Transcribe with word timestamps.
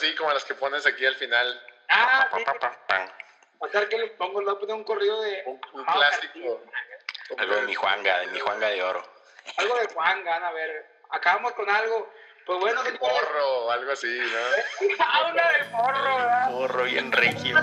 así 0.00 0.14
como 0.14 0.32
las 0.32 0.44
que 0.44 0.54
pones 0.54 0.86
aquí 0.86 1.04
al 1.04 1.14
final. 1.16 1.62
Ah, 1.88 2.28
sí. 2.34 2.44
O 3.58 3.68
sea, 3.68 3.86
que 3.88 3.98
le 3.98 4.06
pongo, 4.08 4.40
le 4.40 4.52
voy 4.52 4.70
a 4.70 4.74
un 4.74 4.84
corrido 4.84 5.20
de... 5.20 5.42
Un, 5.44 5.60
un 5.74 5.84
clásico. 5.84 6.62
Algo 7.36 7.56
de 7.56 7.62
mi 7.62 7.74
Juanga, 7.74 8.18
de 8.20 8.26
mi 8.28 8.40
Juanga 8.40 8.68
de 8.68 8.82
oro. 8.82 9.02
Algo 9.58 9.74
de 9.76 9.86
Juan, 9.88 10.24
gana, 10.24 10.48
a 10.48 10.52
ver. 10.52 10.86
Acabamos 11.10 11.52
con 11.52 11.68
algo. 11.68 12.10
Pues 12.46 12.58
bueno, 12.58 12.82
señores. 12.82 13.00
Porro 13.00 13.64
o 13.66 13.70
algo 13.70 13.92
así, 13.92 14.18
¿no? 14.18 14.86
Una 15.30 15.48
del 15.52 15.70
morro, 15.70 16.16
¿verdad? 16.16 16.50
Porro 16.50 16.84
bien 16.84 17.12
regio. 17.12 17.56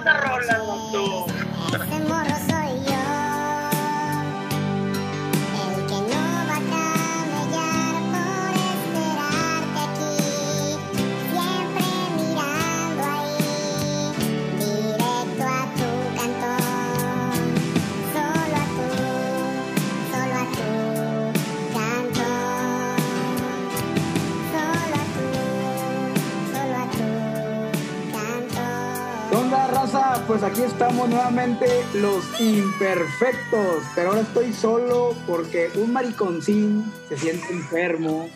Pues 30.27 30.43
aquí 30.43 30.61
estamos 30.63 31.07
nuevamente 31.07 31.65
los 31.93 32.39
imperfectos, 32.41 33.81
pero 33.95 34.09
ahora 34.09 34.21
estoy 34.21 34.51
solo 34.51 35.15
porque 35.25 35.69
un 35.75 35.93
mariconcín 35.93 36.83
se 37.07 37.17
siente 37.17 37.53
enfermo 37.53 38.27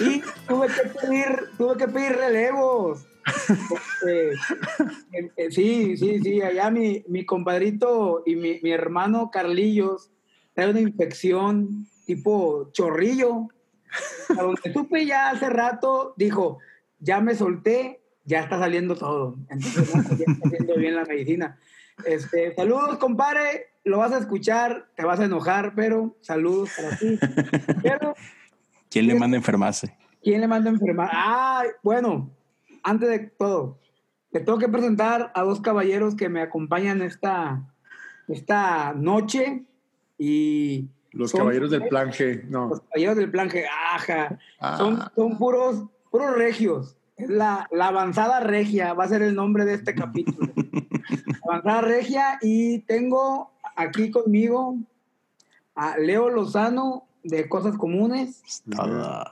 y 0.00 0.22
tuve 0.48 0.68
que 0.68 0.88
pedir, 0.88 1.50
tuve 1.58 1.76
que 1.76 1.88
pedir 1.88 2.12
relevos. 2.12 3.06
Este, 3.26 4.30
eh, 4.30 5.30
eh, 5.36 5.50
sí, 5.50 5.98
sí, 5.98 6.18
sí, 6.20 6.40
allá 6.40 6.70
mi, 6.70 7.04
mi 7.08 7.26
compadrito 7.26 8.22
y 8.24 8.36
mi, 8.36 8.60
mi 8.62 8.70
hermano 8.70 9.30
Carlillos 9.30 10.10
trae 10.54 10.70
una 10.70 10.80
infección 10.80 11.86
tipo 12.06 12.70
chorrillo. 12.72 13.48
A 14.30 14.42
donde 14.42 14.72
supe 14.72 15.04
ya 15.04 15.28
hace 15.28 15.50
rato, 15.50 16.14
dijo, 16.16 16.58
ya 16.98 17.20
me 17.20 17.34
solté, 17.34 18.00
ya 18.26 18.40
está 18.40 18.58
saliendo 18.58 18.94
todo. 18.96 19.36
Entonces, 19.48 19.94
no, 19.94 20.02
ya 20.02 20.24
está 20.32 20.48
haciendo 20.48 20.76
bien 20.76 20.94
la 20.96 21.04
medicina. 21.04 21.58
Este, 22.04 22.54
saludos, 22.54 22.98
compadre. 22.98 23.68
Lo 23.84 23.98
vas 23.98 24.12
a 24.12 24.18
escuchar, 24.18 24.88
te 24.96 25.04
vas 25.04 25.20
a 25.20 25.24
enojar, 25.26 25.72
pero 25.76 26.16
saludos 26.20 26.70
para 26.76 26.96
ti. 26.98 27.18
Pero, 27.82 28.14
¿Quién 28.90 29.06
le 29.06 29.14
manda 29.14 29.36
a 29.36 29.38
enfermarse? 29.38 29.96
¿quién 30.22 30.40
le 30.40 30.48
manda 30.48 30.68
a 30.70 30.72
enfermar? 30.72 31.08
Ah, 31.12 31.62
bueno, 31.84 32.28
antes 32.82 33.08
de 33.08 33.18
todo, 33.20 33.78
te 34.32 34.40
tengo 34.40 34.58
que 34.58 34.68
presentar 34.68 35.30
a 35.36 35.42
dos 35.44 35.60
caballeros 35.60 36.16
que 36.16 36.28
me 36.28 36.40
acompañan 36.42 37.00
esta, 37.00 37.62
esta 38.26 38.92
noche 38.94 39.62
y 40.18 40.88
Los 41.12 41.30
son- 41.30 41.40
caballeros 41.42 41.70
del 41.70 41.86
plan 41.86 42.10
G. 42.10 42.42
los 42.42 42.50
No. 42.50 42.70
caballeros 42.90 43.16
del 43.18 43.30
plan 43.30 43.48
G, 43.48 43.64
ajá, 43.94 44.36
Ah. 44.58 44.76
son, 44.76 45.00
son 45.14 45.38
puros, 45.38 45.84
puros 46.10 46.36
regios. 46.36 46.96
Es 47.16 47.30
la, 47.30 47.66
la 47.70 47.88
avanzada 47.88 48.40
regia, 48.40 48.92
va 48.92 49.04
a 49.04 49.08
ser 49.08 49.22
el 49.22 49.34
nombre 49.34 49.64
de 49.64 49.74
este 49.74 49.94
capítulo. 49.94 50.52
avanzada 51.44 51.80
regia 51.80 52.38
y 52.42 52.80
tengo 52.80 53.52
aquí 53.74 54.10
conmigo 54.10 54.76
a 55.74 55.96
Leo 55.98 56.28
Lozano 56.30 57.06
de 57.22 57.48
Cosas 57.48 57.76
Comunes. 57.76 58.42
Ah, 58.78 59.30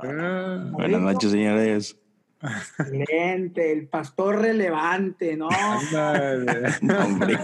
Buenas 0.73 1.01
noches, 1.01 1.31
señores. 1.31 1.99
Excelente, 2.45 3.73
el 3.73 3.89
pastor 3.89 4.41
relevante, 4.41 5.37
¿no? 5.37 5.49
Hombre. 7.05 7.39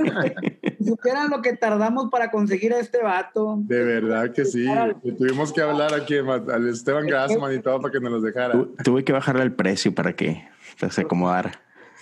Supieran 0.84 1.31
lo 1.31 1.43
que 1.43 1.56
tardamos 1.56 2.11
para 2.11 2.31
conseguir 2.31 2.73
a 2.75 2.79
este 2.81 3.03
vato. 3.03 3.56
De 3.62 3.83
verdad 3.84 4.33
que 4.33 4.44
sí. 4.44 4.66
Le 5.03 5.12
tuvimos 5.12 5.53
que 5.53 5.61
hablar 5.62 5.94
aquí 5.94 6.16
al 6.16 6.69
Esteban 6.69 7.06
Grassman 7.06 7.55
y 7.55 7.61
todo 7.61 7.81
para 7.81 7.93
que 7.93 8.00
nos 8.00 8.12
los 8.12 8.22
dejara. 8.22 8.53
Tu- 8.53 8.75
tuve 8.84 9.05
que 9.05 9.12
bajarle 9.12 9.43
el 9.43 9.53
precio 9.53 9.94
para 9.94 10.15
que 10.15 10.47
se 10.91 11.00
acomodara. 11.00 11.53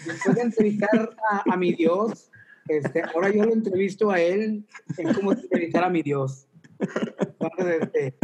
Después 0.06 0.36
de 0.36 0.42
entrevistar 0.42 1.10
a, 1.30 1.42
a 1.52 1.56
mi 1.56 1.72
Dios, 1.74 2.30
este, 2.68 3.02
ahora 3.02 3.30
yo 3.30 3.44
lo 3.44 3.52
entrevisto 3.52 4.10
a 4.10 4.20
él 4.20 4.64
en 4.96 5.14
cómo 5.14 5.32
entrevistar 5.32 5.84
a 5.84 5.90
mi 5.90 6.02
Dios. 6.02 6.46
Entonces, 6.78 7.82
este, 7.82 8.14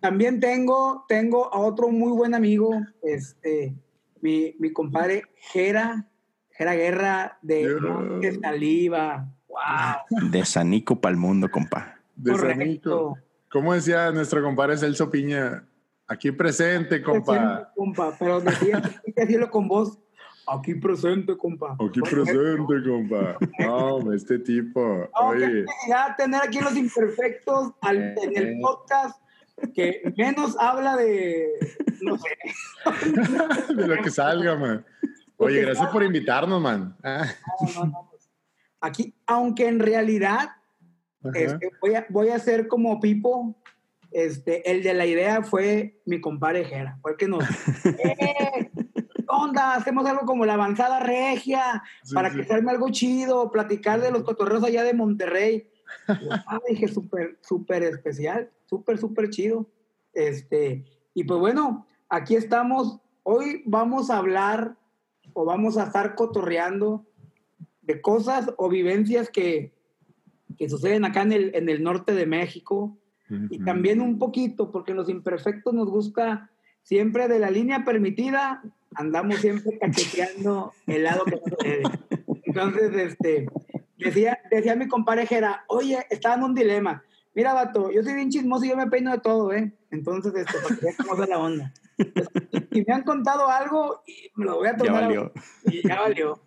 también 0.00 0.40
tengo, 0.40 1.04
tengo 1.08 1.52
a 1.52 1.58
otro 1.58 1.88
muy 1.88 2.12
buen 2.12 2.34
amigo, 2.34 2.70
este, 3.02 3.74
mi, 4.20 4.54
mi 4.58 4.72
compadre 4.72 5.22
Jera, 5.36 6.06
Jera 6.50 6.74
Guerra 6.74 7.38
de 7.42 7.60
Yeah. 7.62 7.80
Monte 7.80 8.38
Saliva. 8.40 9.28
¡Wow! 9.48 10.30
De 10.30 10.44
Sanico 10.44 11.00
para 11.00 11.12
el 11.12 11.18
mundo, 11.18 11.48
compa. 11.50 11.98
De 12.16 12.34
Sanico. 12.36 13.16
¿Cómo 13.50 13.72
decía 13.74 14.10
nuestro 14.12 14.42
compadre 14.42 14.76
Celso 14.76 15.10
Piña? 15.10 15.64
Aquí 16.06 16.30
presente, 16.32 17.02
compa. 17.02 17.70
compa, 17.74 18.14
pero 18.18 18.40
decía, 18.40 18.82
hay 19.06 19.12
que 19.12 19.20
decirlo 19.22 19.50
con 19.50 19.68
voz. 19.68 19.98
Aquí 20.50 20.74
presente, 20.74 21.36
compa. 21.36 21.76
Aquí 21.78 22.00
presente, 22.00 22.56
compa. 22.86 23.36
No, 23.58 24.12
este 24.12 24.38
tipo. 24.38 24.80
No, 24.80 25.28
Oye, 25.28 25.64
ya 25.88 26.14
tener 26.16 26.40
aquí 26.42 26.60
los 26.60 26.74
imperfectos 26.76 27.72
al- 27.82 28.14
en 28.22 28.36
el 28.36 28.60
podcast 28.60 29.20
que 29.74 30.12
menos 30.16 30.56
habla 30.58 30.96
de, 30.96 31.48
no 32.00 32.18
sé, 32.18 32.28
de 33.74 33.86
lo 33.86 34.02
que 34.02 34.10
salga, 34.10 34.56
man. 34.56 34.84
Oye, 35.36 35.60
gracias 35.60 35.88
por 35.90 36.02
invitarnos, 36.02 36.60
man. 36.60 36.96
Ah, 37.02 37.26
no, 37.60 37.72
no, 37.74 37.84
no, 37.86 38.08
pues, 38.10 38.28
aquí, 38.80 39.14
aunque 39.26 39.68
en 39.68 39.78
realidad 39.78 40.50
este, 41.34 41.70
voy, 41.80 41.94
a, 41.94 42.06
voy 42.08 42.28
a 42.28 42.38
ser 42.38 42.68
como 42.68 43.00
Pipo, 43.00 43.56
este, 44.10 44.70
el 44.70 44.82
de 44.82 44.94
la 44.94 45.06
idea 45.06 45.42
fue 45.42 46.00
mi 46.06 46.20
compadre 46.20 46.64
Jera, 46.64 46.98
fue 47.02 47.12
el 47.12 47.16
que 47.16 47.28
nos, 47.28 47.44
¡eh! 47.84 48.70
¿qué 48.74 49.24
onda? 49.26 49.74
Hacemos 49.74 50.06
algo 50.06 50.24
como 50.24 50.46
la 50.46 50.54
avanzada 50.54 51.00
regia, 51.00 51.82
Sí, 52.02 52.14
para 52.14 52.30
sí. 52.30 52.38
que 52.38 52.44
salga 52.44 52.70
algo 52.70 52.88
chido, 52.90 53.50
platicar 53.50 54.00
de 54.00 54.10
los 54.10 54.22
cotorreos 54.22 54.64
allá 54.64 54.82
de 54.84 54.94
Monterrey. 54.94 55.70
Ah, 56.08 56.60
dije, 56.68 56.88
súper, 56.88 57.38
súper 57.40 57.82
especial, 57.82 58.50
súper, 58.66 58.98
súper 58.98 59.30
chido. 59.30 59.66
Este, 60.12 60.84
y 61.14 61.24
pues 61.24 61.40
bueno, 61.40 61.86
aquí 62.08 62.34
estamos. 62.34 63.00
Hoy 63.22 63.62
vamos 63.66 64.10
a 64.10 64.18
hablar 64.18 64.76
o 65.34 65.44
vamos 65.44 65.76
a 65.76 65.84
estar 65.84 66.14
cotorreando 66.14 67.04
de 67.82 68.00
cosas 68.00 68.52
o 68.56 68.68
vivencias 68.68 69.30
que, 69.30 69.72
que 70.56 70.68
suceden 70.68 71.04
acá 71.04 71.22
en 71.22 71.32
el, 71.32 71.54
en 71.54 71.68
el 71.68 71.82
norte 71.82 72.14
de 72.14 72.26
México 72.26 72.98
y 73.50 73.58
también 73.62 74.00
un 74.00 74.18
poquito, 74.18 74.70
porque 74.70 74.94
los 74.94 75.08
imperfectos 75.08 75.74
nos 75.74 75.90
gusta 75.90 76.50
siempre 76.82 77.28
de 77.28 77.38
la 77.38 77.50
línea 77.50 77.84
permitida, 77.84 78.62
andamos 78.94 79.36
siempre 79.36 79.78
cacheteando 79.78 80.72
el 80.86 81.04
lado 81.04 81.24
que 81.26 81.38
debe. 81.62 81.82
Entonces, 82.44 82.94
este, 82.94 83.46
decía, 83.98 84.38
decía 84.50 84.76
mi 84.76 84.88
compadre 84.88 85.26
Jera, 85.26 85.64
oye, 85.68 86.06
estaba 86.10 86.36
en 86.36 86.42
un 86.44 86.54
dilema. 86.54 87.02
Mira, 87.34 87.52
vato, 87.54 87.90
yo 87.92 88.02
soy 88.02 88.14
bien 88.14 88.30
chismoso 88.30 88.64
y 88.64 88.70
yo 88.70 88.76
me 88.76 88.86
peino 88.88 89.12
de 89.12 89.18
todo, 89.20 89.52
¿eh? 89.52 89.72
Entonces, 89.90 90.34
esto, 90.34 90.58
para 90.62 90.76
que 90.76 90.96
cómo 91.08 91.24
la 91.24 91.38
onda. 91.38 91.72
Y 92.70 92.84
me 92.84 92.94
han 92.94 93.02
contado 93.02 93.48
algo 93.48 94.02
y 94.06 94.30
me 94.36 94.44
lo 94.44 94.56
voy 94.56 94.68
a 94.68 94.72
Ya 94.72 94.76
tomar. 94.76 95.02
a- 95.02 95.06
valió. 95.06 95.32
y 95.64 95.86
ya 95.86 96.00
valió. 96.00 96.40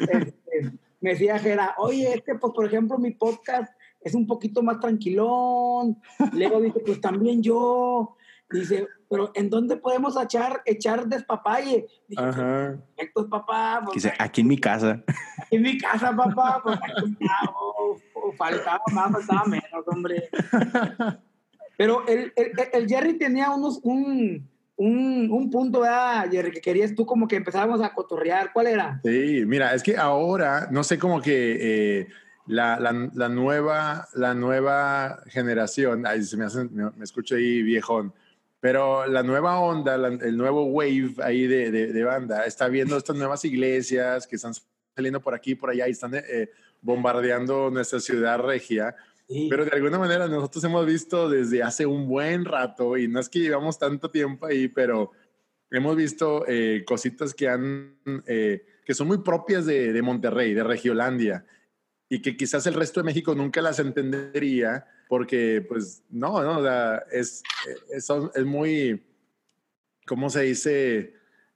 Este, 0.00 0.72
me 1.00 1.10
decía 1.10 1.38
Jera, 1.38 1.74
oye, 1.78 2.12
este, 2.14 2.34
pues 2.34 2.52
por 2.52 2.66
ejemplo, 2.66 2.98
mi 2.98 3.12
podcast 3.12 3.72
es 4.02 4.14
un 4.14 4.26
poquito 4.26 4.62
más 4.62 4.80
tranquilón. 4.80 5.98
Luego 6.32 6.60
dice, 6.60 6.80
pues 6.80 7.00
también 7.00 7.42
yo. 7.42 8.16
Dice, 8.50 8.86
pero 9.10 9.30
¿en 9.34 9.50
dónde 9.50 9.76
podemos 9.76 10.16
echar, 10.20 10.62
echar 10.64 11.06
despapalle? 11.06 11.86
Dije, 12.08 12.22
Ajá. 12.22 12.76
perfecto, 12.96 13.28
papá. 13.28 13.82
Pues, 13.84 13.96
Dice, 13.96 14.12
aquí 14.18 14.40
en 14.40 14.46
mi 14.48 14.58
casa. 14.58 15.02
aquí 15.06 15.16
en 15.56 15.62
mi 15.62 15.76
casa, 15.78 16.16
papá. 16.16 16.60
Pues, 16.62 16.78
aquí, 16.82 17.16
oh, 17.54 17.98
oh, 18.14 18.32
faltaba 18.32 18.80
más, 18.92 19.12
faltaba 19.12 19.44
menos, 19.44 19.84
hombre. 19.86 20.30
Pero 21.76 22.06
el, 22.08 22.32
el, 22.36 22.52
el 22.72 22.88
Jerry 22.88 23.18
tenía 23.18 23.50
unos, 23.50 23.78
un, 23.82 24.48
un, 24.76 25.28
un 25.30 25.50
punto, 25.50 25.80
¿verdad, 25.80 26.26
Jerry? 26.30 26.50
Que 26.50 26.60
querías 26.60 26.94
tú 26.94 27.06
como 27.06 27.28
que 27.28 27.36
empezáramos 27.36 27.80
a 27.82 27.92
cotorrear. 27.94 28.52
¿Cuál 28.52 28.66
era? 28.68 29.00
Sí, 29.04 29.44
mira, 29.46 29.74
es 29.74 29.82
que 29.82 29.96
ahora, 29.96 30.68
no 30.70 30.82
sé, 30.82 30.98
como 30.98 31.20
que 31.20 32.00
eh, 32.00 32.08
la, 32.46 32.80
la- 32.80 33.10
la 33.14 33.28
nueva, 33.28 34.08
la 34.14 34.34
nueva 34.34 35.20
generación, 35.26 36.04
ay, 36.06 36.24
se 36.24 36.36
me, 36.36 36.46
hace, 36.46 36.64
me, 36.64 36.90
me 36.96 37.04
escucho 37.04 37.36
ahí 37.36 37.62
viejón, 37.62 38.12
pero 38.60 39.06
la 39.06 39.22
nueva 39.22 39.58
onda, 39.60 39.96
la- 39.96 40.08
el 40.08 40.36
nuevo 40.36 40.64
wave 40.64 41.14
ahí 41.22 41.46
de, 41.46 41.70
de- 41.70 41.92
de 41.92 42.04
banda, 42.04 42.44
está 42.44 42.68
viendo 42.68 42.96
estas 42.96 43.16
nuevas 43.16 43.44
iglesias 43.44 44.26
que 44.26 44.36
están 44.36 44.52
saliendo 44.96 45.20
por 45.20 45.34
aquí 45.34 45.52
y 45.52 45.54
por 45.54 45.70
allá 45.70 45.86
y 45.88 45.92
están 45.92 46.14
eh, 46.14 46.50
bombardeando 46.82 47.70
nuestra 47.70 48.00
ciudad 48.00 48.38
regia. 48.40 48.96
Sí. 49.28 49.46
Pero 49.50 49.64
de 49.64 49.70
alguna 49.72 49.98
manera 49.98 50.26
nosotros 50.26 50.64
hemos 50.64 50.86
visto 50.86 51.28
desde 51.28 51.62
hace 51.62 51.84
un 51.86 52.08
buen 52.08 52.44
rato, 52.44 52.96
y 52.96 53.06
no 53.08 53.20
es 53.20 53.28
que 53.28 53.40
llevamos 53.40 53.78
tanto 53.78 54.10
tiempo 54.10 54.46
ahí, 54.46 54.68
pero 54.68 55.12
hemos 55.70 55.94
visto 55.96 56.44
eh, 56.48 56.82
cositas 56.86 57.34
que 57.34 57.46
han, 57.48 57.98
eh, 58.26 58.64
que 58.86 58.94
son 58.94 59.06
muy 59.06 59.18
propias 59.18 59.66
de, 59.66 59.92
de 59.92 60.02
Monterrey, 60.02 60.54
de 60.54 60.64
Regiolandia, 60.64 61.44
y 62.08 62.22
que 62.22 62.38
quizás 62.38 62.66
el 62.66 62.72
resto 62.74 63.00
de 63.00 63.04
México 63.04 63.34
nunca 63.34 63.60
las 63.60 63.78
entendería, 63.78 64.86
porque, 65.08 65.64
pues, 65.68 66.02
no, 66.10 66.42
no, 66.42 66.58
o 66.58 66.62
sea, 66.62 67.02
es, 67.10 67.42
es, 67.90 68.08
es 68.34 68.44
muy, 68.44 69.02
¿cómo 70.06 70.30
se 70.30 70.42
dice? 70.42 71.14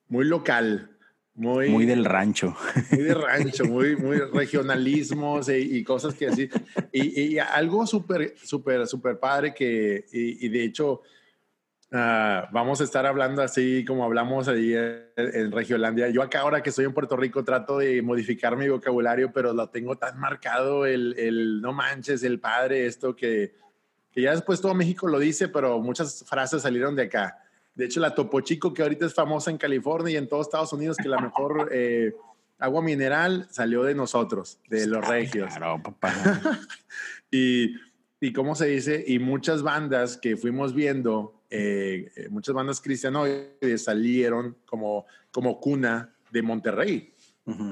Muy 0.08 0.24
local, 0.24 0.92
muy, 1.34 1.70
Muy 1.70 1.86
del 1.86 2.04
rancho. 2.04 2.54
muy 2.90 3.02
de 3.02 3.14
rancho, 3.14 3.64
muy, 3.64 3.96
muy 3.96 4.18
regionalismos 4.34 5.48
y, 5.48 5.78
y 5.78 5.84
cosas 5.84 6.14
que 6.14 6.26
así. 6.26 6.48
Y, 6.92 7.22
y 7.22 7.38
algo 7.38 7.86
súper, 7.86 8.34
súper, 8.42 8.86
súper 8.86 9.18
padre 9.18 9.54
que, 9.54 10.04
y, 10.12 10.44
y 10.46 10.48
de 10.50 10.64
hecho, 10.64 11.00
ah, 11.92 12.48
vamos 12.52 12.80
a 12.80 12.84
estar 12.84 13.06
hablando 13.06 13.42
así 13.42 13.84
como 13.84 14.04
hablamos 14.04 14.48
ahí 14.48 14.74
en, 14.74 15.04
en 15.16 15.52
Regiolandia. 15.52 16.08
Yo 16.08 16.22
acá 16.22 16.40
ahora 16.40 16.62
que 16.62 16.70
estoy 16.70 16.84
en 16.84 16.94
Puerto 16.94 17.16
Rico 17.16 17.44
trato 17.44 17.78
de 17.78 18.02
modificar 18.02 18.56
mi 18.56 18.68
vocabulario, 18.68 19.32
pero 19.32 19.52
lo 19.52 19.68
tengo 19.68 19.96
tan 19.96 20.18
marcado 20.18 20.86
el, 20.86 21.14
el 21.18 21.60
no 21.60 21.72
manches, 21.72 22.22
el 22.22 22.40
padre, 22.40 22.86
esto 22.86 23.14
que, 23.14 23.54
que 24.10 24.22
ya 24.22 24.32
después 24.32 24.60
todo 24.60 24.74
México 24.74 25.08
lo 25.08 25.18
dice, 25.18 25.48
pero 25.48 25.78
muchas 25.80 26.24
frases 26.26 26.62
salieron 26.62 26.96
de 26.96 27.04
acá. 27.04 27.38
De 27.74 27.86
hecho, 27.86 28.00
la 28.00 28.14
Topo 28.14 28.40
Chico, 28.40 28.74
que 28.74 28.82
ahorita 28.82 29.06
es 29.06 29.14
famosa 29.14 29.50
en 29.50 29.58
California 29.58 30.12
y 30.12 30.16
en 30.16 30.28
todos 30.28 30.46
Estados 30.46 30.72
Unidos, 30.72 30.96
que 30.98 31.08
la 31.08 31.18
mejor 31.18 31.70
eh, 31.72 32.14
agua 32.58 32.82
mineral 32.82 33.46
salió 33.50 33.82
de 33.82 33.94
nosotros, 33.94 34.60
de 34.68 34.86
los 34.86 35.06
regios. 35.06 35.54
Claro, 35.54 35.82
papá. 35.82 36.12
Y, 37.34 37.76
y 38.20 38.34
cómo 38.34 38.54
se 38.54 38.66
dice, 38.66 39.02
y 39.06 39.18
muchas 39.18 39.62
bandas 39.62 40.18
que 40.18 40.36
fuimos 40.36 40.74
viendo, 40.74 41.41
eh, 41.54 42.10
eh, 42.16 42.28
muchas 42.30 42.54
bandas 42.54 42.80
cristianoides 42.80 43.84
salieron 43.84 44.56
como, 44.64 45.04
como 45.30 45.60
cuna 45.60 46.14
de 46.30 46.42
Monterrey. 46.42 47.12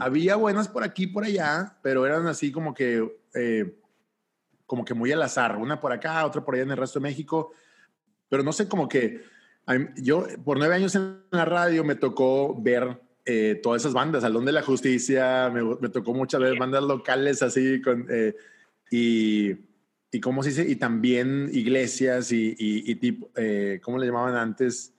Había 0.00 0.36
buenas 0.36 0.68
por 0.68 0.82
aquí 0.82 1.04
y 1.04 1.06
por 1.06 1.24
allá, 1.24 1.78
pero 1.80 2.04
eran 2.04 2.26
así 2.26 2.52
como 2.52 2.74
que, 2.74 3.08
eh, 3.34 3.78
como 4.66 4.84
que 4.84 4.94
muy 4.94 5.12
al 5.12 5.22
azar, 5.22 5.56
una 5.56 5.80
por 5.80 5.92
acá, 5.92 6.26
otra 6.26 6.44
por 6.44 6.54
allá 6.54 6.64
en 6.64 6.72
el 6.72 6.76
resto 6.76 6.98
de 6.98 7.04
México, 7.04 7.52
pero 8.28 8.42
no 8.42 8.52
sé, 8.52 8.68
como 8.68 8.88
que 8.88 9.22
yo 9.96 10.26
por 10.44 10.58
nueve 10.58 10.74
años 10.74 10.94
en 10.96 11.22
la 11.30 11.44
radio 11.44 11.84
me 11.84 11.94
tocó 11.94 12.60
ver 12.60 13.00
eh, 13.24 13.60
todas 13.62 13.82
esas 13.82 13.92
bandas, 13.92 14.22
Salón 14.22 14.44
de 14.44 14.52
la 14.52 14.62
Justicia, 14.62 15.50
me, 15.50 15.62
me 15.62 15.88
tocó 15.88 16.12
muchas 16.12 16.40
veces 16.40 16.58
bandas 16.58 16.82
locales 16.82 17.42
así, 17.42 17.80
con, 17.80 18.06
eh, 18.10 18.34
y, 18.90 19.54
y 20.12 20.20
cómo 20.20 20.42
se 20.42 20.50
dice, 20.50 20.66
y 20.68 20.76
también 20.76 21.50
iglesias 21.52 22.32
y, 22.32 22.54
y, 22.58 22.90
y 22.90 22.94
tipo, 22.96 23.30
eh, 23.36 23.80
¿cómo 23.82 23.98
le 23.98 24.06
llamaban 24.06 24.34
antes? 24.36 24.92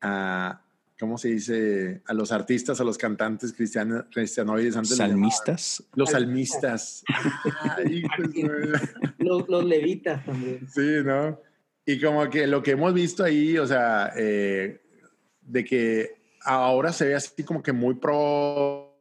A, 0.00 0.62
¿Cómo 1.02 1.18
se 1.18 1.30
dice? 1.30 2.00
A 2.06 2.14
los 2.14 2.30
artistas, 2.30 2.80
a 2.80 2.84
los 2.84 2.96
cantantes 2.96 3.52
cristianos, 3.52 4.04
cristianoides 4.12 4.76
antes. 4.76 4.96
Salmistas. 4.96 5.82
Los 5.96 6.10
salmistas. 6.10 7.02
Ay. 7.76 8.04
Los, 9.18 9.48
los 9.48 9.64
levitas 9.64 10.24
también. 10.24 10.68
Sí, 10.68 10.98
¿no? 11.04 11.40
Y 11.84 12.00
como 12.00 12.28
que 12.30 12.46
lo 12.46 12.62
que 12.62 12.72
hemos 12.72 12.94
visto 12.94 13.24
ahí, 13.24 13.58
o 13.58 13.66
sea, 13.66 14.12
eh, 14.16 14.80
de 15.40 15.64
que 15.64 16.22
ahora 16.44 16.92
se 16.92 17.06
ve 17.06 17.14
así 17.16 17.42
como 17.42 17.62
que 17.62 17.72
muy 17.72 17.94
pro 17.94 18.92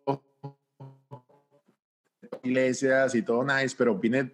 iglesias 2.44 3.14
y 3.14 3.22
todo 3.22 3.44
nice, 3.44 3.76
pero 3.78 3.96
viene, 3.98 4.32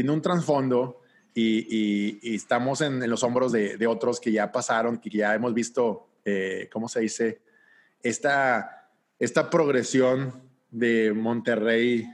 tiene 0.00 0.12
un 0.12 0.22
trasfondo 0.22 1.00
y, 1.34 1.58
y- 1.68 2.18
y 2.22 2.34
estamos 2.36 2.80
en, 2.80 3.02
en 3.02 3.10
los 3.10 3.22
hombros 3.22 3.52
de, 3.52 3.76
de 3.76 3.86
otros 3.86 4.18
que 4.18 4.32
ya 4.32 4.50
pasaron, 4.50 4.96
que 4.98 5.10
ya 5.10 5.34
hemos 5.34 5.52
visto, 5.52 6.08
eh, 6.24 6.70
¿cómo 6.72 6.88
se 6.88 7.00
dice? 7.00 7.40
Esta, 8.02 8.88
esta 9.18 9.50
progresión 9.50 10.32
de 10.70 11.12
Monterrey 11.12 12.06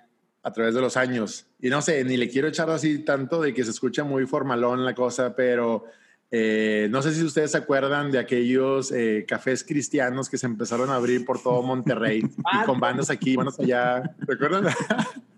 a 0.42 0.52
través 0.52 0.74
de 0.74 0.80
los 0.80 0.96
años. 0.96 1.46
Y 1.60 1.68
no 1.70 1.80
sé, 1.80 2.02
ni 2.04 2.16
le 2.16 2.28
quiero 2.28 2.48
echar 2.48 2.68
así 2.70 2.98
tanto 3.04 3.40
de 3.40 3.54
que 3.54 3.62
se 3.62 3.70
escucha 3.70 4.02
muy 4.02 4.26
formalón 4.26 4.84
la 4.84 4.94
cosa, 4.94 5.36
pero 5.36 5.84
eh, 6.32 6.88
no 6.90 7.02
sé 7.02 7.14
si 7.14 7.22
ustedes 7.22 7.52
se 7.52 7.58
acuerdan 7.58 8.10
de 8.10 8.18
aquellos 8.18 8.90
eh, 8.90 9.24
cafés 9.28 9.62
cristianos 9.62 10.28
que 10.28 10.38
se 10.38 10.46
empezaron 10.46 10.90
a 10.90 10.96
abrir 10.96 11.24
por 11.24 11.40
todo 11.40 11.62
Monterrey 11.62 12.18
y 12.62 12.64
con 12.66 12.80
bandas 12.80 13.10
aquí, 13.10 13.36
bandas 13.36 13.60
allá. 13.60 14.02
¿Recuerdan? 14.26 14.66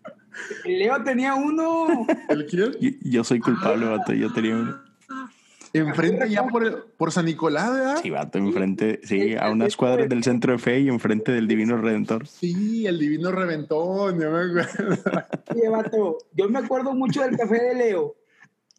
Leo 0.64 1.02
tenía 1.04 1.34
uno. 1.34 2.06
¿El 2.28 2.46
quién? 2.46 2.72
Yo, 2.80 2.90
yo 3.02 3.24
soy 3.24 3.40
culpable, 3.40 3.86
vato. 3.86 4.12
Yo 4.12 4.32
tenía 4.32 4.54
un. 4.56 4.74
Enfrente 5.74 6.28
ya 6.30 6.46
por, 6.46 6.64
el- 6.66 6.76
por 6.96 7.12
San 7.12 7.26
Nicolás, 7.26 7.70
¿verdad? 7.70 7.96
Sí, 8.02 8.08
vato, 8.10 8.38
enfrente. 8.38 9.00
Sí, 9.04 9.36
a 9.36 9.50
unas 9.50 9.76
cuadras 9.76 10.08
del 10.08 10.24
centro 10.24 10.52
de 10.52 10.58
fe 10.58 10.80
y 10.80 10.88
enfrente 10.88 11.30
del 11.30 11.46
Divino 11.46 11.76
Redentor. 11.76 12.26
Sí, 12.26 12.86
el 12.86 12.98
divino 12.98 13.30
reventón, 13.30 14.18
yo 14.18 14.30
me 14.30 14.38
acuerdo. 14.60 14.96
Oye, 15.54 15.68
vato, 15.68 16.18
yo 16.32 16.48
me 16.48 16.58
acuerdo 16.60 16.94
mucho 16.94 17.22
del 17.22 17.36
café 17.36 17.60
de 17.62 17.74
Leo, 17.74 18.16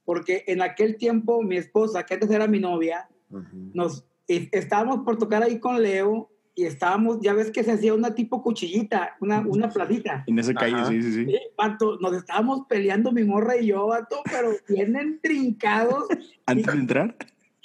porque 0.04 0.44
en 0.48 0.64
aquel 0.64 0.98
tiempo 0.98 1.44
mi 1.44 1.58
esposa, 1.58 2.04
que 2.04 2.16
antes 2.16 2.32
era 2.32 2.48
mi 2.48 2.60
novia, 2.60 3.08
nos 3.74 4.04
estábamos 4.28 5.02
por 5.06 5.18
tocar 5.20 5.44
ahí 5.44 5.60
con 5.60 5.80
Leo 5.82 6.32
y 6.56 6.66
estábamos, 6.66 7.20
ya 7.22 7.34
ves 7.34 7.52
que 7.52 7.64
se 7.64 7.72
hacía 7.72 7.94
una 7.94 8.14
tipo 8.16 8.44
cuchillita, 8.44 9.16
una, 9.22 9.40
una 9.40 9.70
platita. 9.70 10.24
En 10.28 10.40
esa 10.40 10.54
calle, 10.54 10.86
sí, 10.86 11.02
sí, 11.02 11.14
sí. 11.14 11.26
Sí, 11.26 11.40
vato, 11.58 11.98
nos 12.00 12.14
estábamos 12.14 12.66
peleando 12.68 13.12
mi 13.12 13.24
morra 13.24 13.58
y 13.58 13.68
yo, 13.68 13.88
vato, 13.88 14.22
pero 14.30 14.52
bien 14.68 15.20
trincados. 15.22 16.06
Antes 16.46 16.66
de 16.66 16.80
entrar, 16.80 17.16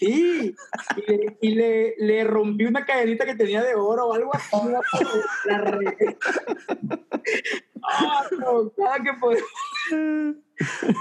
Sí, 0.05 0.55
y, 0.97 1.01
le, 1.11 1.39
y 1.41 1.55
le, 1.55 1.95
le 1.99 2.25
rompí 2.25 2.65
una 2.65 2.85
cadenita 2.85 3.25
que 3.25 3.35
tenía 3.35 3.63
de 3.63 3.75
oro 3.75 4.09
o 4.09 4.15
algo 4.15 4.35
así. 4.35 4.57
La 5.47 5.59
regué. 5.59 6.17
Ah, 7.83 8.25
no, 8.39 8.71
cada 8.77 8.99
que 9.03 9.13
podemos. 9.21 9.49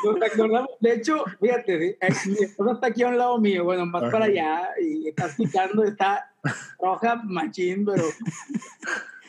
Nos 0.04 0.22
acordamos. 0.32 0.70
De 0.80 0.94
hecho, 0.96 1.24
fíjate. 1.40 1.98
Eh, 2.02 2.10
mi 2.28 2.44
esposa 2.44 2.74
está 2.74 2.88
aquí 2.88 3.04
a 3.04 3.08
un 3.08 3.18
lado 3.18 3.38
mío, 3.40 3.64
bueno, 3.64 3.86
más 3.86 4.04
Ajá. 4.04 4.12
para 4.12 4.26
allá, 4.26 4.70
y 4.82 5.10
está 5.10 5.28
escuchando, 5.28 5.84
está 5.84 6.32
roja 6.80 7.22
machín, 7.24 7.86
pero 7.86 8.04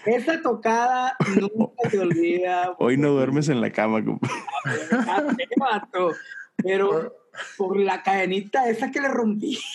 esa 0.07 0.41
tocada 0.43 1.17
nunca 1.41 1.91
se 1.91 1.99
olvida. 1.99 2.75
hoy 2.79 2.97
no 2.97 3.11
duermes 3.11 3.49
en 3.49 3.61
la 3.61 3.71
cama, 3.71 4.05
compa. 4.05 4.29
Ah, 4.93 5.23
Pero 6.63 7.13
por 7.57 7.79
la 7.79 8.03
cadenita 8.03 8.69
esa 8.69 8.91
que 8.91 9.01
le 9.01 9.09
rompí. 9.09 9.59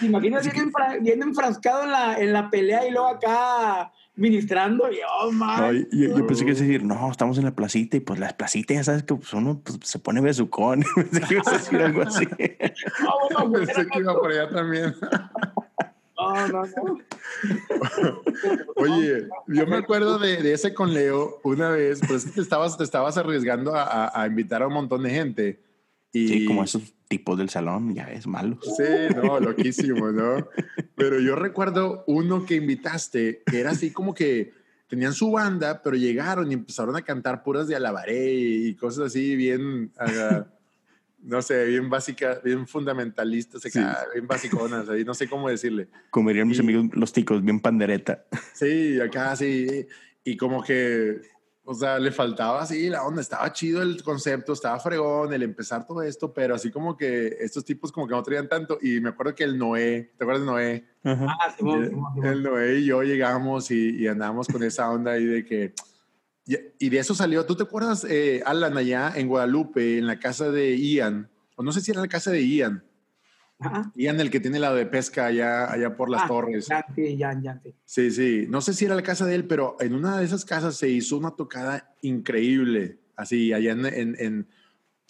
Imagínate 0.00 0.50
enfra- 0.52 1.00
bien 1.00 1.22
enfrascado 1.22 1.84
en 1.84 1.90
la, 1.90 2.18
en 2.18 2.32
la 2.32 2.50
pelea 2.50 2.86
y 2.86 2.90
luego 2.90 3.08
acá 3.08 3.92
ministrando. 4.14 4.90
Y, 4.92 4.98
oh. 5.22 5.30
Ay, 5.42 5.86
yo, 5.92 6.16
yo 6.16 6.26
pensé 6.26 6.44
que 6.44 6.52
a 6.52 6.54
decir, 6.54 6.84
no, 6.84 7.10
estamos 7.10 7.38
en 7.38 7.44
la 7.44 7.54
placita 7.54 7.96
y 7.96 8.00
pues 8.00 8.20
las 8.20 8.34
placitas 8.34 8.76
ya 8.76 8.84
sabes 8.84 9.02
que 9.02 9.14
pues, 9.14 9.32
uno 9.32 9.60
pues, 9.60 9.78
se 9.82 9.98
pone 9.98 10.20
besucón. 10.20 10.84
Pensé 10.94 11.20
que 11.22 11.34
ibas 11.34 11.48
a 11.48 11.52
decir 11.52 11.80
algo 11.80 12.02
así. 12.02 12.28
No, 13.00 13.40
bueno, 13.44 13.52
Pensé 13.66 13.86
que 13.86 13.98
iba 13.98 14.14
por 14.14 14.30
allá 14.30 14.50
también. 14.50 14.94
No, 16.18 16.48
no, 16.48 16.62
no. 16.64 16.98
Oye, 18.76 19.28
yo 19.46 19.66
me 19.66 19.76
acuerdo 19.76 20.18
de, 20.18 20.42
de 20.42 20.52
ese 20.52 20.74
con 20.74 20.92
Leo 20.92 21.40
una 21.44 21.70
vez, 21.70 22.00
pues 22.06 22.32
te 22.32 22.40
estabas, 22.40 22.76
te 22.76 22.84
estabas 22.84 23.16
arriesgando 23.16 23.74
a, 23.74 23.82
a- 23.84 24.22
a 24.22 24.26
invitar 24.26 24.62
a 24.62 24.66
un 24.66 24.74
montón 24.74 25.02
de 25.02 25.10
gente. 25.10 25.60
Y, 26.12 26.28
Sí, 26.28 26.44
como 26.46 26.64
esos 26.64 26.94
tipos 27.08 27.36
del 27.38 27.50
salón, 27.50 27.94
ya 27.94 28.06
ves, 28.06 28.26
malos. 28.26 28.58
Sí, 28.76 28.82
no, 29.14 29.38
loquísimo, 29.40 30.10
¿no? 30.10 30.48
Pero 30.96 31.20
yo 31.20 31.36
recuerdo 31.36 32.04
uno 32.06 32.44
que 32.46 32.56
invitaste, 32.56 33.42
que 33.46 33.60
era 33.60 33.70
así 33.70 33.92
como 33.92 34.14
que 34.14 34.52
tenían 34.88 35.12
su 35.12 35.30
banda, 35.30 35.82
pero 35.82 35.96
llegaron 35.96 36.50
y 36.50 36.54
empezaron 36.54 36.96
a 36.96 37.02
cantar 37.02 37.42
puras 37.42 37.68
de 37.68 37.76
alabaré 37.76 38.32
y 38.32 38.74
cosas 38.74 39.06
así 39.08 39.36
bien, 39.36 39.92
no 41.22 41.42
sé, 41.42 41.64
bien 41.66 41.90
básicas, 41.90 42.42
bien 42.42 42.66
fundamentalistas, 42.66 43.64
acá, 43.66 44.06
bien 44.12 44.26
basiconas, 44.26 44.88
ahí 44.88 45.04
no 45.04 45.14
sé 45.14 45.28
cómo 45.28 45.48
decirle. 45.48 45.88
Comerían 46.10 46.48
mis 46.48 46.60
amigos 46.60 46.86
los 46.92 47.12
ticos, 47.12 47.42
bien 47.42 47.60
pandereta. 47.60 48.24
Sí, 48.54 49.00
acá 49.00 49.36
sí. 49.36 49.86
Y 50.24 50.36
como 50.36 50.62
que, 50.64 51.20
o 51.62 51.74
sea, 51.74 51.98
le 51.98 52.10
faltaba 52.10 52.62
así 52.62 52.88
la 52.88 53.04
onda. 53.04 53.20
Estaba 53.20 53.52
chido 53.52 53.82
el 53.82 54.02
concepto, 54.02 54.52
estaba 54.52 54.80
fregón 54.80 55.32
el 55.32 55.44
empezar 55.44 55.86
todo 55.86 56.02
esto, 56.02 56.32
pero 56.32 56.56
así 56.56 56.70
como 56.70 56.96
que 56.96 57.36
estos 57.40 57.64
tipos 57.64 57.92
como 57.92 58.08
que 58.08 58.14
no 58.14 58.22
traían 58.22 58.48
tanto. 58.48 58.78
Y 58.82 59.00
me 59.00 59.10
acuerdo 59.10 59.34
que 59.34 59.44
el 59.44 59.56
Noé, 59.56 60.12
¿te 60.16 60.24
acuerdas 60.24 60.42
de 60.42 60.46
Noé? 60.46 60.88
Ah, 61.04 61.54
el 62.24 62.42
Noé 62.42 62.78
y 62.80 62.86
yo 62.86 63.02
llegamos 63.02 63.70
y, 63.70 63.96
y 63.96 64.08
andamos 64.08 64.48
con 64.48 64.62
esa 64.64 64.90
onda 64.90 65.12
ahí 65.12 65.24
de 65.24 65.44
que... 65.44 65.72
Y, 66.78 66.88
de 66.88 66.98
eso 66.98 67.14
salió, 67.14 67.44
¿tú 67.44 67.56
te 67.56 67.64
acuerdas, 67.64 68.06
eh, 68.08 68.42
Alan, 68.46 68.76
allá 68.78 69.12
en 69.14 69.28
Guadalupe, 69.28 69.98
en 69.98 70.06
la 70.06 70.18
casa 70.18 70.50
de 70.50 70.78
Ian? 70.78 71.28
O 71.56 71.62
no 71.62 71.72
sé 71.72 71.82
si 71.82 71.90
era 71.90 72.00
la 72.00 72.08
casa 72.08 72.30
de 72.30 72.46
Ian. 72.46 72.82
Ajá. 73.58 73.92
Ian, 73.94 74.18
el 74.20 74.30
que 74.30 74.40
tiene 74.40 74.58
la 74.58 74.72
de 74.72 74.86
pesca 74.86 75.26
allá, 75.26 75.70
allá 75.70 75.94
por 75.94 76.08
las 76.08 76.22
Ah, 76.22 76.28
torres. 76.28 76.68
Ya, 76.68 76.86
sí, 76.94 77.16
ya, 77.18 77.38
ya, 77.42 77.60
sí. 77.62 77.74
Sí, 77.84 78.10
sí. 78.10 78.46
No 78.48 78.62
sé 78.62 78.72
si 78.72 78.86
era 78.86 78.94
la 78.94 79.02
casa 79.02 79.26
de 79.26 79.34
él, 79.34 79.44
pero 79.46 79.76
en 79.80 79.94
una 79.94 80.16
de 80.18 80.24
esas 80.24 80.44
casas 80.46 80.76
se 80.76 80.88
hizo 80.88 81.18
una 81.18 81.32
tocada 81.32 81.92
increíble. 82.00 82.98
Así, 83.16 83.52
allá 83.52 83.72
en, 83.72 83.84
en, 83.86 84.16
en- 84.18 84.48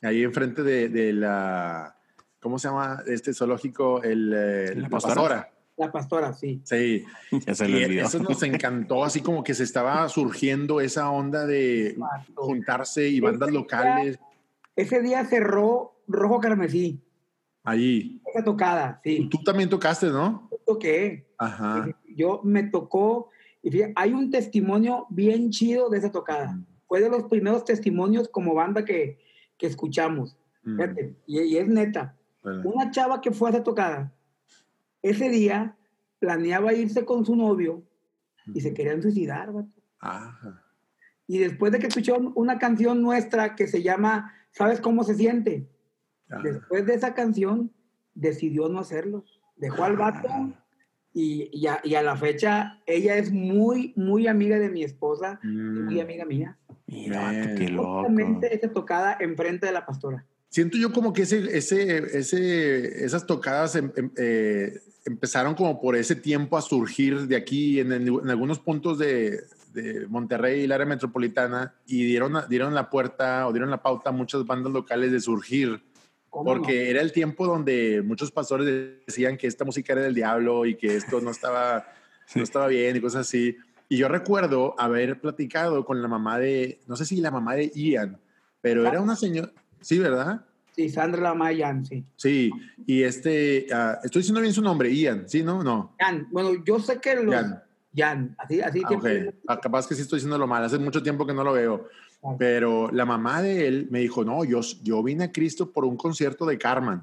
ahí 0.03 0.23
enfrente 0.25 0.63
de, 0.63 0.89
de 0.89 1.13
la 1.13 1.97
¿cómo 2.41 2.59
se 2.59 2.69
llama 2.69 3.03
este 3.07 3.35
zoológico? 3.35 4.03
El, 4.03 4.33
eh, 4.35 4.73
¿La 4.77 4.83
la 4.83 4.89
pastora? 4.89 5.53
La 5.79 5.93
pastora, 5.93 6.33
sí. 6.33 6.61
Sí, 6.65 7.05
Ya 7.47 7.55
se 7.55 7.69
le 7.69 7.85
olvidó. 7.87 8.07
eso 8.07 8.19
nos 8.19 8.43
encantó, 8.43 9.05
así 9.05 9.21
como 9.21 9.45
que 9.45 9.55
se 9.55 9.63
estaba 9.63 10.09
surgiendo 10.09 10.81
esa 10.81 11.11
onda 11.11 11.47
de 11.47 11.97
juntarse 12.35 13.09
y 13.09 13.21
bandas 13.21 13.51
locales 13.53 14.19
Ese 14.77 15.01
día 15.01 15.25
cerró 15.25 15.95
Rojo 16.09 16.41
Carmesí. 16.41 17.01
allí. 17.63 18.21
Esa 18.35 18.43
tocada, 18.45 19.01
sí. 19.05 19.29
Tú 19.31 19.39
también 19.45 19.69
tocaste, 19.69 20.09
¿no? 20.09 20.49
Toqué. 20.67 21.27
Ajá. 21.39 21.89
Yo 22.17 22.41
me 22.45 22.65
tocó. 22.65 23.31
Y 23.63 23.71
fíjate, 23.71 23.93
hay 23.97 24.13
un 24.13 24.31
testimonio 24.31 25.07
bien 25.11 25.51
chido 25.51 25.89
de 25.91 25.99
esa 25.99 26.11
tocada. 26.11 26.59
Fue 26.87 27.01
de 27.01 27.09
los 27.11 27.25
primeros 27.25 27.65
testimonios 27.65 28.29
como 28.29 28.55
banda 28.55 28.85
que, 28.85 29.19
que 29.57 29.67
escuchamos. 29.67 30.37
Mm, 30.65 30.77
Fíjate, 30.77 31.15
y, 31.27 31.41
y 31.41 31.57
es 31.59 31.69
neta. 31.69 32.17
Una 32.65 32.91
chava 32.91 33.21
que 33.21 33.31
fue 33.31 33.51
a 33.51 33.53
esa 33.53 33.63
tocada, 33.63 34.13
ese 35.03 35.29
día 35.29 35.77
planeaba 36.19 36.73
irse 36.75 37.05
con 37.05 37.25
su 37.25 37.37
novio 37.37 37.83
y 38.55 38.61
se 38.61 38.75
querían 38.75 39.03
suicidar, 39.03 39.53
vato. 39.53 39.81
Ajá. 40.01 40.65
Y 41.27 41.39
después 41.39 41.73
de 41.73 41.79
que 41.79 41.87
escuchó 41.89 42.17
una 42.35 42.59
canción 42.59 43.03
nuestra 43.03 43.55
que 43.55 43.67
se 43.69 43.83
llama 43.83 44.33
¿Sabes 44.51 44.81
cómo 44.81 45.05
se 45.05 45.15
siente? 45.15 45.69
Ajá. 46.31 46.43
Después 46.43 46.87
de 46.87 46.95
esa 46.95 47.15
canción, 47.15 47.73
decidió 48.15 48.69
no 48.69 48.81
hacerlo. 48.81 49.25
Dejó 49.57 49.85
al 49.85 49.97
vato 49.97 50.29
y, 51.13 51.51
y, 51.53 51.67
a, 51.67 51.81
y 51.85 51.95
a 51.97 52.03
la 52.03 52.17
fecha 52.17 52.81
ella 52.87 53.17
es 53.17 53.31
muy, 53.33 53.93
muy 53.97 54.27
amiga 54.27 54.59
de 54.59 54.71
mi 54.71 54.85
esposa 54.85 55.39
y 55.43 55.49
muy 55.49 55.97
Mm. 55.97 56.01
amiga 56.01 56.25
mía. 56.25 56.59
Mira, 56.87 57.55
qué 57.57 57.69
loco. 57.69 57.99
Justamente 58.01 58.55
esa 58.55 58.73
tocada 58.73 59.17
enfrente 59.21 59.67
de 59.67 59.73
la 59.73 59.85
pastora. 59.85 60.25
Siento 60.49 60.79
yo 60.79 60.93
como 60.93 61.13
que 61.13 61.23
ese, 61.23 61.57
ese, 61.57 62.19
ese, 62.19 63.05
esas 63.05 63.27
tocadas 63.27 63.77
eh, 64.17 64.81
empezaron 65.09 65.55
como 65.55 65.81
por 65.81 65.97
ese 65.97 66.15
tiempo 66.15 66.57
a 66.57 66.63
surgir 66.63 67.27
de 67.27 67.37
aquí 67.37 67.81
en, 67.81 67.93
en- 67.93 68.07
en 68.09 68.31
algunos 68.31 68.59
puntos 68.61 68.99
de, 68.99 69.41
de 69.73 70.07
Monterrey 70.09 70.61
y 70.61 70.65
el 70.65 70.73
área 70.73 70.87
metropolitana 70.87 71.75
y 71.87 72.05
dieron, 72.05 72.35
dieron 72.49 72.75
la 72.75 72.89
puerta 72.91 73.47
o 73.47 73.53
dieron 73.53 73.71
la 73.71 73.83
pauta 73.83 74.11
a 74.11 74.13
muchas 74.13 74.45
bandas 74.47 74.73
locales 74.73 75.11
de 75.13 75.21
surgir 75.21 75.83
¿Cómo 76.31 76.45
porque 76.45 76.91
era 76.91 77.01
el 77.01 77.11
tiempo 77.13 77.47
donde 77.47 78.03
muchos 78.05 78.31
pastores 78.31 78.67
decían 79.07 79.37
que 79.39 79.47
esta 79.47 79.65
música 79.65 79.95
era 79.95 80.03
del 80.03 80.15
diablo 80.15 80.67
y 80.67 80.75
que 80.77 80.95
esto 80.95 81.21
no 81.21 81.31
estaba, 81.31 81.87
no 82.35 82.43
estaba 82.43 82.67
bien 82.69 82.97
y 82.97 83.01
cosas 83.01 83.27
así. 83.27 83.57
Y 83.89 83.97
yo 83.97 84.09
recuerdo 84.09 84.75
haber 84.79 85.19
platicado 85.21 85.87
con 85.87 86.03
la 86.03 86.09
mamá 86.09 86.39
de, 86.39 86.81
no 86.87 86.97
sé 86.97 87.07
si 87.07 87.17
la 87.23 87.31
mamá 87.31 87.55
de 87.55 87.73
Ian, 87.75 88.19
pero 88.61 88.87
era 88.87 89.01
una 89.01 89.17
señora, 89.17 89.51
sí, 89.81 89.99
¿verdad? 89.99 90.45
Sí, 90.79 90.89
Sandra 90.89 91.21
Lamayan, 91.23 91.85
sí. 91.85 92.05
Sí, 92.15 92.53
y 92.87 93.03
este, 93.03 93.67
ah, 93.73 93.99
estoy 94.05 94.21
diciendo 94.21 94.41
bien 94.41 94.53
su 94.53 94.63
nombre, 94.63 94.95
Ian, 94.95 95.29
¿sí, 95.29 95.43
no? 95.43 95.65
No, 95.65 95.97
Jan, 95.99 96.29
bueno, 96.31 96.63
yo 96.65 96.79
sé 96.79 97.01
que 97.01 97.17
los... 97.17 97.35
Jan. 97.35 97.61
Jan, 97.97 98.37
así, 98.39 98.61
así 98.61 98.83
Ah. 98.87 99.33
Ah, 99.49 99.61
capaz 99.61 99.89
que 99.89 99.97
sí 99.97 100.03
estoy 100.03 100.19
diciéndolo 100.19 100.47
mal, 100.47 100.63
hace 100.63 100.79
mucho 100.79 101.03
tiempo 101.03 101.27
que 101.27 101.35
no 101.35 101.43
lo 101.43 101.53
veo. 101.53 101.89
Ah. 102.23 102.37
Pero 102.39 102.93
la 102.93 103.05
mamá 103.05 103.43
de 103.43 103.67
él 103.67 103.89
me 103.91 103.99
dijo, 103.99 104.25
no, 104.25 104.45
yo, 104.45 104.61
yo 104.85 105.03
vine 105.03 105.25
a 105.25 105.33
Cristo 105.33 105.73
por 105.73 105.85
un 105.85 105.97
concierto 105.97 106.47
de 106.47 106.57
Carmen. 106.57 107.03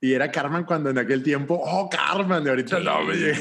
Y 0.00 0.12
era 0.12 0.32
Carmen 0.32 0.64
cuando 0.64 0.90
en 0.90 0.98
aquel 0.98 1.22
tiempo, 1.22 1.62
oh, 1.64 1.88
Carmen, 1.88 2.42
de 2.42 2.50
ahorita 2.50 2.80
no 2.80 3.04
me 3.04 3.14
llega. 3.14 3.36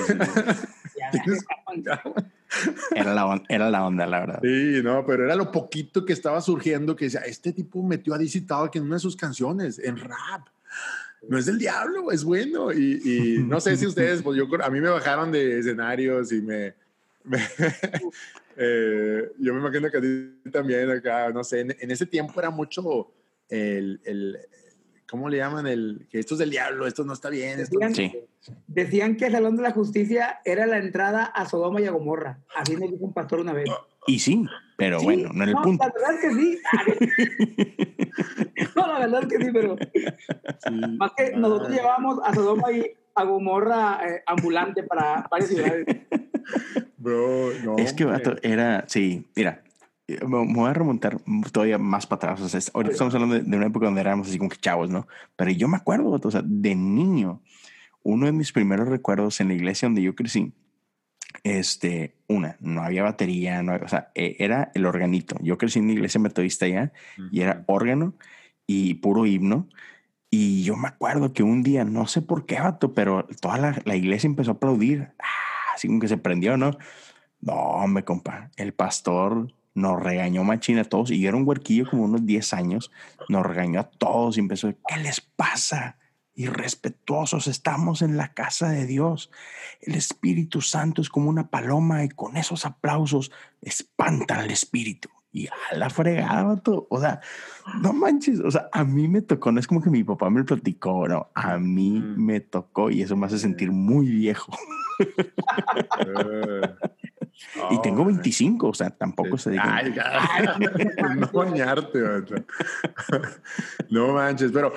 Era 2.95 3.13
la, 3.13 3.43
era 3.49 3.69
la 3.69 3.85
onda, 3.85 4.05
la 4.05 4.19
verdad. 4.19 4.39
Sí, 4.43 4.81
no, 4.83 5.05
pero 5.05 5.25
era 5.25 5.35
lo 5.35 5.51
poquito 5.51 6.05
que 6.05 6.13
estaba 6.13 6.41
surgiendo 6.41 6.95
que 6.95 7.05
decía, 7.05 7.21
este 7.21 7.53
tipo 7.53 7.81
metió 7.83 8.13
a 8.13 8.17
DC 8.17 8.41
Talk 8.41 8.75
en 8.75 8.83
una 8.83 8.95
de 8.95 8.99
sus 8.99 9.15
canciones, 9.15 9.79
en 9.79 9.97
rap. 9.97 10.47
No 11.27 11.37
es 11.37 11.45
del 11.45 11.59
diablo, 11.59 12.11
es 12.11 12.23
bueno. 12.23 12.71
Y, 12.73 13.43
no 13.47 13.59
sé 13.61 13.77
si 13.77 13.85
ustedes, 13.85 14.21
pues 14.21 14.37
yo, 14.37 14.47
a 14.61 14.69
mí 14.69 14.81
me 14.81 14.89
bajaron 14.89 15.31
de 15.31 15.59
escenarios 15.59 16.31
y 16.31 16.41
me... 16.41 16.73
me- 17.23 17.37
eh, 18.57 19.31
yo 19.37 19.53
me 19.53 19.59
imagino 19.59 19.89
que 19.89 19.97
a 19.97 20.51
también 20.51 20.89
acá, 20.89 21.29
no 21.31 21.43
sé, 21.43 21.61
en, 21.61 21.91
ese 21.91 22.05
tiempo 22.05 22.39
era 22.39 22.49
mucho 22.49 23.11
el- 23.49 23.99
¿cómo 25.11 25.29
le 25.29 25.37
llaman? 25.37 25.67
El, 25.67 26.07
que 26.09 26.19
esto 26.19 26.35
es 26.35 26.39
del 26.39 26.49
diablo, 26.49 26.87
esto 26.87 27.03
no 27.03 27.11
está 27.13 27.29
bien. 27.29 27.59
Esto, 27.59 27.77
Decían, 27.77 27.93
Sí. 27.93 28.17
decían 28.65 29.17
que 29.17 29.25
el 29.25 29.33
Salón 29.33 29.57
de 29.57 29.63
la 29.63 29.71
Justicia 29.71 30.39
era 30.45 30.65
la 30.65 30.77
entrada 30.77 31.25
a 31.25 31.45
Sodoma 31.47 31.81
y 31.81 31.85
a 31.85 31.91
Gomorra. 31.91 32.39
Así 32.55 32.73
nos 32.77 32.89
dijo 32.89 33.03
un 33.05 33.13
pastor 33.13 33.41
una 33.41 33.51
vez. 33.51 33.69
Y 34.07 34.19
sí, 34.19 34.43
pero 34.77 34.99
Sí, 34.99 35.05
bueno, 35.05 35.29
no 35.33 35.43
en 35.43 35.49
el 35.49 35.55
punto. 35.57 35.85
La 35.85 35.93
verdad 35.93 36.15
es 36.15 36.21
que 36.21 36.31
sí. 36.33 36.59
no, 38.75 38.87
la 38.87 38.99
verdad 38.99 39.21
es 39.21 39.27
que 39.27 39.45
sí, 39.45 39.51
pero 39.53 39.75
sí, 40.65 40.71
más 40.97 41.11
que 41.15 41.31
ah, 41.35 41.37
nosotros 41.37 41.69
llevábamos 41.69 42.19
a 42.23 42.33
Sodoma 42.33 42.71
y 42.71 42.91
a 43.13 43.23
Gomorra 43.25 43.99
eh, 44.07 44.23
ambulante 44.25 44.83
para 44.83 45.27
varias 45.29 45.49
ciudades. 45.49 45.85
Bro, 46.97 47.51
no, 47.63 47.77
Es 47.77 47.93
que, 47.93 48.05
vato, 48.05 48.35
era, 48.41 48.85
sí, 48.87 49.27
mira, 49.35 49.63
me 50.27 50.53
voy 50.53 50.69
a 50.69 50.73
remontar 50.73 51.17
todavía 51.51 51.77
más 51.77 52.05
para 52.07 52.33
atrás. 52.33 52.41
O 52.41 52.49
sea, 52.49 52.59
ahorita 52.73 52.91
estamos 52.93 53.13
hablando 53.13 53.35
de, 53.35 53.41
de 53.41 53.57
una 53.57 53.67
época 53.67 53.85
donde 53.85 54.01
éramos 54.01 54.27
así 54.27 54.37
como 54.37 54.49
que 54.49 54.57
chavos, 54.57 54.89
¿no? 54.89 55.07
Pero 55.35 55.51
yo 55.51 55.67
me 55.67 55.77
acuerdo, 55.77 56.19
o 56.23 56.31
sea, 56.31 56.41
de 56.43 56.75
niño, 56.75 57.41
uno 58.03 58.25
de 58.25 58.31
mis 58.31 58.51
primeros 58.51 58.87
recuerdos 58.87 59.39
en 59.41 59.47
la 59.49 59.53
iglesia 59.53 59.87
donde 59.87 60.01
yo 60.01 60.15
crecí, 60.15 60.53
este, 61.43 62.15
una, 62.27 62.57
no 62.59 62.81
había 62.83 63.03
batería, 63.03 63.63
no 63.63 63.73
había- 63.73 63.85
o 63.85 63.89
sea, 63.89 64.11
eh, 64.15 64.35
era 64.39 64.71
el 64.75 64.85
organito. 64.85 65.35
Yo 65.41 65.57
crecí 65.57 65.79
en 65.79 65.85
una 65.85 65.93
iglesia 65.93 66.19
metodista 66.19 66.67
ya 66.67 66.91
y 67.31 67.41
era 67.41 67.63
órgano 67.67 68.13
y 68.67 68.95
puro 68.95 69.25
himno. 69.25 69.67
Y 70.29 70.63
yo 70.63 70.77
me 70.77 70.87
acuerdo 70.87 71.33
que 71.33 71.43
un 71.43 71.61
día, 71.61 71.83
no 71.83 72.07
sé 72.07 72.21
por 72.21 72.45
qué, 72.45 72.59
vato, 72.59 72.93
pero 72.93 73.27
toda 73.41 73.57
la, 73.57 73.81
la 73.83 73.95
iglesia 73.95 74.27
empezó 74.27 74.51
a 74.51 74.53
aplaudir. 74.55 75.09
Ah, 75.19 75.73
así 75.75 75.87
como 75.87 75.99
que 75.99 76.07
se 76.07 76.17
prendió, 76.17 76.55
¿no? 76.57 76.71
No, 77.41 77.53
hombre, 77.53 78.03
compa. 78.05 78.49
El 78.55 78.73
pastor 78.73 79.51
nos 79.73 80.01
regañó 80.01 80.43
machina 80.43 80.81
a 80.81 80.85
todos 80.85 81.11
y 81.11 81.19
yo 81.21 81.29
era 81.29 81.37
un 81.37 81.47
huerquillo 81.47 81.89
como 81.89 82.03
unos 82.03 82.25
10 82.25 82.53
años. 82.53 82.91
Nos 83.29 83.45
regañó 83.45 83.79
a 83.79 83.89
todos 83.89 84.37
y 84.37 84.41
empezó, 84.41 84.73
¿qué 84.87 84.97
les 84.97 85.21
pasa? 85.21 85.97
Irrespetuosos, 86.33 87.47
estamos 87.47 88.01
en 88.01 88.17
la 88.17 88.33
casa 88.33 88.69
de 88.69 88.85
Dios. 88.85 89.31
El 89.81 89.95
Espíritu 89.95 90.61
Santo 90.61 91.01
es 91.01 91.09
como 91.09 91.29
una 91.29 91.49
paloma 91.49 92.03
y 92.03 92.09
con 92.09 92.37
esos 92.37 92.65
aplausos 92.65 93.31
espantan 93.61 94.39
al 94.39 94.51
Espíritu. 94.51 95.09
Y 95.33 95.47
a 95.47 95.53
la 95.77 95.89
fregada, 95.89 96.43
vato. 96.43 96.87
O 96.89 96.99
sea, 96.99 97.21
no 97.81 97.93
manches. 97.93 98.41
O 98.41 98.51
sea, 98.51 98.67
a 98.73 98.83
mí 98.83 99.07
me 99.07 99.21
tocó, 99.21 99.53
no 99.53 99.61
es 99.61 99.67
como 99.67 99.81
que 99.81 99.89
mi 99.89 100.03
papá 100.03 100.29
me 100.29 100.39
lo 100.39 100.45
platicó, 100.45 101.07
no. 101.07 101.29
A 101.33 101.57
mí 101.57 102.01
Mm. 102.01 102.25
me 102.25 102.39
tocó 102.41 102.89
y 102.91 103.01
eso 103.01 103.15
me 103.15 103.27
hace 103.27 103.39
sentir 103.39 103.71
muy 103.71 104.09
viejo. 104.09 104.51
Y 107.71 107.81
tengo 107.81 108.03
Oh, 108.03 108.05
25, 108.05 108.69
o 108.69 108.73
sea, 108.73 108.89
tampoco 108.89 109.37
se 109.37 109.51
diga. 109.51 109.77
Ay, 109.77 109.93
no 111.17 111.27
bañarte. 111.31 111.99
No 113.89 114.13
manches, 114.13 114.51
pero 114.51 114.73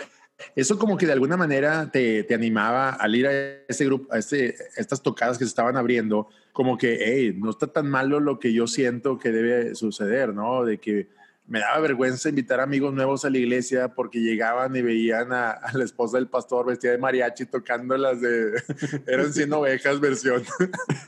eso 0.56 0.78
como 0.78 0.96
que 0.96 1.06
de 1.06 1.12
alguna 1.12 1.36
manera 1.36 1.90
te, 1.90 2.24
te 2.24 2.34
animaba 2.34 2.90
al 2.90 3.14
ir 3.14 3.26
a 3.26 3.32
ese 3.68 3.84
grupo, 3.84 4.12
a 4.12 4.18
ese, 4.18 4.56
a 4.76 4.80
estas 4.80 5.02
tocadas 5.02 5.38
que 5.38 5.44
se 5.44 5.48
estaban 5.48 5.76
abriendo, 5.76 6.28
como 6.52 6.76
que, 6.76 6.98
hey, 7.00 7.36
no 7.38 7.50
está 7.50 7.66
tan 7.68 7.88
malo 7.88 8.20
lo 8.20 8.38
que 8.38 8.52
yo 8.52 8.66
siento 8.66 9.18
que 9.18 9.30
debe 9.30 9.74
suceder, 9.74 10.34
¿no? 10.34 10.64
De 10.64 10.78
que 10.78 11.08
me 11.46 11.60
daba 11.60 11.80
vergüenza 11.80 12.30
invitar 12.30 12.60
amigos 12.60 12.94
nuevos 12.94 13.24
a 13.24 13.30
la 13.30 13.36
iglesia 13.36 13.88
porque 13.94 14.20
llegaban 14.20 14.74
y 14.76 14.82
veían 14.82 15.32
a, 15.32 15.50
a 15.50 15.76
la 15.76 15.84
esposa 15.84 16.16
del 16.16 16.26
pastor 16.26 16.66
vestida 16.66 16.92
de 16.92 16.98
mariachi 16.98 17.46
tocando 17.46 17.96
las 17.98 18.20
de, 18.20 18.62
eran 19.06 19.32
100 19.32 19.52
ovejas 19.52 20.00
versión 20.00 20.42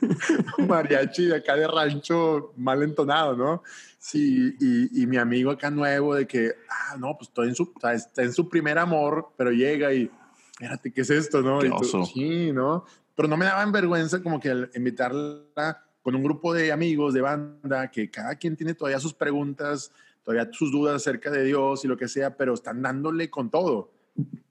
mariachi 0.67 1.25
de 1.25 1.37
acá 1.37 1.55
de 1.55 1.67
rancho 1.67 2.53
mal 2.55 2.83
entonado, 2.83 3.35
¿no? 3.35 3.63
Sí, 3.97 4.55
y, 4.59 5.01
y 5.01 5.07
mi 5.07 5.17
amigo 5.17 5.51
acá 5.51 5.71
nuevo 5.71 6.13
de 6.13 6.27
que, 6.27 6.53
ah, 6.69 6.95
no, 6.97 7.17
pues 7.17 7.29
estoy 7.29 7.49
en 7.49 7.55
su, 7.55 7.73
está 7.91 8.21
en 8.21 8.31
su 8.31 8.47
primer 8.47 8.77
amor, 8.77 9.29
pero 9.35 9.51
llega 9.51 9.91
y, 9.91 10.09
espérate, 10.51 10.93
¿qué 10.93 11.01
es 11.01 11.09
esto, 11.09 11.41
no? 11.41 11.59
Qué 11.59 11.67
Y 11.67 11.71
tú, 11.71 12.05
sí, 12.05 12.51
¿no? 12.51 12.85
Pero 13.15 13.27
no 13.27 13.37
me 13.37 13.45
daban 13.45 13.71
vergüenza 13.71 14.21
como 14.21 14.39
que 14.39 14.51
al 14.51 14.71
invitarla 14.75 15.83
con 16.03 16.15
un 16.15 16.23
grupo 16.23 16.53
de 16.53 16.71
amigos, 16.71 17.13
de 17.13 17.21
banda, 17.21 17.91
que 17.91 18.09
cada 18.09 18.35
quien 18.35 18.55
tiene 18.55 18.75
todavía 18.75 18.99
sus 18.99 19.13
preguntas, 19.13 19.91
todavía 20.27 20.51
sus 20.51 20.73
dudas 20.73 20.95
acerca 20.95 21.31
de 21.31 21.45
Dios 21.45 21.85
y 21.85 21.87
lo 21.87 21.95
que 21.95 22.09
sea, 22.09 22.35
pero 22.35 22.53
están 22.53 22.81
dándole 22.81 23.29
con 23.29 23.49
todo. 23.49 23.93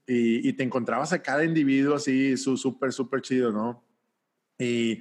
Y, 0.07 0.47
y 0.47 0.53
te 0.53 0.63
encontrabas 0.63 1.13
a 1.13 1.21
cada 1.21 1.43
individuo 1.43 1.93
así, 1.95 2.35
súper, 2.35 2.91
súper 2.91 3.21
chido, 3.21 3.51
¿no? 3.51 3.83
Y 4.57 4.93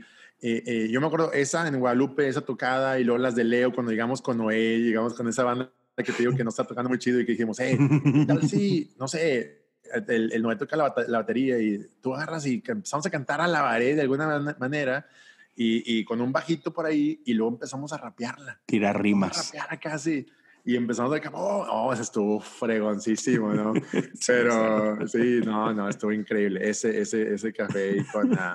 eh, 0.42 0.62
eh, 0.66 0.88
yo 0.90 1.00
me 1.00 1.06
acuerdo 1.06 1.32
esa 1.32 1.66
en 1.66 1.80
Guadalupe, 1.80 2.28
esa 2.28 2.42
tocada, 2.42 3.00
y 3.00 3.04
luego 3.04 3.16
las 3.16 3.34
de 3.34 3.44
Leo, 3.44 3.72
cuando 3.72 3.90
llegamos 3.90 4.20
con 4.20 4.36
Noé, 4.36 4.80
llegamos 4.80 5.14
con 5.14 5.26
esa 5.28 5.44
banda 5.44 5.72
que 5.96 6.12
te 6.12 6.18
digo 6.18 6.36
que 6.36 6.44
no 6.44 6.50
está 6.50 6.64
tocando 6.64 6.90
muy 6.90 6.98
chido 6.98 7.18
y 7.20 7.24
que 7.24 7.32
dijimos, 7.32 7.56
hey, 7.58 7.78
¿qué 7.78 8.26
tal 8.26 8.46
si, 8.46 8.92
no 8.98 9.08
sé, 9.08 9.68
el, 10.08 10.30
el 10.30 10.42
Noé 10.42 10.56
toca 10.56 10.76
la, 10.76 10.92
la 11.08 11.18
batería 11.20 11.58
y 11.58 11.86
tú 12.02 12.14
agarras 12.14 12.44
y 12.44 12.62
empezamos 12.66 13.06
a 13.06 13.10
cantar 13.10 13.40
a 13.40 13.48
la 13.48 13.62
pared 13.62 13.94
de 13.94 14.02
alguna 14.02 14.26
man- 14.26 14.56
manera 14.58 15.06
y, 15.54 16.00
y 16.00 16.04
con 16.04 16.20
un 16.20 16.32
bajito 16.32 16.70
por 16.70 16.84
ahí 16.84 17.22
y 17.24 17.32
luego 17.32 17.54
empezamos 17.54 17.94
a 17.94 17.96
rapearla. 17.96 18.60
Tirar 18.66 18.94
a 18.94 18.98
rimas. 18.98 19.46
rapear 19.46 19.72
acá 19.72 19.94
así. 19.94 20.26
Y 20.66 20.74
empezamos 20.74 21.12
a 21.16 21.30
oh, 21.32 21.64
oh, 21.70 21.92
ese 21.92 22.02
estuvo 22.02 22.40
fregoncísimo, 22.40 23.54
¿no? 23.54 23.72
Pero 24.26 25.06
sí, 25.06 25.40
no, 25.44 25.72
no, 25.72 25.88
estuvo 25.88 26.10
increíble. 26.12 26.68
Ese, 26.68 27.00
ese, 27.00 27.34
ese 27.34 27.52
café 27.52 27.98
y 27.98 28.04
con, 28.04 28.30
la- 28.32 28.52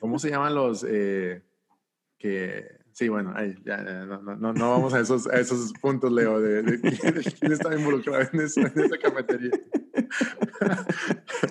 ¿cómo 0.00 0.18
se 0.18 0.30
llaman 0.30 0.54
los 0.54 0.82
eh, 0.88 1.42
que, 2.18 2.78
sí, 2.92 3.08
bueno, 3.08 3.34
ahí, 3.36 3.54
ya, 3.66 3.84
ya, 3.84 4.06
no, 4.06 4.22
no, 4.22 4.54
no, 4.54 4.70
vamos 4.70 4.94
a 4.94 5.00
esos, 5.00 5.26
a 5.26 5.38
esos 5.38 5.74
puntos, 5.74 6.10
Leo, 6.10 6.40
de, 6.40 6.62
de 6.62 6.78
de 6.78 7.32
quién 7.38 7.52
está 7.52 7.74
involucrado 7.78 8.26
en, 8.32 8.40
eso, 8.40 8.60
en 8.60 8.72
esa 8.80 8.96
cafetería. 8.96 9.50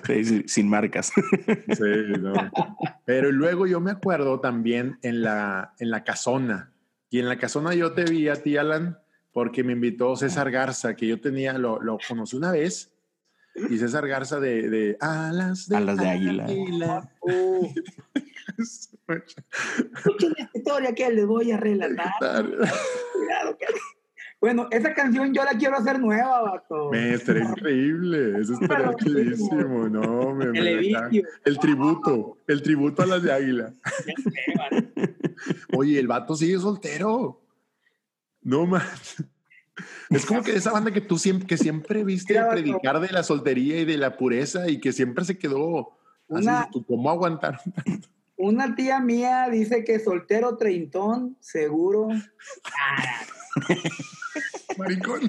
Sí, 0.04 0.42
sin 0.48 0.68
marcas. 0.68 1.12
Sí, 1.14 2.12
no. 2.18 2.32
Pero 3.04 3.30
luego 3.30 3.68
yo 3.68 3.78
me 3.80 3.92
acuerdo 3.92 4.40
también 4.40 4.98
en 5.02 5.22
la, 5.22 5.74
en 5.78 5.90
la 5.90 6.02
casona. 6.02 6.72
Y 7.08 7.20
en 7.20 7.28
la 7.28 7.38
casona 7.38 7.74
yo 7.74 7.92
te 7.92 8.04
vi 8.04 8.28
a 8.28 8.42
ti, 8.42 8.56
Alan, 8.56 8.98
porque 9.32 9.64
me 9.64 9.72
invitó 9.72 10.14
César 10.16 10.50
Garza, 10.50 10.94
que 10.94 11.06
yo 11.06 11.20
tenía, 11.20 11.54
lo, 11.58 11.80
lo 11.80 11.98
conocí 12.06 12.36
una 12.36 12.52
vez. 12.52 12.90
Y 13.70 13.76
César 13.78 14.06
Garza 14.08 14.40
de, 14.40 14.70
de 14.70 14.96
Alas 15.00 15.68
de, 15.68 15.76
Alas 15.76 15.98
de 15.98 16.08
águila. 16.08 17.10
Uh, 17.20 17.68
escuchen 19.94 20.32
esta 20.38 20.50
historia 20.58 20.94
que 20.94 21.10
les 21.10 21.26
voy 21.26 21.50
a 21.52 21.56
relatar. 21.58 22.46
Cuidado, 22.46 23.56
que- 23.58 23.66
Bueno, 24.40 24.66
esa 24.72 24.92
canción 24.92 25.32
yo 25.32 25.44
la 25.44 25.52
quiero 25.56 25.76
hacer 25.76 26.00
nueva, 26.00 26.42
vato. 26.42 26.90
Me 26.90 27.14
estaría 27.14 27.44
increíble, 27.44 28.40
eso 28.40 28.54
estaría 28.60 28.92
chidísimo, 28.96 29.88
¿no? 29.88 30.34
Me- 30.34 30.46
me- 30.46 30.58
El 30.58 31.24
el 31.44 31.58
tributo, 31.60 32.38
el 32.48 32.60
tributo 32.60 33.02
a 33.02 33.06
las 33.06 33.22
de 33.22 33.32
águila. 33.32 33.72
Oye, 35.76 35.96
el 36.00 36.08
vato 36.08 36.34
sigue 36.34 36.58
soltero. 36.58 37.40
No 38.42 38.66
más. 38.66 39.16
Es 40.10 40.26
como 40.26 40.42
que 40.42 40.54
esa 40.54 40.72
banda 40.72 40.92
que 40.92 41.00
tú 41.00 41.16
siempre, 41.18 41.46
que 41.46 41.56
siempre 41.56 42.04
viste 42.04 42.34
Mira, 42.34 42.50
predicar 42.50 43.00
de 43.00 43.08
la 43.10 43.22
soltería 43.22 43.80
y 43.80 43.84
de 43.86 43.96
la 43.96 44.16
pureza 44.16 44.68
y 44.68 44.80
que 44.80 44.92
siempre 44.92 45.24
se 45.24 45.38
quedó 45.38 45.96
así, 46.28 46.44
Una- 46.46 46.68
¿tú 46.70 46.84
¿cómo 46.84 47.10
aguantar? 47.10 47.58
Una 48.36 48.74
tía 48.74 49.00
mía 49.00 49.48
dice 49.50 49.84
que 49.84 49.98
soltero 50.00 50.56
treintón, 50.56 51.36
seguro. 51.40 52.08
Maricón. 54.78 55.20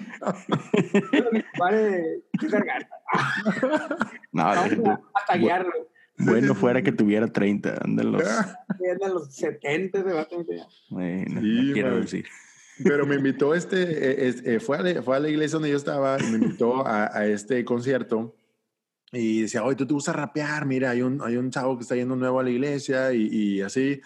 Mi 1.31 1.41
compadre 1.43 2.21
César 2.39 2.65
Garza. 2.65 3.97
No, 4.31 4.43
Vamos 4.43 4.69
de- 4.69 4.89
a, 4.89 4.93
a 4.93 5.25
taguearlo. 5.27 5.71
bueno 6.17 6.55
fuera 6.55 6.81
que 6.81 6.91
tuviera 6.91 7.27
30. 7.27 7.79
Anda 7.83 8.03
los. 8.03 8.23
De 8.23 9.09
los 9.09 9.33
70 9.35 9.99
ese 9.99 10.13
vato. 10.13 10.45
Bueno, 10.89 11.41
Sí, 11.41 11.61
no 11.67 11.73
quiero 11.73 11.99
decir. 12.01 12.25
Pero 12.83 13.05
me 13.05 13.15
invitó 13.15 13.53
este, 13.53 14.27
eh, 14.27 14.35
eh, 14.45 14.59
fue, 14.59 14.77
a 14.77 14.81
la, 14.81 15.03
fue 15.03 15.15
a 15.15 15.19
la 15.19 15.29
iglesia 15.29 15.55
donde 15.57 15.69
yo 15.69 15.77
estaba 15.77 16.17
y 16.19 16.23
me 16.31 16.37
invitó 16.37 16.85
a, 16.85 17.15
a 17.15 17.27
este 17.27 17.63
concierto 17.63 18.35
y 19.11 19.43
decía, 19.43 19.63
oye, 19.63 19.75
tú 19.75 19.85
te 19.85 19.93
gusta 19.93 20.11
rapear, 20.11 20.65
mira, 20.65 20.89
hay 20.89 21.03
un, 21.03 21.21
hay 21.21 21.37
un 21.37 21.51
chavo 21.51 21.77
que 21.77 21.83
está 21.83 21.95
yendo 21.95 22.15
nuevo 22.15 22.39
a 22.39 22.43
la 22.43 22.49
iglesia 22.49 23.13
y, 23.13 23.27
y 23.27 23.61
así, 23.61 24.01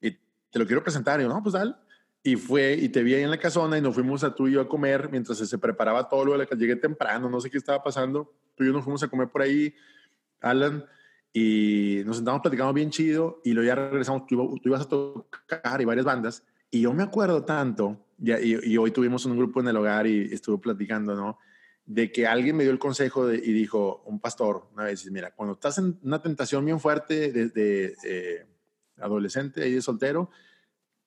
y 0.00 0.10
te 0.50 0.58
lo 0.58 0.66
quiero 0.66 0.82
presentar. 0.82 1.20
Y 1.20 1.24
yo, 1.24 1.28
no, 1.28 1.42
pues 1.42 1.52
dale. 1.52 1.74
Y 2.22 2.36
fue, 2.36 2.72
y 2.72 2.88
te 2.88 3.02
vi 3.02 3.14
ahí 3.14 3.22
en 3.22 3.30
la 3.30 3.38
casona 3.38 3.76
y 3.76 3.82
nos 3.82 3.94
fuimos 3.94 4.24
a 4.24 4.34
tú 4.34 4.48
y 4.48 4.52
yo 4.52 4.62
a 4.62 4.68
comer 4.68 5.10
mientras 5.10 5.38
se 5.38 5.58
preparaba 5.58 6.08
todo 6.08 6.24
lo 6.24 6.32
de 6.32 6.38
la 6.38 6.46
que 6.46 6.56
llegué 6.56 6.74
temprano, 6.74 7.28
no 7.28 7.40
sé 7.40 7.50
qué 7.50 7.58
estaba 7.58 7.82
pasando. 7.82 8.34
Tú 8.56 8.64
y 8.64 8.68
yo 8.68 8.72
nos 8.72 8.82
fuimos 8.82 9.02
a 9.02 9.08
comer 9.08 9.28
por 9.28 9.42
ahí, 9.42 9.74
Alan, 10.40 10.84
y 11.34 12.02
nos 12.06 12.16
sentamos 12.16 12.40
platicando 12.40 12.72
bien 12.72 12.90
chido 12.90 13.42
y 13.44 13.52
luego 13.52 13.66
ya 13.66 13.74
regresamos, 13.74 14.26
tú, 14.26 14.58
tú 14.60 14.68
ibas 14.70 14.80
a 14.80 14.88
tocar 14.88 15.80
y 15.80 15.84
varias 15.84 16.06
bandas. 16.06 16.42
Y 16.70 16.80
yo 16.80 16.94
me 16.94 17.02
acuerdo 17.02 17.44
tanto, 17.44 18.05
y, 18.18 18.72
y 18.72 18.76
hoy 18.76 18.90
tuvimos 18.90 19.24
un 19.26 19.36
grupo 19.36 19.60
en 19.60 19.68
el 19.68 19.76
hogar 19.76 20.06
y 20.06 20.32
estuve 20.32 20.58
platicando, 20.58 21.14
¿no? 21.14 21.38
De 21.84 22.10
que 22.10 22.26
alguien 22.26 22.56
me 22.56 22.64
dio 22.64 22.72
el 22.72 22.78
consejo 22.78 23.32
y 23.32 23.52
dijo, 23.52 24.02
un 24.06 24.18
pastor, 24.18 24.68
una 24.74 24.84
vez, 24.84 25.08
mira, 25.10 25.30
cuando 25.32 25.54
estás 25.54 25.78
en 25.78 25.98
una 26.02 26.20
tentación 26.20 26.64
bien 26.64 26.80
fuerte 26.80 27.30
desde 27.30 27.94
eh, 28.04 28.46
adolescente 28.98 29.68
y 29.68 29.72
de 29.72 29.82
soltero, 29.82 30.30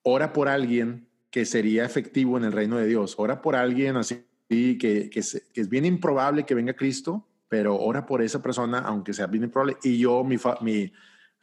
ora 0.03 0.31
por 0.31 0.47
alguien 0.47 1.07
que 1.31 1.45
sería 1.45 1.85
efectivo 1.85 2.37
en 2.37 2.45
el 2.45 2.51
reino 2.51 2.77
de 2.77 2.87
Dios. 2.87 3.15
Ora 3.17 3.41
por 3.41 3.55
alguien 3.55 3.97
así 3.97 4.23
que, 4.47 5.09
que, 5.11 5.19
es 5.19 5.69
bien 5.69 5.85
improbable 5.85 6.45
que 6.45 6.55
venga 6.55 6.73
Cristo, 6.73 7.27
pero 7.49 7.75
ora 7.75 8.05
por 8.05 8.21
esa 8.21 8.41
persona, 8.41 8.79
aunque 8.79 9.13
sea 9.13 9.27
bien 9.27 9.43
improbable. 9.43 9.77
Y 9.83 9.97
yo, 9.97 10.23
mi 10.23 10.37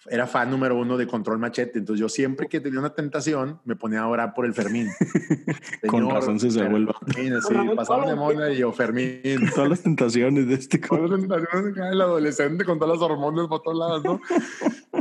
era 0.09 0.27
fan 0.27 0.51
número 0.51 0.77
uno 0.77 0.97
de 0.97 1.07
Control 1.07 1.39
Machete. 1.39 1.79
Entonces 1.79 2.01
yo 2.01 2.09
siempre 2.09 2.49
que 2.49 2.61
tenía 2.61 2.79
una 2.79 2.95
tentación, 2.95 3.61
me 3.65 3.77
ponía 3.77 4.01
a 4.01 4.09
orar 4.09 4.35
por 4.35 4.47
el 4.47 4.55
Fermín. 4.55 4.89
Con 5.87 6.01
Señor, 6.01 6.15
razón 6.15 6.41
se 6.41 6.49
así, 6.49 6.59
Con 6.59 7.31
razón, 7.31 7.77
pasaba 7.77 8.07
de 8.07 8.15
mona 8.15 8.51
y 8.51 8.59
yo, 8.59 8.73
Fermín. 8.73 9.21
Todas 9.55 9.71
las 9.71 9.83
tentaciones 9.83 10.47
de 10.49 10.55
este. 10.55 10.79
Todas 10.79 11.11
las 11.11 11.21
tentaciones 11.21 11.73
acá, 11.73 11.91
El 11.91 12.01
adolescente 12.01 12.65
con 12.65 12.79
todas 12.79 12.99
las 12.99 13.03
hormonas 13.03 13.47
por 13.49 13.63
todos 13.63 13.79
lados, 13.79 14.05
¿no? 14.05 14.21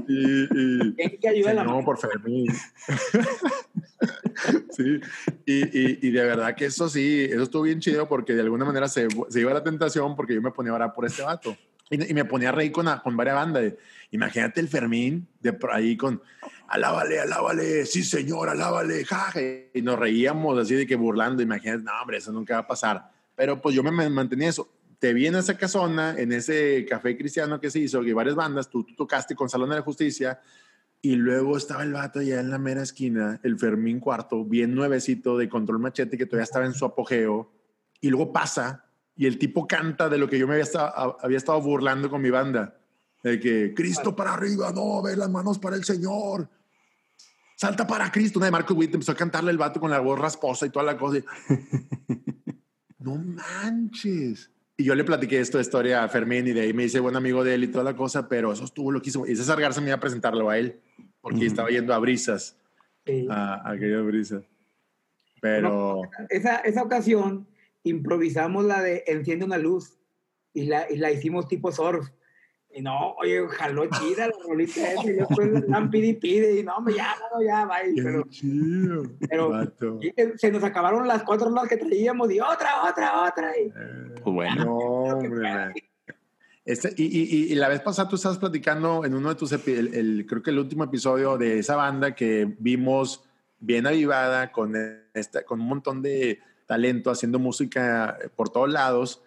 Y, 0.08 0.44
y, 0.44 1.18
que 1.20 1.28
ayudar 1.28 1.58
a 1.58 1.64
la 1.64 1.84
por 1.84 1.98
Fermín. 1.98 2.46
sí, 4.70 5.00
y, 5.46 5.54
y, 5.54 6.00
y 6.00 6.12
de 6.12 6.24
verdad 6.24 6.54
que 6.54 6.66
eso 6.66 6.90
sí, 6.90 7.26
eso 7.28 7.42
estuvo 7.42 7.64
bien 7.64 7.80
chido 7.80 8.08
porque 8.08 8.34
de 8.34 8.42
alguna 8.42 8.66
manera 8.66 8.88
se, 8.88 9.08
se 9.30 9.40
iba 9.40 9.52
la 9.52 9.64
tentación 9.64 10.16
porque 10.16 10.36
yo 10.36 10.44
me 10.44 10.52
ponía 10.52 10.74
a 10.74 10.76
orar 10.76 10.94
por 10.94 11.06
este 11.06 11.24
vato. 11.24 11.58
Y, 11.90 12.12
y 12.12 12.14
me 12.14 12.26
ponía 12.26 12.50
a 12.50 12.52
reír 12.52 12.72
con, 12.72 12.88
con 13.04 13.16
varias 13.16 13.36
bandas. 13.36 13.74
Imagínate 14.12 14.60
el 14.60 14.68
Fermín 14.68 15.28
de 15.40 15.58
ahí 15.72 15.98
con 15.98 16.22
alábale, 16.68 17.20
alábale, 17.20 17.86
sí 17.86 18.04
señor, 18.04 18.50
alábale, 18.50 19.06
jaja. 19.06 19.40
Y 19.74 19.82
nos 19.82 20.00
reíamos 20.00 20.58
así 20.58 20.76
de 20.76 20.88
que 20.88 20.96
burlando. 20.96 21.44
Imagínate, 21.44 21.84
no, 21.84 21.92
hombre, 22.02 22.18
eso 22.18 22.32
nunca 22.32 22.56
va 22.56 22.60
a 22.62 22.68
pasar. 22.68 23.12
Pero 23.36 23.62
pues 23.62 23.76
yo 23.76 23.84
me 23.84 23.92
me 23.92 24.10
mantenía 24.10 24.50
eso. 24.50 24.70
Te 25.00 25.14
vi 25.14 25.28
en 25.28 25.36
esa 25.36 25.58
casona, 25.58 26.16
en 26.18 26.32
ese 26.32 26.86
café 26.90 27.18
cristiano 27.18 27.60
que 27.60 27.70
se 27.70 27.80
hizo, 27.80 28.02
que 28.02 28.14
varias 28.14 28.36
bandas, 28.36 28.70
tú, 28.70 28.84
tú 28.84 28.96
tocaste 28.96 29.36
con 29.36 29.50
Salón 29.50 29.70
de 29.70 29.76
la 29.76 29.82
Justicia, 29.82 30.40
y 31.02 31.16
luego 31.18 31.58
estaba 31.58 31.84
el 31.84 31.94
vato 31.94 32.20
allá 32.20 32.40
en 32.40 32.50
la 32.50 32.58
mera 32.58 32.82
esquina, 32.82 33.40
el 33.44 33.60
Fermín 33.60 34.00
Cuarto, 34.00 34.44
bien 34.44 34.74
nuevecito 34.74 35.38
de 35.38 35.48
Control 35.48 35.80
Machete, 35.80 36.18
que 36.18 36.26
todavía 36.26 36.46
estaba 36.46 36.66
en 36.66 36.74
su 36.74 36.86
apogeo. 36.86 37.52
Y 38.02 38.10
luego 38.10 38.34
pasa 38.34 38.85
y 39.16 39.26
el 39.26 39.38
tipo 39.38 39.66
canta 39.68 40.10
de 40.10 40.18
lo 40.18 40.28
que 40.30 40.38
yo 40.38 40.48
me 40.48 40.54
había 40.54 40.64
estado, 40.64 41.18
había 41.22 41.38
estado 41.38 41.62
burlando 41.62 42.10
con 42.10 42.22
mi 42.22 42.30
banda. 42.30 42.76
De 43.24 43.40
que 43.40 43.74
Cristo 43.74 44.16
para 44.16 44.34
arriba, 44.34 44.72
no, 44.74 45.02
ve 45.02 45.16
las 45.16 45.30
manos 45.30 45.58
para 45.58 45.76
el 45.76 45.84
Señor. 45.84 46.48
Salta 47.58 47.88
para 47.88 48.12
Cristo. 48.12 48.38
Una 48.40 48.48
de 48.48 48.52
Marcos 48.52 48.76
Witt 48.78 48.94
empezó 48.94 49.14
a 49.14 49.16
cantarle 49.16 49.50
el 49.52 49.58
vato 49.58 49.80
con 49.80 49.90
la 49.90 50.00
voz 50.00 50.20
rasposa 50.20 50.66
y 50.66 50.70
toda 50.70 50.86
la 50.86 50.98
cosa. 50.98 51.20
y- 51.20 51.24
no 53.00 53.16
manches. 53.16 54.52
Y 54.78 54.84
yo 54.84 54.94
le 54.94 55.06
platiqué 55.06 55.40
esto 55.40 55.58
de 55.58 55.64
historia 55.64 56.04
a 56.04 56.10
Fermín 56.10 56.48
y 56.48 56.52
de 56.54 56.62
ahí 56.62 56.74
me 56.74 56.84
dice 56.84 57.00
buen 57.00 57.16
amigo 57.16 57.44
de 57.44 57.56
él 57.56 57.64
y 57.64 57.68
toda 57.70 57.84
la 57.86 57.96
cosa, 57.96 58.28
pero 58.28 58.52
eso 58.52 58.66
estuvo 58.66 58.92
loquísimo. 58.92 59.26
Y 59.26 59.36
César 59.36 59.60
Garza 59.60 59.80
me 59.80 59.88
iba 59.88 59.96
a 59.96 60.00
presentarlo 60.02 60.50
a 60.50 60.58
él 60.58 60.82
porque 61.22 61.46
estaba 61.46 61.70
yendo 61.70 61.94
a 61.94 61.98
Brisas, 62.00 62.58
Sí. 63.06 63.26
a, 63.30 63.56
a 63.56 63.72
aquella 63.72 64.02
Brisas. 64.02 64.44
Pero 65.42 66.02
Esa, 66.30 66.58
esa 66.58 66.84
ocasión 66.84 67.48
improvisamos 67.86 68.66
la 68.66 68.82
de 68.82 69.04
Enciende 69.08 69.46
una 69.46 69.58
luz 69.58 69.98
y 70.54 70.66
la, 70.66 70.90
y 70.92 70.98
la 70.98 71.12
hicimos 71.12 71.48
tipo 71.48 71.72
surf. 71.72 72.10
Y 72.78 72.82
no, 72.82 73.14
oye, 73.14 73.48
jaló 73.48 73.86
chida 73.86 74.28
la 74.28 74.34
rolita 74.46 74.92
esa. 74.92 75.06
Y 75.06 75.14
después 75.14 75.50
la 75.50 75.62
dan 75.62 75.90
pide 75.90 76.08
y 76.08 76.14
pide. 76.14 76.60
Y 76.60 76.64
no, 76.64 76.74
ya, 76.90 77.16
no, 77.34 77.42
ya, 77.42 77.66
bye. 77.66 77.96
qué 77.96 78.02
Pero 78.04 78.24
chido. 78.30 79.04
pero- 79.30 80.00
y 80.02 80.14
se 80.38 80.52
nos 80.52 80.62
acabaron 80.64 81.08
las 81.08 81.24
cuatro 81.24 81.48
rolas 81.48 81.70
que 81.70 81.78
traíamos 81.78 82.30
y 82.32 82.40
otra, 82.42 82.84
otra, 82.90 83.24
otra. 83.30 83.58
Y, 83.58 83.70
Pues 83.70 84.24
bueno. 84.36 84.66
No, 84.66 84.78
hombre. 84.78 85.74
Este, 86.66 86.92
y, 86.98 87.04
y- 87.04 87.22
y- 87.30 87.52
y 87.52 87.56
la 87.56 87.70
vez 87.70 87.80
pasada 87.82 88.10
tú 88.10 88.16
estabas 88.16 88.40
platicando 88.40 89.06
en 89.06 89.14
uno 89.14 89.30
de 89.30 89.36
tus, 89.36 89.52
el, 89.52 89.94
el- 89.94 90.26
creo 90.28 90.42
que 90.42 90.50
el 90.50 90.58
último 90.58 90.84
episodio 90.84 91.38
de 91.38 91.60
esa 91.60 91.76
banda 91.76 92.16
que 92.16 92.56
vimos 92.58 93.24
bien 93.60 93.86
avivada 93.86 94.52
con, 94.52 94.74
esta, 95.14 95.44
con 95.44 95.62
un 95.62 95.68
montón 95.68 96.02
de 96.02 96.40
talento 96.66 97.12
haciendo 97.12 97.40
música 97.40 98.18
por 98.36 98.50
todos 98.50 98.70
lados 98.70 99.22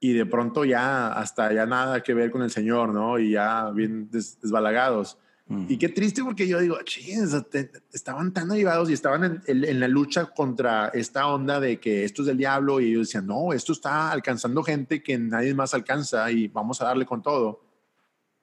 y 0.00 0.12
de 0.14 0.26
pronto 0.26 0.64
ya 0.64 1.12
hasta 1.12 1.52
ya 1.52 1.66
nada 1.66 2.02
que 2.02 2.14
ver 2.14 2.30
con 2.30 2.42
el 2.42 2.50
Señor, 2.50 2.92
¿no? 2.94 3.18
Y 3.18 3.32
ya 3.32 3.70
bien 3.70 4.10
des- 4.10 4.40
desbalagados. 4.40 5.18
Mm. 5.46 5.66
Y 5.68 5.76
qué 5.78 5.88
triste 5.88 6.22
porque 6.24 6.46
yo 6.48 6.58
digo, 6.60 6.76
"Chis, 6.84 7.34
te- 7.50 7.70
estaban 7.92 8.32
tan 8.32 8.50
avivados 8.50 8.88
y 8.88 8.92
estaban 8.92 9.24
en, 9.24 9.42
en- 9.46 9.64
en 9.64 9.80
la 9.80 9.88
lucha 9.88 10.26
contra 10.26 10.88
esta 10.94 11.26
onda 11.26 11.60
de 11.60 11.78
que 11.80 12.04
esto 12.04 12.22
es 12.22 12.26
del 12.28 12.38
diablo 12.38 12.80
y 12.80 12.90
ellos 12.90 13.08
decían, 13.08 13.26
no, 13.26 13.52
esto 13.52 13.72
está 13.72 14.10
alcanzando 14.12 14.62
gente 14.62 15.02
que 15.02 15.18
nadie 15.18 15.52
más 15.54 15.74
alcanza 15.74 16.30
y 16.30 16.48
vamos 16.48 16.80
a 16.80 16.84
darle 16.86 17.04
con 17.04 17.20
todo. 17.22 17.64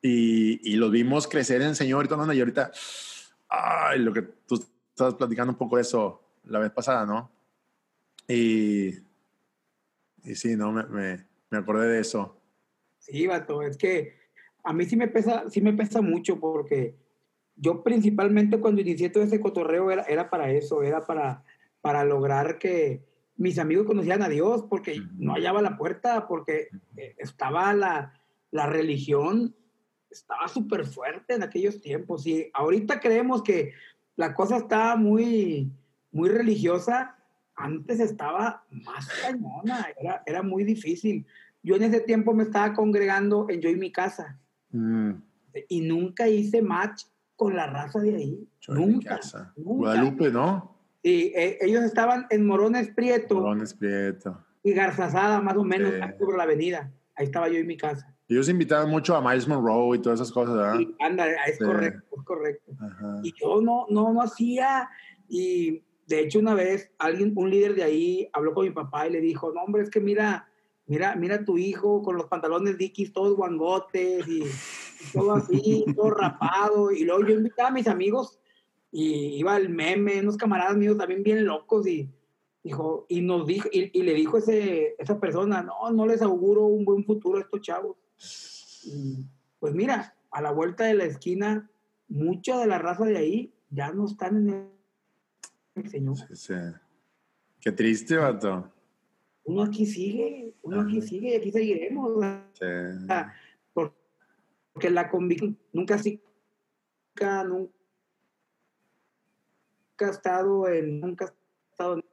Y, 0.01 0.59
y 0.71 0.75
los 0.75 0.91
vimos 0.91 1.27
crecer 1.27 1.61
en 1.61 1.69
el 1.69 1.75
Señor 1.75 2.05
y 2.05 2.07
todo, 2.07 2.25
¿no? 2.25 2.31
y 2.33 2.39
ahorita, 2.39 2.71
ay, 3.49 3.99
lo 3.99 4.13
que 4.13 4.21
tú 4.21 4.63
estabas 4.91 5.15
platicando 5.15 5.53
un 5.53 5.57
poco 5.57 5.77
de 5.77 5.81
eso 5.81 6.21
la 6.45 6.59
vez 6.59 6.71
pasada, 6.71 7.05
¿no? 7.05 7.31
Y, 8.27 8.89
y 10.23 10.35
sí, 10.35 10.55
¿no? 10.55 10.71
Me, 10.71 10.83
me, 10.83 11.25
me 11.49 11.57
acordé 11.57 11.87
de 11.87 11.99
eso. 11.99 12.41
Sí, 12.99 13.25
vato, 13.27 13.61
es 13.61 13.77
que 13.77 14.15
a 14.63 14.73
mí 14.73 14.85
sí 14.85 14.95
me 14.95 15.07
pesa, 15.07 15.49
sí 15.49 15.61
me 15.61 15.73
pesa 15.73 16.01
mucho 16.01 16.39
porque 16.39 16.95
yo 17.55 17.83
principalmente 17.83 18.59
cuando 18.59 18.81
inicié 18.81 19.09
todo 19.09 19.23
ese 19.23 19.39
cotorreo 19.39 19.91
era, 19.91 20.03
era 20.03 20.29
para 20.29 20.51
eso, 20.51 20.83
era 20.83 21.05
para, 21.05 21.43
para 21.81 22.03
lograr 22.03 22.59
que, 22.59 23.07
mis 23.37 23.59
amigos 23.59 23.85
conocían 23.85 24.23
a 24.23 24.29
Dios 24.29 24.65
porque 24.67 24.99
no 25.17 25.33
hallaba 25.33 25.61
la 25.61 25.77
puerta, 25.77 26.27
porque 26.27 26.69
eh, 26.97 27.15
estaba 27.19 27.71
la, 27.73 28.13
la 28.51 28.65
religión, 28.65 29.55
estaba 30.09 30.47
súper 30.47 30.85
fuerte 30.85 31.35
en 31.35 31.43
aquellos 31.43 31.79
tiempos. 31.79 32.25
Y 32.25 32.49
ahorita 32.53 32.99
creemos 32.99 33.43
que 33.43 33.73
la 34.15 34.33
cosa 34.33 34.57
está 34.57 34.95
muy, 34.95 35.71
muy 36.11 36.29
religiosa. 36.29 37.16
Antes 37.57 37.99
estaba 37.99 38.63
más 38.69 39.09
cañona, 39.21 39.87
era, 39.99 40.21
era 40.25 40.41
muy 40.43 40.63
difícil. 40.63 41.25
Yo 41.63 41.75
en 41.75 41.83
ese 41.83 41.99
tiempo 42.01 42.33
me 42.33 42.43
estaba 42.43 42.73
congregando 42.73 43.47
en 43.49 43.59
Yo 43.61 43.69
y 43.69 43.75
mi 43.75 43.91
casa 43.91 44.39
Mm, 44.69 45.11
y 45.69 45.79
nunca 45.81 46.27
hice 46.27 46.61
match 46.61 47.03
con 47.37 47.55
la 47.55 47.67
raza 47.67 47.99
de 47.99 48.15
ahí. 48.15 48.47
yo 48.59 48.73
en 48.73 48.79
mi 48.79 48.85
nunca. 48.93 49.15
casa. 49.17 49.53
nunca. 49.55 49.71
Guadalupe, 49.77 50.29
¿no? 50.31 50.77
Y 51.01 51.31
eh, 51.35 51.57
ellos 51.61 51.83
estaban 51.83 52.27
en 52.29 52.45
Morones 52.45 52.89
Prieto 52.89 53.35
Morones 53.35 53.73
Prieto. 53.73 54.43
y 54.63 54.73
Garzazada, 54.73 55.39
más 55.41 55.55
o 55.55 55.63
menos, 55.63 55.93
Sí. 55.93 55.99
sobre 56.19 56.37
la 56.37 56.43
avenida. 56.43 56.91
Ahí 57.15 57.25
estaba 57.27 57.47
yo 57.47 57.57
y 57.59 57.63
mi 57.63 57.77
casa. 57.77 58.13
Ellos 58.27 58.49
invitaban 58.49 58.89
mucho 58.89 59.15
a 59.15 59.21
Miles 59.21 59.47
Monroe 59.47 59.97
y 59.97 60.01
todas 60.01 60.19
esas 60.19 60.33
cosas, 60.33 60.55
¿verdad? 60.55 60.79
Y 60.81 60.93
anda, 60.99 61.25
es 61.45 61.57
Sí. 61.57 61.63
correcto, 61.63 62.15
es 62.17 62.23
correcto. 62.23 62.71
Ajá. 62.79 63.19
Y 63.23 63.33
yo 63.39 63.61
no, 63.61 63.85
no, 63.89 64.11
no 64.13 64.21
hacía. 64.21 64.89
Y 65.29 65.81
de 66.07 66.21
hecho, 66.21 66.39
una 66.39 66.53
vez 66.53 66.89
alguien, 66.97 67.33
un 67.35 67.49
líder 67.49 67.75
de 67.75 67.83
ahí, 67.83 68.29
habló 68.31 68.53
con 68.53 68.65
mi 68.65 68.71
papá 68.71 69.07
y 69.07 69.11
le 69.11 69.21
dijo: 69.21 69.51
No, 69.51 69.63
hombre, 69.63 69.83
es 69.83 69.89
que 69.89 69.99
mira, 69.99 70.49
mira, 70.85 71.15
mira 71.15 71.35
a 71.35 71.45
tu 71.45 71.57
hijo 71.57 72.01
con 72.01 72.15
los 72.15 72.27
pantalones 72.27 72.77
Dickies, 72.77 73.11
todos 73.11 73.35
guangotes 73.35 74.25
y, 74.27 74.43
y 74.43 75.11
todo 75.13 75.33
así, 75.33 75.85
todo 75.95 76.11
rapado. 76.11 76.91
Y 76.91 77.03
luego 77.03 77.27
yo 77.27 77.35
invitaba 77.35 77.69
a 77.69 77.73
mis 77.73 77.87
amigos 77.87 78.39
y 78.89 79.37
iba 79.37 79.57
el 79.57 79.69
meme, 79.69 80.21
unos 80.21 80.37
camaradas 80.37 80.77
míos 80.77 80.97
también 80.97 81.23
bien 81.23 81.45
locos 81.45 81.85
y 81.85 82.09
dijo, 82.63 83.05
y 83.09 83.19
nos 83.21 83.45
dijo, 83.45 83.67
y, 83.71 83.97
y 83.97 84.03
le 84.03 84.13
dijo 84.13 84.37
ese, 84.37 84.95
esa 84.97 85.19
persona, 85.19 85.61
no, 85.61 85.91
no 85.91 86.05
les 86.05 86.21
auguro 86.21 86.65
un 86.65 86.85
buen 86.85 87.03
futuro 87.03 87.37
a 87.37 87.41
estos 87.41 87.61
chavos. 87.61 87.97
Y, 88.85 89.25
pues 89.59 89.73
mira, 89.73 90.15
a 90.31 90.41
la 90.41 90.51
vuelta 90.51 90.85
de 90.85 90.93
la 90.93 91.03
esquina, 91.03 91.69
mucha 92.07 92.59
de 92.59 92.67
la 92.67 92.77
raza 92.77 93.03
de 93.03 93.17
ahí 93.17 93.53
ya 93.69 93.91
no 93.91 94.05
están 94.05 94.37
en 94.37 94.49
el 94.49 94.76
Señor. 95.85 96.17
Sí, 96.17 96.35
sí. 96.35 96.53
Qué 97.59 97.71
triste, 97.71 98.17
vato. 98.17 98.71
Uno 99.43 99.63
aquí 99.63 99.85
sigue, 99.85 100.53
uno 100.61 100.81
aquí 100.81 101.01
sigue 101.01 101.29
y 101.29 101.35
aquí 101.35 101.51
seguiremos. 101.51 102.11
Sí. 102.53 102.65
Porque 103.73 104.89
la 104.89 105.09
convicción 105.09 105.57
nunca, 105.73 105.97
nunca, 105.97 107.43
nunca 107.43 107.67
ha 109.99 110.09
estado 110.09 110.67
en, 110.67 110.99
nunca 110.99 111.25
ha 111.25 111.33
estado 111.71 111.95
en 111.95 112.03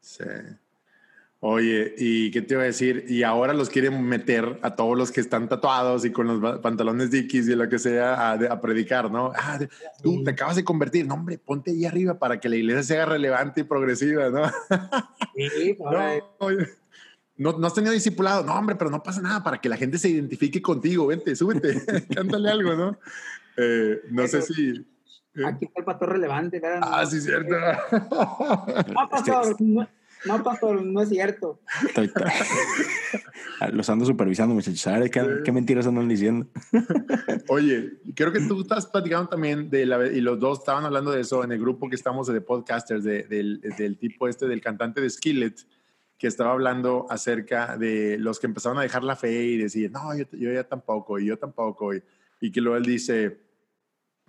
Sí. 0.00 0.24
Oye, 1.40 1.94
¿y 1.96 2.32
qué 2.32 2.42
te 2.42 2.54
iba 2.54 2.64
a 2.64 2.66
decir? 2.66 3.04
Y 3.08 3.22
ahora 3.22 3.52
los 3.52 3.70
quieren 3.70 4.02
meter 4.02 4.58
a 4.62 4.74
todos 4.74 4.98
los 4.98 5.12
que 5.12 5.20
están 5.20 5.48
tatuados 5.48 6.04
y 6.04 6.10
con 6.10 6.40
los 6.40 6.58
pantalones 6.58 7.12
Dickies 7.12 7.46
y 7.48 7.54
lo 7.54 7.68
que 7.68 7.78
sea 7.78 8.32
a, 8.32 8.32
a 8.32 8.60
predicar, 8.60 9.08
¿no? 9.08 9.30
Ah, 9.36 9.56
tú 10.02 10.24
te 10.24 10.30
acabas 10.32 10.56
de 10.56 10.64
convertir. 10.64 11.06
No, 11.06 11.14
hombre, 11.14 11.38
ponte 11.38 11.70
ahí 11.70 11.84
arriba 11.84 12.18
para 12.18 12.40
que 12.40 12.48
la 12.48 12.56
iglesia 12.56 12.82
se 12.82 12.96
haga 12.96 13.12
relevante 13.12 13.60
y 13.60 13.64
progresiva, 13.64 14.30
¿no? 14.30 14.50
Sí, 15.36 15.76
No, 15.80 16.36
oye, 16.38 16.66
no, 17.36 17.52
no 17.56 17.66
has 17.68 17.74
tenido 17.74 17.92
discipulado. 17.92 18.42
No, 18.42 18.54
hombre, 18.54 18.74
pero 18.74 18.90
no 18.90 19.00
pasa 19.04 19.22
nada 19.22 19.44
para 19.44 19.60
que 19.60 19.68
la 19.68 19.76
gente 19.76 19.96
se 19.98 20.08
identifique 20.08 20.60
contigo. 20.60 21.06
Vente, 21.06 21.36
súbete, 21.36 21.80
cántale 22.16 22.50
algo, 22.50 22.74
¿no? 22.74 22.98
Eh, 23.56 24.00
no 24.10 24.26
sé 24.26 24.42
si. 24.42 24.70
eh, 25.36 25.46
aquí 25.46 25.66
está 25.66 25.78
el 25.78 25.84
pastor 25.84 26.10
relevante. 26.10 26.60
Ah, 26.82 27.06
sí, 27.06 27.20
cierto. 27.20 27.54
No, 28.92 29.08
pastor, 29.08 29.54
no, 29.60 29.88
no, 30.26 30.42
pastor, 30.42 30.82
no 30.84 31.02
es 31.02 31.08
cierto. 31.08 31.60
Ah, 33.60 33.68
Los 33.70 33.88
ando 33.90 34.04
supervisando, 34.04 34.54
muchachos. 34.54 34.86
A 34.86 34.98
ver 34.98 35.10
qué, 35.10 35.22
qué 35.44 35.52
mentiras 35.52 35.86
andan 35.86 36.08
diciendo. 36.08 36.46
Oye, 37.48 37.94
creo 38.14 38.32
que 38.32 38.40
tú 38.40 38.60
estás 38.60 38.86
platicando 38.86 39.28
también 39.28 39.68
de 39.70 39.86
la, 39.86 40.06
y 40.06 40.20
los 40.20 40.38
dos 40.38 40.60
estaban 40.60 40.84
hablando 40.84 41.10
de 41.10 41.20
eso 41.22 41.42
en 41.44 41.52
el 41.52 41.58
grupo 41.60 41.88
que 41.88 41.96
estamos 41.96 42.26
de 42.28 42.40
podcasters, 42.40 43.02
de- 43.04 43.24
del, 43.24 43.60
del 43.76 43.98
tipo 43.98 44.28
este, 44.28 44.46
del 44.46 44.60
cantante 44.60 45.00
de 45.00 45.10
Skillet, 45.10 45.54
que 46.18 46.26
estaba 46.26 46.52
hablando 46.52 47.06
acerca 47.10 47.76
de 47.76 48.18
los 48.18 48.38
que 48.38 48.46
empezaron 48.46 48.78
a 48.78 48.82
dejar 48.82 49.04
la 49.04 49.16
fe 49.16 49.44
y 49.44 49.56
decir, 49.56 49.90
no, 49.90 50.16
yo, 50.16 50.24
yo 50.32 50.52
ya 50.52 50.64
tampoco, 50.64 51.18
y 51.18 51.26
yo 51.26 51.38
tampoco, 51.38 51.94
y, 51.94 52.02
y 52.40 52.50
que 52.52 52.60
luego 52.60 52.76
él 52.76 52.84
dice 52.84 53.40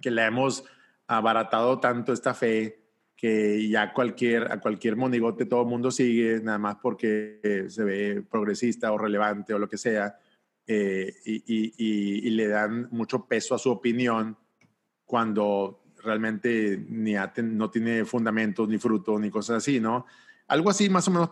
que 0.02 0.12
le 0.12 0.25
hemos 0.25 0.63
abaratado 1.08 1.80
tanto 1.80 2.13
esta 2.13 2.34
fe 2.34 2.78
que 3.19 3.67
ya 3.67 3.91
cualquier, 3.93 4.49
a 4.49 4.62
cualquier 4.62 4.95
monigote 4.95 5.45
todo 5.45 5.63
el 5.63 5.67
mundo 5.67 5.91
sigue, 5.91 6.39
nada 6.41 6.58
más 6.58 6.77
porque 6.82 7.41
eh, 7.43 7.65
se 7.67 7.84
ve 7.84 8.23
progresista 8.29 8.93
o 8.93 8.97
relevante 8.97 9.53
o 9.53 9.60
lo 9.60 9.67
que 9.67 9.77
sea, 9.77 10.17
eh, 10.65 11.13
y, 11.25 11.36
y- 11.36 11.73
y- 11.77 12.27
y 12.27 12.29
le 12.29 12.47
dan 12.47 12.88
mucho 12.91 13.25
peso 13.25 13.55
a 13.55 13.60
su 13.60 13.71
opinión 13.71 14.38
cuando 15.03 15.84
realmente 16.01 16.82
ni 16.88 17.15
no 17.43 17.69
tiene 17.69 18.05
fundamentos, 18.05 18.69
ni 18.69 18.77
frutos, 18.77 19.19
ni 19.19 19.29
cosas 19.29 19.58
así, 19.58 19.82
¿no? 19.82 20.05
Algo 20.47 20.69
así 20.69 20.89
más 20.89 21.05
o 21.10 21.12
menos, 21.12 21.29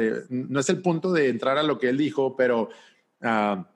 eh, 0.00 0.22
no 0.28 0.58
es 0.58 0.68
el 0.70 0.82
punto 0.82 1.12
de 1.12 1.28
entrar 1.28 1.56
a 1.56 1.62
lo 1.62 1.78
que 1.78 1.88
él 1.88 1.98
dijo, 1.98 2.36
pero, 2.36 2.68
ah, 3.20 3.70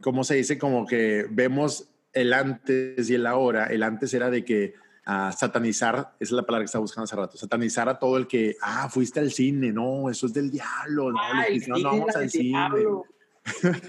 ¿cómo 0.00 0.24
se 0.24 0.34
dice? 0.34 0.58
Como 0.58 0.86
que 0.86 1.24
vemos 1.30 1.88
el 2.12 2.32
antes 2.32 3.08
y 3.08 3.14
el 3.14 3.26
ahora. 3.26 3.66
El 3.66 3.84
antes 3.84 4.12
era 4.12 4.28
de 4.28 4.44
que 4.44 4.74
ah, 5.06 5.32
satanizar, 5.32 5.96
esa 5.96 6.12
es 6.20 6.30
la 6.32 6.42
palabra 6.42 6.62
que 6.64 6.66
estaba 6.66 6.82
buscando 6.82 7.04
hace 7.04 7.16
rato, 7.16 7.36
satanizar 7.36 7.88
a 7.88 7.98
todo 7.98 8.16
el 8.16 8.26
que, 8.26 8.56
ah, 8.62 8.88
fuiste 8.88 9.20
al 9.20 9.30
cine, 9.30 9.72
no, 9.72 10.08
eso 10.10 10.26
es 10.26 10.32
del 10.34 10.50
diablo, 10.50 11.10
no, 11.12 11.18
los 11.34 11.46
Ay, 11.48 11.60
sí, 11.60 11.70
no 11.70 11.82
vamos 11.82 12.16
al 12.16 12.30
cine. 12.30 12.44
diablo. 12.44 13.04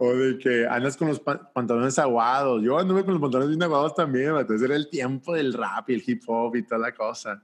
O 0.00 0.14
de 0.14 0.38
que 0.38 0.64
andas 0.68 0.96
con 0.96 1.08
los 1.08 1.18
pa- 1.18 1.52
pantalones 1.52 1.98
aguados. 1.98 2.62
Yo 2.62 2.78
anduve 2.78 3.02
con 3.04 3.14
los 3.14 3.20
pantalones 3.20 3.48
bien 3.50 3.62
aguados 3.64 3.96
también, 3.96 4.36
entonces 4.36 4.62
era 4.64 4.76
el 4.76 4.88
tiempo 4.88 5.34
del 5.34 5.52
rap 5.52 5.90
y 5.90 5.94
el 5.94 6.04
hip 6.06 6.22
hop 6.28 6.54
y 6.54 6.62
toda 6.62 6.78
la 6.80 6.94
cosa. 6.94 7.42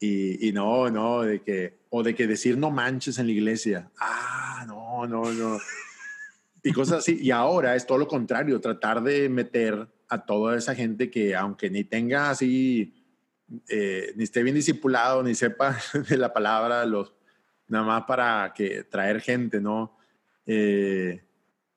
Y, 0.00 0.48
y 0.48 0.52
no, 0.52 0.88
no, 0.90 1.20
de 1.22 1.42
que, 1.42 1.80
o 1.90 2.02
de 2.02 2.14
que 2.14 2.26
decir 2.26 2.56
no 2.56 2.70
manches 2.70 3.18
en 3.18 3.26
la 3.26 3.32
iglesia. 3.32 3.90
Ah, 4.00 4.64
no, 4.66 5.06
no, 5.06 5.30
no. 5.32 5.58
Y 6.62 6.72
cosas 6.72 6.98
así. 7.00 7.18
Y 7.20 7.30
ahora 7.30 7.76
es 7.76 7.86
todo 7.86 7.98
lo 7.98 8.08
contrario, 8.08 8.58
tratar 8.60 9.02
de 9.02 9.28
meter 9.28 9.86
a 10.08 10.24
toda 10.24 10.56
esa 10.56 10.74
gente 10.74 11.10
que, 11.10 11.34
aunque 11.34 11.70
ni 11.70 11.84
tenga 11.84 12.30
así, 12.30 12.94
eh, 13.68 14.12
ni 14.16 14.24
esté 14.24 14.42
bien 14.42 14.54
discipulado, 14.54 15.22
ni 15.22 15.34
sepa 15.34 15.76
de 16.08 16.16
la 16.16 16.32
palabra, 16.32 16.84
los, 16.84 17.12
nada 17.68 17.84
más 17.84 18.04
para 18.04 18.52
que 18.54 18.84
traer 18.84 19.20
gente, 19.20 19.60
¿no? 19.60 19.96
Eh, 20.46 21.22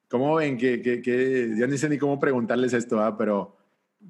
¿Cómo 0.07 0.35
ven 0.35 0.57
que, 0.57 0.81
que, 0.81 1.01
que- 1.01 1.53
ya 1.57 1.67
ni 1.67 1.77
sé 1.77 1.89
ni 1.89 1.97
cómo 1.97 2.19
preguntarles 2.19 2.73
esto, 2.73 2.99
¿ah? 2.99 3.15
pero 3.17 3.57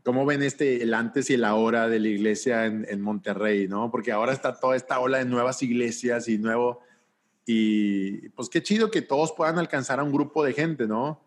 cómo 0.03 0.25
ven 0.25 0.43
este 0.43 0.82
el 0.84 0.93
antes 0.93 1.29
y 1.29 1.34
el 1.34 1.43
ahora 1.43 1.89
de 1.89 1.99
la 1.99 2.08
iglesia 2.08 2.65
en, 2.65 2.86
en 2.89 3.01
Monterrey, 3.01 3.67
¿no? 3.67 3.89
Porque 3.91 4.12
ahora 4.12 4.32
está 4.34 4.58
toda 4.60 4.75
esta 4.75 4.99
ola 4.99 5.17
de 5.17 5.25
nuevas 5.25 5.62
iglesias 5.63 6.27
y 6.29 6.38
nuevo 6.38 6.82
y 7.45 8.29
pues 8.29 8.47
qué 8.49 8.62
chido 8.62 8.91
que 8.91 9.01
todos 9.01 9.32
puedan 9.34 9.58
alcanzar 9.58 9.99
a 9.99 10.03
un 10.03 10.12
grupo 10.12 10.43
de 10.43 10.53
gente, 10.53 10.88
¿no? 10.88 11.19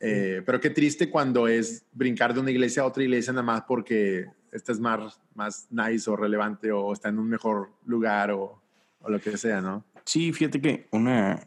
Eh, 0.00 0.42
pero 0.46 0.60
qué 0.60 0.70
triste 0.70 1.10
cuando 1.10 1.46
es 1.46 1.84
brincar 1.92 2.32
de 2.32 2.40
una 2.40 2.50
iglesia 2.50 2.82
a 2.82 2.86
otra 2.86 3.02
iglesia 3.02 3.34
nada 3.34 3.42
más 3.42 3.62
porque 3.68 4.26
esta 4.50 4.72
es 4.72 4.80
más, 4.80 5.20
más 5.34 5.68
nice 5.70 6.08
o 6.10 6.16
relevante 6.16 6.72
o 6.72 6.92
está 6.92 7.10
en 7.10 7.18
un 7.18 7.28
mejor 7.28 7.70
lugar 7.84 8.30
o, 8.30 8.62
o 9.00 9.10
lo 9.10 9.20
que 9.20 9.36
sea, 9.36 9.60
¿no? 9.60 9.84
Sí, 10.04 10.32
fíjate 10.32 10.60
que 10.60 10.88
una 10.90 11.46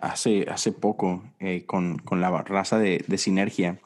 hace, 0.00 0.46
hace 0.48 0.72
poco 0.72 1.24
eh, 1.40 1.64
con, 1.66 1.98
con 1.98 2.20
la 2.20 2.30
raza 2.42 2.78
de, 2.78 3.04
de 3.06 3.18
Sinergia 3.18 3.80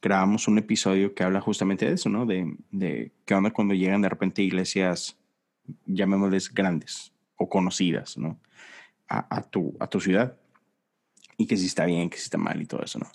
grabamos 0.00 0.48
un 0.48 0.58
episodio 0.58 1.14
que 1.14 1.22
habla 1.22 1.40
justamente 1.40 1.86
de 1.86 1.94
eso, 1.94 2.08
¿no? 2.08 2.26
De, 2.26 2.56
de 2.70 3.12
qué 3.24 3.34
onda 3.34 3.52
cuando 3.52 3.74
llegan 3.74 4.02
de 4.02 4.08
repente 4.08 4.42
iglesias, 4.42 5.16
llamémosles 5.86 6.52
grandes 6.52 7.12
o 7.36 7.48
conocidas, 7.48 8.18
¿no? 8.18 8.38
A, 9.08 9.36
a 9.36 9.42
tu, 9.42 9.76
a 9.78 9.86
tu 9.86 10.00
ciudad. 10.00 10.36
Y 11.36 11.46
que 11.46 11.56
si 11.56 11.66
está 11.66 11.84
bien, 11.86 12.10
que 12.10 12.16
si 12.18 12.24
está 12.24 12.38
mal 12.38 12.60
y 12.60 12.66
todo 12.66 12.82
eso, 12.82 12.98
¿no? 12.98 13.06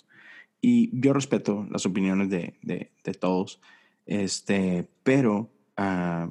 Y 0.60 0.90
yo 1.00 1.12
respeto 1.12 1.66
las 1.70 1.86
opiniones 1.86 2.30
de, 2.30 2.54
de, 2.62 2.90
de 3.04 3.14
todos, 3.14 3.60
este, 4.06 4.88
pero 5.04 5.50
ah, 5.76 6.28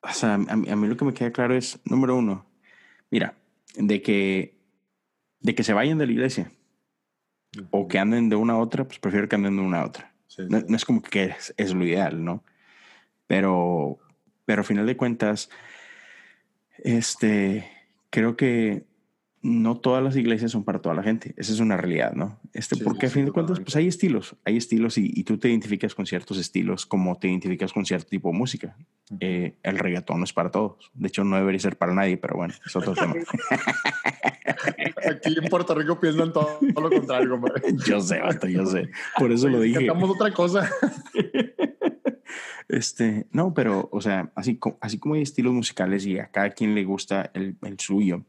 o 0.00 0.12
sea, 0.12 0.34
a, 0.34 0.38
mí- 0.56 0.70
a 0.70 0.76
mí 0.76 0.86
lo 0.86 0.96
que 0.96 1.04
me 1.04 1.12
queda 1.14 1.32
claro 1.32 1.54
es, 1.56 1.80
número 1.84 2.16
uno, 2.16 2.46
mira, 3.10 3.34
de 3.76 4.00
que, 4.00 4.56
de 5.40 5.54
que 5.54 5.64
se 5.64 5.72
vayan 5.72 5.98
de 5.98 6.06
la 6.06 6.12
iglesia 6.12 6.52
o 7.70 7.88
que 7.88 7.98
anden 7.98 8.28
de 8.28 8.36
una 8.36 8.52
a 8.54 8.58
otra, 8.58 8.84
pues 8.86 8.98
prefiero 9.00 9.28
que 9.28 9.34
anden 9.36 9.56
de 9.56 9.62
una 9.62 9.80
a 9.80 9.86
otra. 9.86 10.14
Sí, 10.28 10.42
No, 10.48 10.60
sí. 10.60 10.66
no 10.68 10.76
es 10.76 10.84
como 10.84 11.02
que 11.02 11.24
es, 11.24 11.52
es 11.56 11.74
lo 11.74 11.84
ideal, 11.84 12.22
¿no? 12.24 12.44
Pero, 13.26 13.98
pero 14.44 14.60
a 14.60 14.64
final 14.64 14.86
de 14.86 14.96
cuentas, 14.96 15.50
este, 16.78 17.68
creo 18.10 18.36
que 18.36 18.84
no 19.42 19.76
todas 19.78 20.02
las 20.02 20.16
iglesias 20.16 20.50
son 20.50 20.64
para 20.64 20.80
toda 20.80 20.94
la 20.94 21.02
gente. 21.02 21.34
Esa 21.36 21.52
es 21.52 21.60
una 21.60 21.76
realidad, 21.76 22.12
¿no? 22.14 22.38
Este, 22.52 22.76
Sí, 22.76 22.82
porque 22.84 23.06
a 23.06 23.08
sí, 23.08 23.14
fin 23.14 23.24
de 23.26 23.32
cuentas, 23.32 23.60
pues 23.60 23.76
hay 23.76 23.86
estilos, 23.86 24.36
hay 24.44 24.56
estilos 24.56 24.98
y, 24.98 25.10
y 25.14 25.24
tú 25.24 25.38
te 25.38 25.48
identificas 25.48 25.94
con 25.94 26.06
ciertos 26.06 26.38
estilos 26.38 26.86
como 26.86 27.16
te 27.18 27.28
identificas 27.28 27.72
con 27.72 27.84
cierto 27.86 28.08
tipo 28.08 28.30
de 28.32 28.38
música. 28.38 28.76
eh, 29.20 29.54
el 29.62 29.78
reggaetón 29.78 30.18
no 30.18 30.24
es 30.24 30.32
para 30.32 30.50
todos. 30.50 30.90
De 30.94 31.08
hecho, 31.08 31.24
no 31.24 31.36
debería 31.36 31.60
ser 31.60 31.76
para 31.76 31.94
nadie, 31.94 32.16
pero 32.16 32.36
bueno, 32.36 32.54
es 32.64 32.76
otro 32.76 32.94
tema. 32.94 33.14
Aquí 35.10 35.34
en 35.40 35.48
Puerto 35.48 35.74
Rico 35.74 35.98
piensan 36.00 36.32
todo, 36.32 36.58
todo 36.74 36.88
lo 36.88 36.90
contrario, 36.90 37.30
compadre. 37.30 37.62
Yo 37.86 38.00
sé, 38.00 38.18
vato, 38.20 38.46
yo 38.48 38.66
sé. 38.66 38.90
Por 39.18 39.30
eso 39.32 39.48
lo 39.48 39.60
dije. 39.60 39.86
Cantamos 39.86 40.10
otra 40.10 40.32
cosa. 40.32 40.68
Este, 42.68 43.26
no, 43.32 43.54
pero, 43.54 43.88
o 43.92 44.00
sea, 44.02 44.30
así, 44.34 44.58
así 44.82 44.98
como 44.98 45.14
hay 45.14 45.22
estilos 45.22 45.54
musicales 45.54 46.04
y 46.04 46.18
a 46.18 46.26
cada 46.30 46.50
quien 46.50 46.74
le 46.74 46.84
gusta 46.84 47.30
el, 47.32 47.56
el 47.62 47.78
suyo, 47.80 48.24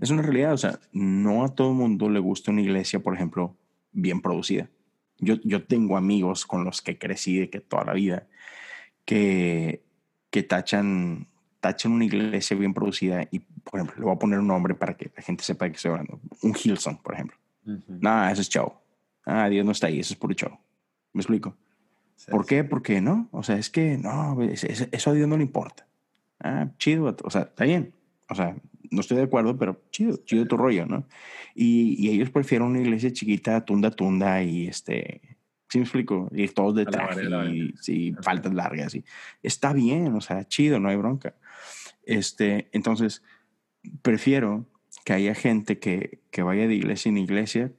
es 0.00 0.10
una 0.10 0.22
realidad. 0.22 0.52
O 0.52 0.58
sea, 0.58 0.78
no 0.92 1.44
a 1.44 1.54
todo 1.54 1.72
mundo 1.72 2.08
le 2.08 2.18
gusta 2.20 2.50
una 2.50 2.62
iglesia, 2.62 3.00
por 3.00 3.14
ejemplo, 3.14 3.56
bien 3.92 4.20
producida. 4.20 4.68
Yo, 5.18 5.34
yo 5.44 5.64
tengo 5.64 5.96
amigos 5.96 6.46
con 6.46 6.64
los 6.64 6.80
que 6.82 6.98
crecí 6.98 7.38
de 7.38 7.50
que 7.50 7.60
toda 7.60 7.84
la 7.84 7.92
vida 7.92 8.26
que, 9.04 9.82
que 10.30 10.42
tachan, 10.42 11.26
tachan 11.60 11.92
una 11.92 12.04
iglesia 12.04 12.56
bien 12.56 12.74
producida 12.74 13.26
y, 13.30 13.40
por 13.40 13.80
ejemplo, 13.80 13.96
le 13.98 14.04
voy 14.04 14.14
a 14.14 14.18
poner 14.18 14.38
un 14.38 14.46
nombre 14.46 14.74
para 14.74 14.96
que 14.96 15.10
la 15.14 15.22
gente 15.22 15.44
sepa 15.44 15.64
de 15.66 15.72
qué 15.72 15.76
estoy 15.76 15.90
hablando. 15.92 16.20
Un 16.42 16.54
Hillsong, 16.54 17.02
por 17.02 17.14
ejemplo. 17.14 17.36
Nada, 17.88 18.32
eso 18.32 18.40
es 18.40 18.48
show. 18.48 18.72
Ah, 19.26 19.48
Dios 19.48 19.64
no 19.66 19.72
está 19.72 19.88
ahí, 19.88 20.00
eso 20.00 20.14
es 20.14 20.18
puro 20.18 20.34
show. 20.34 20.56
¿Me 21.12 21.20
explico? 21.20 21.56
¿Por 22.30 22.46
qué? 22.46 22.64
Porque 22.64 23.00
no. 23.00 23.28
O 23.32 23.42
sea, 23.42 23.56
es 23.56 23.70
que 23.70 23.96
no, 23.98 24.40
es- 24.42 24.64
es- 24.64 24.88
eso 24.90 25.10
a 25.10 25.14
Dios 25.14 25.28
no 25.28 25.36
le 25.36 25.42
importa. 25.42 25.86
Ah, 26.38 26.68
chido. 26.78 27.14
O 27.24 27.30
sea, 27.30 27.42
está 27.42 27.64
bien. 27.64 27.92
O 28.28 28.34
sea, 28.34 28.56
no 28.90 29.00
estoy 29.00 29.18
de 29.18 29.24
acuerdo, 29.24 29.56
pero 29.56 29.82
chido, 29.90 30.18
chido 30.24 30.46
tu 30.46 30.56
rollo, 30.56 30.86
¿no? 30.86 31.06
Y, 31.54 31.96
y 31.98 32.10
ellos 32.10 32.30
prefieren 32.30 32.68
una 32.68 32.80
iglesia 32.80 33.12
chiquita, 33.12 33.64
tunda, 33.64 33.90
tunda 33.90 34.42
y 34.42 34.66
este. 34.66 35.20
¿Sí 35.68 35.78
me 35.78 35.84
explico? 35.84 36.28
Y 36.32 36.48
todos 36.48 36.74
de 36.74 36.84
la 36.84 36.90
traje 36.90 37.22
y 37.86 38.12
faltas 38.14 38.52
largas. 38.52 38.94
Y 38.96 39.04
está 39.40 39.72
bien, 39.72 40.14
o 40.16 40.20
sea, 40.20 40.44
chido, 40.48 40.80
no 40.80 40.88
hay 40.88 40.96
bronca. 40.96 41.36
Este, 42.04 42.68
entonces, 42.72 43.22
prefiero 44.02 44.66
que 45.04 45.12
haya 45.12 45.32
gente 45.36 45.78
que, 45.78 46.22
que 46.32 46.42
vaya 46.42 46.66
de 46.66 46.74
iglesia 46.74 47.10
en 47.10 47.18
iglesia 47.18 47.72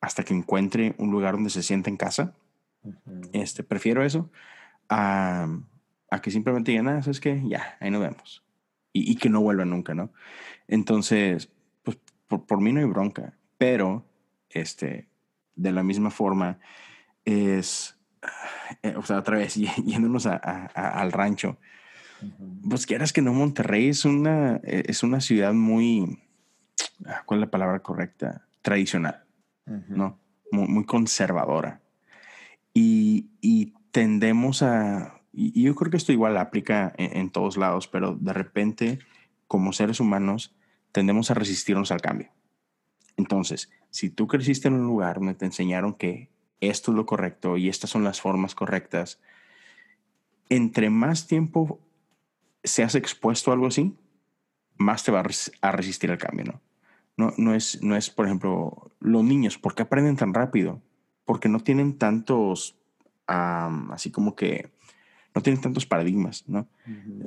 hasta 0.00 0.22
que 0.22 0.32
encuentre 0.32 0.94
un 0.96 1.10
lugar 1.10 1.34
donde 1.34 1.50
se 1.50 1.62
sienta 1.62 1.90
en 1.90 1.98
casa 1.98 2.34
este, 3.32 3.62
prefiero 3.62 4.04
eso 4.04 4.30
a, 4.88 5.48
a 6.10 6.20
que 6.20 6.30
simplemente 6.30 6.70
digan, 6.70 6.88
ah, 6.88 7.02
¿sabes 7.02 7.20
qué? 7.20 7.42
Ya, 7.46 7.76
ahí 7.80 7.90
nos 7.90 8.02
vemos. 8.02 8.44
Y, 8.96 9.12
y 9.12 9.16
que 9.16 9.28
no 9.28 9.40
vuelvan 9.42 9.70
nunca, 9.70 9.94
¿no? 9.94 10.10
Entonces, 10.68 11.50
pues 11.82 11.98
por, 12.28 12.46
por 12.46 12.60
mí 12.60 12.72
no 12.72 12.80
hay 12.80 12.86
bronca, 12.86 13.34
pero, 13.58 14.06
este, 14.50 15.08
de 15.54 15.72
la 15.72 15.82
misma 15.82 16.10
forma, 16.10 16.58
es, 17.24 17.98
eh, 18.82 18.94
o 18.96 19.02
sea, 19.02 19.18
otra 19.18 19.36
vez, 19.38 19.54
yéndonos 19.84 20.26
a- 20.26 20.40
a- 20.42 20.70
a- 20.74 21.00
al 21.00 21.12
rancho, 21.12 21.58
pues 22.68 22.86
quieras 22.86 23.12
que 23.12 23.20
no, 23.22 23.32
Monterrey 23.34 23.88
es 23.88 24.04
una, 24.06 24.56
eh, 24.64 24.84
es 24.86 25.02
una 25.02 25.20
ciudad 25.20 25.52
muy, 25.52 26.18
ah, 27.04 27.22
¿cuál 27.26 27.40
es 27.40 27.46
la 27.46 27.50
palabra 27.50 27.80
correcta? 27.80 28.46
Tradicional. 28.62 29.24
¿no? 29.88 30.18
Muy, 30.52 30.66
muy 30.68 30.84
conservadora. 30.86 31.80
Y, 32.72 33.26
y 33.40 33.74
tendemos 33.90 34.62
a, 34.62 35.15
y 35.36 35.52
y 35.60 35.64
yo 35.64 35.74
creo 35.74 35.90
que 35.90 35.96
esto 35.98 36.12
igual 36.12 36.36
aplica 36.36 36.92
en, 36.96 37.16
en 37.16 37.30
todos 37.30 37.56
lados, 37.56 37.86
pero 37.88 38.16
de 38.18 38.32
repente, 38.32 38.98
como 39.46 39.72
seres 39.72 40.00
humanos, 40.00 40.54
tendemos 40.92 41.30
a 41.30 41.34
resistirnos 41.34 41.92
al 41.92 42.00
cambio. 42.00 42.30
Entonces, 43.16 43.70
si 43.90 44.10
tú 44.10 44.26
creciste 44.26 44.68
en 44.68 44.74
un 44.74 44.86
lugar 44.86 45.16
donde 45.16 45.34
te 45.34 45.44
enseñaron 45.46 45.94
que 45.94 46.30
esto 46.60 46.90
es 46.90 46.96
lo 46.96 47.06
correcto 47.06 47.56
y 47.56 47.68
estas 47.68 47.90
son 47.90 48.02
las 48.04 48.20
formas 48.20 48.54
correctas, 48.54 49.20
entre 50.48 50.90
más 50.90 51.26
tiempo 51.26 51.80
seas 52.62 52.94
expuesto 52.94 53.50
a 53.50 53.54
algo 53.54 53.66
así, 53.66 53.94
más 54.76 55.04
te 55.04 55.12
va 55.12 55.20
a 55.20 55.22
res- 55.22 55.52
a 55.60 55.72
resistir 55.72 56.10
al 56.10 56.18
cambio, 56.18 56.44
¿no? 56.44 56.60
No, 57.16 57.32
no, 57.38 57.54
es, 57.54 57.82
no 57.82 57.96
es, 57.96 58.10
por 58.10 58.26
ejemplo, 58.26 58.90
los 59.00 59.24
niños, 59.24 59.56
¿por 59.56 59.74
qué 59.74 59.82
aprenden 59.82 60.16
tan 60.16 60.34
rápido? 60.34 60.82
Porque 61.24 61.48
no 61.48 61.60
tienen 61.60 61.96
tantos, 61.96 62.76
am, 63.26 63.90
así 63.92 64.10
como 64.10 64.34
que, 64.36 64.70
no 65.36 65.42
tienen 65.42 65.60
tantos 65.60 65.84
paradigmas, 65.84 66.44
¿no? 66.48 66.66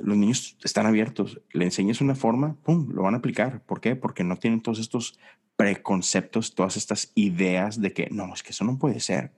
Los 0.02 0.16
niños 0.16 0.56
están 0.64 0.84
abiertos, 0.84 1.40
le 1.52 1.64
enseñas 1.64 2.00
una 2.00 2.16
forma, 2.16 2.56
¡pum!, 2.64 2.88
lo 2.90 3.02
van 3.02 3.14
a 3.14 3.18
aplicar. 3.18 3.62
¿Por 3.62 3.80
qué? 3.80 3.94
Porque 3.94 4.24
no 4.24 4.36
tienen 4.36 4.62
todos 4.62 4.80
estos 4.80 5.16
preconceptos, 5.54 6.56
todas 6.56 6.76
estas 6.76 7.12
ideas 7.14 7.80
de 7.80 7.92
que, 7.92 8.08
no, 8.10 8.34
es 8.34 8.42
que 8.42 8.50
eso 8.50 8.64
no 8.64 8.80
puede 8.80 8.98
ser. 8.98 9.30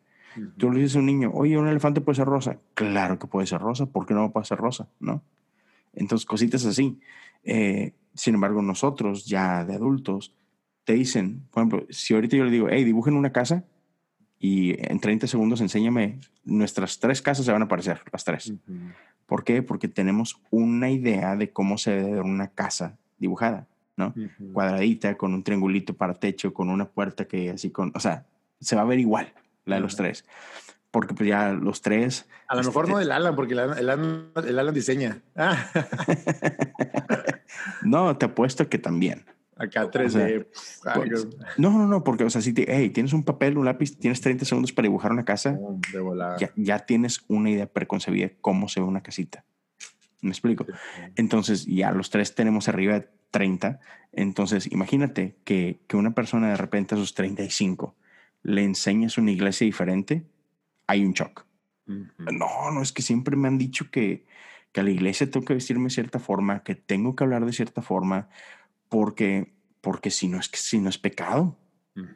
Tú 0.56 0.72
le 0.72 0.80
dices 0.80 0.96
a 0.96 1.00
un 1.00 1.04
niño, 1.04 1.30
oye, 1.34 1.58
un 1.58 1.68
elefante 1.68 2.00
puede 2.00 2.16
ser 2.16 2.24
rosa. 2.24 2.60
Claro 2.72 3.18
que 3.18 3.26
puede 3.26 3.46
ser 3.46 3.60
rosa, 3.60 3.84
¿por 3.84 4.06
qué 4.06 4.14
no 4.14 4.32
puede 4.32 4.46
ser 4.46 4.56
rosa? 4.56 4.88
¿No? 4.98 5.22
Entonces, 5.92 6.24
cositas 6.24 6.64
así. 6.64 6.98
Eh, 7.44 7.92
sin 8.14 8.36
embargo, 8.36 8.62
nosotros 8.62 9.26
ya 9.26 9.66
de 9.66 9.74
adultos 9.74 10.34
te 10.84 10.94
dicen, 10.94 11.46
por 11.50 11.60
ejemplo, 11.60 11.86
si 11.90 12.14
ahorita 12.14 12.38
yo 12.38 12.44
le 12.46 12.50
digo, 12.50 12.68
hey, 12.70 12.84
dibujen 12.84 13.16
una 13.16 13.32
casa 13.32 13.66
y 14.42 14.74
en 14.90 14.98
30 14.98 15.28
segundos 15.28 15.60
enséñame, 15.60 16.18
nuestras 16.44 16.98
tres 16.98 17.22
casas 17.22 17.46
se 17.46 17.52
van 17.52 17.62
a 17.62 17.66
aparecer, 17.66 18.00
las 18.10 18.24
tres. 18.24 18.52
¿Por 19.24 19.44
qué? 19.44 19.62
Porque 19.62 19.86
tenemos 19.86 20.40
una 20.50 20.90
idea 20.90 21.36
de 21.36 21.52
cómo 21.52 21.78
se 21.78 21.92
debe 21.92 22.14
ver 22.14 22.22
una 22.22 22.48
casa 22.48 22.98
dibujada, 23.18 23.68
¿no? 23.96 24.12
Cuadradita, 24.52 25.16
con 25.16 25.32
un 25.32 25.44
triangulito 25.44 25.94
para 25.94 26.14
techo, 26.14 26.52
con 26.52 26.70
una 26.70 26.86
puerta 26.86 27.26
que 27.26 27.50
así 27.50 27.70
con, 27.70 27.92
o 27.94 28.00
sea, 28.00 28.26
se 28.60 28.74
va 28.74 28.82
a 28.82 28.84
ver 28.84 28.98
igual 28.98 29.32
la 29.64 29.76
de 29.76 29.80
los 29.80 29.94
tres. 29.94 30.24
Porque 30.90 31.14
pues 31.14 31.28
ya 31.28 31.52
los 31.52 31.80
tres... 31.80 32.26
A 32.48 32.56
lo 32.56 32.64
mejor 32.64 32.86
este, 32.86 32.94
no 32.94 32.98
del 32.98 33.12
Alan, 33.12 33.36
porque 33.36 33.52
el 33.52 33.60
Alan, 33.60 33.78
el 33.78 33.90
Alan, 33.90 34.32
el 34.44 34.58
Alan 34.58 34.74
diseña. 34.74 35.22
Ah, 35.36 35.70
No, 37.84 38.16
te 38.16 38.26
apuesto 38.26 38.68
que 38.68 38.78
también. 38.78 39.24
Acá 39.62 39.90
3D. 39.90 40.46
Ah, 40.84 40.94
Pues, 40.96 41.26
no, 41.58 41.70
no, 41.70 41.86
no, 41.86 42.04
porque, 42.04 42.24
o 42.24 42.30
sea, 42.30 42.40
si 42.40 42.52
te, 42.52 42.64
hey, 42.68 42.90
tienes 42.90 43.12
un 43.12 43.24
papel, 43.24 43.56
un 43.56 43.64
lápiz, 43.64 43.98
tienes 43.98 44.20
30 44.20 44.44
segundos 44.44 44.72
para 44.72 44.86
dibujar 44.86 45.12
una 45.12 45.24
casa, 45.24 45.58
de 45.92 46.00
volada. 46.00 46.36
ya, 46.38 46.52
ya 46.56 46.80
tienes 46.80 47.24
una 47.28 47.50
idea 47.50 47.66
preconcebida 47.66 48.28
de 48.28 48.36
cómo 48.40 48.68
se 48.68 48.80
ve 48.80 48.86
una 48.86 49.02
casita. 49.02 49.44
¿Me 50.20 50.30
explico? 50.30 50.66
Entonces, 51.16 51.66
ya 51.66 51.90
los 51.90 52.10
tres 52.10 52.34
tenemos 52.34 52.68
arriba 52.68 52.94
de 52.94 53.08
30. 53.32 53.80
Entonces, 54.12 54.70
imagínate 54.70 55.36
que, 55.44 55.80
que 55.88 55.96
una 55.96 56.14
persona 56.14 56.50
de 56.50 56.56
repente 56.56 56.94
a 56.94 56.98
sus 56.98 57.14
35 57.14 57.96
le 58.42 58.62
enseñas 58.62 59.18
una 59.18 59.32
iglesia 59.32 59.64
diferente, 59.64 60.24
hay 60.86 61.04
un 61.04 61.12
shock. 61.12 61.46
No, 61.86 62.70
no, 62.72 62.80
es 62.82 62.92
que 62.92 63.02
siempre 63.02 63.36
me 63.36 63.48
han 63.48 63.58
dicho 63.58 63.90
que, 63.90 64.24
que 64.72 64.80
a 64.80 64.84
la 64.84 64.90
iglesia 64.90 65.30
tengo 65.30 65.44
que 65.44 65.54
vestirme 65.54 65.84
de 65.84 65.90
cierta 65.90 66.18
forma, 66.18 66.62
que 66.62 66.74
tengo 66.74 67.14
que 67.16 67.24
hablar 67.24 67.44
de 67.44 67.52
cierta 67.52 67.82
forma, 67.82 68.28
porque, 68.92 69.54
porque 69.80 70.10
si 70.10 70.28
no 70.28 70.38
es 70.38 70.50
si 70.52 70.78
no 70.78 70.90
es 70.90 70.98
pecado, 70.98 71.56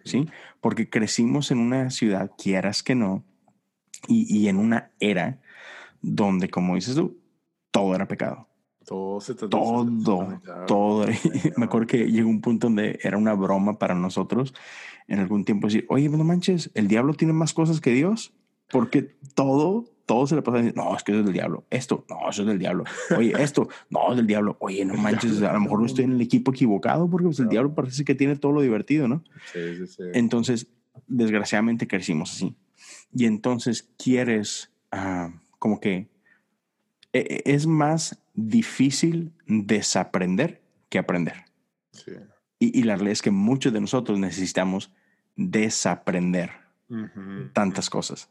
¿sí? 0.04 0.28
Porque 0.60 0.90
crecimos 0.90 1.50
en 1.50 1.58
una 1.58 1.88
ciudad, 1.88 2.30
quieras 2.36 2.82
que 2.82 2.94
no, 2.94 3.24
y, 4.06 4.26
y 4.30 4.48
en 4.48 4.58
una 4.58 4.90
era 5.00 5.40
donde, 6.02 6.50
como 6.50 6.74
dices 6.74 6.94
tú, 6.94 7.18
todo 7.70 7.94
era 7.94 8.06
pecado. 8.06 8.46
Todo 8.84 9.22
se 9.22 9.34
te 9.34 9.48
Todo, 9.48 9.86
todo. 10.66 11.06
Me 11.56 11.64
acuerdo 11.64 11.86
que 11.86 12.10
llegó 12.10 12.28
un 12.28 12.42
punto 12.42 12.66
donde 12.66 12.98
era 13.02 13.16
una 13.16 13.32
broma 13.32 13.78
para 13.78 13.94
nosotros 13.94 14.52
en 15.08 15.18
algún 15.18 15.46
tiempo 15.46 15.68
decir, 15.68 15.86
oye, 15.88 16.10
no 16.10 16.24
manches, 16.24 16.70
el 16.74 16.88
diablo 16.88 17.14
tiene 17.14 17.32
más 17.32 17.54
cosas 17.54 17.80
que 17.80 17.92
Dios, 17.92 18.34
porque 18.68 19.16
todo, 19.34 19.86
todo 20.06 20.26
se 20.26 20.36
le 20.36 20.42
pasa 20.42 20.58
diciendo, 20.58 20.84
no, 20.84 20.96
es 20.96 21.02
que 21.02 21.12
eso 21.12 21.20
es 21.20 21.26
del 21.26 21.34
diablo. 21.34 21.66
Esto, 21.68 22.06
no, 22.08 22.30
eso 22.30 22.42
es 22.42 22.48
del 22.48 22.58
diablo. 22.58 22.84
Oye, 23.16 23.32
esto, 23.42 23.68
no, 23.90 24.10
es 24.12 24.16
del 24.16 24.26
diablo. 24.26 24.56
Oye, 24.60 24.84
no 24.84 24.94
manches, 24.94 25.42
a 25.42 25.52
lo 25.52 25.60
mejor 25.60 25.84
estoy 25.84 26.04
en 26.04 26.12
el 26.12 26.20
equipo 26.20 26.52
equivocado 26.52 27.10
porque 27.10 27.26
pues, 27.26 27.40
el 27.40 27.48
diablo 27.48 27.74
parece 27.74 28.04
que 28.04 28.14
tiene 28.14 28.36
todo 28.36 28.52
lo 28.52 28.62
divertido, 28.62 29.08
¿no? 29.08 29.24
Sí, 29.52 29.76
sí, 29.76 29.86
sí. 29.86 30.02
Entonces, 30.14 30.68
desgraciadamente 31.08 31.86
crecimos 31.86 32.32
así. 32.32 32.56
Y 33.12 33.26
entonces 33.26 33.90
quieres 33.98 34.72
ah, 34.92 35.30
como 35.58 35.80
que 35.80 36.08
e- 37.12 37.42
e- 37.44 37.54
es 37.54 37.66
más 37.66 38.22
difícil 38.34 39.32
desaprender 39.46 40.62
que 40.88 40.98
aprender. 40.98 41.44
Sí. 41.92 42.12
Y, 42.58 42.78
y 42.78 42.82
la 42.84 42.94
realidad 42.94 43.12
es 43.12 43.22
que 43.22 43.30
muchos 43.30 43.72
de 43.72 43.80
nosotros 43.80 44.18
necesitamos 44.18 44.92
desaprender 45.34 46.50
tantas 47.52 47.90
cosas. 47.90 48.30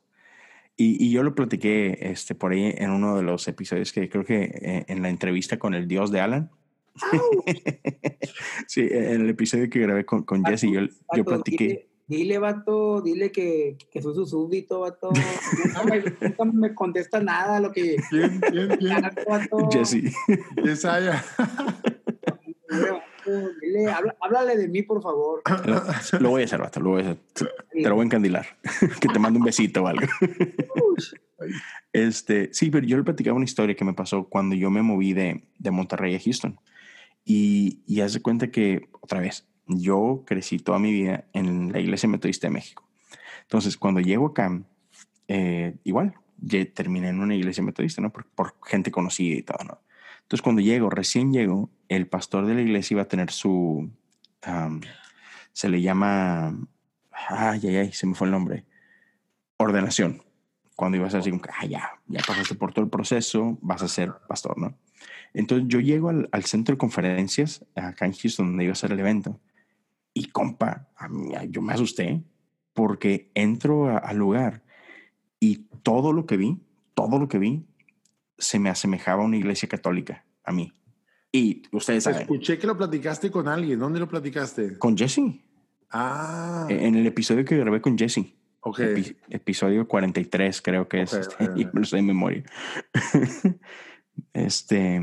Y, 0.78 1.04
y 1.06 1.12
yo 1.12 1.24
lo 1.24 1.36
platiqué 1.36 1.98
este, 2.02 2.36
por 2.36 2.52
ahí 2.52 2.74
en 2.78 2.92
uno 2.92 3.16
de 3.16 3.24
los 3.24 3.48
episodios 3.48 3.94
que 3.94 4.10
creo 4.10 4.26
que 4.26 4.44
eh, 4.44 4.86
en 4.88 5.02
la 5.02 5.10
entrevista 5.10 5.58
con 5.58 5.74
el 5.74 5.88
dios 5.88 6.12
de 6.12 6.20
Alan. 6.20 6.52
sí, 8.68 8.82
en 8.82 9.22
el 9.22 9.30
episodio 9.30 9.70
que 9.70 9.80
grabé 9.80 10.06
con, 10.06 10.24
con 10.24 10.44
Jesse, 10.44 10.68
yo, 10.72 10.82
yo 11.16 11.24
platiqué. 11.24 11.88
Dile, 12.08 12.24
dile, 12.24 12.38
vato, 12.40 13.02
dile 13.02 13.32
que, 13.32 13.78
que 13.90 14.02
soy 14.02 14.16
su 14.16 14.26
súbdito, 14.26 14.82
vato. 14.82 15.12
nunca, 15.66 15.84
me, 15.86 16.04
nunca 16.22 16.46
me 16.46 16.76
contesta 16.76 17.22
nada 17.22 17.60
lo 17.60 17.72
que. 17.72 17.96
¿Quién, 18.10 18.42
quién, 18.42 18.78
quién? 18.78 19.02
Vato. 19.30 19.70
Jesse. 19.72 20.14
Yesaya. 20.64 21.24
Dile, 23.62 23.88
habla- 23.92 24.16
háblale 24.22 24.58
de 24.58 24.68
mí, 24.68 24.84
por 24.84 25.02
favor. 25.02 25.42
Lo, 26.20 26.30
voy 26.30 26.44
a 26.44 26.46
hacer, 26.46 26.60
vato, 26.60 26.80
lo 26.80 26.92
voy 26.92 27.02
a 27.02 27.06
hacer. 27.12 27.18
Te, 27.34 27.46
te 27.82 27.90
lo 27.90 27.96
voy 27.96 28.04
a 28.04 28.06
encandilar. 28.06 28.46
que 29.02 29.08
te 29.08 29.20
mando 29.20 29.40
un 29.40 29.46
besito 29.46 29.84
o 29.84 29.88
algo. 29.88 30.08
Este, 31.94 32.50
sí, 32.54 32.70
pero 32.70 32.86
yo 32.86 32.98
le 32.98 33.04
platicaba 33.04 33.36
una 33.36 33.46
historia 33.46 33.76
que 33.76 33.86
me 33.86 33.94
pasó 33.94 34.26
cuando 34.26 34.56
yo 34.56 34.70
me 34.70 34.82
moví 34.82 35.14
de, 35.14 35.44
de 35.58 35.72
Monterrey 35.72 36.16
a 36.16 36.20
Houston. 36.20 36.60
Y, 37.24 37.82
y 37.88 38.02
haz 38.02 38.14
de 38.14 38.22
cuenta 38.22 38.52
que, 38.52 38.90
otra 39.02 39.20
vez, 39.20 39.48
yo 39.68 40.24
crecí 40.26 40.60
toda 40.60 40.78
mi 40.80 40.92
vida 40.92 41.26
en 41.34 41.72
la 41.72 41.80
Iglesia 41.80 42.08
Metodista 42.08 42.48
de 42.48 42.54
México. 42.54 42.88
Entonces, 43.42 43.78
cuando 43.78 44.00
llego 44.00 44.28
acá, 44.28 44.62
eh, 45.28 45.76
igual, 45.84 46.14
ya 46.38 46.64
terminé 46.66 47.10
en 47.10 47.20
una 47.20 47.36
iglesia 47.36 47.64
metodista, 47.64 48.02
¿no? 48.02 48.12
Por, 48.12 48.26
por 48.26 48.56
gente 48.66 48.92
conocida 48.92 49.36
y 49.36 49.42
todo, 49.44 49.64
¿no? 49.64 49.82
Entonces, 50.22 50.42
cuando 50.42 50.62
llego, 50.62 50.90
recién 50.90 51.32
llego, 51.32 51.70
el 51.90 52.08
pastor 52.08 52.46
de 52.46 52.56
la 52.56 52.62
iglesia 52.62 52.96
iba 52.96 53.04
a 53.04 53.08
tener 53.08 53.32
su, 53.32 53.90
am, 54.42 54.82
se 55.54 55.70
le 55.70 55.82
llama, 55.82 56.58
ay, 57.12 57.60
ay, 57.64 57.76
ay, 57.78 57.92
se 57.94 58.08
me 58.08 58.16
fue 58.16 58.28
el 58.28 58.32
nombre, 58.32 58.66
ordenación. 59.58 60.22
Cuando 60.76 60.98
ibas 60.98 61.14
a 61.14 61.18
decir, 61.18 61.40
ah, 61.58 61.66
ya, 61.66 62.02
ya 62.08 62.20
pasaste 62.28 62.56
por 62.56 62.74
todo 62.74 62.84
el 62.84 62.92
proceso, 62.92 63.58
vas 63.62 63.82
a 63.82 63.88
ser 63.88 64.12
pastor, 64.28 64.58
¿no? 64.58 64.78
Entonces 65.34 65.68
yo 65.70 65.80
llego 65.80 66.10
al, 66.10 66.28
al 66.32 66.44
centro 66.44 66.74
de 66.74 66.78
conferencias, 66.78 67.66
acá 67.76 68.06
en 68.06 68.14
Houston, 68.14 68.48
donde 68.48 68.66
iba 68.66 68.74
a 68.74 68.76
ser 68.76 68.92
el 68.92 69.00
evento, 69.00 69.40
y 70.14 70.28
compa, 70.28 70.90
a 70.98 71.08
mí- 71.08 71.34
yo 71.50 71.62
me 71.62 71.74
asusté 71.74 72.24
porque 72.74 73.32
entro 73.36 73.98
al 73.98 74.18
lugar 74.18 74.64
y 75.40 75.68
todo 75.84 76.12
lo 76.12 76.26
que 76.26 76.38
vi, 76.38 76.60
todo 76.94 77.20
lo 77.20 77.28
que 77.28 77.40
vi, 77.40 77.66
se 78.38 78.60
me 78.60 78.70
asemejaba 78.70 79.24
a 79.24 79.26
una 79.26 79.38
iglesia 79.38 79.70
católica, 79.70 80.26
a 80.44 80.52
mí. 80.52 80.74
Y 81.36 81.64
ustedes 81.72 82.04
saben, 82.04 82.22
Escuché 82.22 82.58
que 82.58 82.68
lo 82.68 82.78
platicaste 82.78 83.30
con 83.32 83.48
alguien. 83.48 83.80
¿Dónde 83.80 84.00
lo 84.00 84.08
platicaste? 84.08 84.78
con 84.78 84.98
Jesse, 84.98 85.22
Ah, 85.92 86.66
en 86.70 86.96
el 86.96 87.06
episodio 87.08 87.44
que 87.46 87.58
grabé 87.58 87.80
con 87.82 87.98
Jesse. 87.98 88.34
ok. 88.62 88.80
Epi- 88.80 89.16
episodio 89.30 89.88
43, 89.88 90.62
creo 90.62 90.88
que 90.88 91.02
es. 91.02 91.14
Este, 91.14 91.44
ok, 91.46 91.52
y 91.58 91.66
ok. 91.66 91.74
me 91.74 91.80
lo 91.82 91.86
sé 91.86 91.96
de 91.98 92.02
memoria. 92.02 92.44
este. 94.34 95.02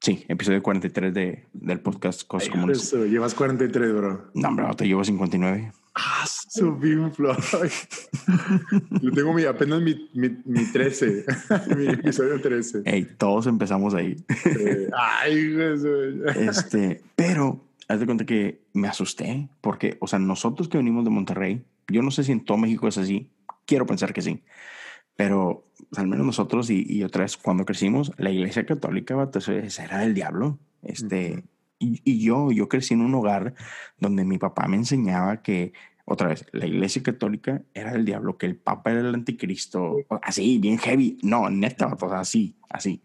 Sí, 0.00 0.24
episodio 0.28 0.62
43 0.62 1.12
de, 1.14 1.46
del 1.52 1.80
podcast 1.80 2.26
Cosas 2.26 2.48
Comunes. 2.50 2.92
Llevas 2.92 3.34
43, 3.34 3.94
bro. 3.94 4.30
No, 4.34 4.48
hombre, 4.48 4.66
te 4.76 4.86
llevo 4.86 5.02
59. 5.02 5.72
Ah, 5.98 6.26
su 6.26 6.78
Pink 6.78 7.14
Floyd. 7.14 7.70
Yo 9.00 9.12
tengo 9.12 9.32
mi, 9.32 9.44
apenas 9.44 9.80
mi, 9.80 10.10
mi, 10.12 10.28
mi 10.44 10.70
13, 10.70 11.24
mi 11.76 11.86
episodio 11.86 12.38
13. 12.38 12.82
Hey, 12.84 13.08
todos 13.16 13.46
empezamos 13.46 13.94
ahí. 13.94 14.14
Eh, 14.44 14.90
ay, 14.94 15.56
este, 16.36 17.02
pero 17.14 17.64
haz 17.88 17.98
de 17.98 18.04
cuenta 18.04 18.26
que 18.26 18.60
me 18.74 18.88
asusté 18.88 19.48
porque, 19.62 19.96
o 20.00 20.06
sea, 20.06 20.18
nosotros 20.18 20.68
que 20.68 20.76
venimos 20.76 21.02
de 21.04 21.10
Monterrey, 21.10 21.64
yo 21.88 22.02
no 22.02 22.10
sé 22.10 22.24
si 22.24 22.32
en 22.32 22.44
todo 22.44 22.58
México 22.58 22.86
es 22.88 22.98
así, 22.98 23.30
quiero 23.64 23.86
pensar 23.86 24.12
que 24.12 24.20
sí, 24.20 24.42
pero 25.16 25.64
al 25.96 26.08
menos 26.08 26.26
nosotros 26.26 26.68
y, 26.68 26.84
y 26.86 27.04
otra 27.04 27.22
vez 27.22 27.38
cuando 27.38 27.64
crecimos, 27.64 28.12
la 28.18 28.30
iglesia 28.30 28.66
católica 28.66 29.14
era 29.78 29.98
del 29.98 30.12
diablo. 30.12 30.58
Este, 30.82 31.42
y, 31.78 32.00
y 32.04 32.22
yo, 32.24 32.50
yo 32.52 32.68
crecí 32.68 32.94
en 32.94 33.00
un 33.02 33.14
hogar 33.14 33.54
donde 33.98 34.24
mi 34.24 34.38
papá 34.38 34.66
me 34.68 34.76
enseñaba 34.76 35.42
que, 35.42 35.72
otra 36.04 36.28
vez, 36.28 36.46
la 36.52 36.66
iglesia 36.66 37.02
católica 37.02 37.62
era 37.74 37.92
del 37.92 38.04
diablo, 38.04 38.38
que 38.38 38.46
el 38.46 38.56
papa 38.56 38.92
era 38.92 39.00
el 39.00 39.14
anticristo, 39.14 39.96
así, 40.22 40.58
bien 40.58 40.78
heavy. 40.78 41.18
No, 41.22 41.50
neta, 41.50 41.88
o 42.00 42.08
sea, 42.08 42.20
así, 42.20 42.54
así. 42.70 43.02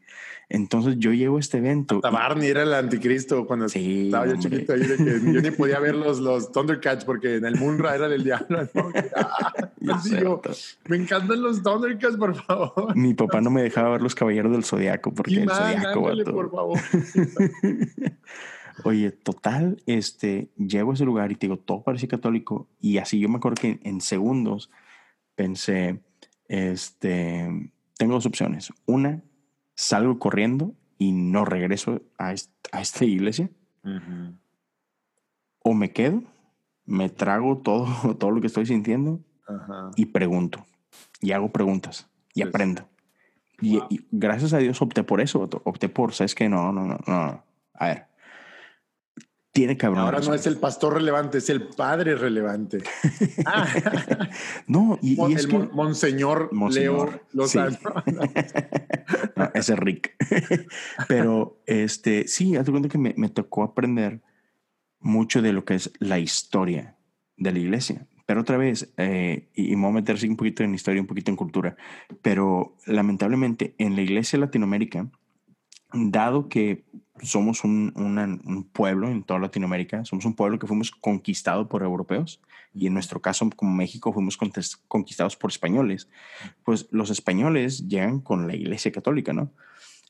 Entonces 0.49 0.95
yo 0.99 1.13
llego 1.13 1.37
a 1.37 1.39
este 1.39 1.59
evento. 1.59 1.95
Hasta 1.95 2.09
y- 2.09 2.11
Barney 2.13 2.49
era 2.49 2.63
el 2.63 2.73
anticristo 2.73 3.47
cuando 3.47 3.69
Sí, 3.69 4.07
estaba 4.07 4.25
yo 4.27 4.33
hombre. 4.33 4.49
chiquito. 4.51 4.73
ahí 4.73 4.81
de 4.81 4.97
que 4.97 5.33
yo 5.33 5.41
ni 5.41 5.49
podía 5.51 5.79
ver 5.79 5.95
los, 6.05 6.19
los 6.19 6.51
Thundercats 6.51 7.05
porque 7.05 7.37
en 7.37 7.45
el 7.45 7.55
Munra 7.55 7.95
era 7.95 8.07
del 8.09 8.23
diablo. 8.23 8.67
¿no? 8.73 8.91
Ah, 9.15 9.95
así 9.95 10.15
yo, 10.19 10.39
me 10.87 10.97
encantan 10.97 11.41
los 11.41 11.63
Thundercats, 11.63 12.17
por 12.17 12.35
favor. 12.35 12.95
Mi 12.95 13.13
papá 13.15 13.41
no 13.41 13.49
me 13.49 13.63
dejaba 13.63 13.91
ver 13.91 14.01
los 14.03 14.13
caballeros 14.13 14.51
del 14.51 14.63
zodiaco 14.63 15.11
porque 15.13 15.33
el 15.33 15.43
He-Man, 15.43 15.55
zodiaco, 15.55 15.99
ándale, 16.09 16.23
por 16.25 16.51
favor. 16.51 16.79
Oye, 18.83 19.11
total, 19.11 19.81
este, 19.85 20.49
llego 20.57 20.91
a 20.91 20.93
ese 20.93 21.05
lugar 21.05 21.31
y 21.31 21.35
te 21.35 21.47
digo, 21.47 21.57
todo 21.57 21.83
parece 21.83 22.07
católico. 22.07 22.67
Y 22.79 22.97
así 22.97 23.19
yo 23.19 23.29
me 23.29 23.37
acuerdo 23.37 23.61
que 23.61 23.79
en 23.83 24.01
segundos 24.01 24.69
pensé, 25.35 26.01
este, 26.47 27.71
tengo 27.97 28.13
dos 28.13 28.25
opciones. 28.25 28.71
Una, 28.85 29.23
salgo 29.75 30.19
corriendo 30.19 30.73
y 30.97 31.11
no 31.11 31.45
regreso 31.45 32.01
a, 32.17 32.33
est- 32.33 32.51
a 32.71 32.81
esta 32.81 33.05
iglesia. 33.05 33.49
O 35.63 35.73
me 35.73 35.91
quedo, 35.91 36.23
me 36.85 37.09
trago 37.09 37.57
todo, 37.59 37.85
todo 38.19 38.31
lo 38.31 38.41
que 38.41 38.47
estoy 38.47 38.65
sintiendo 38.65 39.19
y 39.95 40.05
pregunto. 40.07 40.65
Y 41.21 41.31
hago 41.33 41.51
preguntas 41.51 42.07
y 42.33 42.41
Sí, 42.41 42.43
sí. 42.43 42.49
aprendo. 42.49 42.87
Y, 43.61 43.77
Wow. 43.77 43.87
y 43.91 44.07
gracias 44.11 44.53
a 44.53 44.57
Dios 44.57 44.81
opté 44.81 45.03
por 45.03 45.21
eso. 45.21 45.47
Opté 45.65 45.87
por, 45.89 46.13
¿sabes 46.13 46.33
qué? 46.33 46.49
No, 46.49 46.71
no, 46.71 46.85
no, 46.85 46.97
no. 47.05 47.43
A 47.75 47.85
ver. 47.87 48.05
Tiene 49.53 49.77
una 49.83 50.01
Ahora 50.03 50.19
no 50.21 50.33
es 50.33 50.47
el 50.47 50.57
pastor 50.57 50.93
relevante, 50.93 51.39
es 51.39 51.49
el 51.49 51.63
padre 51.67 52.15
relevante. 52.15 52.77
Ah, 53.45 53.67
No, 54.67 54.97
y, 55.01 55.13
y 55.13 55.15
Mon- 55.17 55.31
es 55.33 55.43
el 55.43 55.47
que... 55.49 55.57
mon- 55.57 55.69
Monseñor, 55.73 56.49
Monseñor, 56.53 57.23
Leo 57.33 57.47
sí. 57.47 57.57
Lozano. 57.57 57.77
No, 59.35 59.51
ese 59.53 59.73
es 59.73 59.79
Rick. 59.79 60.15
Pero 61.07 61.61
este, 61.65 62.27
sí, 62.27 62.55
haz 62.55 62.69
cuenta 62.69 62.87
que 62.87 62.97
me, 62.97 63.13
me 63.17 63.27
tocó 63.29 63.63
aprender 63.63 64.21
mucho 64.99 65.41
de 65.41 65.51
lo 65.51 65.65
que 65.65 65.75
es 65.75 65.91
la 65.99 66.19
historia 66.19 66.95
de 67.35 67.51
la 67.51 67.59
iglesia. 67.59 68.07
Pero 68.25 68.41
otra 68.41 68.55
vez, 68.57 68.93
eh, 68.97 69.49
y, 69.53 69.73
y 69.73 69.75
me 69.75 69.81
voy 69.83 69.91
a 69.91 69.95
meter 69.95 70.15
así 70.15 70.27
un 70.29 70.37
poquito 70.37 70.63
en 70.63 70.73
historia, 70.75 71.01
un 71.01 71.07
poquito 71.07 71.29
en 71.31 71.35
cultura, 71.37 71.75
pero 72.21 72.77
lamentablemente 72.85 73.75
en 73.79 73.95
la 73.95 74.01
iglesia 74.01 74.37
de 74.39 74.45
Latinoamérica, 74.45 75.07
dado 75.93 76.47
que 76.47 76.85
somos 77.21 77.63
un, 77.63 77.93
un 77.95 78.63
pueblo 78.71 79.09
en 79.09 79.23
toda 79.23 79.39
Latinoamérica, 79.39 80.05
somos 80.05 80.25
un 80.25 80.35
pueblo 80.35 80.57
que 80.59 80.67
fuimos 80.67 80.91
conquistado 80.91 81.67
por 81.67 81.83
europeos, 81.83 82.41
y 82.73 82.87
en 82.87 82.93
nuestro 82.93 83.21
caso, 83.21 83.49
como 83.55 83.73
México, 83.73 84.13
fuimos 84.13 84.37
conquistados 84.87 85.35
por 85.35 85.51
españoles, 85.51 86.07
pues 86.63 86.87
los 86.91 87.09
españoles 87.09 87.87
llegan 87.87 88.21
con 88.21 88.47
la 88.47 88.55
iglesia 88.55 88.91
católica, 88.91 89.33
¿no? 89.33 89.51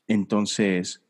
Entonces, 0.06 1.02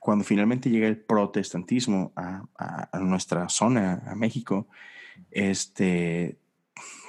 cuando 0.00 0.24
finalmente 0.24 0.70
llega 0.70 0.88
el 0.88 0.98
protestantismo 0.98 2.12
a, 2.16 2.42
a- 2.58 2.88
a 2.92 2.98
nuestra 3.00 3.48
zona, 3.48 4.02
a 4.06 4.14
México, 4.14 4.66
este, 5.30 6.36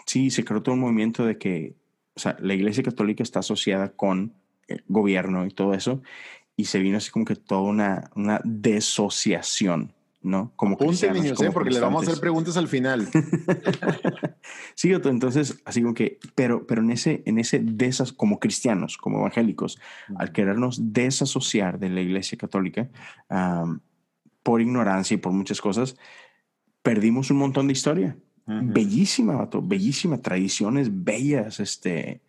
sí, 0.06 0.30
se 0.32 0.44
creó 0.44 0.62
todo 0.64 0.76
un 0.76 0.82
movimiento 0.82 1.26
de 1.26 1.38
que, 1.38 1.76
o 2.16 2.20
sea, 2.20 2.38
la 2.40 2.54
iglesia 2.54 2.84
católica 2.84 3.24
está 3.24 3.40
asociada 3.40 3.90
con 3.94 4.34
el 4.68 4.84
gobierno 4.88 5.46
y 5.46 5.52
todo 5.52 5.74
eso, 5.74 6.02
y 6.58 6.65
se 6.65 6.80
vino 6.80 6.98
así 6.98 7.12
como 7.12 7.24
que 7.24 7.36
toda 7.36 7.62
una, 7.62 8.10
una 8.15 8.41
desociación, 8.43 9.93
¿no? 10.24 10.52
Como 10.56 10.76
cristianos, 10.76 11.22
niños, 11.22 11.38
como 11.38 11.50
eh, 11.50 11.54
porque 11.54 11.70
le 11.70 11.80
vamos 11.80 12.04
a 12.04 12.10
hacer 12.10 12.20
preguntas 12.20 12.58
al 12.58 12.67
final. 12.67 13.08
Sí, 14.76 14.91
entonces, 14.91 15.62
así 15.65 15.82
como 15.82 15.93
que, 15.93 16.20
pero, 16.36 16.65
pero 16.65 16.82
en 16.82 16.91
ese, 16.91 17.22
en 17.26 17.38
ese 17.38 17.60
desas, 17.60 18.13
como 18.13 18.39
cristianos, 18.39 18.98
como 18.98 19.20
evangélicos, 19.20 19.78
al 20.17 20.32
querernos 20.32 20.93
desasociar 20.93 21.80
de 21.80 21.89
la 21.89 22.00
iglesia 22.00 22.38
católica, 22.38 22.89
am, 23.28 23.82
por 24.43 24.62
ignorancia 24.62 25.15
y 25.15 25.17
por 25.17 25.34
muchas 25.34 25.60
cosas, 25.60 25.98
perdimos 26.82 27.30
un 27.32 27.38
montón 27.38 27.67
de 27.67 27.74
historia. 27.74 28.17
Bellísima, 28.46 29.36
vato, 29.36 29.62
bellísima, 29.62 30.22
tradiciones 30.22 31.04
bellas, 31.04 31.60
este... 31.60 32.22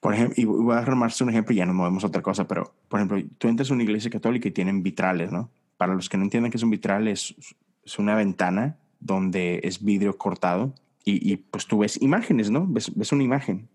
Por 0.00 0.14
ejemplo, 0.14 0.34
y 0.36 0.44
voy 0.44 0.74
a 0.74 0.78
armarse 0.78 1.24
un 1.24 1.30
ejemplo 1.30 1.54
y 1.54 1.58
ya 1.58 1.66
nos 1.66 1.74
movemos 1.74 2.04
a 2.04 2.08
otra 2.08 2.22
cosa, 2.22 2.46
pero, 2.46 2.74
por 2.88 3.00
ejemplo, 3.00 3.22
tú 3.38 3.48
entras 3.48 3.70
a 3.70 3.74
una 3.74 3.82
iglesia 3.82 4.10
católica 4.10 4.48
y 4.48 4.52
tienen 4.52 4.82
vitrales, 4.82 5.32
¿no? 5.32 5.50
Para 5.76 5.94
los 5.94 6.08
que 6.08 6.16
no 6.16 6.24
entiendan 6.24 6.50
que 6.50 6.58
es 6.58 6.62
un 6.62 6.70
vitral, 6.70 7.08
es, 7.08 7.34
es 7.82 7.98
una 7.98 8.14
ventana 8.14 8.76
donde 9.00 9.60
es 9.64 9.82
vidrio 9.82 10.16
cortado 10.16 10.74
y, 11.04 11.32
y, 11.32 11.36
pues 11.36 11.66
tú 11.66 11.78
ves 11.78 12.00
imágenes, 12.02 12.50
¿no? 12.50 12.66
Ves, 12.66 12.94
ves 12.94 13.12
una 13.12 13.22
imagen. 13.22 13.68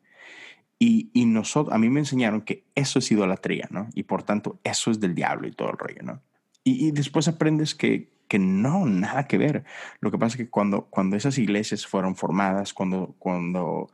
Y, 0.78 1.10
y 1.14 1.26
nosotros, 1.26 1.74
a 1.74 1.78
mí 1.78 1.90
me 1.90 2.00
enseñaron 2.00 2.42
que 2.42 2.66
eso 2.76 3.00
es 3.00 3.12
idolatría, 3.12 3.68
¿no? 3.70 3.90
Y 3.94 4.04
por 4.04 4.24
tanto, 4.24 4.60
eso 4.64 4.92
es 4.92 5.00
del 5.00 5.16
diablo 5.16 5.48
y 5.48 5.52
todo 5.52 5.70
el 5.70 5.78
rollo, 5.78 6.02
¿no? 6.04 6.22
Y, 6.64 6.88
y 6.88 6.92
después 6.92 7.28
aprendes 7.28 7.76
que, 7.76 8.10
que 8.32 8.40
no, 8.40 8.86
nada 8.86 9.28
que 9.28 9.38
ver. 9.38 9.66
Lo 10.00 10.10
que 10.10 10.18
pasa 10.18 10.38
es 10.38 10.38
que 10.38 10.50
cuando, 10.50 10.86
cuando 10.86 11.18
esas 11.18 11.38
iglesias 11.38 11.86
fueron 11.86 12.16
formadas, 12.16 12.74
cuando, 12.74 13.14
cuando 13.20 13.92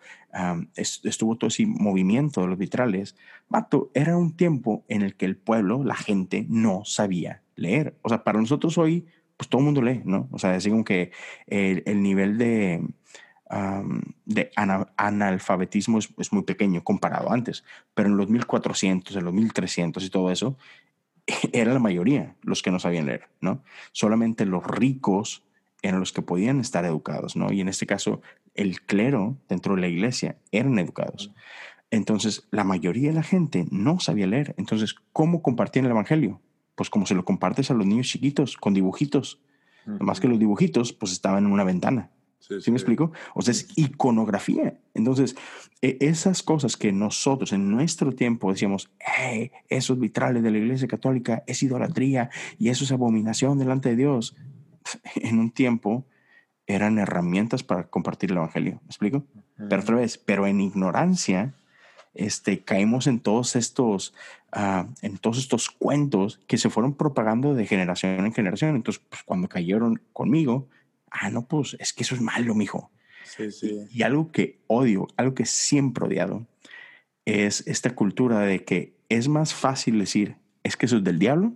es, 0.76 1.02
estuvo 1.06 1.38
todo 1.38 1.48
ese 1.48 1.66
movimiento 1.66 2.42
de 2.42 2.48
los 2.48 2.58
vitrales, 2.60 3.16
vato, 3.50 3.90
era 3.96 4.16
un 4.16 4.38
tiempo 4.38 4.86
en 4.90 5.02
el 5.02 5.16
que 5.16 5.26
el 5.26 5.38
pueblo, 5.38 5.84
la 5.84 5.96
gente, 5.96 6.46
no 6.50 6.86
sabía 6.86 7.42
leer. 7.56 7.96
O 8.04 8.10
sea, 8.10 8.24
para 8.24 8.40
nosotros 8.40 8.78
hoy, 8.78 9.08
pues 9.38 9.50
todo 9.50 9.62
el 9.62 9.66
mundo 9.66 9.82
lee, 9.82 10.04
¿no? 10.06 10.30
O 10.32 10.38
sea, 10.38 10.56
es 10.56 10.68
como 10.68 10.84
que 10.84 11.10
el, 11.48 11.82
el 11.88 12.04
nivel 12.04 12.38
de, 12.38 12.88
de 14.26 14.52
ana, 14.56 14.88
analfabetismo 14.98 15.98
es, 15.98 16.10
es, 16.20 16.32
muy 16.32 16.44
pequeño 16.44 16.84
comparado 16.84 17.32
antes, 17.32 17.64
pero 17.96 18.08
en 18.08 18.18
los 18.18 18.30
1400, 18.30 19.16
en 19.16 19.26
los 19.26 19.34
1300 19.34 20.04
y 20.04 20.10
todo 20.12 20.30
eso, 20.30 20.58
era 21.54 21.74
la 21.74 21.80
mayoría 21.80 22.36
los 22.42 22.62
que 22.62 22.72
no 22.72 22.80
sabían 22.80 23.06
leer, 23.06 23.28
¿no? 23.42 23.64
Solamente 23.92 24.46
los 24.46 24.66
ricos 24.66 25.44
eran 25.82 26.00
los 26.00 26.12
que 26.12 26.22
podían 26.22 26.60
estar 26.60 26.86
educados, 26.86 27.36
¿no? 27.36 27.52
Y 27.52 27.62
en 27.62 27.68
este 27.68 27.86
caso, 27.86 28.22
el 28.56 28.82
clero 28.82 29.38
dentro 29.48 29.76
de 29.76 29.82
la 29.82 29.88
iglesia 29.88 30.38
eran 30.52 30.80
educados. 30.80 31.32
Entonces, 31.92 32.48
la 32.52 32.64
mayoría 32.64 33.10
de 33.10 33.16
la 33.16 33.24
gente 33.24 33.66
no 33.72 34.00
sabía 34.00 34.28
leer. 34.28 34.56
Entonces, 34.58 34.96
¿cómo 35.14 35.42
compartían 35.42 35.86
el 35.86 35.92
Evangelio? 35.92 36.42
Pues 36.76 36.90
como 36.90 37.06
se 37.06 37.16
lo 37.16 37.24
compartes 37.24 37.72
a 37.72 37.74
los 37.74 37.86
niños 37.86 38.08
chiquitos, 38.08 38.58
con 38.58 38.74
dibujitos. 38.74 39.40
Más 39.86 40.20
que 40.20 40.28
los 40.28 40.38
dibujitos, 40.38 40.92
pues 40.92 41.14
estaban 41.14 41.46
en 41.46 41.52
una 41.54 41.64
ventana. 41.64 42.10
¿Sí, 42.62 42.72
me 42.72 42.78
explico? 42.78 43.12
O 43.36 43.42
sea, 43.42 43.52
es 43.52 43.68
iconografía. 43.76 44.80
Entonces, 44.94 45.36
e- 45.82 45.98
esas 46.00 46.44
cosas 46.44 46.78
que 46.78 46.92
nosotros 46.92 47.52
en 47.54 47.70
nuestro 47.70 48.14
tiempo 48.14 48.52
decíamos, 48.52 48.90
hey, 49.00 49.52
esos 49.70 50.00
vitrales 50.00 50.44
de 50.44 50.52
la 50.52 50.58
Iglesia 50.58 50.88
Católica 50.88 51.44
es 51.46 51.62
idolatría 51.64 52.30
y 52.58 52.70
eso 52.70 52.84
es 52.84 52.92
abominación 52.92 53.60
delante 53.60 53.90
de 53.90 53.98
Dios, 53.98 54.36
en 55.16 55.40
un 55.40 55.52
tiempo 55.52 56.06
eran 56.68 57.00
herramientas 57.00 57.64
para 57.64 57.84
compartir 57.88 58.32
el 58.32 58.38
Evangelio. 58.38 58.80
¿Me 58.82 58.88
explico? 58.88 59.24
Pero 59.58 59.82
otra 59.82 59.96
vez, 59.96 60.18
pero 60.18 60.46
en 60.46 60.62
ignorancia, 60.62 61.54
este, 62.14 62.64
caímos 62.64 63.08
en 63.08 63.20
todos 63.20 63.56
estos, 63.56 64.14
ah, 64.52 64.88
en 65.02 65.18
todos 65.18 65.38
estos 65.38 65.70
cuentos 65.70 66.40
que 66.48 66.58
se 66.58 66.70
fueron 66.70 66.94
propagando 66.94 67.56
de 67.56 67.66
generación 67.66 68.26
en 68.26 68.34
generación. 68.34 68.76
Entonces, 68.76 69.02
pues, 69.10 69.24
cuando 69.24 69.48
cayeron 69.48 70.02
conmigo, 70.14 70.68
ah, 71.12 71.30
no, 71.30 71.48
pues 71.48 71.76
es 71.80 71.94
que 71.94 72.04
eso 72.04 72.16
es 72.16 72.22
malo, 72.22 72.56
mijo. 72.56 72.92
Sí, 73.24 73.52
sí. 73.52 73.86
Y 73.92 74.04
algo 74.04 74.32
que 74.32 74.60
odio, 74.68 75.08
algo 75.18 75.34
que 75.34 75.46
siempre 75.46 76.06
he 76.06 76.08
odiado, 76.08 76.48
es 77.26 77.66
esta 77.68 77.94
cultura 77.94 78.40
de 78.40 78.64
que 78.64 78.96
es 79.10 79.28
más 79.28 79.54
fácil 79.54 80.00
decir, 80.00 80.38
es 80.64 80.78
que 80.78 80.86
eso 80.86 80.98
es 80.98 81.04
del 81.04 81.20
diablo, 81.20 81.54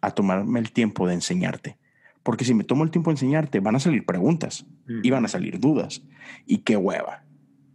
a 0.00 0.10
tomarme 0.10 0.60
el 0.60 0.72
tiempo 0.72 1.06
de 1.06 1.14
enseñarte. 1.14 1.78
Porque 2.22 2.44
si 2.44 2.54
me 2.54 2.64
tomo 2.64 2.84
el 2.84 2.90
tiempo 2.90 3.10
de 3.10 3.14
enseñarte, 3.14 3.60
van 3.60 3.76
a 3.76 3.80
salir 3.80 4.04
preguntas 4.04 4.66
y 5.02 5.10
van 5.10 5.24
a 5.24 5.28
salir 5.28 5.58
dudas. 5.58 6.02
Y 6.46 6.58
qué 6.58 6.76
hueva. 6.76 7.24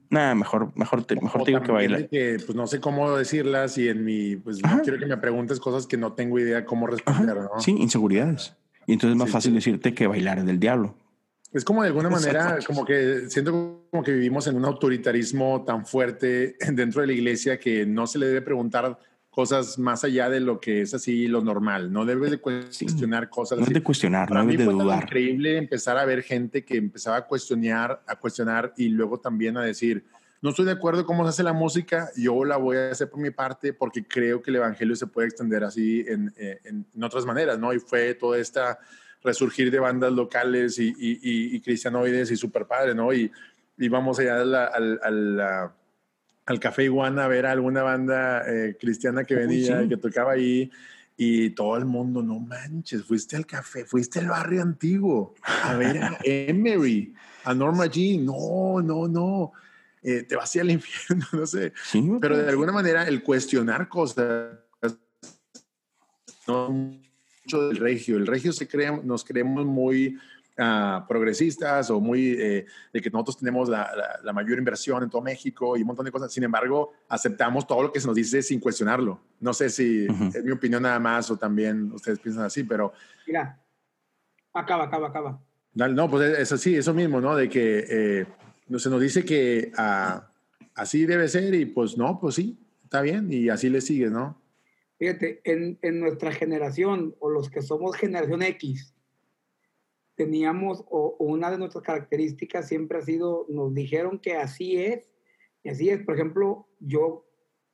Nada, 0.10 0.36
mejor, 0.36 0.72
mejor 0.76 1.04
te, 1.04 1.16
mejor 1.16 1.42
O 1.42 1.44
te 1.44 1.52
digo 1.52 1.62
que 1.62 1.68
también 1.68 1.92
baila. 1.92 1.98
de 1.98 2.08
que, 2.08 2.38
pues 2.46 2.56
no 2.56 2.66
sé 2.66 2.80
cómo 2.80 3.18
decirlas 3.18 3.78
y 3.78 3.90
en 3.90 4.06
mi, 4.06 4.38
pues 4.38 4.64
Ajá. 4.64 4.78
no 4.78 4.82
quiero 4.84 5.00
que 5.00 5.06
me 5.06 5.18
preguntes 5.18 5.60
cosas 5.60 5.86
que 5.86 5.98
no 5.98 6.14
tengo 6.14 6.40
idea 6.40 6.64
cómo 6.66 6.88
responder, 6.88 7.36
¿no? 7.36 7.60
Sí, 7.60 7.72
inseguridades. 7.72 8.56
Y 8.88 8.94
entonces 8.94 9.12
es 9.14 9.18
más 9.20 9.28
Sí, 9.28 9.34
fácil 9.34 9.52
sí. 9.52 9.56
decirte 9.58 9.94
que 9.94 10.08
bailar 10.08 10.44
del 10.44 10.60
diablo. 10.60 10.96
Es 11.54 11.64
como 11.64 11.82
de 11.84 11.90
alguna 11.90 12.10
manera, 12.10 12.58
como 12.66 12.84
que 12.84 13.30
siento 13.30 13.84
como 13.92 14.04
que 14.04 14.12
vivimos 14.14 14.48
en 14.48 14.56
un 14.56 14.66
autoritarismo 14.66 15.64
tan 15.66 15.86
fuerte 15.86 16.56
dentro 16.74 17.02
de 17.02 17.08
la 17.08 17.14
iglesia 17.14 17.60
que 17.60 17.86
no 17.86 18.08
se 18.08 18.18
le 18.20 18.26
debe 18.28 18.42
preguntar 18.42 18.98
cosas 19.30 19.78
más 19.78 20.04
allá 20.04 20.30
de 20.30 20.40
lo 20.40 20.60
que 20.60 20.82
es 20.82 20.94
así 20.96 21.28
lo 21.28 21.42
normal. 21.42 21.94
No 21.94 22.06
debes 22.06 22.32
de 22.32 22.38
cuestionar 22.40 23.30
cosas 23.30 23.58
No 23.60 23.64
es 23.64 23.68
así. 23.68 23.74
de 23.76 23.84
cuestionar, 23.84 24.28
Para 24.28 24.42
no 24.42 24.48
mí 24.48 24.54
es 24.54 24.60
de 24.60 24.66
fue 24.66 24.74
dudar. 24.74 25.04
increíble 25.04 25.58
empezar 25.58 25.98
a 25.98 26.06
ver 26.06 26.24
gente 26.24 26.66
que 26.66 26.76
empezaba 26.78 27.18
a 27.18 27.26
cuestionar, 27.28 28.02
a 28.08 28.16
cuestionar 28.18 28.74
y 28.78 28.90
luego 28.90 29.20
también 29.20 29.56
a 29.58 29.62
decir, 29.64 30.06
no 30.42 30.50
estoy 30.52 30.66
de 30.66 30.72
acuerdo 30.72 31.06
cómo 31.06 31.24
se 31.24 31.30
hace 31.30 31.44
la 31.44 31.54
música, 31.54 32.10
yo 32.16 32.44
la 32.46 32.58
voy 32.58 32.78
a 32.78 32.92
hacer 32.92 33.10
por 33.10 33.20
mi 33.20 33.32
parte 33.32 33.74
porque 33.74 34.06
creo 34.06 34.42
que 34.42 34.52
el 34.52 34.58
evangelio 34.58 34.96
se 34.96 35.08
puede 35.08 35.28
extender 35.28 35.64
así 35.64 36.06
en, 36.08 36.34
eh, 36.38 36.60
en- 36.64 36.86
en 36.96 37.04
otras 37.04 37.26
maneras, 37.26 37.58
¿no? 37.60 37.74
Y 37.74 37.80
fue 37.80 38.14
toda 38.14 38.38
esta 38.38 38.80
resurgir 39.24 39.72
de 39.72 39.80
bandas 39.80 40.12
locales 40.14 40.78
y, 40.80 40.90
y, 40.98 41.20
y- 41.22 41.56
y 41.56 41.62
cristianoides 41.62 42.30
y 42.32 42.36
super 42.38 42.66
padre, 42.66 42.94
¿no? 42.94 43.12
Y 43.14 43.32
íbamos 43.78 44.20
allá 44.20 44.42
al, 44.42 44.54
al, 44.56 45.72
al 46.46 46.60
Café 46.60 46.84
Iguana 46.86 47.26
a 47.26 47.28
ver 47.28 47.46
a 47.46 47.52
alguna 47.52 47.84
banda 47.84 48.44
eh, 48.48 48.78
cristiana 48.80 49.24
que 49.26 49.36
Uy, 49.36 49.42
venía 49.42 49.82
sí. 49.82 49.90
que 49.90 49.98
tocaba 49.98 50.34
ahí 50.34 50.72
y 51.18 51.50
todo 51.50 51.76
el 51.78 51.86
mundo, 51.86 52.22
no 52.22 52.40
manches, 52.40 53.04
fuiste 53.04 53.36
al 53.36 53.46
café, 53.48 53.86
fuiste 53.86 54.20
al 54.20 54.28
barrio 54.28 54.62
antiguo 54.62 55.34
a 55.64 55.76
ver 55.76 55.98
a 55.98 56.18
Emery, 56.24 57.14
a 57.44 57.54
Norma 57.56 57.88
Jean, 57.88 58.24
no, 58.24 58.82
no, 58.84 59.08
no, 59.08 59.52
eh, 60.10 60.24
te 60.24 60.36
vas 60.38 60.56
al 60.56 60.72
infierno, 60.80 61.26
no 61.34 61.46
sé. 61.46 61.74
Sí, 61.84 62.10
Pero 62.22 62.38
de 62.38 62.48
alguna 62.50 62.72
manera 62.72 63.04
el 63.08 63.22
cuestionar 63.24 63.90
cosas, 63.90 64.56
no 66.48 66.70
mucho 66.70 67.68
del 67.68 67.78
regio, 67.78 68.18
el 68.18 68.26
regio 68.28 68.52
se 68.54 68.68
cree, 68.68 68.90
nos 69.04 69.24
creemos 69.26 69.66
muy 69.66 70.18
ah, 70.58 71.06
progresistas 71.08 71.90
o 71.90 72.00
muy 72.00 72.32
eh, 72.40 72.66
de 72.94 73.02
que 73.02 73.10
nosotros 73.10 73.38
tenemos 73.38 73.68
la, 73.70 73.92
la- 73.96 74.20
la 74.24 74.34
mayor 74.34 74.58
inversión 74.58 75.04
en 75.04 75.10
todo 75.10 75.22
México 75.22 75.76
y 75.78 75.82
un 75.82 75.88
montón 75.88 76.06
de 76.06 76.12
cosas. 76.12 76.32
Sin 76.32 76.44
embargo, 76.44 76.94
aceptamos 77.10 77.68
todo 77.68 77.84
lo 77.84 77.92
que 77.92 78.00
se 78.00 78.08
nos 78.08 78.16
dice 78.16 78.42
sin 78.42 78.60
cuestionarlo. 78.60 79.20
No 79.42 79.54
sé 79.54 79.70
si 79.70 80.08
Ujú. 80.10 80.26
es 80.34 80.44
mi 80.44 80.52
opinión 80.52 80.84
nada 80.84 81.00
más 81.00 81.30
o 81.32 81.38
también 81.38 81.92
ustedes 81.94 82.20
piensan 82.20 82.46
así, 82.46 82.64
pero 82.64 82.94
Mira, 83.26 83.62
acaba, 84.54 84.86
acaba, 84.86 85.08
acaba. 85.10 85.42
No, 85.74 86.10
pues 86.10 86.40
es 86.40 86.52
así, 86.52 86.76
eso 86.76 86.94
mismo, 86.94 87.22
¿no? 87.22 87.36
De 87.36 87.48
que 87.50 87.86
eh, 87.90 88.26
se 88.76 88.90
nos 88.90 89.02
dice 89.02 89.24
que 89.24 89.72
ah, 89.78 90.32
así 90.76 91.06
debe 91.06 91.28
ser 91.28 91.54
y 91.54 91.66
pues 91.66 91.98
no, 91.98 92.20
pues 92.20 92.36
sí, 92.36 92.60
está 92.84 93.02
bien 93.02 93.32
y 93.32 93.50
así 93.50 93.70
le 93.70 93.82
sigue, 93.82 94.10
¿no? 94.10 94.42
Fíjate, 95.00 95.42
en, 95.44 95.78
en 95.82 96.00
nuestra 96.00 96.32
generación, 96.32 97.16
o 97.20 97.30
los 97.30 97.50
que 97.50 97.62
somos 97.62 97.96
generación 97.96 98.42
X, 98.42 98.96
teníamos, 100.16 100.84
o, 100.90 101.16
o 101.20 101.26
una 101.26 101.52
de 101.52 101.60
nuestras 101.60 101.84
características 101.84 102.68
siempre 102.68 102.98
ha 102.98 103.02
sido, 103.04 103.46
nos 103.50 103.74
dijeron 103.74 104.20
que 104.20 104.36
así 104.36 104.78
es, 104.78 105.08
y 105.64 105.70
así 105.70 105.90
es. 105.90 106.04
Por 106.04 106.16
ejemplo, 106.16 106.68
yo, 106.80 107.26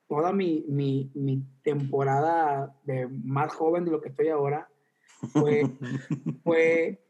toda 0.09 0.33
mi, 0.33 0.65
mi, 0.67 1.11
mi 1.15 1.45
temporada 1.63 2.77
de 2.83 3.07
más 3.07 3.53
joven 3.53 3.85
de 3.85 3.91
lo 3.91 4.01
que 4.01 4.09
estoy 4.09 4.27
ahora, 4.27 4.69
fue, 5.31 5.63
fue 6.43 7.05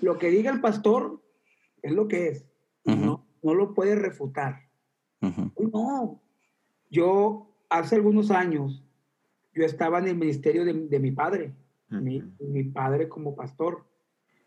lo 0.00 0.18
que 0.18 0.30
diga 0.30 0.52
el 0.52 0.60
pastor, 0.60 1.20
es 1.82 1.92
lo 1.92 2.06
que 2.06 2.28
es. 2.28 2.51
No, 2.84 3.26
no 3.42 3.54
lo 3.54 3.74
puede 3.74 3.94
refutar. 3.94 4.68
No. 5.20 6.20
Yo, 6.90 7.54
hace 7.68 7.96
algunos 7.96 8.30
años, 8.30 8.84
yo 9.54 9.64
estaba 9.64 9.98
en 9.98 10.08
el 10.08 10.16
ministerio 10.16 10.64
de, 10.64 10.72
de 10.72 10.98
mi 10.98 11.12
padre, 11.12 11.54
mi, 11.88 12.22
mi 12.40 12.64
padre 12.64 13.08
como 13.08 13.34
pastor. 13.34 13.86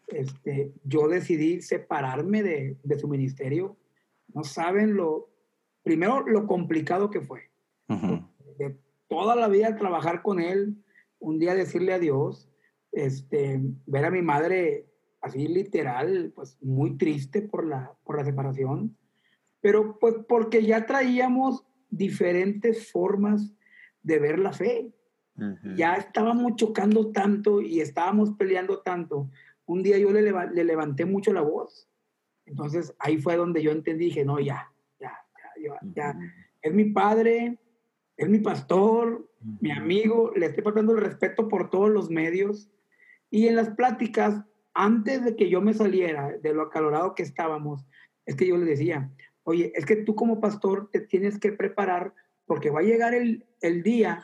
Este, 0.07 0.73
yo 0.83 1.07
decidí 1.07 1.61
separarme 1.61 2.43
de, 2.43 2.77
de 2.83 2.99
su 2.99 3.07
ministerio. 3.07 3.77
No 4.33 4.43
saben 4.43 4.95
lo, 4.95 5.29
primero, 5.83 6.27
lo 6.27 6.47
complicado 6.47 7.09
que 7.09 7.21
fue. 7.21 7.49
De 8.57 8.77
toda 9.07 9.35
la 9.35 9.47
vida 9.47 9.75
trabajar 9.75 10.21
con 10.21 10.39
él, 10.39 10.83
un 11.19 11.39
día 11.39 11.55
decirle 11.55 11.93
adiós, 11.93 12.49
este, 12.91 13.61
ver 13.85 14.05
a 14.05 14.11
mi 14.11 14.21
madre 14.21 14.87
así 15.25 15.47
literal, 15.47 16.31
pues 16.35 16.57
muy 16.61 16.97
triste 16.97 17.41
por 17.41 17.65
la, 17.65 17.91
por 18.03 18.17
la 18.17 18.23
separación, 18.23 18.95
pero 19.59 19.97
pues 19.97 20.15
porque 20.27 20.63
ya 20.63 20.85
traíamos 20.85 21.65
diferentes 21.89 22.91
formas 22.91 23.51
de 24.03 24.19
ver 24.19 24.37
la 24.39 24.53
fe. 24.53 24.91
Ya 25.75 25.95
estábamos 25.95 26.55
chocando 26.55 27.11
tanto 27.11 27.59
y 27.59 27.81
estábamos 27.81 28.31
peleando 28.37 28.79
tanto. 28.79 29.29
Un 29.65 29.83
día 29.83 29.97
yo 29.97 30.11
le, 30.11 30.21
le 30.21 30.63
levanté 30.63 31.03
mucho 31.03 31.33
la 31.33 31.41
voz. 31.41 31.89
Entonces 32.45 32.95
ahí 32.99 33.17
fue 33.17 33.35
donde 33.35 33.61
yo 33.61 33.71
entendí, 33.71 34.05
dije, 34.05 34.23
no, 34.23 34.39
ya, 34.39 34.71
ya, 34.97 35.11
ya, 35.35 35.49
ya, 35.61 35.79
ya. 35.93 36.19
Es 36.61 36.73
mi 36.73 36.85
padre, 36.85 37.57
es 38.15 38.29
mi 38.29 38.39
pastor, 38.39 39.27
mi 39.59 39.71
amigo, 39.71 40.31
le 40.35 40.45
estoy 40.45 40.63
faltando 40.63 40.93
el 40.93 41.01
respeto 41.01 41.49
por 41.49 41.69
todos 41.69 41.89
los 41.89 42.09
medios. 42.09 42.69
Y 43.29 43.47
en 43.47 43.57
las 43.57 43.71
pláticas, 43.71 44.45
antes 44.75 45.23
de 45.23 45.35
que 45.35 45.49
yo 45.49 45.61
me 45.61 45.73
saliera 45.73 46.37
de 46.37 46.53
lo 46.53 46.63
acalorado 46.63 47.15
que 47.15 47.23
estábamos, 47.23 47.85
es 48.25 48.35
que 48.35 48.45
yo 48.45 48.57
le 48.57 48.65
decía, 48.65 49.09
oye, 49.43 49.71
es 49.73 49.85
que 49.85 49.95
tú 49.95 50.15
como 50.15 50.41
pastor 50.41 50.89
te 50.91 50.99
tienes 50.99 51.39
que 51.39 51.53
preparar 51.53 52.13
porque 52.45 52.69
va 52.69 52.81
a 52.81 52.83
llegar 52.83 53.13
el, 53.15 53.45
el 53.61 53.81
día 53.81 54.21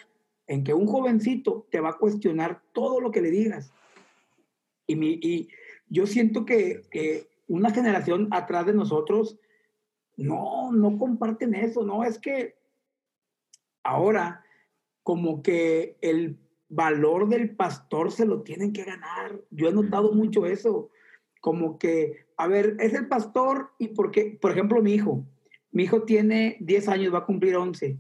en 0.47 0.63
que 0.63 0.73
un 0.73 0.87
jovencito 0.87 1.67
te 1.71 1.79
va 1.79 1.91
a 1.91 1.97
cuestionar 1.97 2.61
todo 2.73 2.99
lo 2.99 3.11
que 3.11 3.21
le 3.21 3.31
digas. 3.31 3.71
Y, 4.85 4.97
mi, 4.97 5.19
y 5.21 5.47
yo 5.87 6.05
siento 6.05 6.45
que, 6.45 6.81
que 6.91 7.29
una 7.47 7.71
generación 7.71 8.27
atrás 8.31 8.65
de 8.65 8.73
nosotros 8.73 9.39
no, 10.17 10.73
no 10.73 10.97
comparten 10.97 11.55
eso, 11.55 11.85
no, 11.85 12.03
es 12.03 12.19
que 12.19 12.55
ahora 13.83 14.43
como 15.03 15.41
que 15.41 15.97
el 16.01 16.37
valor 16.71 17.27
del 17.27 17.53
pastor 17.55 18.11
se 18.11 18.25
lo 18.25 18.41
tienen 18.41 18.71
que 18.71 18.85
ganar. 18.85 19.39
Yo 19.51 19.67
he 19.67 19.73
notado 19.73 20.13
mucho 20.13 20.45
eso, 20.45 20.89
como 21.41 21.77
que, 21.77 22.25
a 22.37 22.47
ver, 22.47 22.77
es 22.79 22.93
el 22.93 23.07
pastor 23.07 23.71
y 23.77 23.89
porque, 23.89 24.37
por 24.41 24.51
ejemplo, 24.51 24.81
mi 24.81 24.93
hijo, 24.93 25.25
mi 25.71 25.83
hijo 25.83 26.03
tiene 26.03 26.57
10 26.61 26.87
años, 26.87 27.13
va 27.13 27.19
a 27.19 27.25
cumplir 27.25 27.57
11. 27.57 27.97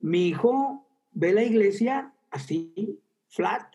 Mi 0.00 0.28
hijo 0.28 0.88
ve 1.12 1.32
la 1.32 1.42
iglesia 1.42 2.14
así, 2.30 3.00
flat. 3.28 3.74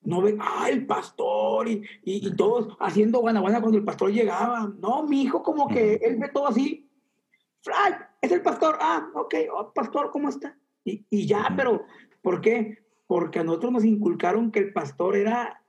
No 0.00 0.22
ve, 0.22 0.36
ah, 0.40 0.68
el 0.70 0.86
pastor 0.86 1.68
y, 1.68 1.82
y, 2.04 2.28
y 2.28 2.36
todos 2.36 2.76
haciendo 2.78 3.18
guanaguana 3.18 3.60
cuando 3.60 3.78
el 3.78 3.84
pastor 3.84 4.12
llegaba. 4.12 4.72
No, 4.78 5.02
mi 5.02 5.22
hijo 5.22 5.42
como 5.42 5.66
que 5.66 5.94
él 5.94 6.16
ve 6.18 6.28
todo 6.28 6.46
así, 6.46 6.88
flat, 7.62 8.00
es 8.20 8.30
el 8.30 8.42
pastor, 8.42 8.78
ah, 8.80 9.10
ok, 9.14 9.34
oh, 9.52 9.72
pastor, 9.72 10.10
¿cómo 10.12 10.28
está? 10.28 10.56
Y, 10.84 11.04
y 11.10 11.26
ya, 11.26 11.52
pero 11.56 11.84
¿por 12.22 12.40
qué? 12.40 12.78
Porque 13.08 13.40
a 13.40 13.44
nosotros 13.44 13.72
nos 13.72 13.84
inculcaron 13.84 14.52
que 14.52 14.60
el 14.60 14.72
pastor 14.72 15.16
era, 15.16 15.64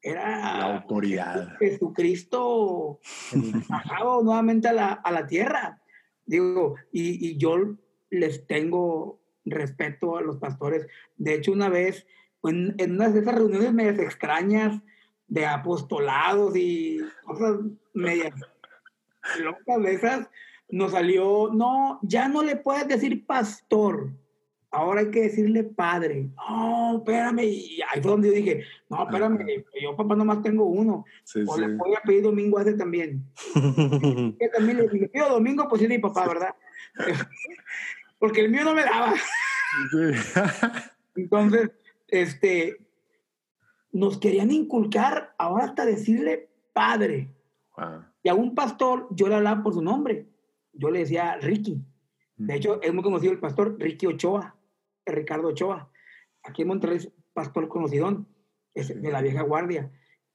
era 0.00 0.58
La 0.58 0.76
autoridad. 0.76 1.58
Jesucristo 1.58 3.00
bajado 3.68 4.22
nuevamente 4.22 4.68
a 4.68 4.72
la, 4.72 4.92
a 4.92 5.12
la 5.12 5.26
tierra. 5.26 5.82
Digo, 6.24 6.76
y, 6.90 7.28
y 7.28 7.36
yo 7.36 7.76
les 8.08 8.46
tengo 8.46 9.20
respeto 9.44 10.16
a 10.16 10.22
los 10.22 10.38
pastores. 10.38 10.86
De 11.16 11.34
hecho, 11.34 11.52
una 11.52 11.68
vez, 11.68 12.06
en, 12.42 12.74
en 12.78 12.92
una 12.92 13.10
de 13.10 13.20
esas 13.20 13.34
reuniones 13.34 13.72
medias 13.74 13.98
extrañas 13.98 14.80
de 15.28 15.46
apostolados 15.46 16.56
y 16.56 17.00
cosas 17.24 17.58
medias 17.94 18.34
locas 19.40 19.82
de 19.82 19.92
esas, 19.92 20.30
nos 20.68 20.92
salió, 20.92 21.50
no, 21.52 21.98
ya 22.02 22.28
no 22.28 22.42
le 22.42 22.56
puedes 22.56 22.86
decir 22.88 23.26
pastor, 23.26 24.10
ahora 24.76 25.00
hay 25.00 25.10
que 25.10 25.22
decirle 25.22 25.64
padre. 25.64 26.28
No, 26.36 26.98
espérame, 26.98 27.44
y 27.44 27.80
ahí 27.88 28.02
fue 28.02 28.10
donde 28.10 28.28
yo 28.28 28.34
dije, 28.34 28.64
no, 28.90 29.04
espérame, 29.04 29.64
yo 29.80 29.96
papá 29.96 30.14
nomás 30.14 30.42
tengo 30.42 30.66
uno. 30.66 31.04
Sí, 31.24 31.40
O 31.46 31.54
sí. 31.54 31.62
le 31.62 31.76
voy 31.76 31.94
a 31.94 32.02
pedir 32.02 32.22
domingo 32.22 32.58
a 32.58 32.62
ese 32.62 32.74
también. 32.74 33.24
Que 34.38 34.48
también 34.48 34.76
le, 34.78 34.88
le 34.88 35.08
pido 35.08 35.30
domingo, 35.30 35.66
pues 35.68 35.80
sí, 35.80 35.88
mi 35.88 35.98
papá, 35.98 36.28
¿verdad? 36.28 36.54
Porque 38.18 38.42
el 38.42 38.50
mío 38.50 38.64
no 38.64 38.74
me 38.74 38.82
daba. 38.82 39.14
Entonces, 41.16 41.70
este, 42.08 42.76
nos 43.92 44.18
querían 44.18 44.50
inculcar 44.50 45.34
ahora 45.38 45.64
hasta 45.64 45.86
decirle 45.86 46.50
padre. 46.74 47.34
Wow. 47.78 48.04
Y 48.22 48.28
a 48.28 48.34
un 48.34 48.54
pastor 48.54 49.08
yo 49.10 49.28
le 49.28 49.36
hablaba 49.36 49.62
por 49.62 49.72
su 49.72 49.80
nombre. 49.80 50.26
Yo 50.74 50.90
le 50.90 50.98
decía 50.98 51.36
Ricky. 51.40 51.82
De 52.36 52.54
hecho, 52.54 52.82
es 52.82 52.92
muy 52.92 53.02
conocido 53.02 53.32
el 53.32 53.38
pastor 53.38 53.76
Ricky 53.78 54.06
Ochoa, 54.06 54.55
Ricardo 55.06 55.48
Ochoa. 55.48 55.90
Aquí 56.42 56.62
en 56.62 56.68
Monterrey 56.68 56.98
es 56.98 57.10
pastor 57.32 57.68
conocidón, 57.68 58.28
es 58.74 59.00
de 59.00 59.10
la 59.10 59.22
vieja 59.22 59.42
guardia. 59.42 59.90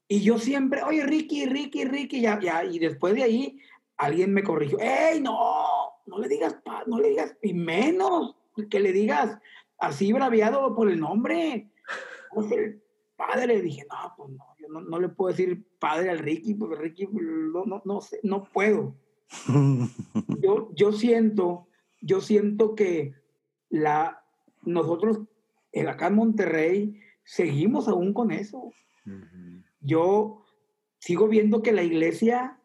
Y 0.07 0.21
yo 0.21 0.37
siempre, 0.37 0.83
oye, 0.83 1.05
Ricky, 1.05 1.45
Ricky, 1.45 1.85
Ricky, 1.85 2.21
ya, 2.21 2.39
ya. 2.39 2.65
Y 2.65 2.79
después 2.79 3.15
de 3.15 3.23
ahí, 3.23 3.59
alguien 3.97 4.33
me 4.33 4.43
corrigió. 4.43 4.77
¡Ey, 4.79 5.21
no! 5.21 5.65
No 6.05 6.19
le 6.19 6.27
digas, 6.27 6.55
pa- 6.65 6.83
no 6.87 6.99
le 6.99 7.09
digas, 7.09 7.37
y 7.41 7.53
menos 7.53 8.35
que 8.69 8.79
le 8.79 8.91
digas 8.91 9.37
así 9.77 10.11
braviado 10.11 10.75
por 10.75 10.89
el 10.89 10.99
nombre. 10.99 11.69
Pues 12.33 12.49
el 12.53 12.81
padre, 13.17 13.61
dije, 13.61 13.85
no, 13.89 14.13
pues 14.15 14.29
no, 14.29 14.45
yo 14.57 14.69
no, 14.69 14.79
no 14.79 14.99
le 15.01 15.09
puedo 15.09 15.31
decir 15.35 15.65
padre 15.79 16.09
al 16.09 16.19
Ricky, 16.19 16.53
porque 16.53 16.77
Ricky, 16.77 17.09
no, 17.11 17.65
no, 17.65 17.81
no 17.83 17.99
sé, 17.99 18.21
no 18.23 18.45
puedo 18.45 18.95
yo, 20.41 20.69
yo 20.73 20.91
siento, 20.93 21.67
yo 22.01 22.21
siento 22.21 22.73
que 22.73 23.13
la, 23.69 24.20
nosotros 24.63 25.19
en 25.71 25.87
acá 25.87 26.07
en 26.07 26.15
Monterrey 26.15 26.99
seguimos 27.23 27.87
aún 27.87 28.13
con 28.13 28.31
eso. 28.31 28.71
Yo 29.79 30.43
sigo 30.99 31.27
viendo 31.27 31.61
que 31.63 31.71
la 31.71 31.83
iglesia, 31.83 32.57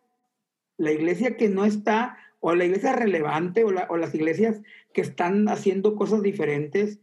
la 0.76 0.92
iglesia 0.92 1.36
que 1.36 1.48
no 1.48 1.64
está, 1.64 2.18
o 2.40 2.54
la 2.54 2.64
iglesia 2.64 2.92
relevante, 2.92 3.64
o, 3.64 3.70
la- 3.72 3.86
o 3.88 3.96
las 3.96 4.14
iglesias 4.14 4.60
que 4.92 5.00
están 5.00 5.48
haciendo 5.48 5.96
cosas 5.96 6.22
diferentes, 6.22 7.00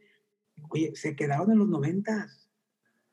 oye, 0.70 0.96
se 0.96 1.16
quedaron 1.16 1.52
en 1.52 1.58
los 1.60 1.68
noventas, 1.68 2.50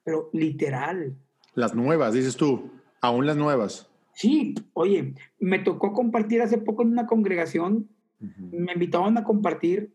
pero 0.05 0.29
literal. 0.33 1.17
Las 1.55 1.75
nuevas, 1.75 2.13
dices 2.15 2.37
tú. 2.37 2.71
Aún 3.01 3.27
las 3.27 3.37
nuevas. 3.37 3.89
Sí, 4.13 4.55
oye, 4.75 5.15
me 5.39 5.59
tocó 5.61 5.93
compartir 5.93 6.43
hace 6.43 6.59
poco 6.59 6.83
en 6.83 6.89
una 6.89 7.07
congregación 7.07 7.89
me 8.37 8.75
invitaban 8.75 9.17
a 9.17 9.25
compartir 9.25 9.95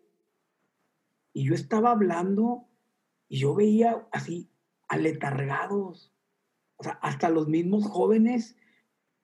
y 1.36 1.44
yo 1.44 1.54
estaba 1.54 1.92
hablando 1.92 2.66
y 3.28 3.40
yo 3.40 3.54
veía 3.54 4.08
así 4.14 4.50
aletargados, 4.88 6.14
o 6.78 6.84
sea, 6.84 6.94
hasta 7.02 7.30
los 7.30 7.48
mismos 7.50 7.86
jóvenes, 7.86 8.56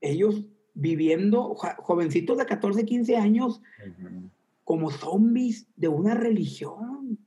ellos 0.01 0.45
viviendo, 0.73 1.55
jo- 1.55 1.75
jovencitos 1.77 2.37
de 2.37 2.45
14, 2.45 2.83
15 2.85 3.15
años, 3.15 3.61
Ujú. 3.87 4.29
como 4.65 4.91
zombies 4.91 5.67
de 5.77 5.87
una 5.87 6.13
religión. 6.13 7.17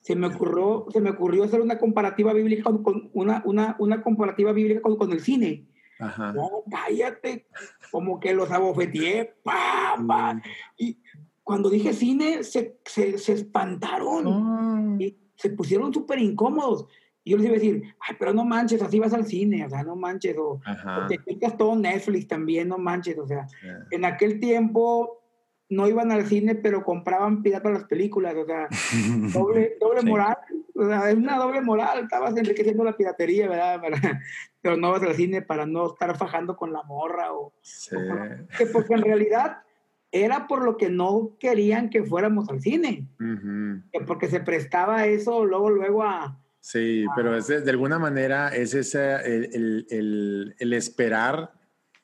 Se 0.00 0.16
me 0.16 0.26
ocurrió, 0.26 0.86
se 0.90 1.00
me 1.00 1.10
ocurrió 1.10 1.44
hacer 1.44 1.60
una 1.60 1.78
comparativa 1.78 2.32
bíblica 2.32 2.64
con, 2.64 2.82
con 2.82 3.10
una, 3.12 3.42
una, 3.46 3.76
una 3.78 4.02
comparativa 4.02 4.52
bíblica 4.52 4.82
con, 4.82 4.96
con 4.96 5.12
el 5.12 5.20
cine. 5.20 5.68
Ajá. 6.00 6.32
No, 6.32 6.64
cállate, 6.68 7.46
como 7.92 8.18
que 8.18 8.34
los 8.34 8.50
abofeteé, 8.50 9.34
pa, 9.44 9.94
pa. 10.04 10.34
Mm. 10.34 10.42
Y 10.78 11.01
cuando 11.52 11.68
dije 11.68 11.92
cine, 11.92 12.42
se, 12.44 12.78
se, 12.86 13.18
se 13.18 13.32
espantaron 13.34 14.26
Oh. 14.26 14.96
y 14.98 15.18
se 15.36 15.50
pusieron 15.50 15.92
súper 15.92 16.18
incómodos. 16.18 16.86
Y 17.24 17.32
yo 17.32 17.36
les 17.36 17.44
iba 17.46 17.56
a 17.56 17.58
decir, 17.60 17.82
ay, 18.00 18.16
pero 18.18 18.32
no 18.32 18.42
manches, 18.44 18.80
así 18.82 18.98
vas 18.98 19.12
al 19.12 19.26
cine, 19.26 19.66
o 19.66 19.68
sea, 19.68 19.82
no 19.82 19.94
manches, 19.94 20.34
o, 20.38 20.52
o 20.54 21.06
te 21.08 21.18
quitas 21.18 21.56
todo 21.58 21.76
Netflix 21.76 22.26
también, 22.26 22.68
no 22.68 22.78
manches, 22.78 23.18
o 23.18 23.26
sea, 23.26 23.46
Yeah. 23.62 23.86
en 23.90 24.04
aquel 24.06 24.40
tiempo 24.40 25.18
no 25.68 25.86
iban 25.88 26.10
al 26.10 26.24
cine, 26.26 26.54
pero 26.54 26.82
compraban 26.84 27.42
piratas 27.42 27.72
las 27.72 27.84
películas, 27.84 28.34
o 28.34 28.44
sea, 28.46 28.66
doble, 29.34 29.76
doble 29.78 30.00
Sí. 30.00 30.06
moral, 30.06 30.36
o 30.74 30.86
sea, 30.88 31.10
es 31.10 31.16
una 31.16 31.36
doble 31.36 31.60
moral, 31.60 31.98
estabas 32.04 32.34
enriqueciendo 32.36 32.82
la 32.82 32.96
piratería, 32.96 33.46
¿verdad? 33.48 33.80
Pero 34.62 34.76
no 34.78 34.90
vas 34.92 35.02
al 35.02 35.14
cine 35.14 35.42
para 35.42 35.66
no 35.66 35.86
estar 35.88 36.16
fajando 36.16 36.56
con 36.56 36.72
la 36.72 36.82
morra 36.84 37.32
o, 37.34 37.52
Sí. 37.62 37.96
que 38.58 38.66
porque 38.66 38.94
en 38.94 39.02
realidad 39.02 39.58
era 40.12 40.46
por 40.46 40.62
lo 40.62 40.76
que 40.76 40.90
no 40.90 41.32
querían 41.40 41.88
que 41.90 42.04
fuéramos 42.04 42.48
al 42.50 42.60
cine, 42.60 43.08
Ujú. 43.18 43.82
que 43.90 44.00
porque 44.06 44.28
se 44.28 44.40
prestaba 44.40 44.98
a 44.98 45.06
eso 45.06 45.44
luego, 45.44 45.70
luego 45.70 46.02
a... 46.04 46.38
Sí, 46.60 47.06
pero 47.16 47.36
es 47.36 47.48
de, 47.48 47.60
de 47.62 47.70
alguna 47.70 47.98
manera 47.98 48.54
es 48.54 48.74
ese, 48.74 49.14
el, 49.16 49.44
el- 49.54 49.86
el- 49.90 50.54
el 50.58 50.72
esperar 50.74 51.52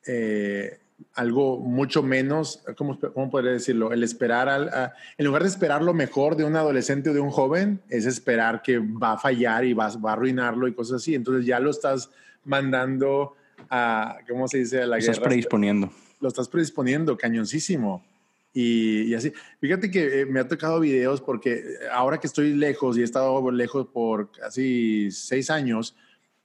eh, 0.06 0.80
algo 1.14 1.60
mucho 1.60 2.02
menos, 2.02 2.64
¿cómo, 2.76 2.98
cómo 2.98 3.30
podría 3.30 3.52
decirlo? 3.52 3.92
El 3.92 4.02
esperar, 4.02 4.48
al, 4.48 4.68
a- 4.70 4.94
en 5.16 5.26
lugar 5.26 5.42
de 5.42 5.48
esperar 5.48 5.82
lo 5.82 5.94
mejor 5.94 6.34
de 6.34 6.42
un 6.44 6.56
adolescente 6.56 7.10
o 7.10 7.14
de 7.14 7.20
un 7.20 7.30
joven, 7.30 7.80
es 7.88 8.04
esperar 8.06 8.62
que 8.62 8.78
va 8.78 9.12
a 9.12 9.18
fallar 9.18 9.64
y 9.64 9.74
va, 9.74 9.90
va 9.98 10.10
a 10.10 10.12
arruinarlo 10.14 10.66
y 10.66 10.74
cosas 10.74 11.02
así. 11.02 11.14
Entonces 11.14 11.46
ya 11.46 11.60
lo 11.60 11.70
estás 11.70 12.10
mandando 12.44 13.34
a, 13.70 14.16
¿cómo 14.28 14.48
se 14.48 14.58
dice? 14.58 14.82
A 14.82 14.86
la 14.86 14.98
Estás 14.98 15.18
guerra. 15.18 15.28
predisponiendo. 15.28 15.90
Lo 16.20 16.28
estás 16.28 16.48
predisponiendo, 16.48 17.16
cañoncísimo. 17.16 18.04
Y, 18.52 19.02
y 19.02 19.14
así, 19.14 19.32
fíjate 19.60 19.90
que 19.90 20.20
eh, 20.20 20.26
me 20.26 20.40
ha 20.40 20.48
tocado 20.48 20.80
videos 20.80 21.20
porque 21.20 21.52
eh, 21.52 21.64
ahora 21.92 22.18
que 22.18 22.26
estoy 22.26 22.54
lejos 22.54 22.96
y 22.96 23.02
he 23.02 23.04
estado 23.04 23.50
lejos 23.50 23.86
por 23.88 24.32
casi 24.32 25.10
seis 25.10 25.50
años 25.50 25.94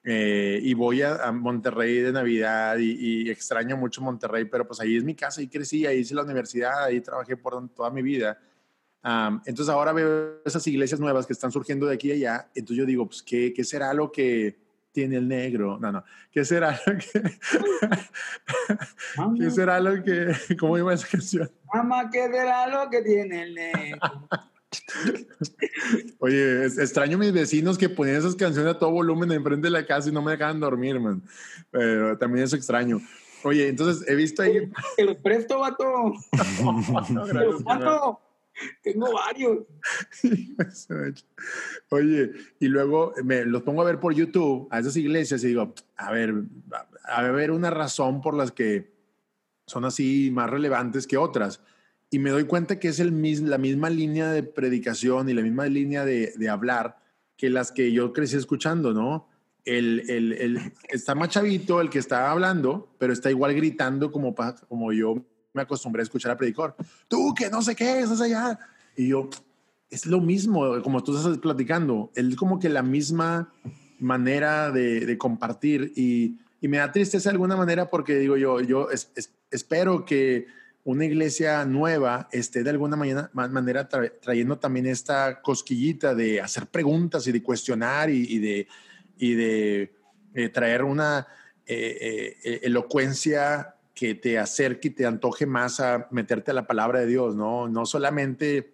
eh, 0.03 0.59
y 0.61 0.74
voy 0.74 1.01
a, 1.01 1.15
a 1.15 1.32
Monterrey 1.32 1.99
de 1.99 2.11
Navidad 2.11 2.78
y, 2.78 3.24
y 3.24 3.30
extraño 3.30 3.78
mucho 3.78 4.01
Monterrey, 4.01 4.45
pero 4.45 4.67
pues 4.67 4.82
ahí 4.82 4.97
es 4.97 5.03
mi 5.03 5.15
casa, 5.15 5.39
ahí 5.39 5.47
crecí, 5.47 5.86
ahí 5.86 5.99
hice 5.99 6.13
la 6.13 6.24
universidad, 6.24 6.84
ahí 6.84 6.99
trabajé 6.99 7.38
por 7.38 7.69
toda 7.69 7.89
mi 7.89 8.01
vida. 8.01 8.38
Am, 9.01 9.41
entonces 9.45 9.74
ahora 9.74 9.91
veo 9.91 10.41
esas 10.45 10.65
iglesias 10.67 10.99
nuevas 10.99 11.26
que 11.26 11.34
están 11.34 11.51
surgiendo 11.51 11.86
de 11.88 11.95
aquí 11.95 12.09
y 12.09 12.13
allá, 12.13 12.49
entonces 12.55 12.78
yo 12.78 12.86
digo, 12.86 13.05
pues, 13.05 13.24
¿qué, 13.24 13.53
qué 13.53 13.63
será 13.63 13.93
lo 13.93 14.11
que 14.11 14.62
tiene 14.93 15.17
el 15.17 15.27
negro? 15.27 15.77
No, 15.81 15.91
no, 15.91 16.03
¿qué 16.31 16.45
será 16.45 16.79
lo 16.85 16.93
que... 16.97 17.37
¿Qué 19.37 19.51
será 19.51 19.79
lo 19.79 20.01
que... 20.03 20.31
¿Cómo 20.57 20.77
iba 20.77 20.93
esa 20.93 21.07
canción? 21.07 21.51
Mamá, 21.73 22.09
¿qué 22.09 22.27
será 22.31 22.67
lo 22.67 22.89
que 22.89 23.01
tiene 23.01 23.43
el 23.43 23.55
negro? 23.55 23.99
Oye, 26.19 26.65
es- 26.65 26.77
extraño 26.77 27.17
a 27.17 27.19
mis 27.19 27.33
vecinos 27.33 27.77
que 27.77 27.89
ponían 27.89 28.17
esas 28.17 28.35
canciones 28.35 28.73
a 28.75 28.79
todo 28.79 28.91
volumen 28.91 29.31
enfrente 29.31 29.67
de 29.67 29.71
la 29.71 29.85
casa 29.85 30.09
y 30.09 30.11
no 30.11 30.21
me 30.21 30.31
dejaban 30.31 30.59
dormir, 30.59 30.99
man. 30.99 31.21
Pero 31.71 32.17
también 32.17 32.45
eso 32.45 32.55
extraño. 32.55 33.01
Oye, 33.43 33.67
entonces 33.67 34.07
he 34.07 34.15
visto 34.15 34.41
ahí... 34.41 34.71
Te 34.95 35.03
los 35.03 35.17
presto, 35.17 35.59
vato. 35.59 36.13
No, 37.11 37.25
gracias. 37.25 37.63
Tengo 38.84 39.12
varios. 39.14 39.60
Oye, 41.89 42.32
y 42.60 42.68
luego 42.68 43.14
me 43.24 43.45
los 43.45 43.64
pongo 43.64 43.82
a 43.82 43.86
ver 43.86 43.99
por 43.99 44.14
YouTube 44.14 44.68
a 44.72 44.80
esas 44.80 44.95
iglesias 44.97 45.43
y 45.43 45.47
digo, 45.47 45.74
a 45.95 46.12
ver, 46.12 46.34
a 47.04 47.22
ver 47.24 47.51
una 47.51 47.70
razón 47.70 48.22
por 48.22 48.36
las 48.36 48.51
que 48.51 48.91
son 49.66 49.86
así 49.86 50.30
más 50.32 50.49
relevantes 50.49 51.08
que 51.08 51.18
otras. 51.18 51.62
Y 52.10 52.20
me 52.20 52.30
doy 52.30 52.43
cuenta 52.45 52.80
que 52.80 52.89
es 52.89 52.99
el 52.99 53.12
la 53.49 53.58
misma 53.58 53.89
línea 53.89 54.32
de 54.32 54.43
predicación 54.43 55.30
y 55.30 55.34
la 55.34 55.41
misma 55.41 55.66
línea 55.66 56.06
de, 56.06 56.34
de 56.36 56.49
hablar 56.49 56.97
que 57.38 57.49
las 57.49 57.72
que 57.72 57.91
yo 57.91 58.14
crecí 58.14 58.36
escuchando, 58.36 58.93
¿no? 58.93 59.28
El, 59.66 60.04
el, 60.10 60.34
el- 60.34 60.60
está 60.89 61.16
más 61.16 61.30
chavito 61.30 61.82
el 61.82 61.89
que 61.89 61.97
está 61.99 62.30
hablando, 62.30 62.93
pero 62.99 63.14
está 63.14 63.32
igual 63.32 63.56
gritando 63.56 64.12
como, 64.12 64.36
como 64.68 64.91
yo 64.93 65.26
me 65.54 65.62
acostumbré 65.62 66.01
a 66.01 66.04
escuchar 66.04 66.32
a 66.32 66.38
predicor. 66.38 66.76
Tú 67.08 67.34
que 67.34 67.49
no 67.49 67.62
sé 67.62 67.76
qué, 67.76 67.99
estás 68.01 68.22
allá. 68.22 68.60
Y 68.95 69.10
yo, 69.10 69.30
es 69.89 70.06
lo 70.06 70.20
mismo, 70.20 70.82
como 70.82 71.04
tú 71.04 71.16
estás 71.18 71.38
platicando, 71.38 72.12
es 72.16 72.36
como 72.36 72.60
que 72.60 72.70
la 72.70 72.84
misma 72.84 73.54
manera 73.99 74.72
de, 74.72 75.06
de 75.06 75.18
compartir 75.18 75.93
y, 75.95 76.38
y 76.60 76.68
me 76.68 76.78
da 76.78 76.91
tristeza 76.91 77.30
de 77.30 77.34
alguna 77.36 77.56
manera 77.56 77.89
porque 77.89 78.18
digo 78.18 78.36
yo, 78.38 78.60
yo 78.62 78.89
es- 78.89 79.12
es- 79.16 79.32
espero 79.51 80.04
que 80.06 80.47
una 80.84 81.06
iglesia 81.06 81.64
nueva 81.66 82.28
esté 82.32 82.64
de 82.64 82.72
alguna 82.72 82.97
manera, 82.97 83.30
ma- 83.34 83.47
manera 83.47 83.88
tra- 83.88 84.12
trayendo 84.20 84.58
también 84.58 84.86
esta 84.88 85.41
cosquillita 85.41 86.14
de 86.16 86.41
hacer 86.41 86.68
preguntas 86.68 87.26
y 87.28 87.32
de 87.32 87.41
cuestionar 87.43 88.10
y, 88.10 88.26
y 88.28 88.39
de, 88.39 88.68
y 89.18 89.34
de 89.36 89.95
eh, 90.34 90.49
traer 90.49 90.84
una 90.84 91.26
eh, 91.66 92.36
eh, 92.43 92.60
elocuencia 92.64 93.76
que 93.93 94.15
te 94.15 94.39
acerque 94.39 94.87
y 94.89 94.91
te 94.91 95.05
antoje 95.05 95.45
más 95.45 95.79
a 95.79 96.07
meterte 96.11 96.51
a 96.51 96.53
la 96.53 96.65
palabra 96.67 96.99
de 97.01 97.07
Dios, 97.07 97.35
¿no? 97.35 97.67
No 97.67 97.85
solamente 97.85 98.73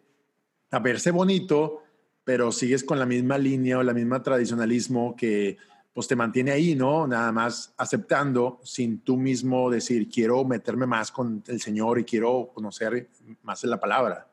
a 0.72 0.80
verse 0.80 1.12
bonito, 1.12 1.84
pero 2.24 2.52
sigues 2.52 2.84
con 2.84 3.00
la 3.00 3.06
misma 3.06 3.38
línea 3.38 3.80
o 3.80 3.84
la 3.84 3.94
misma 3.94 4.22
tradicionalismo 4.24 5.16
que 5.16 5.58
pues 5.92 6.08
te 6.08 6.16
mantiene 6.16 6.52
ahí, 6.52 6.76
¿no? 6.76 7.08
Nada 7.08 7.32
más 7.32 7.74
aceptando 7.76 8.62
sin 8.64 9.00
tú 9.02 9.18
mismo 9.18 9.70
decir, 9.70 10.08
quiero 10.08 10.46
meterme 10.46 10.86
más 10.86 11.12
con 11.12 11.44
el 11.48 11.60
Señor 11.60 12.00
y 12.00 12.06
quiero 12.06 12.52
conocer 12.54 13.10
más 13.44 13.62
de 13.62 13.68
la 13.68 13.80
palabra. 13.80 14.28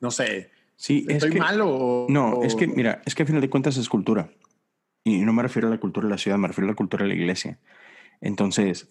No 0.00 0.10
sé, 0.10 0.50
Sí, 0.76 1.04
es 1.08 1.16
¿estoy 1.16 1.32
que, 1.32 1.38
mal 1.38 1.60
o...? 1.62 2.06
No, 2.08 2.30
o- 2.38 2.42
es 2.42 2.54
que, 2.54 2.66
mira, 2.66 3.02
es 3.04 3.14
que 3.14 3.24
a 3.24 3.26
final 3.26 3.42
de 3.42 3.50
cuentas 3.50 3.76
es 3.76 3.86
cultura. 3.90 4.30
Y 5.04 5.18
no 5.18 5.34
me 5.34 5.42
refiero 5.42 5.68
a 5.68 5.70
la 5.70 5.78
cultura 5.78 6.06
de 6.06 6.12
la 6.12 6.16
ciudad, 6.18 6.38
me 6.38 6.48
refiero 6.48 6.68
a 6.68 6.70
la 6.70 6.76
cultura 6.76 7.02
de 7.02 7.10
la 7.10 7.14
iglesia. 7.16 7.58
Entonces, 8.22 8.88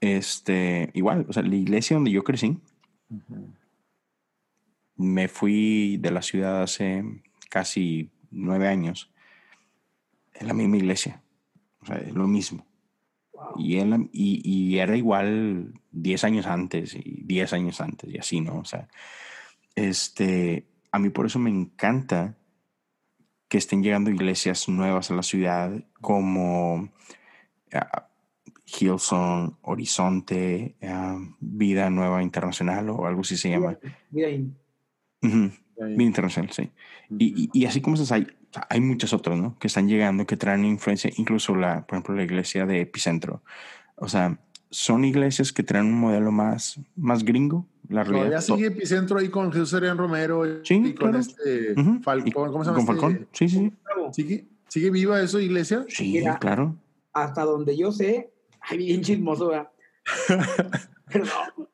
este, 0.00 0.90
igual, 0.94 1.26
o 1.28 1.32
sea, 1.32 1.42
la 1.42 1.54
iglesia 1.54 1.96
donde 1.96 2.10
yo 2.10 2.22
crecí, 2.24 2.58
me 4.96 5.28
fui 5.28 5.98
de 5.98 6.10
la 6.10 6.22
ciudad 6.22 6.62
hace 6.62 7.04
casi 7.50 8.10
nueve 8.30 8.68
años. 8.68 9.10
Es 10.34 10.46
la 10.46 10.54
misma 10.54 10.76
iglesia. 10.76 11.22
O 11.80 11.86
sea, 11.86 11.96
es 11.98 12.14
lo 12.14 12.26
mismo. 12.26 12.66
Y, 13.58 13.76
en 13.78 13.90
la- 13.90 14.08
y, 14.12 14.40
y 14.44 14.78
era 14.78 14.96
igual 14.96 15.74
10 15.92 16.24
años 16.24 16.46
antes 16.46 16.94
y 16.94 17.22
10 17.24 17.52
años 17.52 17.80
antes 17.80 18.12
y 18.12 18.18
así, 18.18 18.40
¿no? 18.40 18.58
O 18.58 18.64
sea, 18.64 18.88
este, 19.74 20.66
a 20.90 20.98
mí 20.98 21.10
por 21.10 21.26
eso 21.26 21.38
me 21.38 21.50
encanta 21.50 22.36
que 23.48 23.58
estén 23.58 23.82
llegando 23.82 24.10
iglesias 24.10 24.68
nuevas 24.68 25.10
a 25.10 25.14
la 25.14 25.22
ciudad 25.22 25.84
como 26.00 26.90
ah, 27.72 28.08
Hillsong, 28.66 29.56
Horizonte, 29.62 30.74
ah, 30.82 31.18
Vida 31.40 31.88
Nueva 31.90 32.22
Internacional 32.22 32.90
o 32.90 33.06
algo 33.06 33.20
así 33.22 33.36
se 33.36 33.50
llama. 33.50 33.78
Mira 34.10 34.28
ahí. 34.28 34.50
Ujú, 35.22 35.50
Vida 35.76 36.02
Internacional, 36.02 36.50
sí. 36.52 36.70
Y, 37.18 37.44
y- 37.44 37.50
y 37.52 37.66
así 37.66 37.80
como 37.80 37.94
esas 37.94 38.10
hay, 38.12 38.26
hay 38.68 38.80
muchas 38.80 39.12
otras, 39.12 39.38
¿no? 39.38 39.56
Que 39.58 39.68
están 39.68 39.88
llegando, 39.88 40.26
que 40.26 40.36
traen 40.36 40.64
influencia, 40.64 41.10
incluso 41.16 41.54
la, 41.54 41.86
por 41.86 41.96
ejemplo, 41.96 42.14
la 42.16 42.24
iglesia 42.24 42.66
de 42.66 42.80
Epicentro. 42.80 43.42
O 43.96 44.08
sea, 44.08 44.38
son 44.70 45.04
iglesias 45.04 45.52
que 45.52 45.62
traen 45.62 45.86
un 45.86 46.00
modelo 46.00 46.32
más, 46.32 46.80
más 46.96 47.24
gringo, 47.24 47.66
la 47.88 48.02
Todavía 48.04 48.24
realidad. 48.24 48.40
sigue 48.40 48.66
Epicentro 48.66 49.18
ahí 49.18 49.28
con 49.28 49.52
Jesús 49.52 49.72
Arián 49.74 49.96
Romero 49.96 50.42
Sí, 50.64 50.74
y 50.74 50.92
con 50.94 51.10
claro. 51.12 51.18
este 51.18 51.72
Ujú, 51.80 52.02
Falcón. 52.02 52.28
y- 52.28 52.32
¿Cómo 52.32 52.64
se 52.64 52.70
llama? 52.70 52.84
Con 52.84 52.96
este? 52.96 53.06
Falcón, 53.08 53.28
sí, 53.32 53.48
sí, 53.48 53.72
Bravo. 53.84 54.12
¿Sigue, 54.12 54.44
¿Sigue 54.68 54.90
viva 54.90 55.20
eso, 55.22 55.38
iglesia? 55.38 55.84
sí, 55.88 56.10
Mira. 56.14 56.38
claro. 56.40 56.74
Hasta 57.12 57.44
donde 57.44 57.76
yo 57.76 57.92
sé, 57.92 58.30
ay, 58.68 58.78
bien 58.78 59.02
chismoso, 59.02 59.48
¿verdad? 59.48 59.70
Perdón. 61.12 61.68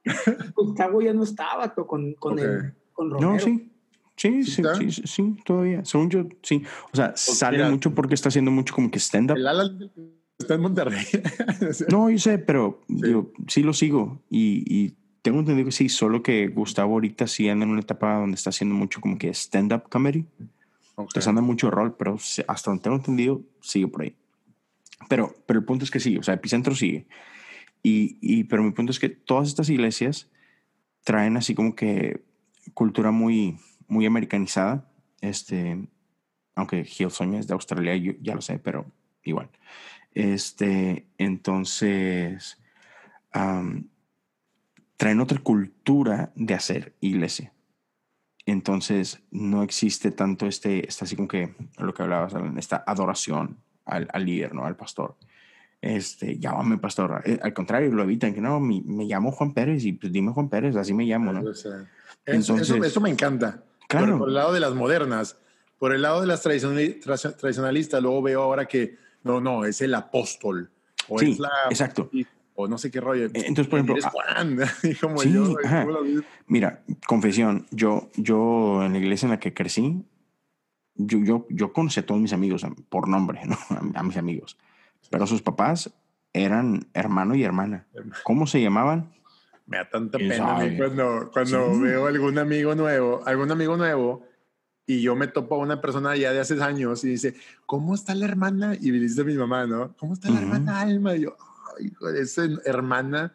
Gustavo 0.55 1.01
ya 1.03 1.13
no 1.13 1.23
estaba 1.25 1.75
con, 1.75 2.15
con, 2.15 2.35
Ok. 2.35 2.39
el, 2.41 2.75
con 2.93 3.11
Romero. 3.11 3.33
No, 3.33 3.39
sí. 3.39 3.69
Sí, 4.15 4.45
¿Sí 4.45 4.63
sí, 4.63 4.63
sí, 4.79 4.91
sí, 4.91 5.03
sí, 5.07 5.37
todavía. 5.45 5.85
Según 5.85 6.11
yo, 6.11 6.27
sí. 6.43 6.63
O 6.93 6.97
sea, 6.97 7.13
sale 7.17 7.57
mira. 7.59 7.71
mucho 7.71 7.95
porque 7.95 8.15
está 8.15 8.29
haciendo 8.29 8.51
mucho 8.51 8.75
como 8.75 8.91
que 8.91 8.99
stand-up. 8.99 9.37
El 9.37 9.49
Alan 9.49 9.91
está 10.39 10.55
en 10.55 10.61
Monterrey. 10.61 11.05
No, 11.89 12.11
yo 12.11 12.19
sé, 12.19 12.39
pero 12.39 12.83
digo, 12.89 13.33
sí 13.49 13.63
lo 13.63 13.73
sigo 13.73 14.23
y, 14.29 14.65
y 14.69 14.95
tengo 15.23 15.39
entendido 15.39 15.65
que 15.67 15.73
sí, 15.73 15.89
solo 15.89 16.23
que 16.23 16.49
Gustavo 16.49 16.93
ahorita 16.95 17.27
sí 17.27 17.49
anda 17.49 17.65
en 17.65 17.71
una 17.71 17.81
etapa 17.81 18.19
donde 18.19 18.35
está 18.35 18.51
haciendo 18.51 18.75
mucho 18.75 19.01
como 19.01 19.19
que 19.19 19.31
stand-up 19.33 19.89
comedy. 19.89 20.27
Ok. 20.95 21.07
Entonces 21.09 21.27
anda 21.29 21.41
mucho 21.41 21.71
rol, 21.71 21.97
pero 21.97 22.19
sí, 22.19 22.43
hasta 22.47 22.71
donde 22.71 22.83
tengo 22.83 22.97
entendido, 22.97 23.41
sigue 23.63 23.89
por 23.89 24.03
ahí. 24.03 24.15
Pero, 25.09 25.35
pero 25.47 25.61
el 25.61 25.65
punto 25.65 25.85
es 25.85 25.91
que 25.91 26.01
sí, 26.01 26.17
o 26.17 26.23
sea, 26.23 26.35
Epicentro 26.35 26.75
sigue. 26.75 27.07
Y, 27.83 28.19
y, 28.21 28.45
pero 28.45 28.63
mi 28.63 28.71
punto 28.71 28.93
es 28.93 28.99
que 28.99 29.09
todas 29.09 29.49
estas 29.49 29.69
iglesias 29.69 30.31
traen 31.05 31.37
así 31.37 31.55
como 31.55 31.75
que 31.75 32.25
cultura 32.75 33.11
muy, 33.11 33.59
muy 33.89 34.07
americanizada. 34.07 34.89
Este, 35.21 35.89
aunque 36.55 36.85
Hillsong 36.85 37.35
es 37.35 37.47
de 37.47 37.55
Australia, 37.55 37.97
yo 37.97 38.13
ya 38.21 38.35
lo 38.35 38.41
sé, 38.41 38.59
pero 38.59 38.87
igual. 39.25 39.51
Este, 40.15 41.07
entonces, 41.19 42.59
traen 44.97 45.21
otra 45.21 45.39
cultura 45.39 46.33
de 46.37 46.55
hacer 46.55 46.97
iglesia. 47.01 47.53
Entonces, 48.45 49.23
no 49.31 49.63
existe 49.63 50.11
tanto 50.11 50.47
este, 50.47 50.87
este 50.89 51.05
así 51.05 51.17
como 51.17 51.29
que 51.29 51.55
lo 51.79 51.95
que 51.95 52.03
hablabas, 52.03 52.35
esta 52.57 52.83
adoración 52.87 53.59
al, 53.85 54.09
al 54.13 54.25
líder, 54.25 54.55
¿no? 54.55 54.65
Al 54.67 54.77
pastor. 54.77 55.17
Este, 55.81 56.39
llámame 56.39 56.79
pastor. 56.79 57.23
Eh, 57.25 57.41
Al 57.43 57.53
contrario, 57.53 57.91
lo 57.93 58.05
evitan, 58.05 58.33
que 58.33 58.41
no, 58.41 58.61
mi- 58.61 58.83
me 58.83 59.05
llamo 59.05 59.33
Juan 59.33 59.53
Pérez 59.53 59.85
y 59.85 59.93
pues 59.93 60.13
dime 60.13 60.31
Juan 60.33 60.49
Pérez, 60.49 60.77
así 60.77 60.95
me 60.95 61.05
llamo, 61.05 61.33
¿no? 61.33 61.41
O 61.51 61.55
sea, 61.55 61.73
eso, 61.73 62.53
Entonces- 62.55 62.71
eso, 62.71 62.85
eso 62.85 63.01
me 63.01 63.11
encanta. 63.11 63.65
Claro. 63.89 64.11
Por, 64.13 64.19
por 64.21 64.29
el 64.29 64.35
lado 64.35 64.53
de 64.53 64.61
las 64.61 64.75
modernas, 64.75 65.37
por 65.79 65.93
el 65.93 66.03
lado 66.03 66.21
de 66.21 66.29
las 66.29 66.45
tradicionali- 66.47 67.03
tra- 67.03 67.37
tradicionalistas, 67.37 68.01
luego 68.01 68.23
veo 68.23 68.43
ahora 68.43 68.67
que 68.67 68.97
no, 69.25 69.41
no, 69.41 69.65
es 69.65 69.81
el 69.81 69.95
apóstol. 69.95 70.71
O 71.09 71.19
Sí, 71.19 71.33
es 71.33 71.41
la. 71.41 71.51
exacto. 71.69 72.09
O 72.55 72.69
no 72.69 72.79
sé 72.79 72.91
qué 72.93 73.01
rollo. 73.01 73.25
Entonces, 73.35 73.67
por 73.67 73.81
ejemplo, 73.81 73.97
ah, 74.05 74.11
Juan. 74.11 74.59
como 75.01 75.19
sí, 75.19 75.33
yo. 75.33 75.55
Mira, 76.47 76.83
confesión, 77.09 77.67
yo, 77.73 78.09
yo 78.17 78.85
en 78.85 78.93
la 78.93 78.99
iglesia 78.99 79.27
en 79.27 79.31
la 79.33 79.41
que 79.41 79.53
crecí, 79.53 80.05
yo, 80.95 81.19
yo, 81.25 81.47
yo 81.51 81.73
conocí 81.73 82.01
a 82.01 82.07
todos 82.07 82.21
mis 82.21 82.33
amigos 82.33 82.67
por 82.89 83.09
nombre, 83.09 83.41
¿no? 83.47 83.57
A, 83.71 84.01
a 84.01 84.03
mis 84.03 84.17
amigos. 84.17 84.59
Pero 85.11 85.27
sus 85.27 85.43
papás 85.43 85.93
eran 86.33 86.87
hermano 86.95 87.35
y 87.35 87.43
hermana. 87.45 87.87
¿Cómo 88.25 88.47
se 88.47 88.61
llamaban? 88.63 89.11
Me 89.67 89.77
da 89.79 89.89
tanta 89.89 90.19
¿Quién 90.19 90.31
pena 90.31 90.57
a 90.57 90.59
mí 90.59 90.65
sabe? 90.65 90.77
cuando, 90.77 91.31
cuando 91.33 91.75
Sí. 91.75 91.81
veo 91.83 92.07
algún 92.07 92.39
amigo 92.39 92.75
nuevo, 92.75 93.23
algún 93.27 93.51
amigo 93.51 93.77
nuevo, 93.77 94.27
y 94.87 95.01
yo 95.03 95.15
me 95.15 95.29
topo 95.29 95.55
a 95.55 95.59
una 95.59 95.81
persona 95.81 96.17
ya 96.17 96.33
de 96.33 96.41
hace 96.41 96.61
años 96.63 97.05
y 97.05 97.09
dice, 97.11 97.35
¿cómo 97.67 97.95
está 97.95 98.15
la 98.15 98.27
hermana? 98.27 98.75
Y 98.81 98.91
me 98.91 98.99
dice 98.99 99.23
mi 99.25 99.35
mamá, 99.35 99.67
¿no? 99.67 99.95
¿Cómo 99.97 100.15
está 100.15 100.29
la 100.31 100.41
hermana 100.41 100.81
Alma? 100.81 101.15
Y 101.15 101.23
yo, 101.23 101.37
"Ay, 101.79 101.87
hijo 101.87 102.09
esa 102.11 102.43
hermana. 102.65 103.35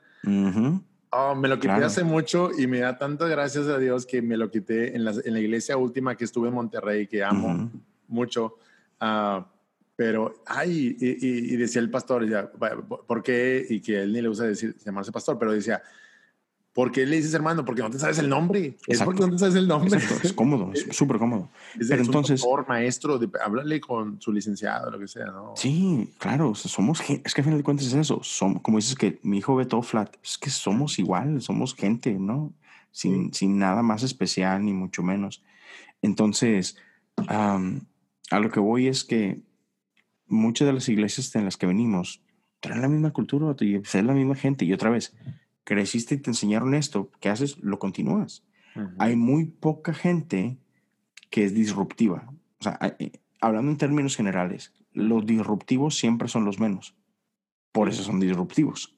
Oh, 1.12 1.34
me 1.36 1.48
lo 1.48 1.56
quité 1.56 1.68
Claro. 1.68 1.86
hace 1.86 2.04
mucho 2.04 2.50
y 2.58 2.68
me 2.68 2.80
da 2.80 2.98
tantas 2.98 3.30
gracias 3.30 3.68
a 3.68 3.78
Dios 3.78 4.06
que 4.06 4.22
me 4.22 4.36
lo 4.38 4.52
quité 4.52 4.96
en 4.96 5.06
la, 5.06 5.12
en 5.24 5.34
la 5.34 5.40
iglesia 5.40 5.78
última 5.78 6.16
que 6.18 6.26
estuve 6.26 6.50
en 6.50 6.54
Monterrey, 6.56 7.08
que 7.08 7.24
amo 7.24 7.72
mucho. 8.08 8.56
Ah, 9.00 9.48
pero, 9.96 10.44
ay, 10.46 10.96
y, 11.00 11.06
y- 11.08 11.54
y 11.54 11.56
decía 11.58 11.82
el 11.82 11.90
pastor, 11.90 12.28
ya, 12.30 12.52
¿por 12.52 13.24
qué? 13.24 13.66
Y 13.70 13.80
que 13.82 14.02
él 14.04 14.14
ni 14.14 14.22
le 14.22 14.28
gusta 14.28 14.44
decir, 14.44 14.76
llamarse 14.86 15.12
pastor, 15.12 15.40
pero 15.40 15.54
decía, 15.54 15.82
¿por 16.78 16.92
qué 16.92 17.08
le 17.08 17.16
dices 17.16 17.34
hermano? 17.34 17.66
Porque 17.66 17.82
no 17.82 17.90
te 17.90 17.98
sabes 17.98 18.20
el 18.20 18.30
nombre. 18.30 18.78
Es 18.86 19.02
Exacto. 19.02 19.06
porque 19.06 19.22
no 19.26 19.32
te 19.32 19.40
sabes 19.40 19.56
el 19.56 19.68
nombre. 19.68 19.98
Exacto, 19.98 20.28
es 20.28 20.34
cómodo, 20.34 20.72
es 20.76 20.86
súper 20.96 21.18
cómodo. 21.18 21.50
Es, 21.80 21.88
Pero 21.88 22.04
es 22.04 22.08
un 22.08 22.14
entonces- 22.14 22.40
doctor, 22.42 22.68
maestro, 22.68 23.18
de, 23.18 23.28
háblale 23.44 23.82
con 23.82 24.22
su 24.22 24.32
licenciado, 24.32 24.92
lo 24.92 25.00
que 25.00 25.08
sea, 25.08 25.26
¿no? 25.26 25.54
Sí, 25.56 26.14
claro, 26.20 26.52
o 26.52 26.56
sea, 26.56 26.70
somos 26.70 27.02
gente, 27.02 27.24
es 27.26 27.34
que 27.34 27.42
al 27.42 27.46
final 27.46 27.58
de 27.60 27.64
cuentas 27.64 27.88
es 27.88 27.94
eso, 27.96 28.20
som- 28.20 28.62
como 28.62 28.78
dices 28.78 28.94
que 28.96 29.20
mi 29.24 29.40
hijo 29.40 29.56
ve 29.56 29.66
todo 29.66 29.82
flat, 29.82 30.16
es 30.24 30.38
que 30.38 30.52
somos 30.52 31.00
igual, 31.00 31.42
somos 31.42 31.74
gente, 31.74 32.14
¿no? 32.14 32.54
Sin, 32.92 33.34
sin 33.34 33.58
nada 33.58 33.82
más 33.82 34.04
especial 34.04 34.64
ni 34.64 34.74
mucho 34.74 35.02
menos. 35.02 35.42
Entonces, 36.04 36.78
a 37.28 37.60
lo 38.40 38.52
que 38.52 38.60
voy 38.60 38.88
es 38.88 39.04
que 39.04 39.42
muchas 40.28 40.68
de 40.68 40.74
las 40.74 40.88
iglesias 40.90 41.36
en 41.36 41.46
las 41.46 41.58
que 41.58 41.66
venimos 41.66 42.22
traen 42.60 42.82
la 42.82 42.88
misma 42.88 43.12
cultura, 43.14 43.56
y 43.62 43.76
es 43.76 43.94
la 43.96 44.14
misma 44.14 44.36
gente, 44.36 44.64
y 44.66 44.74
otra 44.74 44.90
vez, 44.90 45.16
creciste 45.68 46.16
y 46.16 46.20
te 46.20 46.30
enseñaron 46.30 46.74
esto, 46.74 47.12
¿qué 47.20 47.28
haces? 47.30 47.58
Lo 47.60 47.78
continúas 47.78 48.44
hay 49.00 49.16
muy 49.16 49.46
poca 49.46 49.92
gente 49.92 50.58
que 51.32 51.44
es 51.44 51.54
disruptiva. 51.54 52.32
O 52.60 52.64
sea, 52.64 52.78
hay- 52.80 52.94
eh, 53.00 53.12
hablando 53.42 53.72
en 53.72 53.78
términos 53.78 54.16
generales, 54.16 54.72
los 54.94 55.26
disruptivos 55.26 55.98
siempre 55.98 56.28
son 56.28 56.46
los 56.46 56.60
menos. 56.60 56.96
Por 57.72 57.90
eso 57.90 58.04
son 58.04 58.20
disruptivos. 58.20 58.96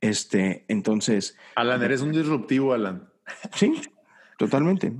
Este, 0.00 0.64
entonces, 0.66 1.36
Alan, 1.54 1.80
eres 1.82 2.02
un 2.02 2.10
disruptivo, 2.10 2.72
Alan. 2.72 3.08
sí, 3.54 3.72
totalmente. 4.36 4.92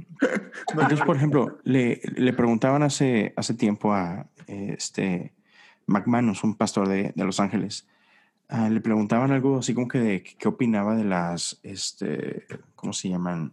Entonces, 0.69 1.01
por 1.03 1.17
ejemplo, 1.17 1.59
le, 1.65 2.01
le 2.17 2.33
preguntaban 2.33 2.85
hace, 2.85 3.35
hace 3.37 3.55
tiempo 3.55 3.93
a 3.93 4.29
este 4.47 5.35
McManus, 5.87 6.45
un 6.45 6.55
pastor 6.55 6.89
de, 6.89 7.13
de 7.17 7.25
Los 7.25 7.41
Ángeles, 7.41 7.87
ah, 8.49 8.69
le 8.69 8.81
preguntaban 8.81 9.31
algo 9.33 9.59
así 9.59 9.75
como 9.75 9.89
que 9.89 9.99
de 9.99 10.23
qué 10.23 10.49
opinaba 10.49 10.95
de 10.95 11.05
las, 11.05 11.59
este, 11.63 12.47
¿cómo 12.75 12.93
se 12.93 13.09
llaman? 13.09 13.53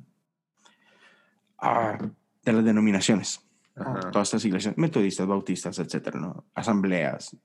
Ah, 1.58 1.98
de 2.44 2.54
las 2.54 2.66
denominaciones. 2.66 3.42
Ajá. 3.76 4.12
Todas 4.12 4.28
estas 4.28 4.46
iglesias, 4.46 4.78
metodistas, 4.78 5.28
bautistas, 5.28 5.80
etcétera, 5.80 6.20
¿no? 6.20 6.46
Asambleas, 6.54 7.36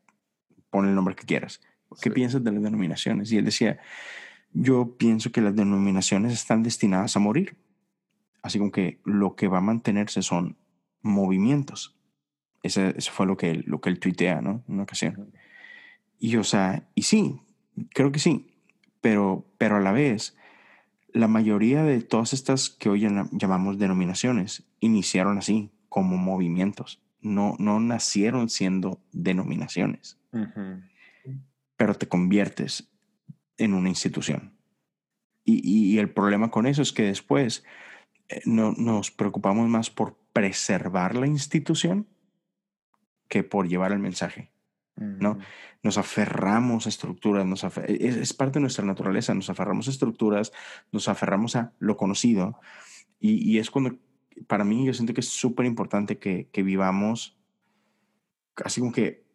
pon 0.71 0.89
el 0.89 0.95
nombre 0.95 1.15
que 1.15 1.25
quieras. 1.25 1.61
¿Qué 2.01 2.11
Sí. 2.11 2.11
piensas 2.11 2.43
de 2.43 2.53
las 2.53 2.63
denominaciones? 2.63 3.31
Y 3.31 3.39
él 3.39 3.45
decía, 3.45 3.79
yo 4.53 4.97
pienso 4.97 5.31
que 5.31 5.41
las 5.41 5.55
denominaciones 5.55 6.33
están 6.33 6.63
destinadas 6.63 7.17
a 7.17 7.21
morir. 7.21 7.57
Así 8.43 8.59
como 8.59 8.71
que 8.73 9.01
lo 9.05 9.37
que 9.37 9.49
va 9.49 9.59
a 9.59 9.63
mantenerse 9.63 10.23
son 10.23 10.57
movimientos. 11.03 11.97
Ese, 12.63 12.95
ese 12.97 13.11
fue 13.11 13.27
lo 13.27 13.37
que, 13.37 13.51
él, 13.51 13.65
lo 13.67 13.81
que 13.81 13.91
él 13.91 14.01
tuitea, 14.01 14.41
¿no? 14.41 14.65
En 14.67 14.75
una 14.75 14.83
ocasión. 14.85 15.33
Y, 16.19 16.37
o 16.37 16.45
sea, 16.45 16.89
y 16.95 17.03
sí, 17.03 17.41
creo 17.95 18.11
que 18.13 18.19
sí. 18.19 18.53
pero, 19.01 19.45
pero 19.59 19.77
a 19.77 19.81
la 19.81 19.93
vez, 19.93 20.37
la 21.13 21.29
mayoría 21.29 21.83
de 21.83 22.01
todas 22.03 22.33
estas 22.33 22.71
que 22.71 22.89
hoy 22.89 23.03
llam- 23.03 23.29
llamamos 23.33 23.79
denominaciones 23.79 24.65
iniciaron 24.81 25.39
así, 25.39 25.71
como 25.89 26.17
movimientos. 26.17 27.01
No, 27.21 27.57
no 27.59 27.81
nacieron 27.81 28.49
siendo 28.49 29.01
denominaciones, 29.13 30.19
pero 31.77 31.95
te 31.95 32.07
conviertes 32.09 32.89
en 33.59 33.75
una 33.75 33.89
institución. 33.89 34.53
Y, 35.45 35.55
y- 35.63 35.95
y 35.95 35.99
el 35.99 36.11
problema 36.11 36.51
con 36.51 36.67
eso 36.67 36.83
es 36.83 36.93
que 36.93 37.03
después 37.05 37.65
eh, 38.29 38.41
no, 38.45 38.73
nos 38.77 39.11
preocupamos 39.11 39.69
más 39.69 39.91
por 39.91 40.19
preservar 40.33 41.15
la 41.17 41.27
institución 41.27 42.07
que 43.29 43.43
por 43.43 43.69
llevar 43.69 43.93
el 43.93 43.99
mensaje. 43.99 44.51
¿No? 44.97 45.33
Ujú. 45.33 45.41
Nos 45.83 45.99
aferramos 45.99 46.87
a 46.87 46.89
estructuras, 46.89 47.47
nos 47.47 47.65
es 47.87 48.33
parte 48.33 48.55
de 48.55 48.63
nuestra 48.63 48.85
naturaleza, 48.85 49.35
nos 49.35 49.51
aferramos 49.51 49.89
a 49.89 49.91
estructuras, 49.91 50.53
nos 50.93 51.09
aferramos 51.09 51.57
a 51.57 51.73
lo 51.79 51.97
conocido 51.97 52.59
y, 53.21 53.51
y 53.51 53.59
es 53.59 53.71
cuando, 53.71 53.97
para 54.47 54.65
mí, 54.65 54.85
yo 54.85 54.95
siento 54.95 55.15
que 55.15 55.21
es 55.21 55.29
súper 55.29 55.67
importante 55.67 56.19
que, 56.19 56.49
que 56.51 56.63
vivamos 56.63 57.37
así 58.65 58.81
como 58.81 58.93
que 58.93 59.26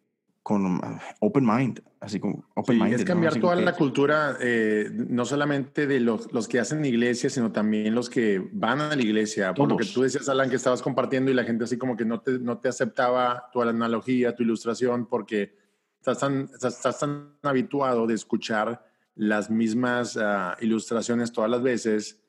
con 0.42 0.66
uh, 0.66 0.80
open 1.20 1.46
mind, 1.46 1.80
así 2.00 2.18
como 2.18 2.44
open 2.54 2.76
Sí, 2.76 2.82
mind. 2.82 2.94
es 2.94 3.04
cambiar 3.04 3.38
toda 3.38 3.54
la 3.56 3.74
cultura, 3.74 4.36
eh, 4.40 4.90
no 4.92 5.24
solamente 5.24 5.86
de 5.86 6.00
los, 6.00 6.32
los 6.32 6.48
que 6.48 6.58
hacen 6.58 6.84
iglesia, 6.84 7.30
sino 7.30 7.52
también 7.52 7.94
los 7.94 8.10
que 8.10 8.48
van 8.52 8.80
a 8.80 8.96
la 8.96 9.02
iglesia. 9.02 9.54
Por 9.54 9.68
lo 9.68 9.76
que 9.76 9.84
tú 9.84 10.02
decías, 10.02 10.28
Alan, 10.28 10.50
que 10.50 10.56
estabas 10.56 10.82
compartiendo 10.82 11.30
y 11.30 11.34
la 11.34 11.44
gente 11.44 11.64
así 11.64 11.78
como 11.78 11.96
que 11.96 12.04
no 12.04 12.20
te, 12.20 12.38
no 12.40 12.58
te 12.58 12.68
aceptaba 12.68 13.50
tu 13.52 13.62
analogía, 13.62 14.34
tu 14.34 14.42
ilustración, 14.42 15.06
porque 15.06 15.54
estás 15.98 16.18
tan, 16.18 16.50
estás, 16.52 16.76
estás 16.76 16.98
tan 16.98 17.36
habituado 17.42 18.06
de 18.08 18.14
escuchar 18.14 18.84
las 19.14 19.50
mismas 19.50 20.16
ah, 20.20 20.56
ilustraciones 20.60 21.32
todas 21.32 21.50
las 21.50 21.62
veces 21.62 22.20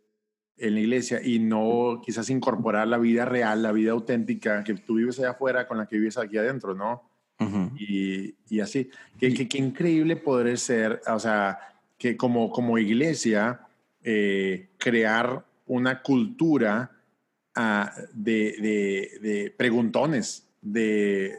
en 0.57 0.75
la 0.75 0.81
iglesia 0.81 1.19
y 1.23 1.39
no 1.39 1.99
quizás 2.05 2.29
incorporar 2.29 2.87
la 2.87 2.99
vida 2.99 3.25
real, 3.25 3.63
la 3.63 3.71
vida 3.71 3.91
auténtica 3.91 4.63
que 4.63 4.75
tú 4.75 4.95
vives 4.95 5.17
allá 5.17 5.31
afuera 5.31 5.67
con 5.67 5.79
la 5.79 5.87
que 5.87 5.97
vives 5.97 6.17
aquí 6.17 6.37
adentro, 6.37 6.75
¿no? 6.75 7.09
Y, 7.77 8.35
y 8.49 8.59
así. 8.61 8.89
Qué, 9.19 9.33
qué- 9.33 9.47
qué 9.47 9.57
increíble 9.57 10.15
poder 10.15 10.57
ser, 10.57 11.01
o 11.07 11.19
sea, 11.19 11.59
que 11.97 12.15
como, 12.17 12.51
como 12.51 12.77
iglesia, 12.77 13.61
eh, 14.03 14.67
crear 14.77 15.45
una 15.65 16.01
cultura 16.01 16.91
ah, 17.55 17.93
de, 18.13 18.55
de- 18.59 19.19
de 19.21 19.53
preguntones, 19.55 20.45
de, 20.61 21.37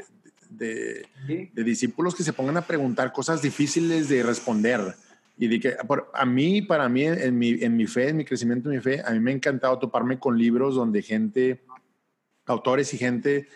de, 0.51 1.07
Sí. 1.27 1.51
de 1.53 1.65
discípulos 1.65 2.15
que 2.15 2.23
se 2.23 2.33
pongan 2.33 2.57
a 2.59 2.63
preguntar 2.67 3.13
cosas 3.13 3.41
difíciles 3.43 4.09
de 4.09 4.23
responder. 4.23 4.81
Y 5.37 5.49
de 5.49 5.59
que 5.59 5.71
por- 5.87 6.11
a 6.15 6.25
mí, 6.25 6.63
para 6.63 6.89
mí, 6.89 7.05
en 7.05 7.37
mi, 7.39 7.51
en 7.63 7.77
mi 7.77 7.87
fe, 7.87 8.11
en 8.11 8.17
mi 8.19 8.25
crecimiento, 8.25 8.71
en 8.71 8.77
mi 8.77 8.83
fe, 8.83 9.03
a 9.05 9.11
mí 9.11 9.19
me 9.21 9.33
ha 9.33 9.35
encantado 9.35 9.79
toparme 9.79 10.19
con 10.19 10.39
libros 10.39 10.75
donde 10.77 11.03
gente, 11.03 11.61
autores 12.47 12.93
y 12.95 12.99
gente 12.99 13.49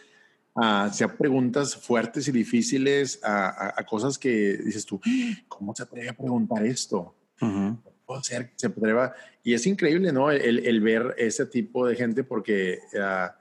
a 0.60 0.84
hacer 0.84 1.16
preguntas 1.16 1.76
fuertes 1.76 2.26
y 2.28 2.32
difíciles 2.32 3.20
a, 3.22 3.48
a- 3.48 3.74
a 3.76 3.86
cosas 3.86 4.18
que 4.18 4.56
dices 4.58 4.84
tú, 4.84 5.00
¿cómo 5.48 5.74
se 5.74 5.82
atreve 5.84 6.08
a 6.08 6.12
preguntar 6.16 6.64
esto? 6.66 7.14
Ujú. 7.40 7.78
puede 8.04 8.22
ser 8.24 8.48
que 8.48 8.54
se 8.56 8.66
atreva. 8.66 9.14
Y 9.44 9.54
es 9.54 9.66
increíble, 9.66 10.12
¿no? 10.12 10.30
El, 10.30 10.66
el 10.66 10.80
ver 10.80 11.14
ese 11.18 11.46
tipo 11.46 11.86
de 11.86 11.94
gente 11.94 12.24
porque 12.24 12.78
ah, 13.00 13.36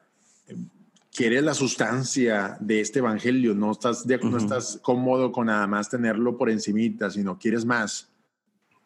quieres 1.15 1.41
la 1.43 1.53
sustancia 1.53 2.57
de 2.59 2.81
este 2.81 2.99
evangelio, 2.99 3.55
no 3.55 3.71
estás, 3.71 4.05
de- 4.05 4.17
no 4.19 4.27
Ujú. 4.27 4.37
estás 4.37 4.79
cómodo 4.83 5.31
con 5.31 5.47
nada 5.47 5.65
más 5.67 5.89
tenerlo 5.89 6.37
por 6.37 6.49
encimita, 6.49 7.09
sino 7.09 7.39
quieres 7.39 7.65
más. 7.65 8.09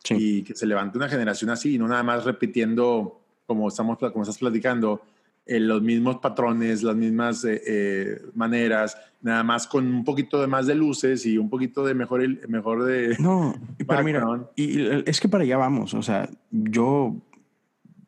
Sí. 0.04 0.16
Y 0.18 0.44
que 0.44 0.56
se 0.56 0.66
levante 0.66 0.98
una 0.98 1.10
generación 1.10 1.50
así, 1.50 1.76
y 1.76 1.78
no 1.78 1.88
nada 1.88 2.04
más 2.04 2.24
repitiendo, 2.26 3.20
como, 3.46 3.68
estamos, 3.68 3.98
como 3.98 4.22
estás 4.22 4.38
platicando, 4.38 5.02
eh, 5.46 5.60
los 5.60 5.82
mismos 5.82 6.18
patrones, 6.18 6.84
las 6.84 6.96
mismas 6.96 7.44
eh, 7.46 7.62
eh, 7.66 8.22
maneras, 8.36 8.98
nada 9.22 9.44
más 9.44 9.68
con 9.68 9.86
un 9.88 10.04
poquito 10.04 10.40
de 10.42 10.48
más 10.48 10.68
de 10.68 10.76
luces 10.76 11.26
y 11.26 11.38
un 11.38 11.50
poquito 11.50 11.84
de 11.86 11.94
mejor, 11.94 12.48
mejor 12.48 12.84
de... 12.86 13.16
No, 13.20 13.54
pero 13.88 14.04
mira, 14.04 14.26
y 14.56 14.80
y 14.82 15.04
es 15.06 15.20
que 15.20 15.28
para 15.30 15.44
allá 15.44 15.58
vamos. 15.58 15.94
O 15.94 16.02
sea, 16.02 16.30
yo 16.52 17.16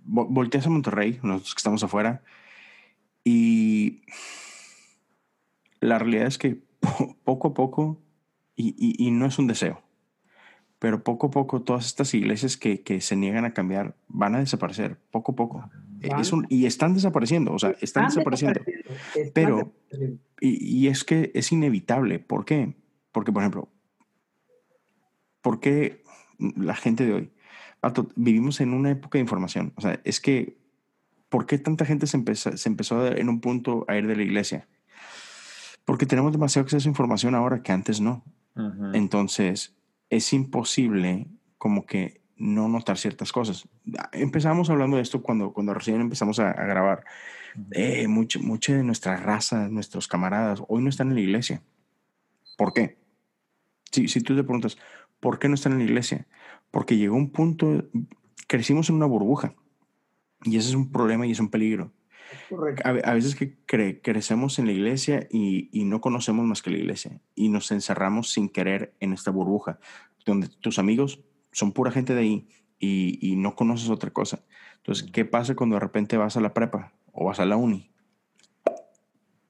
vo- 0.08 0.28
volteas 0.30 0.66
a 0.68 0.70
Monterrey, 0.70 1.20
nosotros 1.24 1.54
que 1.56 1.60
estamos 1.60 1.84
afuera, 1.84 2.22
y 3.24 4.02
la 5.80 6.00
realidad 6.00 6.28
es 6.28 6.38
que 6.38 6.62
po- 6.80 7.16
poco 7.24 7.50
a 7.50 7.54
poco, 7.54 8.02
y, 8.56 8.70
y- 8.78 9.08
y 9.08 9.12
no 9.12 9.26
es 9.26 9.40
un 9.40 9.48
deseo, 9.48 9.82
pero 10.80 11.04
poco 11.04 11.28
a 11.28 11.32
poco 11.32 11.62
todas 11.62 11.86
estas 11.86 12.14
iglesias 12.14 12.58
que, 12.58 12.82
que 12.82 13.02
se 13.02 13.16
niegan 13.16 13.46
a 13.46 13.54
cambiar 13.54 13.96
van 14.08 14.36
a 14.36 14.40
desaparecer, 14.40 14.98
poco 15.12 15.32
a 15.32 15.36
poco. 15.36 15.70
Es 16.20 16.32
un- 16.34 16.46
y 16.50 16.66
están 16.66 16.94
desapareciendo, 16.94 17.54
o 17.54 17.60
sea, 17.60 17.76
están 17.82 18.08
desapareciendo. 18.08 18.60
Están 19.16 19.32
Pero- 19.34 19.56
desapareciendo. 19.58 20.20
Y, 20.42 20.78
y 20.84 20.88
es 20.88 21.04
que 21.04 21.32
es 21.34 21.52
inevitable. 21.52 22.20
¿Por 22.20 22.44
qué? 22.46 22.76
Porque, 23.12 23.32
por 23.32 23.42
ejemplo, 23.44 23.70
¿por 25.42 25.60
qué 25.60 26.04
la 26.40 26.76
gente 26.76 27.06
de 27.06 27.14
hoy? 27.14 27.32
Vato, 27.82 28.10
vivimos 28.16 28.62
en 28.62 28.74
una 28.74 28.92
época 28.92 29.18
de 29.18 29.22
información. 29.24 29.74
O 29.76 29.82
sea, 29.82 30.00
es 30.04 30.20
que, 30.20 30.58
¿por 31.30 31.46
qué 31.46 31.58
tanta 31.58 31.86
gente 31.86 32.08
se 32.08 32.18
empezó, 32.18 32.56
se 32.58 32.70
empezó 32.70 33.02
a- 33.02 33.10
en 33.10 33.30
un 33.30 33.42
punto 33.42 33.86
a 33.88 33.98
ir 33.98 34.08
de 34.08 34.16
la 34.16 34.24
iglesia? 34.24 34.68
Porque 35.86 36.06
tenemos 36.06 36.32
demasiado 36.32 36.64
acceso 36.64 36.88
a 36.88 36.92
información 36.92 37.36
ahora 37.36 37.62
que 37.62 37.72
antes 37.74 38.00
no. 38.00 38.24
Ujú. 38.56 38.92
Entonces, 38.94 39.76
es 40.10 40.32
imposible 40.34 41.28
como 41.58 41.86
que 41.86 42.22
no 42.44 42.68
notar 42.68 42.98
ciertas 42.98 43.32
cosas. 43.32 43.68
Empezamos 44.12 44.70
hablando 44.70 44.98
de 44.98 45.04
esto 45.04 45.22
cuando, 45.24 45.54
cuando 45.54 45.74
recién 45.74 46.02
empezamos 46.02 46.40
a, 46.40 46.52
a 46.52 46.66
grabar. 46.66 47.06
Eh, 47.72 48.08
mucha, 48.08 48.40
mucha 48.40 48.76
de 48.76 48.84
nuestra 48.84 49.16
raza, 49.16 49.70
nuestros 49.70 50.08
camaradas, 50.08 50.62
hoy 50.68 50.84
no 50.84 50.90
están 50.90 51.08
en 51.10 51.16
la 51.16 51.22
iglesia. 51.22 51.62
¿Por 52.58 52.74
qué? 52.74 52.98
Si, 53.92 54.08
si 54.08 54.22
tú 54.22 54.36
te 54.36 54.44
preguntas, 54.44 54.78
¿por 55.20 55.40
qué 55.40 55.48
no 55.48 55.56
están 55.56 55.72
en 55.72 55.78
la 55.80 55.86
iglesia? 55.86 56.28
Porque 56.70 56.98
llegó 56.98 57.16
un 57.16 57.32
punto, 57.32 57.86
crecimos 58.48 58.90
en 58.90 58.96
una 58.96 59.06
burbuja. 59.06 59.56
Y 60.44 60.58
ese 60.58 60.70
es 60.70 60.76
un 60.76 60.92
problema 60.92 61.26
y 61.26 61.32
es 61.32 61.40
un 61.40 61.50
peligro. 61.50 61.94
A, 62.84 62.90
a 62.90 63.14
veces 63.14 63.36
que 63.36 63.56
cre- 63.66 64.02
crecemos 64.04 64.60
en 64.60 64.66
la 64.66 64.74
iglesia 64.74 65.28
y, 65.30 65.70
y 65.72 65.86
no 65.86 66.02
conocemos 66.02 66.46
más 66.46 66.62
que 66.62 66.72
la 66.72 66.78
iglesia 66.78 67.22
y 67.36 67.48
nos 67.48 67.72
encerramos 67.72 68.32
sin 68.32 68.50
querer 68.50 68.96
en 69.00 69.14
esta 69.14 69.32
burbuja, 69.32 69.80
donde 70.26 70.50
tus 70.50 70.80
amigos 70.80 71.22
son 71.54 71.72
pura 71.72 71.92
gente 71.92 72.14
de 72.14 72.22
ahí 72.22 72.48
y, 72.80 73.18
y 73.22 73.36
no 73.38 73.56
conoces 73.56 73.90
otra 73.90 74.12
cosa. 74.12 74.44
Entonces, 74.78 75.10
¿qué 75.12 75.24
pasa 75.24 75.56
cuando 75.56 75.76
de 75.76 75.80
repente 75.80 76.18
vas 76.18 76.36
a 76.36 76.42
la 76.42 76.54
prepa 76.54 76.92
o 77.14 77.26
vas 77.26 77.40
a 77.40 77.46
la 77.46 77.56
uni? 77.56 77.90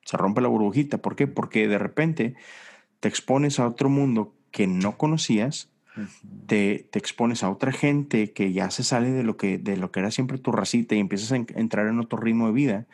Se 0.05 0.15
rompe 0.15 0.41
la 0.41 0.47
burbujita. 0.47 0.99
¿Por 0.99 1.15
qué? 1.15 1.25
Porque 1.25 1.67
de 1.67 1.79
repente 1.79 2.35
te 2.99 3.09
expones 3.09 3.59
a 3.59 3.67
otro 3.67 3.89
mundo 3.89 4.35
que 4.51 4.67
no 4.67 4.97
conocías 4.97 5.72
te, 6.47 6.87
te 6.91 6.99
expones 6.99 7.43
a 7.43 7.49
otra 7.49 7.71
gente 7.71 8.31
que 8.33 8.51
ya 8.53 8.69
se 8.71 8.83
sale 8.83 9.11
de 9.11 9.23
lo 9.23 9.37
que, 9.37 9.57
de 9.57 9.77
lo 9.77 9.91
que 9.91 9.99
era 10.01 10.11
siempre 10.11 10.37
tu 10.37 10.51
racita 10.51 10.95
y 10.95 10.99
empiezas 10.99 11.31
a 11.31 11.35
en- 11.37 11.47
entrar 11.55 11.87
en 11.87 11.99
otro 11.99 12.17
ritmo 12.19 12.47
de 12.47 12.53
vida 12.53 12.87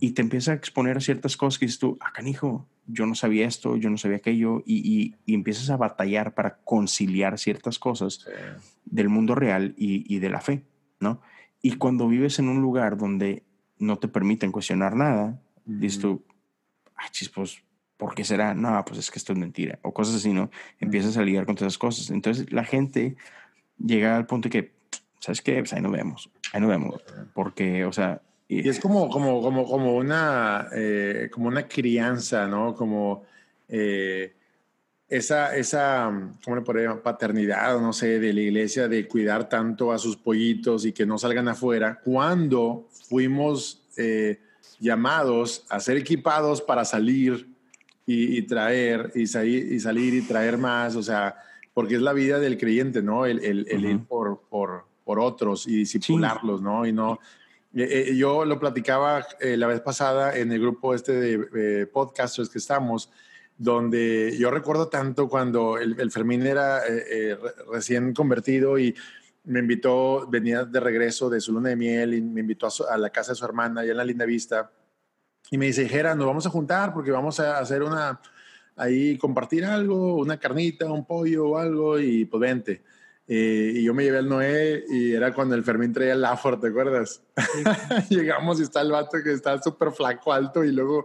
y 0.00 0.12
te 0.12 0.22
empiezas 0.22 0.48
a 0.48 0.54
exponer 0.54 0.96
a 0.96 1.00
ciertas 1.00 1.36
cosas 1.36 1.58
que 1.58 1.66
dices 1.66 1.78
tú, 1.78 1.96
ah, 2.00 2.12
canijo, 2.12 2.66
yo 2.86 3.06
no 3.06 3.14
sabía 3.14 3.46
esto, 3.46 3.76
yo 3.76 3.88
no 3.90 3.96
sabía 3.98 4.16
aquello, 4.16 4.62
y, 4.66 4.76
y- 4.78 5.14
y 5.26 5.34
empiezas 5.34 5.70
a 5.70 5.76
batallar 5.76 6.34
para 6.34 6.56
conciliar 6.64 7.38
ciertas 7.38 7.78
cosas 7.78 8.26
del 8.84 9.08
mundo 9.08 9.34
real 9.36 9.74
y, 9.76 10.04
y 10.12 10.18
de 10.18 10.28
la 10.30 10.40
fe, 10.40 10.64
¿no? 10.98 11.20
Y 11.62 11.76
cuando 11.76 12.08
vives 12.08 12.40
en 12.40 12.48
un 12.48 12.60
lugar 12.60 12.96
donde 12.96 13.44
no 13.78 13.98
te 13.98 14.08
permiten 14.08 14.50
cuestionar 14.50 14.96
nada, 14.96 15.40
dices 15.64 16.00
tú, 16.00 16.24
ah, 16.96 17.08
chis, 17.12 17.28
pues, 17.28 17.62
¿por 18.02 18.16
qué 18.16 18.24
será? 18.24 18.52
No, 18.52 18.84
pues 18.84 18.98
es 18.98 19.12
que 19.12 19.20
esto 19.20 19.32
es 19.32 19.38
mentira, 19.38 19.78
o 19.82 19.94
cosas 19.94 20.16
así, 20.16 20.32
¿no? 20.32 20.50
Empiezas 20.80 21.16
a 21.16 21.22
lidiar 21.22 21.46
con 21.46 21.54
todas 21.54 21.70
esas 21.70 21.78
cosas. 21.78 22.10
Entonces 22.10 22.52
la 22.52 22.64
gente 22.64 23.14
llega 23.78 24.16
al 24.16 24.26
punto 24.26 24.48
de 24.48 24.50
que, 24.50 24.72
¿sabes 25.20 25.40
qué? 25.40 25.60
Pues 25.60 25.72
ahí 25.72 25.80
nos 25.80 25.92
vemos, 25.92 26.28
ahí 26.52 26.60
nos 26.60 26.68
vemos, 26.68 27.00
porque, 27.32 27.84
o 27.84 27.92
sea... 27.92 28.20
Y 28.48 28.68
es 28.68 28.80
como, 28.80 29.08
como, 29.08 29.40
como, 29.40 29.64
como, 29.64 29.94
una, 29.94 30.66
eh, 30.74 31.30
como 31.30 31.46
una 31.46 31.68
crianza, 31.68 32.48
¿no? 32.48 32.74
Como 32.74 33.22
eh, 33.68 34.34
esa, 35.08 35.54
esa, 35.54 36.10
¿cómo 36.44 36.56
le 36.56 36.62
podría 36.62 36.88
llamar? 36.88 37.02
Paternidad, 37.04 37.80
no 37.80 37.92
sé, 37.92 38.18
de 38.18 38.32
la 38.32 38.40
iglesia 38.40 38.88
de 38.88 39.06
cuidar 39.06 39.48
tanto 39.48 39.92
a 39.92 39.98
sus 39.98 40.16
pollitos 40.16 40.84
y 40.86 40.92
que 40.92 41.06
no 41.06 41.18
salgan 41.18 41.46
afuera, 41.46 42.00
cuando 42.02 42.88
fuimos 43.08 43.84
eh, 43.96 44.40
llamados 44.80 45.64
a 45.68 45.78
ser 45.78 45.98
equipados 45.98 46.60
para 46.60 46.84
salir 46.84 47.51
y, 48.06 48.38
y 48.38 48.42
traer, 48.42 49.12
y, 49.14 49.26
salir, 49.26 49.72
y 49.72 49.78
salir 49.80 50.14
y 50.14 50.22
traer 50.22 50.58
más, 50.58 50.96
o 50.96 51.02
sea, 51.02 51.36
porque 51.74 51.94
es 51.96 52.02
la 52.02 52.12
vida 52.12 52.38
del 52.38 52.58
creyente, 52.58 53.02
¿no? 53.02 53.26
El, 53.26 53.38
el, 53.44 53.66
el 53.70 53.84
ir 53.84 53.96
Ujú. 53.96 54.04
por, 54.06 54.40
por, 54.50 54.84
por 55.04 55.20
otros 55.20 55.66
y 55.66 55.76
discipularlos, 55.76 56.60
¿no? 56.60 56.84
Y 56.86 56.92
no 56.92 57.18
eh, 57.74 58.08
eh, 58.10 58.16
yo 58.16 58.44
lo 58.44 58.58
platicaba 58.60 59.24
eh, 59.40 59.56
la 59.56 59.66
vez 59.66 59.80
pasada 59.80 60.36
en 60.36 60.52
el 60.52 60.60
grupo 60.60 60.94
este 60.94 61.12
de 61.12 61.86
podcasters 61.86 62.50
que 62.50 62.58
estamos, 62.58 63.10
donde 63.56 64.36
yo 64.38 64.50
recuerdo 64.50 64.88
tanto 64.88 65.28
cuando 65.28 65.78
el, 65.78 65.98
el 65.98 66.10
Fermín 66.10 66.44
era 66.44 66.86
eh, 66.86 67.04
eh, 67.10 67.36
re- 67.40 67.54
recién 67.72 68.12
convertido 68.12 68.78
y 68.78 68.94
me 69.44 69.60
invitó, 69.60 70.26
venía 70.28 70.64
de 70.64 70.80
regreso 70.80 71.30
de 71.30 71.40
su 71.40 71.52
luna 71.52 71.70
de 71.70 71.76
miel 71.76 72.14
y 72.14 72.20
me 72.20 72.40
invitó 72.40 72.66
a, 72.66 72.70
su- 72.70 72.84
a 72.84 72.96
la 72.98 73.10
casa 73.10 73.32
de 73.32 73.36
su 73.36 73.44
hermana, 73.44 73.80
allá 73.80 73.92
en 73.92 73.96
la 73.96 74.04
Linda 74.04 74.24
Vista, 74.26 74.70
y 75.52 75.58
me 75.58 75.66
dice, 75.66 75.86
Jera, 75.86 76.14
nos 76.14 76.26
vamos 76.26 76.46
a 76.46 76.50
juntar 76.50 76.94
porque 76.94 77.10
vamos 77.10 77.38
a 77.38 77.58
hacer 77.58 77.82
una, 77.82 78.18
ahí 78.74 79.18
compartir 79.18 79.66
algo, 79.66 80.16
una 80.16 80.40
carnita, 80.40 80.90
un 80.90 81.04
pollo 81.04 81.50
o 81.50 81.58
algo, 81.58 82.00
y 82.00 82.24
pues 82.24 82.40
vente. 82.40 82.82
Eh, 83.28 83.74
y 83.76 83.84
yo 83.84 83.92
me 83.92 84.02
llevé 84.02 84.18
al 84.18 84.28
Noé 84.30 84.82
y 84.88 85.12
era 85.12 85.34
cuando 85.34 85.54
el 85.54 85.62
Fermín 85.62 85.92
traía 85.92 86.14
el 86.14 86.22
Lafor, 86.22 86.58
¿te 86.58 86.68
acuerdas? 86.68 87.22
Llegamos 88.08 88.60
y 88.60 88.62
está 88.62 88.80
el 88.80 88.90
vato 88.90 89.18
que 89.22 89.32
está 89.32 89.60
súper 89.62 89.92
flaco, 89.92 90.32
alto 90.32 90.64
y 90.64 90.72
luego 90.72 91.04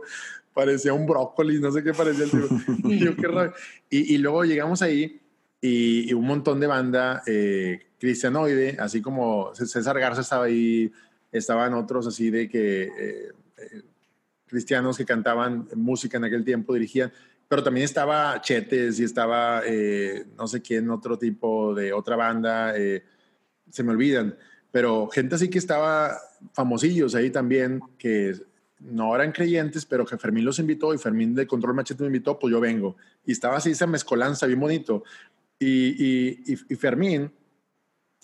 parecía 0.53 0.93
un 0.93 1.05
brócoli, 1.05 1.59
no 1.59 1.69
sé 1.69 1.83
qué 1.83 1.93
parecía 1.93 2.23
el 2.23 2.31
tipo. 2.31 2.47
Y, 2.89 2.99
yo, 2.99 3.17
qué 3.17 3.51
y, 3.89 4.15
y 4.15 4.17
luego 4.17 4.45
llegamos 4.45 4.81
ahí 4.81 5.19
y, 5.59 6.09
y 6.09 6.13
un 6.13 6.25
montón 6.25 6.61
de 6.61 6.67
banda 6.67 7.21
eh, 7.27 7.87
cristianoide, 7.99 8.77
así 8.79 9.01
como 9.01 9.53
César 9.53 9.99
Garza 9.99 10.21
estaba 10.21 10.45
ahí, 10.45 10.89
estaban 11.33 11.73
otros 11.73 12.07
así 12.07 12.29
de 12.29 12.47
que 12.47 12.83
eh, 12.83 13.31
eh, 13.57 13.81
cristianos 14.47 14.97
que 14.97 15.05
cantaban 15.05 15.67
música 15.75 16.17
en 16.17 16.25
aquel 16.25 16.43
tiempo, 16.43 16.73
dirigían, 16.73 17.11
pero 17.47 17.63
también 17.63 17.85
estaba 17.85 18.41
Chetes 18.41 18.99
y 18.99 19.03
estaba 19.03 19.61
eh, 19.65 20.25
no 20.37 20.47
sé 20.47 20.61
quién, 20.61 20.89
otro 20.89 21.17
tipo 21.17 21.73
de 21.73 21.93
otra 21.93 22.15
banda, 22.15 22.77
eh, 22.77 23.03
se 23.69 23.83
me 23.83 23.91
olvidan, 23.91 24.35
pero 24.71 25.07
gente 25.07 25.35
así 25.35 25.49
que 25.49 25.57
estaba 25.57 26.17
famosillos 26.53 27.15
ahí 27.15 27.29
también, 27.29 27.81
que 27.97 28.35
no 28.79 29.15
eran 29.15 29.31
creyentes, 29.31 29.85
pero 29.85 30.05
que 30.05 30.17
Fermín 30.17 30.45
los 30.45 30.59
invitó 30.59 30.93
y 30.93 30.97
Fermín 30.97 31.33
de 31.33 31.47
Control 31.47 31.73
Machete 31.73 32.03
me 32.03 32.07
invitó, 32.07 32.37
pues 32.37 32.51
yo 32.51 32.59
vengo. 32.59 32.95
Y 33.25 33.31
estaba 33.31 33.57
así 33.57 33.71
esa 33.71 33.87
mezcolanza 33.87 34.45
bien 34.45 34.59
bonito. 34.59 35.03
Y, 35.57 35.67
y, 35.67 36.43
y, 36.45 36.57
y 36.69 36.75
Fermín 36.75 37.31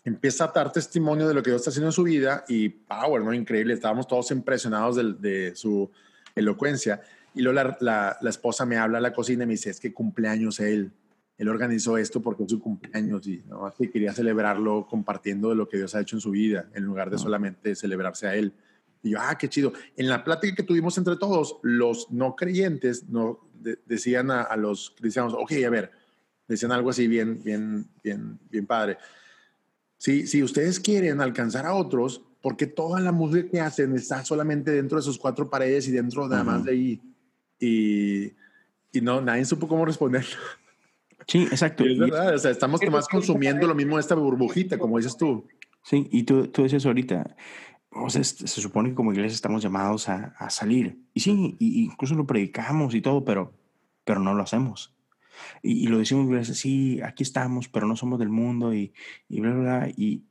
empieza 0.04 0.46
a 0.46 0.52
dar 0.54 0.72
testimonio 0.72 1.28
de 1.28 1.34
lo 1.34 1.42
que 1.42 1.50
Dios 1.50 1.62
está 1.62 1.72
haciendo 1.72 1.88
en 1.88 1.94
su 1.94 2.04
vida 2.04 2.44
y 2.48 2.70
power, 2.70 3.24
¿no? 3.24 3.34
Increíble. 3.34 3.74
Estábamos 3.74 4.08
todos 4.08 4.30
impresionados 4.32 4.96
de, 4.96 5.14
de 5.14 5.56
su 5.56 5.90
elocuencia. 6.36 7.02
Y 7.36 7.42
luego 7.42 7.56
la, 7.56 7.78
la, 7.80 8.18
la 8.22 8.30
esposa 8.30 8.66
me 8.66 8.78
habla 8.78 9.00
a 9.00 9.02
la 9.02 9.14
cocina 9.14 9.44
y 9.44 9.48
me 9.48 9.54
dice, 9.54 9.70
es 9.70 9.80
que 9.80 9.94
cumpleaños 9.94 10.60
él. 10.60 10.92
Él 11.36 11.50
organizó 11.50 11.98
esto 11.98 12.22
porque 12.22 12.44
es 12.44 12.52
su 12.52 12.60
cumpleaños 12.60 13.26
y 13.26 13.44
¿no? 13.48 13.66
Así 13.66 13.88
quería 13.90 14.14
celebrarlo 14.14 14.86
compartiendo 14.88 15.50
de 15.50 15.56
lo 15.56 15.68
que 15.68 15.78
Dios 15.78 15.96
ha 15.96 16.02
hecho 16.02 16.16
en 16.16 16.22
su 16.22 16.30
vida, 16.30 16.70
en 16.76 16.84
lugar 16.84 17.10
de 17.10 17.18
solamente 17.18 17.76
celebrarse 17.76 18.28
a 18.28 18.36
él. 18.36 18.54
Y 19.02 19.10
yo, 19.10 19.18
ah, 19.20 19.36
qué 19.38 19.50
chido. 19.50 19.74
En 19.98 20.08
la 20.08 20.24
plática 20.24 20.56
que 20.56 20.64
tuvimos 20.64 20.98
entre 20.98 21.16
todos, 21.16 21.58
los 21.64 22.12
no 22.12 22.36
creyentes 22.36 23.10
no, 23.10 23.40
de- 23.60 23.80
decían 23.86 24.30
a, 24.30 24.44
a 24.44 24.56
los 24.56 24.92
cristianos, 24.92 25.34
ok, 25.34 25.52
a 25.66 25.70
ver, 25.72 25.92
decían 26.48 26.72
algo 26.72 26.92
así 26.92 27.08
bien, 27.08 27.42
bien, 27.44 27.88
bien, 28.04 28.40
bien 28.52 28.68
padre. 28.68 28.98
Si, 29.98 30.28
si 30.28 30.44
ustedes 30.44 30.80
quieren 30.80 31.20
alcanzar 31.20 31.66
a 31.66 31.74
otros, 31.74 32.22
¿por 32.44 32.58
qué 32.58 32.68
toda 32.68 33.00
la 33.00 33.12
música 33.14 33.50
que 33.50 33.60
hacen 33.62 33.96
está 33.96 34.24
solamente 34.24 34.70
dentro 34.70 34.98
de 34.98 35.02
sus 35.02 35.18
cuatro 35.18 35.50
paredes 35.50 35.88
y 35.88 35.92
dentro 35.92 36.28
nada 36.28 36.44
más 36.44 36.64
de 36.66 36.72
ahí? 36.72 37.02
Y, 37.60 38.26
y 38.92 39.02
no, 39.02 39.22
nadie 39.22 39.46
supo 39.46 39.68
cómo 39.68 39.86
responder. 39.86 40.26
Sí, 41.26 41.44
exacto. 41.44 41.84
Y 41.88 41.94
es 41.94 41.98
Y- 41.98 42.00
verdad, 42.02 42.36
o 42.36 42.38
sea, 42.38 42.52
estamos 42.52 42.82
nomás 42.84 43.08
consumiendo 43.08 43.66
lo 43.66 43.74
mismo 43.74 43.96
de 43.96 44.02
esta 44.02 44.16
burbujita, 44.16 44.78
como 44.78 44.98
dices 44.98 45.16
tú. 45.16 45.48
Sí, 45.82 46.08
y 46.12 46.24
tú, 46.24 46.48
tú 46.50 46.64
decías 46.64 46.86
ahorita, 46.86 47.36
o 47.92 48.10
sea, 48.10 48.20
es- 48.22 48.36
se 48.36 48.62
supone 48.62 48.90
que 48.90 48.96
como 48.96 49.14
iglesia 49.14 49.36
estamos 49.36 49.64
llamados 49.64 50.10
a, 50.10 50.36
a 50.38 50.50
salir. 50.50 51.00
Y 51.14 51.22
sí, 51.22 51.56
y, 51.60 51.84
incluso 51.86 52.14
lo 52.16 52.28
predicamos 52.28 52.94
y 52.94 53.02
todo, 53.02 53.24
pero, 53.24 53.54
pero 54.04 54.20
no 54.20 54.34
lo 54.34 54.44
hacemos. 54.44 54.94
Y, 55.62 55.84
y 55.86 55.88
lo 55.88 55.98
decimos, 55.98 56.46
sí, 56.50 57.00
aquí 57.02 57.24
estamos, 57.24 57.70
pero 57.70 57.88
no 57.88 57.96
somos 57.96 58.20
del 58.20 58.30
mundo 58.30 58.74
y, 58.74 58.94
y 59.30 59.40
bla, 59.40 59.52
bla, 59.54 59.62
bla. 59.62 59.90
Y 59.96 60.24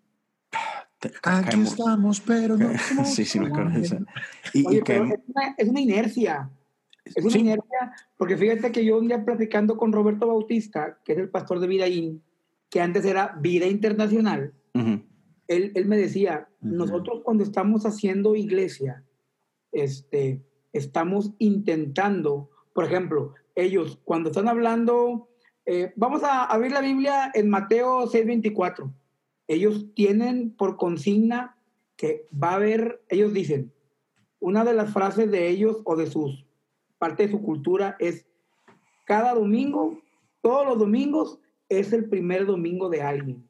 Aquí 1.09 1.51
caemos- 1.51 1.69
estamos, 1.71 2.21
pero 2.21 2.57
no. 2.57 2.71
sí, 3.05 3.25
sí, 3.25 3.41
me 3.41 3.49
acuerdo 3.49 3.71
de 3.71 3.81
esa. 3.81 3.99
Y, 4.53 4.61
y 4.61 4.67
Oye, 4.67 4.83
pero 4.85 5.05
es 5.05 5.21
una, 5.27 5.55
es 5.57 5.69
una 5.69 5.81
inercia. 5.81 6.51
Es 7.05 7.25
una 7.25 7.33
sí, 7.33 7.41
inercia, 7.41 7.93
porque 8.17 8.37
fíjate 8.37 8.71
que 8.71 8.85
yo 8.85 8.99
un 8.99 9.09
día 9.09 9.25
platicando 9.25 9.77
con 9.77 9.93
Roberto 9.93 10.29
Bautista, 10.29 10.99
que 11.05 11.13
es 11.13 11.19
el 11.19 11.29
pastor 11.31 11.59
de 11.59 11.67
Vidaín, 11.67 12.23
que 12.71 12.81
antes 12.81 13.05
era 13.05 13.37
Vida 13.41 13.67
Internacional, 13.67 14.53
él, 15.49 15.73
él 15.75 15.87
me 15.87 15.97
decía, 15.97 16.49
nosotros 16.61 17.21
cuando 17.25 17.43
estamos 17.43 17.85
haciendo 17.85 18.37
iglesia, 18.37 19.05
este, 19.73 20.43
estamos 20.73 21.33
intentando, 21.39 22.51
por 22.73 22.85
ejemplo, 22.85 23.35
ellos 23.55 23.99
cuando 24.05 24.31
están 24.31 24.49
hablando, 24.49 25.29
eh, 25.67 25.93
vamos 25.97 26.23
a 26.23 26.45
abrir 26.45 26.73
la 26.73 26.81
Biblia 26.81 27.31
en 27.35 27.51
Mateo 27.51 28.07
6:24, 28.07 28.91
ellos 29.49 29.87
tienen 29.95 30.51
por 30.51 30.77
consigna 30.77 31.57
que 31.97 32.27
va 32.33 32.51
a 32.51 32.55
haber, 32.57 33.03
ellos 33.09 33.33
dicen, 33.33 33.73
una 34.41 34.65
de 34.65 34.75
las 34.75 34.93
frases 34.93 35.31
de 35.31 35.49
ellos 35.49 35.83
o 35.85 35.97
de 35.97 36.07
sus, 36.07 36.45
parte 36.99 37.25
de 37.25 37.33
su 37.33 37.43
cultura 37.43 37.97
es, 37.99 38.27
cada 39.05 39.35
domingo, 39.35 40.01
todos 40.41 40.67
los 40.67 40.79
domingos 40.79 41.39
es 41.69 41.93
el 41.93 42.09
primer 42.09 42.47
domingo 42.47 42.89
de 42.89 43.03
alguien. 43.03 43.49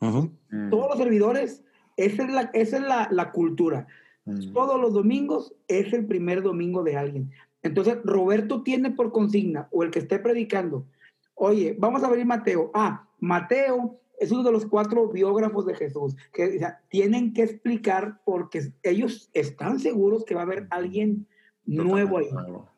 Mm, 0.00 0.70
todos 0.70 0.88
los 0.88 0.98
servidores, 0.98 1.64
esa 1.96 2.24
es 2.24 2.30
la, 2.30 2.40
esa 2.52 2.76
es 2.76 2.82
la, 2.82 3.08
la 3.10 3.32
cultura. 3.32 3.86
mm. 4.24 4.52
Todos 4.52 4.80
los 4.80 4.92
domingos 4.92 5.54
es 5.68 5.92
el 5.92 6.06
primer 6.06 6.42
domingo 6.42 6.82
de 6.82 6.96
alguien. 6.96 7.30
Entonces, 7.62 7.98
Roberto 8.04 8.62
tiene 8.62 8.90
por 8.90 9.12
consigna, 9.12 9.68
o 9.70 9.82
el 9.82 9.90
que 9.90 10.00
esté 10.00 10.18
predicando, 10.18 10.86
oye, 11.34 11.76
vamos 11.78 12.02
a 12.02 12.08
abrir 12.08 12.26
Mateo. 12.26 12.70
Ah, 12.74 13.08
Mateo 13.20 14.00
es 14.18 14.30
uno 14.30 14.42
de 14.42 14.52
los 14.52 14.66
cuatro 14.66 15.08
biógrafos 15.08 15.66
de 15.66 15.74
Jesús, 15.74 16.16
que 16.32 16.56
o 16.56 16.58
sea, 16.58 16.80
tienen 16.88 17.32
que 17.32 17.42
explicar 17.42 18.20
porque 18.24 18.72
ellos 18.82 19.30
están 19.32 19.78
seguros 19.78 20.24
que 20.24 20.34
va 20.34 20.42
a 20.42 20.44
haber 20.44 20.66
alguien 20.70 21.26
nuevo 21.64 22.18
ahí. 22.18 22.28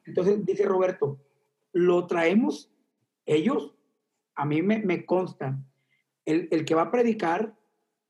Entonces, 0.07 0.45
dice 0.45 0.65
Roberto, 0.65 1.19
lo 1.73 2.07
traemos 2.07 2.71
ellos, 3.27 3.75
a 4.35 4.45
mí 4.45 4.63
me, 4.63 4.79
me 4.81 5.05
consta, 5.05 5.59
el, 6.25 6.49
el 6.51 6.65
que 6.65 6.75
va 6.75 6.83
a 6.83 6.91
predicar 6.91 7.55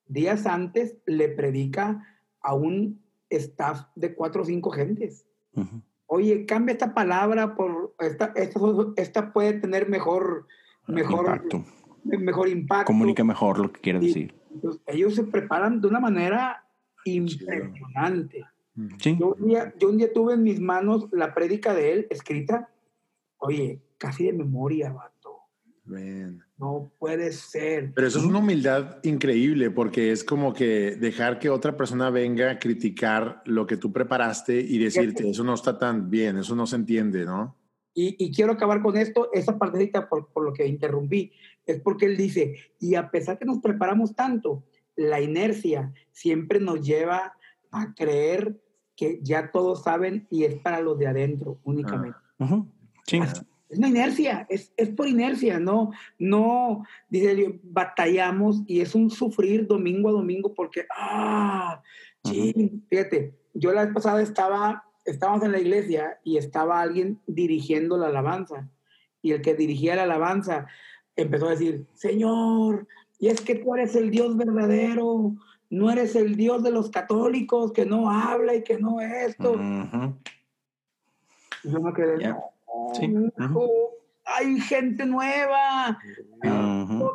días 0.06 0.46
antes 0.46 0.96
le 1.06 1.28
predica 1.28 2.06
a 2.40 2.54
un 2.54 3.02
staff 3.30 3.86
de 3.94 4.14
cuatro 4.14 4.42
o 4.42 4.44
cinco 4.44 4.70
gentes. 4.70 5.26
Oye, 6.06 6.46
cambia 6.46 6.74
esta 6.74 6.94
palabra 6.94 7.56
por 7.56 7.94
esta, 7.98 8.32
esta, 8.36 8.60
esta 8.96 9.32
puede 9.32 9.54
tener 9.54 9.88
mejor, 9.88 10.46
mejor 10.86 11.26
Impacto. 11.26 11.64
Mejor 12.04 12.48
impacto. 12.48 12.86
Comunica 12.86 13.24
mejor 13.24 13.58
lo 13.58 13.72
que 13.72 13.80
quieres 13.80 14.02
Sí. 14.02 14.06
decir. 14.08 14.34
Entonces, 14.52 14.82
ellos 14.86 15.14
se 15.14 15.24
preparan 15.24 15.80
de 15.80 15.88
una 15.88 16.00
manera 16.00 16.64
impresionante. 17.04 18.44
Mm. 18.74 18.88
Sí. 18.98 19.16
Yo 19.18 19.34
un, 19.38 19.48
día, 19.48 19.74
yo 19.78 19.88
un 19.88 19.98
día 19.98 20.12
tuve 20.12 20.34
en 20.34 20.42
mis 20.42 20.60
manos 20.60 21.08
la 21.12 21.34
prédica 21.34 21.74
de 21.74 21.92
él 21.92 22.06
escrita. 22.10 22.70
Oye, 23.38 23.80
casi 23.98 24.26
de 24.26 24.32
memoria, 24.32 24.92
vato. 24.92 25.14
Ven. 25.84 26.42
No 26.56 26.92
puede 26.98 27.32
ser. 27.32 27.92
Pero 27.94 28.06
eso 28.06 28.18
es 28.18 28.24
una 28.24 28.38
humildad 28.38 28.98
increíble 29.02 29.70
porque 29.70 30.12
es 30.12 30.24
como 30.24 30.54
que 30.54 30.96
dejar 30.96 31.38
que 31.38 31.50
otra 31.50 31.76
persona 31.76 32.10
venga 32.10 32.52
a 32.52 32.58
criticar 32.58 33.42
lo 33.44 33.66
que 33.66 33.76
tú 33.76 33.92
preparaste 33.92 34.60
y 34.60 34.78
decirte, 34.78 35.28
eso 35.28 35.44
no 35.44 35.54
está 35.54 35.78
tan 35.78 36.08
bien, 36.10 36.38
eso 36.38 36.54
no 36.54 36.66
se 36.66 36.76
entiende, 36.76 37.24
¿no? 37.26 37.56
Y, 37.92 38.16
y 38.18 38.32
quiero 38.32 38.52
acabar 38.52 38.82
con 38.82 38.96
esto, 38.96 39.30
esa 39.32 39.58
partecita 39.58 40.08
por, 40.08 40.28
por 40.32 40.44
lo 40.44 40.52
que 40.52 40.66
interrumpí, 40.66 41.32
es 41.66 41.80
porque 41.80 42.06
él 42.06 42.16
dice, 42.16 42.56
y 42.78 42.94
a 42.94 43.10
pesar 43.10 43.38
que 43.38 43.44
nos 43.44 43.58
preparamos 43.58 44.14
tanto, 44.14 44.64
la 44.96 45.20
inercia 45.20 45.92
siempre 46.12 46.60
nos 46.60 46.86
lleva 46.86 47.34
a 47.70 47.94
creer 47.94 48.60
que 48.96 49.18
ya 49.22 49.50
todos 49.50 49.82
saben 49.82 50.26
y 50.30 50.44
es 50.44 50.54
para 50.56 50.80
los 50.80 50.98
de 50.98 51.06
adentro 51.06 51.58
únicamente. 51.64 52.18
Ujú. 52.38 52.68
Sí. 53.06 53.20
Es 53.68 53.78
una 53.78 53.88
inercia, 53.88 54.46
es, 54.48 54.72
es 54.76 54.90
por 54.90 55.08
inercia, 55.08 55.58
no, 55.58 55.90
no, 56.18 56.84
dice 57.08 57.58
batallamos 57.64 58.62
y 58.66 58.80
es 58.80 58.94
un 58.94 59.10
sufrir 59.10 59.66
domingo 59.66 60.10
a 60.10 60.12
domingo 60.12 60.54
porque, 60.54 60.86
ah, 60.96 61.82
sí, 62.22 62.84
fíjate, 62.88 63.34
yo 63.52 63.72
la 63.72 63.84
vez 63.84 63.92
pasada 63.92 64.22
estaba, 64.22 64.84
estábamos 65.04 65.44
en 65.44 65.52
la 65.52 65.58
iglesia 65.58 66.20
y 66.22 66.36
estaba 66.36 66.80
alguien 66.80 67.20
dirigiendo 67.26 67.96
la 67.96 68.08
alabanza 68.08 68.68
y 69.22 69.32
el 69.32 69.42
que 69.42 69.54
dirigía 69.54 69.96
la 69.96 70.04
alabanza 70.04 70.66
empezó 71.16 71.46
a 71.46 71.50
decir, 71.50 71.86
Señor, 71.94 72.86
y 73.18 73.28
es 73.28 73.40
que 73.40 73.54
tú 73.56 73.74
eres 73.74 73.94
el 73.96 74.10
Dios 74.10 74.36
verdadero, 74.36 75.32
no 75.70 75.90
eres 75.90 76.14
el 76.16 76.36
Dios 76.36 76.62
de 76.62 76.70
los 76.70 76.90
católicos 76.90 77.72
que 77.72 77.84
no 77.86 78.10
habla 78.10 78.54
y 78.54 78.62
que 78.62 78.78
no 78.78 79.00
esto. 79.00 79.54
Y 81.62 81.70
yo 81.70 81.80
me 81.80 81.92
quedé, 81.92 82.20
Ya. 82.20 82.30
no, 82.30 82.44
Sí, 82.94 83.04
hijo, 83.38 83.70
hay 84.24 84.60
gente 84.60 85.06
nueva. 85.06 85.98
Ujú. 86.44 87.10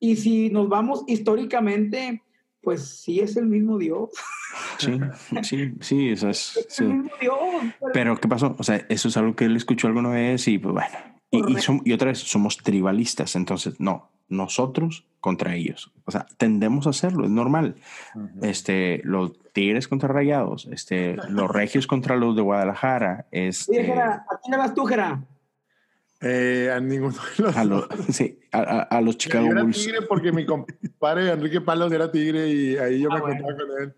Y, 0.00 0.12
y 0.12 0.16
si 0.16 0.50
nos 0.50 0.68
vamos 0.68 1.04
históricamente, 1.06 2.22
pues 2.62 3.00
sí 3.02 3.20
es 3.20 3.36
el 3.36 3.46
mismo 3.46 3.78
Dios. 3.78 4.10
Sí, 4.78 4.98
sí, 5.42 5.74
sí, 5.80 6.08
eso 6.10 6.28
es. 6.30 6.56
Es 6.68 6.80
el 6.80 6.88
mismo 6.88 7.10
Dios. 7.20 7.36
pero- 7.78 7.92
Pero, 7.92 8.16
¿qué 8.16 8.28
pasó? 8.28 8.56
O 8.58 8.62
sea, 8.62 8.76
eso 8.88 9.08
es 9.08 9.16
algo 9.16 9.36
que 9.36 9.44
él 9.44 9.56
escuchó 9.56 9.86
alguna 9.86 10.10
vez 10.10 10.48
y 10.48 10.58
pues 10.58 10.72
bueno. 10.74 11.19
Y, 11.30 11.38
y, 11.38 11.56
som- 11.56 11.82
y 11.84 11.92
otra 11.92 12.08
vez, 12.08 12.18
somos 12.18 12.56
tribalistas, 12.58 13.36
entonces, 13.36 13.78
no, 13.78 14.10
nosotros 14.28 15.04
contra 15.20 15.54
ellos. 15.54 15.92
O 16.04 16.10
sea, 16.10 16.26
tendemos 16.38 16.86
a 16.86 16.90
hacerlo, 16.90 17.24
es 17.24 17.30
normal. 17.30 17.76
Este, 18.42 19.00
los 19.04 19.32
tigres 19.52 19.86
contra 19.86 20.08
rayados, 20.08 20.66
este, 20.72 21.16
los 21.28 21.50
regios 21.50 21.86
contra 21.86 22.16
los 22.16 22.34
de 22.34 22.42
Guadalajara, 22.42 23.26
Oye, 23.32 23.48
este, 23.48 23.84
Jera, 23.84 24.24
¿a 24.30 24.38
quién 24.42 24.52
le 24.52 24.56
vas 24.56 24.74
tú, 24.74 24.84
Jera? 24.86 25.22
Eh, 26.22 26.70
a 26.74 26.80
ninguno 26.80 27.14
de 27.38 27.42
los 27.44 27.56
a, 27.56 27.64
los, 27.64 27.86
sí, 28.10 28.38
a, 28.52 28.58
a- 28.58 28.82
a 28.82 29.00
los 29.00 29.16
Chicago 29.16 29.46
yo 29.46 29.52
era 29.52 29.62
Bulls. 29.62 29.82
tigre 29.84 30.02
porque 30.02 30.32
mi 30.32 30.44
compadre 30.44 31.30
Enrique 31.30 31.62
Palos 31.62 31.90
era 31.92 32.12
tigre 32.12 32.46
y 32.48 32.76
ahí 32.76 33.00
yo 33.00 33.08
Ah, 33.10 33.14
me 33.14 33.20
bueno. 33.22 33.42
contaba 33.44 33.58
con 33.68 33.82
él. 33.82 33.94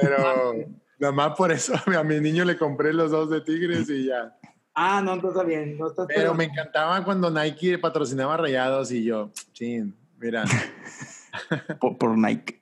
Pero 0.00 0.54
nada 1.00 1.12
más 1.12 1.36
por 1.36 1.50
eso 1.50 1.72
a 1.98 2.04
mi 2.04 2.20
niño 2.20 2.44
le 2.44 2.56
compré 2.56 2.92
los 2.92 3.10
dos 3.10 3.28
de 3.30 3.40
tigres 3.40 3.90
y 3.90 4.06
ya. 4.06 4.36
Ah, 4.80 5.02
no, 5.04 5.14
entonces 5.14 5.36
está 5.36 5.48
bien. 5.48 5.76
No 5.76 5.88
estás 5.88 6.06
Pero 6.06 6.34
me 6.34 6.44
encantaba 6.44 7.02
cuando 7.04 7.30
Nike 7.32 7.78
patrocinaba 7.78 8.36
rayados 8.36 8.92
y 8.92 9.02
yo, 9.02 9.32
chin, 9.52 9.92
mira. 10.20 10.44
por, 11.80 11.98
por 11.98 12.16
Nike. 12.16 12.60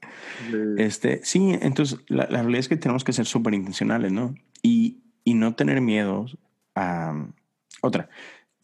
eh, 0.50 0.74
Este, 0.78 1.20
sí, 1.24 1.58
entonces 1.60 1.98
la, 2.08 2.26
la 2.30 2.38
realidad 2.38 2.60
es 2.60 2.68
que 2.68 2.76
tenemos 2.78 3.04
que 3.04 3.12
ser 3.12 3.26
súper 3.26 3.52
intencionales, 3.52 4.12
¿no? 4.12 4.34
Y, 4.62 5.02
y 5.24 5.34
no 5.34 5.54
tener 5.54 5.82
miedo 5.82 6.24
a... 6.74 7.26
Otra, 7.82 8.08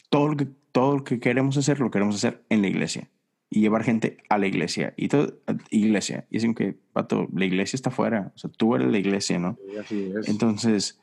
todo 0.08 0.28
lo, 0.28 0.36
que, 0.38 0.48
todo 0.72 0.96
lo 0.96 1.04
que 1.04 1.20
queremos 1.20 1.58
hacer, 1.58 1.78
lo 1.78 1.90
queremos 1.90 2.16
hacer 2.16 2.42
en 2.48 2.62
la 2.62 2.68
iglesia. 2.68 3.10
Y 3.50 3.60
llevar 3.60 3.84
gente 3.84 4.16
a 4.30 4.38
la 4.38 4.46
iglesia. 4.46 4.94
Y 4.96 5.08
todo, 5.08 5.34
iglesia. 5.68 6.24
Y 6.30 6.36
dicen 6.36 6.54
que, 6.54 6.74
pato, 6.94 7.28
la 7.34 7.44
iglesia 7.44 7.76
está 7.76 7.90
afuera. 7.90 8.32
O 8.34 8.38
sea, 8.38 8.50
tú 8.50 8.74
eres 8.74 8.90
la 8.90 8.96
iglesia, 8.98 9.38
¿no? 9.38 9.58
así 9.78 10.10
es. 10.18 10.26
Entonces, 10.26 10.98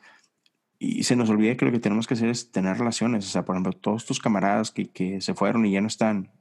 y 0.81 1.03
se 1.03 1.15
nos 1.17 1.29
olvida 1.29 1.55
que 1.57 1.65
lo 1.65 1.71
que 1.71 1.79
tenemos 1.79 2.07
que 2.07 2.13
hacer 2.13 2.29
es 2.29 2.51
tener 2.51 2.77
relaciones. 2.77 3.25
O 3.27 3.29
sea, 3.29 3.43
por 3.43 3.55
ejemplo, 3.55 3.73
todos 3.73 4.05
tus 4.05 4.19
camaradas 4.19 4.71
que, 4.71 4.87
que 4.89 5.19
se 5.19 5.33
fueron 5.33 5.65
y 5.65 5.73
ya 5.73 5.81
no 5.81 5.87
están. 5.87 6.31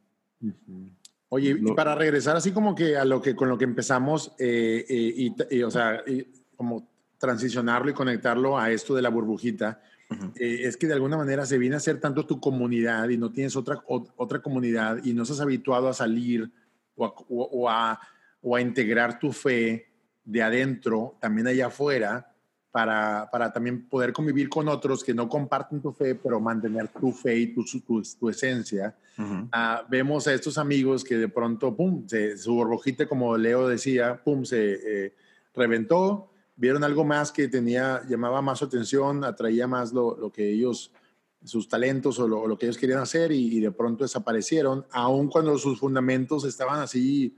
Ujú. 0.41 0.91
Oye, 1.30 1.51
y 1.51 1.55
Lo- 1.55 1.74
para 1.74 1.95
regresar 1.97 2.36
así 2.36 2.53
como 2.53 2.74
que 2.74 2.97
a 2.97 3.05
lo 3.05 3.20
que 3.20 3.34
con 3.34 3.49
lo 3.49 3.59
que 3.59 3.64
empezamos, 3.64 4.32
eh, 4.39 4.86
eh, 4.89 5.12
y, 5.51 5.57
y, 5.57 5.62
o 5.62 5.70
sea, 5.70 6.03
y 6.07 6.24
como 6.57 6.89
transicionarlo 7.18 7.91
y 7.91 7.95
conectarlo 7.95 8.57
a 8.59 8.70
esto 8.70 8.95
de 8.95 9.03
la 9.03 9.09
burbujita, 9.11 9.82
Ujú. 10.11 10.32
eh, 10.36 10.61
es 10.62 10.76
que 10.76 10.86
de 10.86 10.95
alguna 10.95 11.16
manera 11.16 11.45
se 11.45 11.59
viene 11.59 11.74
a 11.76 11.80
ser 11.80 12.01
tanto 12.01 12.24
tu 12.24 12.39
comunidad 12.41 13.09
y 13.09 13.18
no 13.18 13.30
tienes 13.32 13.57
otra, 13.57 13.76
ot- 13.89 14.12
otra 14.16 14.41
comunidad 14.41 15.05
y 15.05 15.12
no 15.12 15.24
estás 15.24 15.41
habituado 15.41 15.89
a 15.89 15.93
salir 15.95 16.51
o 16.95 17.05
a, 17.05 17.09
o, 17.09 17.43
o 17.53 17.68
a, 17.68 18.01
o 18.41 18.55
a 18.57 18.61
integrar 18.61 19.18
tu 19.18 19.32
fe 19.32 19.89
de 20.24 20.43
adentro, 20.43 21.16
también 21.20 21.49
allá 21.49 21.66
afuera, 21.66 22.32
para, 22.71 23.29
para 23.33 23.53
también 23.53 23.89
poder 23.89 24.12
convivir 24.12 24.49
con 24.49 24.69
otros 24.69 25.03
que 25.03 25.14
no 25.14 25.29
comparten 25.29 25.81
tu 25.81 25.93
fe, 25.93 26.14
pero 26.14 26.39
mantener 26.41 26.89
tu 26.89 27.12
fe 27.12 27.37
y 27.37 27.47
tu, 27.55 27.64
tu, 27.64 28.03
tu 28.03 28.29
esencia. 28.29 28.97
Ah, 29.51 29.85
vemos 29.89 30.29
a 30.29 30.35
estos 30.35 30.59
amigos 30.59 31.03
que 31.03 31.16
de 31.16 31.29
pronto, 31.29 31.75
pum, 31.75 32.07
se- 32.07 32.37
su 32.37 32.55
burbujita, 32.55 33.09
como 33.09 33.37
Leo 33.37 33.66
decía, 33.69 34.23
pum, 34.23 34.45
se 34.45 35.07
eh, 35.07 35.14
reventó, 35.55 36.31
vieron 36.55 36.85
algo 36.85 37.05
más 37.05 37.33
que 37.33 37.49
tenía, 37.49 38.03
llamaba 38.09 38.43
más 38.43 38.59
su 38.61 38.66
atención, 38.66 39.25
atraía 39.25 39.66
más 39.66 39.93
lo, 39.93 40.16
lo 40.16 40.31
que 40.31 40.53
ellos, 40.53 40.93
sus 41.45 41.69
talentos 41.69 42.19
o 42.19 42.29
lo, 42.29 42.47
lo 42.47 42.59
que 42.59 42.66
ellos 42.66 42.79
querían 42.79 43.01
hacer 43.01 43.33
y, 43.33 43.57
y 43.57 43.61
de 43.61 43.71
pronto 43.73 44.05
desaparecieron, 44.05 44.85
aun 44.91 45.29
cuando 45.29 45.57
sus 45.59 45.81
fundamentos 45.81 46.45
estaban 46.45 46.81
así 46.81 47.35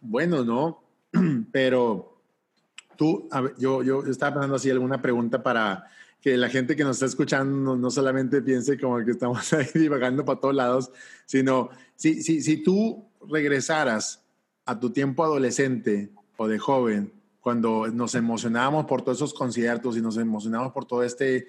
buenos, 0.00 0.44
¿no? 0.46 0.82
Pero 1.52 2.11
tú, 3.02 3.28
ver, 3.32 3.54
yo, 3.58 3.82
yo 3.82 4.04
estaba 4.04 4.34
pensando 4.34 4.56
así 4.56 4.70
alguna 4.70 5.02
pregunta 5.02 5.42
para 5.42 5.88
que 6.20 6.36
la 6.36 6.48
gente 6.48 6.76
que 6.76 6.84
nos 6.84 6.96
está 6.96 7.06
escuchando 7.06 7.56
no, 7.56 7.76
no 7.76 7.90
solamente 7.90 8.40
piense 8.42 8.78
como 8.78 9.04
que 9.04 9.10
estamos 9.10 9.52
ahí 9.54 9.66
divagando 9.74 10.24
para 10.24 10.38
todos 10.38 10.54
lados, 10.54 10.92
sino 11.26 11.70
si, 11.96 12.22
si, 12.22 12.40
si 12.42 12.62
tú 12.62 13.04
regresaras 13.28 14.24
a 14.64 14.78
tu 14.78 14.90
tiempo 14.90 15.24
adolescente 15.24 16.10
o 16.36 16.46
de 16.46 16.60
joven, 16.60 17.12
cuando 17.40 17.88
nos 17.88 18.14
emocionábamos 18.14 18.86
por 18.86 19.02
todos 19.02 19.18
esos 19.18 19.34
conciertos 19.34 19.96
y 19.96 20.00
nos 20.00 20.16
emocionábamos 20.16 20.72
por 20.72 20.84
todo 20.84 21.02
este 21.02 21.48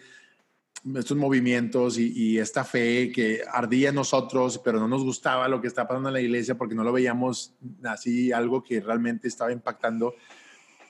estos 0.97 1.15
movimientos 1.15 1.97
y, 1.97 2.11
y 2.11 2.39
esta 2.39 2.65
fe 2.65 3.09
que 3.13 3.41
ardía 3.49 3.89
en 3.89 3.95
nosotros, 3.95 4.59
pero 4.65 4.79
no 4.79 4.87
nos 4.87 5.03
gustaba 5.03 5.47
lo 5.47 5.61
que 5.61 5.67
estaba 5.67 5.87
pasando 5.87 6.09
en 6.09 6.13
la 6.13 6.19
iglesia 6.19 6.55
porque 6.55 6.75
no 6.75 6.83
lo 6.83 6.91
veíamos 6.91 7.53
así, 7.83 8.33
algo 8.33 8.61
que 8.61 8.81
realmente 8.81 9.29
estaba 9.29 9.53
impactando. 9.53 10.15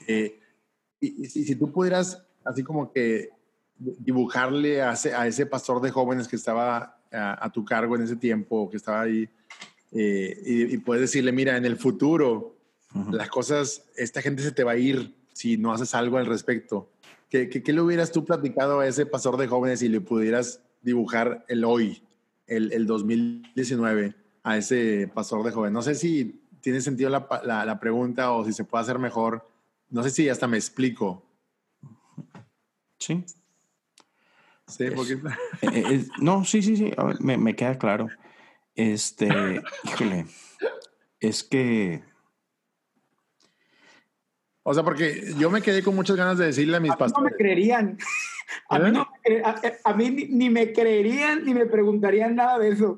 Eh, 0.07 0.39
y, 1.07 1.25
y 1.25 1.29
si, 1.29 1.55
tú 1.55 1.71
pudieras, 1.71 2.23
así 2.45 2.63
como 2.63 2.91
que 2.91 3.29
dibujarle 3.77 4.81
a 4.81 4.93
ese, 4.93 5.13
a 5.13 5.27
ese 5.27 5.45
pastor 5.45 5.81
de 5.81 5.91
jóvenes 5.91 6.27
que 6.27 6.35
estaba 6.35 6.97
a, 7.11 7.45
a 7.45 7.51
tu 7.51 7.65
cargo 7.65 7.95
en 7.95 8.03
ese 8.03 8.15
tiempo, 8.15 8.69
que 8.69 8.77
estaba 8.77 9.01
ahí, 9.01 9.27
eh, 9.91 10.41
y, 10.45 10.73
y 10.73 10.77
puedes 10.79 11.01
decirle, 11.01 11.31
mira, 11.31 11.57
en 11.57 11.65
el 11.65 11.77
futuro, 11.77 12.55
las 13.11 13.29
cosas, 13.29 13.85
esta 13.97 14.21
gente 14.21 14.43
se 14.43 14.51
te 14.51 14.63
va 14.63 14.73
a 14.73 14.77
ir 14.77 15.15
si 15.33 15.57
no 15.57 15.71
haces 15.73 15.95
algo 15.95 16.17
al 16.17 16.27
respecto. 16.27 16.89
¿Qué, 17.29 17.49
qué, 17.49 17.63
qué 17.63 17.73
le 17.73 17.81
hubieras 17.81 18.11
tú 18.11 18.23
platicado 18.23 18.79
a 18.79 18.87
ese 18.87 19.05
pastor 19.07 19.37
de 19.37 19.47
jóvenes 19.47 19.79
si 19.79 19.89
le 19.89 19.99
pudieras 19.99 20.61
dibujar 20.83 21.43
el 21.47 21.65
hoy, 21.65 22.03
el, 22.45 22.71
el 22.71 22.85
2019, 22.85 24.13
a 24.43 24.57
ese 24.57 25.09
pastor 25.13 25.43
de 25.43 25.51
jóvenes? 25.51 25.73
No 25.73 25.81
sé 25.81 25.95
si 25.95 26.39
tiene 26.61 26.81
sentido 26.81 27.09
la, 27.09 27.27
pa- 27.27 27.41
la, 27.43 27.65
la 27.65 27.79
pregunta 27.79 28.31
o 28.31 28.45
si 28.45 28.53
se 28.53 28.63
puede 28.63 28.83
hacer 28.83 28.99
mejor. 28.99 29.47
No 29.93 30.01
sé 30.01 30.09
si 30.09 30.27
hasta 30.27 30.47
me 30.47 30.57
explico. 30.57 31.23
Sí. 32.99 33.23
Sí, 34.67 34.85
porque... 34.95 35.13
Eh, 35.61 35.67
eh, 35.71 35.83
es- 35.91 36.09
no, 36.19 36.43
sí, 36.43 36.61
sí, 36.63 36.75
sí, 36.75 36.91
a 36.97 37.03
ver, 37.05 37.21
me, 37.21 37.37
me 37.37 37.55
queda 37.55 37.77
claro. 37.77 38.09
Este, 38.75 39.27
híjole, 39.83 40.25
es 41.19 41.43
que, 41.43 42.03
O 44.63 44.73
sea, 44.73 44.83
porque 44.83 45.33
yo 45.37 45.51
me 45.51 45.61
quedé 45.61 45.83
con 45.83 45.95
muchas 45.95 46.15
ganas 46.15 46.37
de 46.39 46.47
decirle 46.47 46.77
a 46.77 46.79
mis 46.79 46.91
A 46.91 46.95
mí 46.95 46.99
no 46.99 47.05
me 47.05 47.11
pastores. 47.11 47.33
creerían. 47.37 47.97
A 48.69 48.79
mí, 48.79 48.89
¿Eh? 48.89 48.91
no 48.93 49.07
me 49.11 49.19
cre- 49.21 49.79
a, 49.85 49.89
a 49.91 49.93
mí 49.93 50.09
ni, 50.09 50.25
ni 50.25 50.49
me 50.49 50.73
creerían 50.73 51.45
ni 51.45 51.53
me 51.53 51.65
preguntarían 51.67 52.35
nada 52.35 52.57
de 52.57 52.69
eso. 52.69 52.97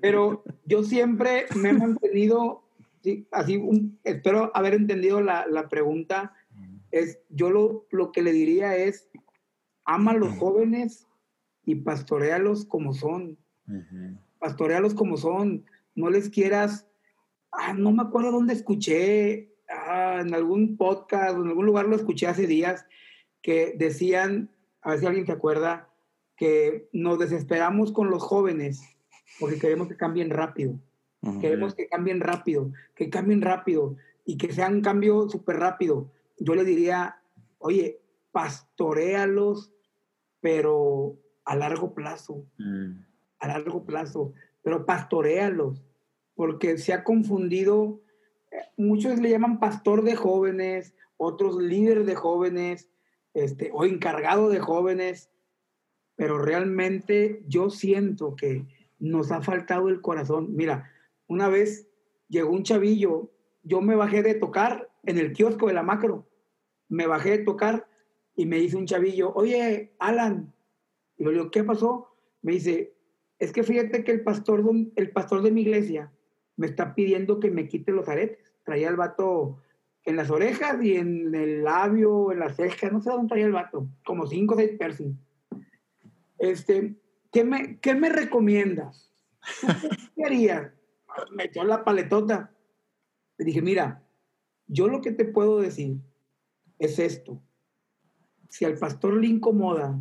Pero 0.00 0.42
yo 0.64 0.82
siempre 0.84 1.46
me 1.54 1.68
he 1.70 1.72
mantenido, 1.74 2.63
sí, 3.04 3.28
así, 3.30 3.56
un- 3.56 4.00
espero 4.02 4.50
haber 4.54 4.74
entendido 4.74 5.20
la, 5.20 5.46
la 5.46 5.68
pregunta. 5.68 6.32
Es, 6.90 7.18
yo 7.28 7.50
lo, 7.50 7.86
lo 7.90 8.10
que 8.12 8.22
le 8.22 8.32
diría 8.32 8.76
es, 8.76 9.08
ama 9.84 10.12
a 10.12 10.16
los 10.16 10.36
jóvenes 10.38 11.06
y 11.64 11.74
pastorealos 11.76 12.64
como 12.64 12.94
son. 12.94 13.38
Ujú. 13.66 14.18
pastorealos 14.38 14.92
como 14.94 15.16
son, 15.16 15.64
no 15.94 16.10
les 16.10 16.28
quieras, 16.28 16.86
ah, 17.50 17.72
no 17.72 17.92
me 17.92 18.02
acuerdo 18.02 18.30
dónde 18.30 18.52
escuché, 18.52 19.54
ah, 19.70 20.18
en 20.20 20.34
algún 20.34 20.76
podcast 20.76 21.34
o 21.36 21.42
en 21.42 21.48
algún 21.48 21.64
lugar 21.64 21.86
lo 21.86 21.96
escuché 21.96 22.26
hace 22.26 22.46
días, 22.46 22.84
que 23.40 23.74
decían, 23.78 24.50
a 24.82 24.90
ver 24.90 25.00
si 25.00 25.06
alguien 25.06 25.24
se 25.24 25.32
acuerda, 25.32 25.88
que 26.36 26.88
nos 26.92 27.18
desesperamos 27.18 27.90
con 27.92 28.10
los 28.10 28.22
jóvenes 28.22 28.82
porque 29.40 29.58
queremos 29.58 29.88
que 29.88 29.96
cambien 29.96 30.28
rápido, 30.30 30.78
queremos 31.40 31.74
que 31.74 31.88
cambien 31.88 32.20
rápido, 32.20 32.72
que 32.94 33.10
cambien 33.10 33.40
rápido 33.42 33.96
y 34.24 34.36
que 34.36 34.52
sea 34.52 34.68
un 34.68 34.80
cambio 34.80 35.28
súper 35.28 35.56
rápido. 35.56 36.10
Yo 36.38 36.54
le 36.54 36.64
diría, 36.64 37.20
oye, 37.58 38.00
pastorealos, 38.32 39.72
pero 40.40 41.16
a 41.44 41.56
largo 41.56 41.94
plazo 41.94 42.44
Mm. 42.58 43.04
a 43.40 43.48
largo 43.48 43.84
plazo, 43.84 44.32
pero 44.62 44.86
pastorealos, 44.86 45.82
porque 46.34 46.78
se 46.78 46.94
ha 46.94 47.04
confundido, 47.04 48.00
eh, 48.50 48.56
muchos 48.78 49.18
le 49.20 49.28
llaman 49.28 49.60
pastor 49.60 50.02
de 50.02 50.16
jóvenes, 50.16 50.94
otros 51.18 51.60
líder 51.62 52.04
de 52.06 52.14
jóvenes, 52.14 52.90
este, 53.34 53.70
o 53.74 53.84
encargado 53.84 54.48
de 54.48 54.60
jóvenes, 54.60 55.30
pero 56.16 56.38
realmente 56.38 57.42
yo 57.46 57.68
siento 57.70 58.34
que 58.36 58.64
nos 58.98 59.30
ha 59.30 59.42
faltado 59.42 59.88
el 59.88 60.00
corazón. 60.00 60.54
Mira, 60.56 60.90
una 61.26 61.48
vez 61.48 61.88
llegó 62.28 62.50
un 62.52 62.62
chavillo, 62.62 63.30
yo 63.62 63.80
me 63.80 63.94
bajé 63.96 64.22
de 64.22 64.34
tocar 64.34 64.90
en 65.04 65.18
el 65.18 65.32
kiosco 65.32 65.68
de 65.68 65.74
la 65.74 65.82
macro, 65.82 66.28
me 66.88 67.06
bajé 67.06 67.38
de 67.38 67.44
tocar 67.44 67.86
y 68.36 68.46
me 68.46 68.58
dice 68.58 68.76
un 68.76 68.86
chavillo, 68.86 69.32
oye, 69.34 69.94
Alan, 69.98 70.52
y 71.16 71.24
yo 71.24 71.30
le 71.30 71.38
digo, 71.38 71.50
¿qué 71.50 71.64
pasó? 71.64 72.08
Me 72.42 72.52
dice, 72.52 72.94
es 73.38 73.52
que 73.52 73.62
fíjate 73.62 74.04
que 74.04 74.12
el 74.12 74.22
pastor, 74.22 74.64
de- 74.64 74.90
el 74.96 75.10
pastor 75.10 75.42
de 75.42 75.50
mi 75.52 75.62
iglesia 75.62 76.12
me 76.56 76.66
está 76.66 76.94
pidiendo 76.94 77.40
que 77.40 77.50
me 77.50 77.68
quite 77.68 77.92
los 77.92 78.08
aretes. 78.08 78.54
Traía 78.64 78.88
el 78.88 78.96
vato 78.96 79.60
en 80.04 80.16
las 80.16 80.30
orejas 80.30 80.82
y 80.82 80.96
en 80.96 81.34
el 81.34 81.64
labio, 81.64 82.32
en 82.32 82.38
las 82.40 82.56
cejas, 82.56 82.92
no 82.92 83.00
sé 83.00 83.10
dónde 83.10 83.28
traía 83.28 83.46
el 83.46 83.52
vato, 83.52 83.88
como 84.04 84.26
cinco 84.26 84.54
o 84.54 84.56
seis 84.56 84.72
piercing. 84.78 85.18
Este, 86.38 86.94
¿qué 87.32 87.44
me, 87.44 87.78
qué 87.80 87.94
me 87.94 88.08
recomiendas? 88.08 89.10
¿Tú 89.60 89.66
¿Qué 90.16 90.24
harías? 90.24 90.72
Me 91.32 91.44
echó 91.44 91.64
la 91.64 91.84
paletota. 91.84 92.54
Le 93.38 93.44
dije, 93.44 93.62
mira, 93.62 94.02
Yo 94.66 94.88
lo 94.88 95.00
que 95.00 95.12
te 95.12 95.24
puedo 95.24 95.60
decir 95.60 95.98
es 96.78 96.98
esto. 96.98 97.42
Si 98.48 98.64
al 98.64 98.78
pastor 98.78 99.14
le 99.14 99.26
incomoda, 99.26 100.00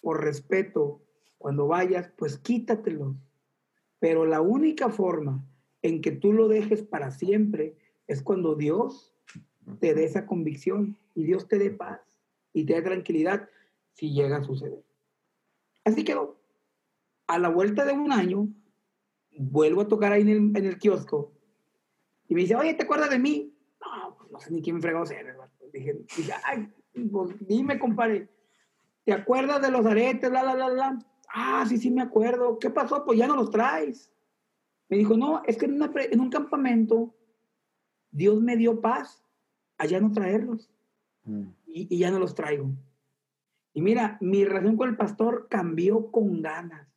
por 0.00 0.22
respeto, 0.22 1.02
cuando 1.38 1.66
vayas, 1.66 2.10
pues 2.16 2.38
quítatelos. 2.38 3.16
Pero 3.98 4.26
la 4.26 4.40
única 4.40 4.90
forma 4.90 5.44
en 5.82 6.00
que 6.00 6.12
tú 6.12 6.32
lo 6.32 6.48
dejes 6.48 6.82
para 6.82 7.10
siempre 7.10 7.76
es 8.06 8.22
cuando 8.22 8.54
Dios 8.54 9.14
te 9.80 9.94
dé 9.94 10.04
esa 10.04 10.26
convicción 10.26 10.96
y 11.14 11.24
Dios 11.24 11.48
te 11.48 11.58
dé 11.58 11.70
paz 11.70 12.00
y 12.52 12.64
te 12.64 12.74
dé 12.74 12.82
tranquilidad 12.82 13.48
si 13.94 14.12
llega 14.12 14.36
a 14.38 14.44
suceder. 14.44 14.84
Así 15.84 16.04
quedó. 16.04 16.36
A 17.26 17.38
la 17.38 17.48
vuelta 17.48 17.84
de 17.84 17.92
un 17.92 18.12
año, 18.12 18.48
vuelvo 19.38 19.82
a 19.82 19.88
tocar 19.88 20.12
ahí 20.12 20.22
en 20.22 20.28
el, 20.28 20.36
en 20.56 20.64
el 20.64 20.78
kiosco 20.78 21.32
y 22.28 22.34
me 22.34 22.40
dice, 22.42 22.56
oye, 22.56 22.74
¿te 22.74 22.84
acuerdas 22.84 23.10
de 23.10 23.18
mí? 23.18 23.54
No, 23.80 24.16
pues 24.16 24.30
no 24.30 24.40
sé 24.40 24.52
ni 24.52 24.62
quién 24.62 24.80
fregó 24.80 25.06
ser. 25.06 25.36
Dije, 25.72 26.00
dije, 26.16 26.32
ay, 26.44 26.68
pues 27.10 27.36
dime, 27.40 27.78
compadre, 27.78 28.28
¿te 29.04 29.12
acuerdas 29.12 29.62
de 29.62 29.70
los 29.70 29.86
aretes, 29.86 30.30
la, 30.30 30.42
la, 30.42 30.54
la, 30.54 30.68
la? 30.68 30.98
Ah, 31.32 31.64
sí, 31.68 31.78
sí, 31.78 31.90
me 31.90 32.02
acuerdo. 32.02 32.58
¿Qué 32.58 32.70
pasó? 32.70 33.04
Pues 33.04 33.18
ya 33.18 33.26
no 33.26 33.36
los 33.36 33.50
traes. 33.50 34.12
Me 34.88 34.96
dijo, 34.96 35.16
no, 35.16 35.42
es 35.44 35.56
que 35.56 35.66
en, 35.66 35.74
una 35.74 35.92
en 35.94 36.20
un 36.20 36.30
campamento 36.30 37.14
Dios 38.10 38.40
me 38.40 38.56
dio 38.56 38.80
paz 38.80 39.22
allá 39.78 40.00
no 40.00 40.12
traerlos 40.12 40.70
Mm. 41.26 41.48
y, 41.66 41.94
y 41.94 41.98
ya 41.98 42.10
no 42.10 42.18
los 42.18 42.34
traigo. 42.34 42.70
Y 43.72 43.82
mira, 43.82 44.16
mi 44.20 44.44
relación 44.44 44.76
con 44.76 44.88
el 44.88 44.96
pastor 44.96 45.48
cambió 45.50 46.10
con 46.10 46.40
ganas. 46.40 46.88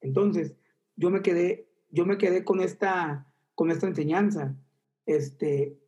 Entonces, 0.00 0.54
yo 0.96 1.10
me 1.10 1.22
quedé, 1.22 1.68
yo 1.90 2.04
me 2.06 2.18
quedé 2.18 2.44
con 2.44 2.60
esta, 2.60 3.26
con 3.54 3.70
esta 3.70 3.86
enseñanza. 3.86 4.56
Este, 5.04 5.78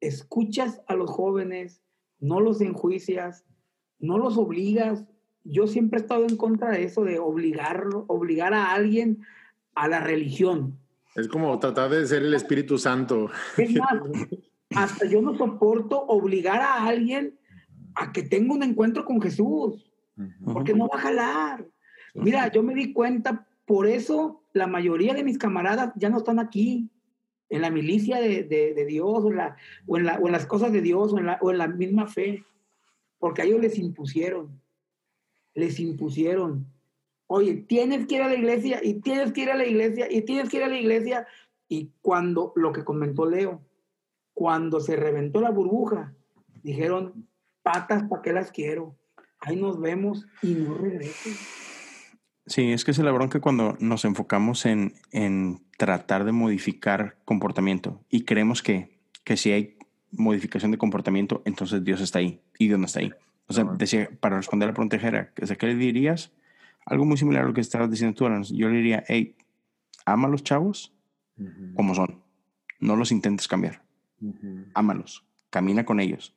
escuchas 0.00 0.80
a 0.86 0.94
los 0.94 1.10
jóvenes, 1.10 1.82
no 2.20 2.40
los 2.40 2.60
enjuicias, 2.60 3.44
no 3.98 4.18
los 4.18 4.36
obligas. 4.36 5.04
Yo 5.44 5.66
siempre 5.66 5.98
he 5.98 6.02
estado 6.02 6.24
en 6.24 6.36
contra 6.36 6.70
de 6.70 6.84
eso, 6.84 7.04
de 7.04 7.18
obligarlo, 7.18 8.04
obligar 8.08 8.54
a 8.54 8.72
alguien 8.72 9.24
a 9.74 9.88
la 9.88 10.00
religión. 10.00 10.78
Es 11.14 11.28
como 11.28 11.58
tratar 11.58 11.90
de 11.90 12.06
ser 12.06 12.22
el 12.22 12.34
Espíritu 12.34 12.78
Santo. 12.78 13.30
Es 13.56 13.74
más, 13.74 13.94
hasta 14.74 15.06
yo 15.06 15.22
no 15.22 15.36
soporto 15.36 16.00
obligar 16.02 16.60
a 16.60 16.86
alguien 16.86 17.38
a 17.94 18.12
que 18.12 18.22
tenga 18.22 18.54
un 18.54 18.62
encuentro 18.62 19.04
con 19.04 19.20
Jesús, 19.20 19.90
porque 20.44 20.74
no 20.74 20.88
va 20.88 20.98
a 20.98 21.02
jalar. 21.02 21.66
Mira, 22.14 22.50
yo 22.52 22.62
me 22.62 22.74
di 22.74 22.92
cuenta, 22.92 23.46
por 23.64 23.86
eso 23.86 24.44
la 24.58 24.66
mayoría 24.66 25.14
de 25.14 25.24
mis 25.24 25.38
camaradas 25.38 25.92
ya 25.96 26.10
no 26.10 26.18
están 26.18 26.38
aquí, 26.38 26.90
en 27.50 27.62
la 27.62 27.70
milicia 27.70 28.20
de, 28.20 28.84
Dios, 28.86 29.24
o 29.24 29.96
en, 29.96 30.04
las 30.04 30.46
cosas 30.46 30.72
de 30.72 30.82
Dios, 30.82 31.12
o 31.12 31.18
en, 31.18 31.26
la, 31.26 31.38
o 31.40 31.50
en 31.50 31.58
la 31.58 31.68
misma 31.68 32.06
fe, 32.06 32.44
porque 33.18 33.42
a 33.42 33.44
ellos 33.46 33.60
les 33.60 33.78
impusieron, 33.78 34.60
les 35.54 35.80
impusieron. 35.80 36.66
Oye, 37.26 37.54
tienes 37.54 38.06
que 38.06 38.16
ir 38.16 38.22
a 38.22 38.28
la 38.28 38.34
iglesia, 38.34 38.80
y 38.82 39.00
tienes 39.00 39.32
que 39.32 39.42
ir 39.42 39.50
a 39.50 39.56
la 39.56 39.66
iglesia, 39.66 40.08
y 40.10 40.22
tienes 40.22 40.50
que 40.50 40.58
ir 40.58 40.64
a 40.64 40.68
la 40.68 40.78
iglesia. 40.78 41.26
Y 41.68 41.92
cuando, 42.00 42.52
lo 42.56 42.72
que 42.72 42.84
comentó 42.84 43.26
Leo, 43.26 43.62
cuando 44.34 44.80
se 44.80 44.96
reventó 44.96 45.40
la 45.40 45.50
burbuja, 45.50 46.14
dijeron, 46.62 47.28
patas, 47.62 48.04
¿para 48.08 48.22
qué 48.22 48.32
las 48.32 48.50
quiero? 48.50 48.96
Ahí 49.40 49.56
nos 49.56 49.80
vemos 49.80 50.26
y 50.42 50.54
no 50.54 50.74
regreso. 50.74 51.30
Sí, 52.48 52.72
es 52.72 52.84
que 52.84 52.90
es 52.92 52.98
la 52.98 53.12
bronca 53.12 53.40
cuando 53.40 53.76
nos 53.78 54.04
enfocamos 54.04 54.64
en, 54.64 54.94
en 55.12 55.60
tratar 55.76 56.24
de 56.24 56.32
modificar 56.32 57.18
comportamiento 57.24 58.02
y 58.10 58.24
creemos 58.24 58.62
que, 58.62 58.98
que 59.22 59.36
si 59.36 59.52
hay 59.52 59.76
modificación 60.12 60.70
de 60.70 60.78
comportamiento, 60.78 61.42
entonces 61.44 61.84
Dios 61.84 62.00
está 62.00 62.20
ahí 62.20 62.40
y 62.58 62.68
Dios 62.68 62.78
no 62.78 62.86
está 62.86 63.00
ahí. 63.00 63.12
O 63.48 63.52
sea, 63.52 63.64
decía, 63.64 64.08
para 64.20 64.36
responder 64.36 64.66
a 64.66 64.70
la 64.70 64.74
pregunta 64.74 64.96
era, 64.96 65.32
o 65.40 65.46
sea, 65.46 65.56
¿qué 65.56 65.66
le 65.66 65.74
dirías? 65.74 66.32
Algo 66.86 67.04
muy 67.04 67.18
similar 67.18 67.44
a 67.44 67.46
lo 67.46 67.52
que 67.52 67.60
estabas 67.60 67.90
diciendo 67.90 68.14
tú, 68.14 68.26
Alan. 68.26 68.42
Yo 68.44 68.68
le 68.68 68.76
diría, 68.76 69.04
hey, 69.08 69.36
ama 70.06 70.28
a 70.28 70.30
los 70.30 70.42
chavos 70.42 70.94
como 71.74 71.94
son. 71.94 72.22
No 72.80 72.96
los 72.96 73.12
intentes 73.12 73.46
cambiar. 73.46 73.82
Ujú. 74.20 74.66
Ámalos. 74.74 75.24
Camina 75.50 75.84
con 75.84 76.00
ellos. 76.00 76.34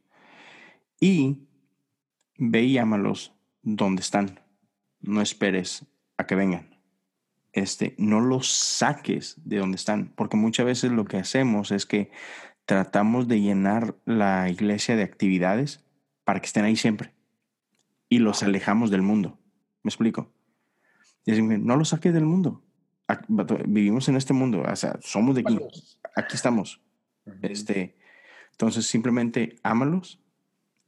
Y 0.99 1.39
ve 2.37 2.63
y 2.63 2.77
ámalos 2.77 3.33
donde 3.61 4.01
están. 4.01 4.39
No 4.99 5.21
esperes 5.21 5.85
a 6.21 6.27
que 6.27 6.35
vengan. 6.35 6.79
Este, 7.53 7.95
no 7.97 8.21
los 8.21 8.49
saques 8.49 9.35
de 9.43 9.57
donde 9.57 9.75
están, 9.75 10.13
porque 10.15 10.37
muchas 10.37 10.65
veces 10.65 10.91
lo 10.91 11.05
que 11.05 11.17
hacemos 11.17 11.71
es 11.71 11.85
que 11.85 12.11
tratamos 12.65 13.27
de 13.27 13.41
llenar 13.41 13.95
la 14.05 14.49
iglesia 14.49 14.95
de 14.95 15.03
actividades 15.03 15.83
para 16.23 16.39
que 16.39 16.45
estén 16.45 16.63
ahí 16.63 16.75
siempre 16.75 17.13
y 18.11 18.19
los 18.19 18.43
alejamos 18.43 18.91
del 18.91 19.01
mundo. 19.01 19.39
¿Me 19.83 19.89
explico? 19.89 20.31
No 21.25 21.77
los 21.77 21.89
saques 21.89 22.13
del 22.13 22.25
mundo. 22.25 22.61
Vivimos 23.65 24.07
en 24.09 24.15
este 24.15 24.33
mundo, 24.33 24.63
o 24.69 24.75
sea, 24.75 24.99
somos 25.01 25.35
de 25.35 25.41
aquí, 25.41 25.59
aquí 26.15 26.35
estamos. 26.35 26.81
Este, 27.41 27.97
entonces 28.51 28.85
simplemente 28.85 29.55
ámalos 29.63 30.21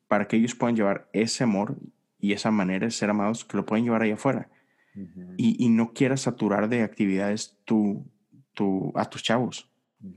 para 0.08 0.28
que 0.28 0.36
ellos 0.36 0.54
puedan 0.56 0.76
llevar 0.76 1.10
ese 1.14 1.44
amor 1.44 1.78
y 2.20 2.34
esa 2.34 2.52
manera 2.52 2.86
de 2.86 2.92
ser 2.92 3.10
amados 3.10 3.46
que 3.46 3.58
lo 3.58 3.66
pueden 3.66 3.86
llevar 3.86 4.02
allá 4.02 4.16
afuera. 4.16 4.50
Ujú. 4.96 5.34
Y, 5.38 5.64
y 5.66 5.70
no 5.70 5.94
quieras 5.94 6.22
saturar 6.22 6.70
de 6.70 6.84
actividades 6.84 7.58
tu, 7.66 8.06
tu, 8.54 8.92
a 8.96 9.06
tus 9.06 9.24
chavos. 9.24 9.70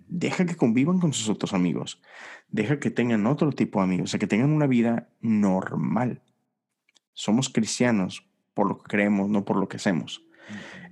Deja 0.08 0.44
que 0.46 0.56
convivan 0.56 0.98
con 0.98 1.12
sus 1.12 1.28
otros 1.28 1.54
amigos. 1.54 2.02
Deja 2.48 2.78
que 2.80 2.90
tengan 2.90 3.26
otro 3.26 3.52
tipo 3.52 3.78
de 3.78 3.84
amigos, 3.84 4.04
o 4.04 4.10
sea, 4.10 4.20
que 4.20 4.26
tengan 4.26 4.50
una 4.50 4.66
vida 4.66 5.08
normal. 5.20 6.22
Somos 7.12 7.48
cristianos 7.48 8.26
por 8.52 8.66
lo 8.68 8.78
que 8.78 8.88
creemos, 8.88 9.28
no 9.28 9.44
por 9.44 9.56
lo 9.56 9.68
que 9.68 9.76
hacemos. 9.76 10.22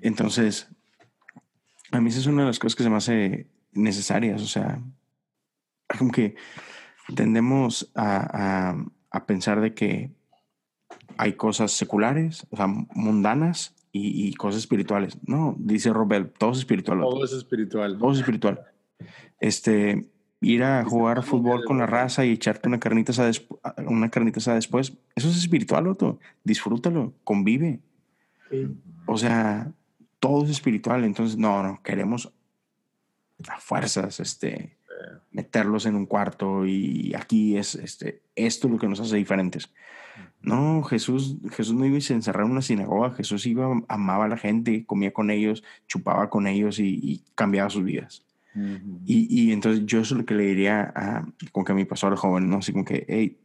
Entonces, 0.00 0.68
a 1.90 2.00
mí 2.00 2.08
esa 2.10 2.20
es 2.20 2.26
una 2.26 2.42
de 2.42 2.48
las 2.48 2.58
cosas 2.58 2.76
que 2.76 2.82
se 2.84 2.90
me 2.90 2.96
hace 2.96 3.46
necesarias. 3.72 4.42
O 4.42 4.46
sea, 4.46 4.80
como 5.98 6.10
que 6.12 6.36
tendemos 7.14 7.90
a, 7.94 8.70
a- 8.70 8.84
a 9.10 9.26
pensar 9.26 9.60
de 9.60 9.74
que 9.74 10.10
hay 11.16 11.34
cosas 11.34 11.72
seculares, 11.72 12.46
o 12.50 12.56
sea, 12.56 12.66
mundanas 12.66 13.74
y, 13.92 14.28
y 14.28 14.34
cosas 14.34 14.60
espirituales. 14.60 15.18
No, 15.26 15.54
dice 15.58 15.92
Robert, 15.92 16.34
todo 16.38 16.52
es 16.52 16.58
espiritual. 16.58 17.00
Todo 17.00 17.24
es 17.24 17.32
espiritual. 17.32 17.98
Todo 17.98 18.12
es 18.12 18.18
espiritual. 18.18 18.60
Este, 19.40 20.08
ir 20.40 20.62
a 20.62 20.84
jugar 20.84 21.22
fútbol 21.22 21.64
con 21.64 21.78
la 21.78 21.86
raza 21.86 22.24
y 22.24 22.32
echarte 22.32 22.68
una 22.68 22.80
carnita 22.80 23.12
asada, 23.12 23.32
una 23.86 24.10
carnita 24.10 24.38
asada 24.38 24.56
después, 24.56 24.92
eso 25.14 25.28
es 25.28 25.36
espiritual, 25.36 25.84
vato. 25.84 26.18
Disfrútalo, 26.44 27.14
convive. 27.24 27.80
Sí. 28.50 28.68
O 29.06 29.16
sea, 29.16 29.72
todo 30.20 30.44
es 30.44 30.50
espiritual. 30.50 31.04
Entonces, 31.04 31.36
no, 31.36 31.62
no, 31.62 31.82
queremos 31.82 32.32
a 33.48 33.58
fuerzas, 33.58 34.20
este, 34.20 34.76
meterlos 35.30 35.86
en 35.86 35.96
un 35.96 36.06
cuarto 36.06 36.66
y 36.66 37.12
aquí 37.14 37.56
es, 37.56 37.74
este, 37.74 38.22
esto 38.36 38.66
es 38.66 38.72
lo 38.72 38.78
que 38.78 38.88
nos 38.88 39.00
hace 39.00 39.16
diferentes. 39.16 39.70
No, 40.44 40.82
Jesús, 40.82 41.36
Jesús 41.50 41.74
no 41.74 41.86
iba 41.86 41.96
y 41.96 42.02
se 42.02 42.12
encerraba 42.12 42.44
en 42.46 42.52
una 42.52 42.62
sinagoga. 42.62 43.12
Jesús 43.12 43.46
iba, 43.46 43.66
amaba 43.88 44.26
a 44.26 44.28
la 44.28 44.36
gente, 44.36 44.84
comía 44.84 45.12
con 45.12 45.30
ellos, 45.30 45.64
chupaba 45.86 46.28
con 46.28 46.46
ellos 46.46 46.78
y, 46.78 47.00
y 47.02 47.24
cambiaba 47.34 47.70
sus 47.70 47.82
vidas. 47.82 48.24
Y, 49.04 49.26
y 49.28 49.52
entonces 49.52 49.84
yo 49.84 50.00
eso 50.00 50.14
es 50.14 50.18
lo 50.20 50.26
que 50.26 50.34
le 50.34 50.44
diría 50.44 50.92
a, 50.94 51.26
como 51.50 51.64
que 51.64 51.72
a 51.72 51.74
mi 51.74 51.84
pastor 51.84 52.14
joven, 52.14 52.48
¿no? 52.48 52.58
Así 52.58 52.72
como 52.72 52.84
que, 52.84 53.04
hey, 53.08 53.40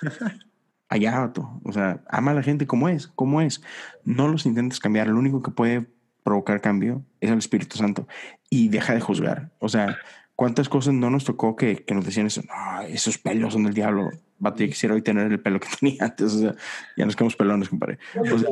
allá, 0.88 1.18
vato. 1.18 1.60
O 1.62 1.72
sea, 1.72 2.02
ama 2.08 2.30
a 2.30 2.34
la 2.34 2.42
gente 2.42 2.66
como 2.66 2.88
es, 2.88 3.08
como 3.08 3.42
es. 3.42 3.60
No 4.04 4.28
los 4.28 4.46
intentes 4.46 4.80
cambiar. 4.80 5.08
Lo 5.08 5.18
único 5.18 5.42
que 5.42 5.50
puede 5.50 5.86
provocar 6.22 6.62
cambio 6.62 7.04
es 7.20 7.30
el 7.30 7.38
Espíritu 7.38 7.76
Santo. 7.76 8.08
Y 8.48 8.68
deja 8.68 8.94
de 8.94 9.00
juzgar. 9.00 9.50
O 9.58 9.68
sea, 9.68 9.98
¿cuántas 10.36 10.68
cosas 10.68 10.94
no 10.94 11.10
nos 11.10 11.24
tocó 11.24 11.56
que, 11.56 11.76
que 11.76 11.94
nos 11.94 12.04
decían 12.04 12.26
eso? 12.26 12.42
No, 12.42 12.82
esos 12.82 13.18
pelos 13.18 13.52
son 13.52 13.64
del 13.64 13.74
diablo. 13.74 14.10
Vato, 14.38 14.62
yo 14.62 14.68
quisiera 14.68 14.94
hoy 14.94 15.02
tener 15.02 15.30
el 15.30 15.40
pelo 15.40 15.60
que 15.60 15.68
tenía 15.80 16.04
antes. 16.04 16.32
O 16.34 16.38
sea, 16.38 16.54
ya 16.96 17.04
nos 17.04 17.16
quedamos 17.16 17.36
pelones, 17.36 17.68
compadre. 17.68 17.98
O 18.18 18.38
sea, 18.38 18.50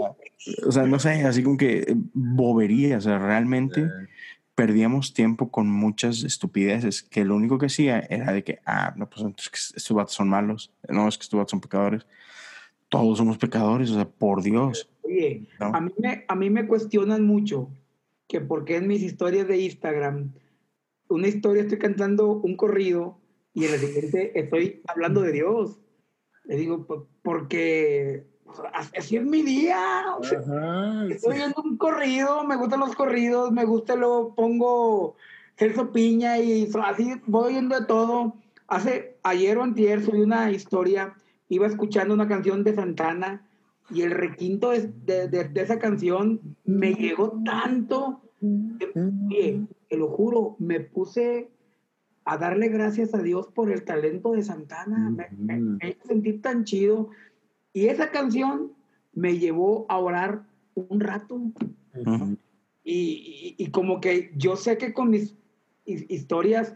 o 0.66 0.72
sea, 0.72 0.82
no 0.84 0.98
sé, 0.98 1.24
así 1.24 1.42
como 1.42 1.56
que 1.56 1.78
eh, 1.80 1.94
bobería. 2.14 2.98
O 2.98 3.00
sea, 3.00 3.18
realmente 3.18 3.88
perdíamos 4.54 5.14
tiempo 5.14 5.50
con 5.50 5.68
muchas 5.70 6.24
estupideces 6.24 7.02
que 7.02 7.24
lo 7.24 7.34
único 7.36 7.58
que 7.58 7.66
hacía 7.66 8.00
era 8.00 8.32
de 8.32 8.44
que, 8.44 8.60
ah, 8.66 8.92
no, 8.96 9.08
pues 9.08 9.22
entonces 9.22 9.72
estos 9.74 9.96
vatos 9.96 10.14
son 10.14 10.28
malos, 10.28 10.72
no, 10.88 11.08
es 11.08 11.16
que 11.16 11.22
estos 11.22 11.38
vatos 11.38 11.50
son 11.52 11.60
pecadores. 11.60 12.06
Todos 12.88 13.16
somos 13.16 13.38
pecadores, 13.38 13.90
o 13.90 13.94
sea, 13.94 14.06
por 14.06 14.42
Dios. 14.42 14.90
Oye, 15.02 15.46
¿no? 15.58 15.74
a 15.74 15.80
mí, 15.80 15.92
me, 15.98 16.24
a 16.28 16.34
mí 16.34 16.50
me 16.50 16.66
cuestionan 16.66 17.26
mucho 17.26 17.70
que 18.28 18.40
por 18.40 18.64
qué 18.66 18.76
en 18.76 18.86
mis 18.86 19.02
historias 19.02 19.48
de 19.48 19.58
Instagram, 19.62 20.32
una 21.08 21.28
historia 21.28 21.62
estoy 21.62 21.78
cantando 21.78 22.28
un 22.32 22.56
corrido 22.56 23.18
y 23.54 23.64
en 23.64 23.72
la 23.72 23.78
siguiente 23.78 24.38
estoy 24.38 24.82
hablando 24.86 25.20
de 25.22 25.32
Dios. 25.32 25.78
Le 26.44 26.56
digo, 26.56 26.86
"Pues, 26.86 27.00
porque 27.22 28.26
así 28.94 29.16
es 29.16 29.24
mi 29.24 29.42
día. 29.42 30.04
o 30.18 30.22
sea, 30.24 30.38
Ajá, 30.40 31.04
sí. 31.08 31.12
Estoy 31.14 31.36
viendo 31.36 31.62
un 31.62 31.76
corrido, 31.76 32.44
me 32.44 32.56
gustan 32.56 32.80
los 32.80 32.94
corridos, 32.94 33.52
me 33.52 33.64
gusta 33.64 33.94
lo 33.96 34.34
pongo 34.34 35.16
Celso 35.56 35.92
Piña 35.92 36.38
y 36.38 36.68
así 36.84 37.12
voy 37.26 37.52
oyendo 37.52 37.78
de 37.78 37.86
todo. 37.86 38.34
Hace, 38.68 39.18
ayer 39.22 39.58
o 39.58 39.62
antier 39.62 40.02
subí 40.02 40.20
una 40.20 40.50
historia, 40.50 41.14
iba 41.48 41.66
escuchando 41.66 42.14
una 42.14 42.26
canción 42.28 42.64
de 42.64 42.74
Santana 42.74 43.46
y 43.90 44.00
el 44.02 44.10
requinto 44.12 44.70
de, 44.70 44.88
de- 45.04 45.28
de- 45.28 45.44
de 45.48 45.60
esa 45.62 45.78
canción 45.78 46.40
me 46.64 46.94
llegó 46.94 47.38
tanto, 47.44 48.22
que, 48.40 48.90
oye, 49.28 49.60
te 49.92 49.98
lo 49.98 50.08
juro, 50.08 50.56
me 50.58 50.80
puse 50.80 51.50
a 52.24 52.38
darle 52.38 52.68
gracias 52.68 53.12
a 53.14 53.18
Dios 53.18 53.48
por 53.48 53.70
el 53.70 53.84
talento 53.84 54.32
de 54.32 54.42
Santana, 54.42 55.10
me, 55.10 55.28
me- 55.36 55.60
me 55.60 55.90
hizo 55.90 56.06
sentir 56.06 56.40
tan 56.40 56.64
chido 56.64 57.10
y 57.74 57.88
esa 57.88 58.10
canción 58.10 58.72
me 59.12 59.36
llevó 59.38 59.84
a 59.90 59.98
orar 59.98 60.46
un 60.74 60.98
rato. 60.98 61.38
Y, 62.84 63.54
y- 63.54 63.54
y 63.58 63.70
como 63.70 64.00
que 64.00 64.32
yo 64.34 64.56
sé 64.56 64.78
que 64.78 64.94
con 64.94 65.10
mis 65.10 65.34
his- 65.84 66.06
historias, 66.08 66.74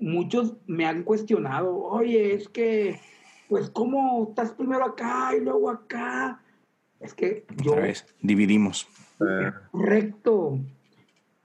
muchos 0.00 0.56
me 0.66 0.86
han 0.86 1.02
cuestionado, 1.02 1.76
oye, 1.76 2.32
es 2.32 2.48
que, 2.48 2.98
pues, 3.50 3.68
¿cómo 3.68 4.28
estás 4.30 4.52
primero 4.52 4.86
acá 4.86 5.36
y 5.36 5.40
luego 5.40 5.68
acá? 5.68 6.42
Es 6.98 7.12
que 7.12 7.44
yo, 7.62 7.72
Otra 7.72 7.82
vez, 7.84 8.06
dividimos. 8.22 8.88
Eh, 9.20 9.50
correcto, 9.70 10.58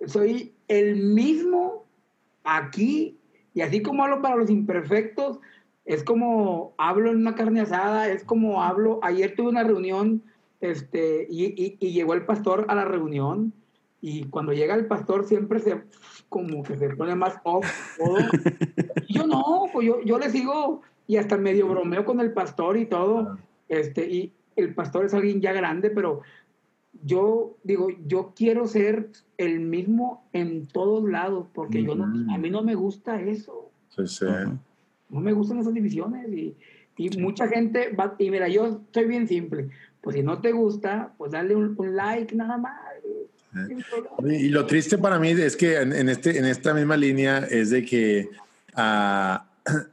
soy 0.06 0.54
el 0.70 0.96
mismo 0.96 1.86
aquí, 2.46 3.18
y 3.54 3.62
así 3.62 3.82
como 3.82 4.04
hablo 4.04 4.22
para 4.22 4.38
los 4.38 4.50
imperfectos, 4.50 5.40
es 5.86 6.04
como 6.04 6.74
hablo 6.78 7.10
en 7.12 7.18
una 7.18 7.36
carne 7.36 7.62
asada, 7.62 8.08
es 8.10 8.24
como 8.24 8.64
hablo, 8.64 9.00
ayer 9.04 9.36
tuve 9.36 9.50
una 9.50 9.64
reunión, 9.64 10.24
este, 10.62 11.28
y, 11.30 11.46
y- 11.62 11.78
y 11.80 11.92
llegó 11.92 12.14
el 12.14 12.26
pastor 12.26 12.66
a 12.70 12.76
la 12.76 12.86
reunión, 12.86 13.52
y 14.02 14.24
cuando 14.26 14.54
llega 14.54 14.76
el 14.76 14.86
pastor 14.86 15.26
siempre 15.26 15.60
se, 15.60 15.82
como 16.30 16.64
que 16.64 16.78
se 16.78 16.90
pone 16.92 17.16
más 17.16 17.36
off 17.44 17.66
todo, 17.98 18.18
y 19.08 19.14
yo 19.14 19.28
no, 19.28 19.66
pues 19.74 19.88
yo, 19.88 20.02
yo 20.04 20.18
le 20.20 20.30
sigo, 20.30 20.82
y 21.08 21.18
hasta 21.18 21.38
medio 21.38 21.68
bromeo 21.68 22.06
con 22.06 22.20
el 22.20 22.32
pastor 22.34 22.78
y 22.78 22.86
todo, 22.86 23.38
este, 23.68 24.08
y 24.10 24.32
el 24.56 24.76
pastor 24.76 25.06
es 25.06 25.14
alguien 25.14 25.42
ya 25.42 25.54
grande, 25.54 25.90
pero 25.90 26.22
yo 27.04 27.58
digo, 27.64 27.90
yo 28.08 28.34
quiero 28.36 28.68
ser 28.68 29.10
el 29.38 29.60
mismo 29.60 30.28
en 30.34 30.68
todos 30.68 31.10
lados, 31.10 31.48
porque 31.54 31.84
yo 31.84 31.96
no, 31.96 32.06
a 32.34 32.38
mí 32.38 32.50
no 32.50 32.62
me 32.64 32.76
gusta 32.76 33.22
eso, 33.22 33.72
sí, 33.96 34.08
sí. 34.08 34.26
Ujú. 34.26 34.58
no 35.10 35.20
me 35.22 35.34
gustan 35.34 35.60
esas 35.60 35.74
divisiones 35.74 36.28
y, 36.32 36.56
y 36.98 37.10
mucha 37.18 37.48
gente 37.48 37.90
va, 37.94 38.16
y 38.20 38.30
mira, 38.30 38.48
yo 38.50 38.82
soy 38.94 39.06
bien 39.06 39.28
simple, 39.28 39.70
pues 40.02 40.16
si 40.16 40.24
no 40.24 40.40
te 40.42 40.52
gusta, 40.52 41.14
pues 41.18 41.32
dale 41.32 41.56
un, 41.56 41.74
un 41.78 41.96
like 41.96 42.36
nada 42.36 42.58
más. 42.58 42.80
Y 44.28 44.50
lo 44.50 44.66
triste 44.66 44.98
para 44.98 45.18
mí 45.20 45.30
es 45.30 45.56
que 45.58 45.78
en, 45.78 45.92
en 45.94 46.10
este, 46.10 46.38
en 46.38 46.46
esta 46.46 46.74
misma 46.74 46.96
línea 46.98 47.40
es 47.40 47.70
de 47.72 47.84
que 47.84 48.30
a, 48.76 49.46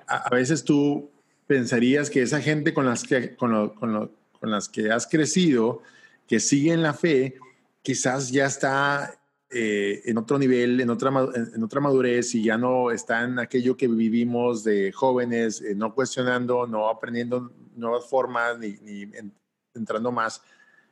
a 0.07 0.31
veces 0.31 0.63
tú 0.65 1.09
pensarías 1.47 2.11
que 2.11 2.23
esa 2.23 2.41
gente 2.41 2.75
con 2.75 2.85
las 2.87 3.05
que, 3.05 3.35
con, 3.37 3.53
lo- 3.53 3.75
con, 3.75 3.93
lo- 3.93 4.11
con 4.41 4.51
las 4.51 4.69
que 4.69 4.91
has 4.91 5.07
crecido, 5.07 5.81
que 6.27 6.41
siguen 6.41 6.83
la 6.83 6.93
fe, 6.95 7.37
quizás 7.83 8.31
ya 8.31 8.47
está 8.47 9.19
eh, 9.51 10.03
en 10.07 10.19
otro 10.19 10.39
nivel, 10.39 10.81
en 10.81 10.91
otra, 10.91 11.11
en, 11.35 11.55
en 11.55 11.63
otra 11.63 11.81
madurez 11.81 12.35
y 12.35 12.43
ya 12.43 12.59
no 12.59 12.91
está 12.91 13.23
en 13.25 13.39
aquello 13.39 13.77
que 13.77 13.87
vivimos 13.89 14.65
de 14.65 14.91
jóvenes, 14.93 15.61
eh, 15.63 15.75
no 15.75 15.95
cuestionando, 15.95 16.67
no 16.67 16.89
aprendiendo 16.89 17.53
nuevas 17.77 18.07
formas, 18.09 18.59
ni, 18.59 18.73
ni 18.83 19.03
en- 19.03 19.33
entrando 19.75 20.11
más 20.11 20.43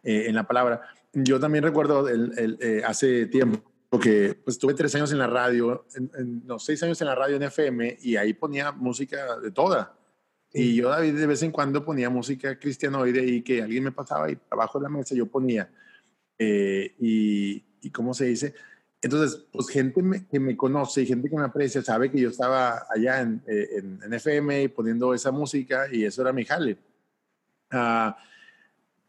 eh, 0.03 0.27
en 0.29 0.35
la 0.35 0.47
palabra. 0.47 0.83
Yo 1.13 1.41
también 1.41 1.65
recuerdo 1.65 2.09
el, 2.09 2.33
el, 2.39 2.59
eh, 2.61 2.83
hace 2.87 3.27
tiempo 3.27 3.61
que 4.01 4.35
pues 4.45 4.59
tuve 4.59 4.75
tres 4.75 4.93
años 4.97 5.13
en 5.13 5.19
la 5.19 5.27
radio, 5.29 5.87
en, 5.95 6.11
en- 6.19 6.47
no, 6.47 6.59
seis 6.59 6.83
años 6.83 7.01
en 7.01 7.07
la 7.07 7.15
radio 7.15 7.37
en 7.37 7.43
FM 7.45 7.99
y 8.03 8.17
ahí 8.17 8.35
ponía 8.35 8.73
música 8.73 9.39
de 9.41 9.51
toda. 9.51 9.97
Y 10.57 10.77
yo 10.77 10.89
David 10.89 11.15
de 11.19 11.27
vez 11.27 11.43
en 11.43 11.51
cuando 11.51 11.85
ponía 11.85 12.09
música 12.09 12.57
cristianoide 12.59 13.27
y 13.27 13.43
que 13.43 13.61
alguien 13.61 13.83
me 13.85 13.91
pasaba 13.93 14.31
y 14.31 14.39
abajo 14.49 14.79
de 14.79 14.85
la 14.85 14.89
mesa 14.89 15.15
yo 15.15 15.27
ponía. 15.27 15.69
Eh, 16.39 16.95
y, 17.01 17.63
y 17.81 17.91
cómo 17.91 18.15
se 18.15 18.27
dice. 18.27 18.55
Entonces, 19.03 19.45
pues 19.53 19.69
gente 19.69 20.01
me- 20.01 20.27
que 20.27 20.39
me 20.41 20.57
conoce 20.57 21.03
y 21.03 21.07
gente 21.07 21.29
que 21.29 21.37
me 21.37 21.43
aprecia 21.43 21.83
sabe 21.83 22.11
que 22.11 22.21
yo 22.21 22.29
estaba 22.31 22.87
allá 22.89 23.21
en, 23.21 23.43
eh, 23.49 23.69
en, 23.79 24.01
en 24.03 24.15
FM 24.15 24.63
y 24.63 24.69
poniendo 24.69 25.13
esa 25.13 25.33
música 25.33 25.89
y 25.93 26.05
eso 26.05 26.23
era 26.23 26.33
mi 26.33 26.45
jale. 26.45 26.79
Ah, 27.71 28.17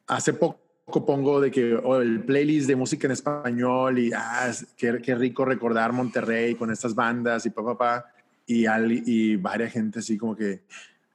hace 0.07 0.33
poco 0.33 1.05
pongo 1.05 1.39
de 1.39 1.51
que 1.51 1.75
oh, 1.75 2.01
el 2.01 2.23
playlist 2.23 2.67
de 2.67 2.75
música 2.75 3.07
en 3.07 3.11
español 3.11 3.99
y 3.99 4.11
ah, 4.15 4.51
qué, 4.75 4.99
qué 5.01 5.15
rico 5.15 5.45
recordar 5.45 5.93
Monterrey 5.93 6.55
con 6.55 6.71
estas 6.71 6.95
bandas 6.95 7.45
y 7.45 7.51
pa, 7.51 7.63
pa, 7.63 7.77
pa. 7.77 8.05
Y, 8.47 8.65
y 9.05 9.35
varias 9.37 9.71
gente 9.73 9.99
así 9.99 10.17
como 10.17 10.35
que 10.35 10.63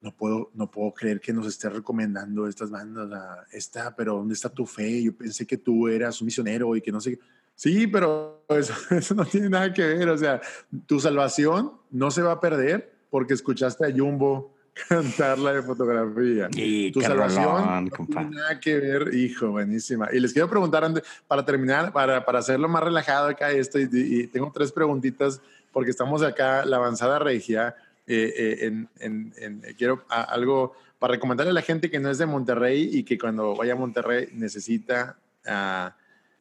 no 0.00 0.12
puedo, 0.12 0.50
no 0.54 0.70
puedo 0.70 0.92
creer 0.92 1.20
que 1.20 1.32
nos 1.32 1.46
esté 1.46 1.68
recomendando 1.68 2.46
estas 2.46 2.70
bandas. 2.70 3.10
ah, 3.12 3.44
esta, 3.52 3.94
pero 3.94 4.14
¿dónde 4.16 4.34
está 4.34 4.48
tu 4.48 4.66
fe? 4.66 5.02
Yo 5.02 5.14
pensé 5.14 5.46
que 5.46 5.58
tú 5.58 5.88
eras 5.88 6.20
un 6.20 6.26
misionero 6.26 6.74
y 6.74 6.80
que 6.80 6.90
no 6.92 7.00
sé. 7.00 7.12
qué". 7.16 7.24
Sí, 7.54 7.86
pero 7.86 8.42
eso, 8.48 8.72
eso 8.90 9.14
no 9.14 9.24
tiene 9.26 9.50
nada 9.50 9.72
que 9.72 9.84
ver. 9.84 10.08
O 10.08 10.16
sea, 10.16 10.40
tu 10.86 11.00
salvación 11.00 11.72
no 11.90 12.10
se 12.10 12.22
va 12.22 12.32
a 12.32 12.40
perder 12.40 12.92
porque 13.10 13.34
escuchaste 13.34 13.84
a 13.84 13.92
Jumbo 13.94 14.54
cantar 14.88 15.38
la 15.38 15.52
de 15.52 15.62
fotografía. 15.62 16.48
Y 16.52 16.90
Tu 16.92 17.02
salvación 17.02 17.44
rolón, 17.44 17.84
no 17.86 17.90
compa. 17.90 18.20
tiene 18.20 18.36
nada 18.36 18.58
que 18.60 18.78
ver, 18.78 19.14
hijo, 19.14 19.50
buenísima. 19.50 20.08
Y 20.12 20.20
les 20.20 20.32
quiero 20.32 20.48
preguntar, 20.48 20.90
para 21.28 21.44
terminar, 21.44 21.92
para, 21.92 22.24
para 22.24 22.38
hacerlo 22.38 22.68
más 22.68 22.82
relajado 22.84 23.28
acá 23.28 23.50
esto, 23.50 23.78
y, 23.78 23.88
y 23.92 24.26
tengo 24.28 24.50
tres 24.54 24.72
preguntitas, 24.72 25.42
porque 25.72 25.90
estamos 25.90 26.22
acá, 26.22 26.64
la 26.64 26.76
avanzada 26.76 27.18
regia, 27.18 27.74
eh, 28.06 28.34
eh, 28.36 28.58
en, 28.66 28.88
en- 28.98 29.34
en- 29.38 29.64
eh, 29.64 29.74
quiero 29.76 30.04
a- 30.08 30.22
algo 30.22 30.74
para 30.98 31.12
recomendarle 31.14 31.50
a 31.50 31.54
la 31.54 31.62
gente 31.62 31.90
que 31.90 31.98
no 32.00 32.10
es 32.10 32.18
de 32.18 32.26
Monterrey 32.26 32.90
y 32.92 33.04
que 33.04 33.18
cuando 33.18 33.54
vaya 33.56 33.72
a 33.72 33.76
Monterrey 33.76 34.28
necesita 34.32 35.16
ah, 35.46 35.96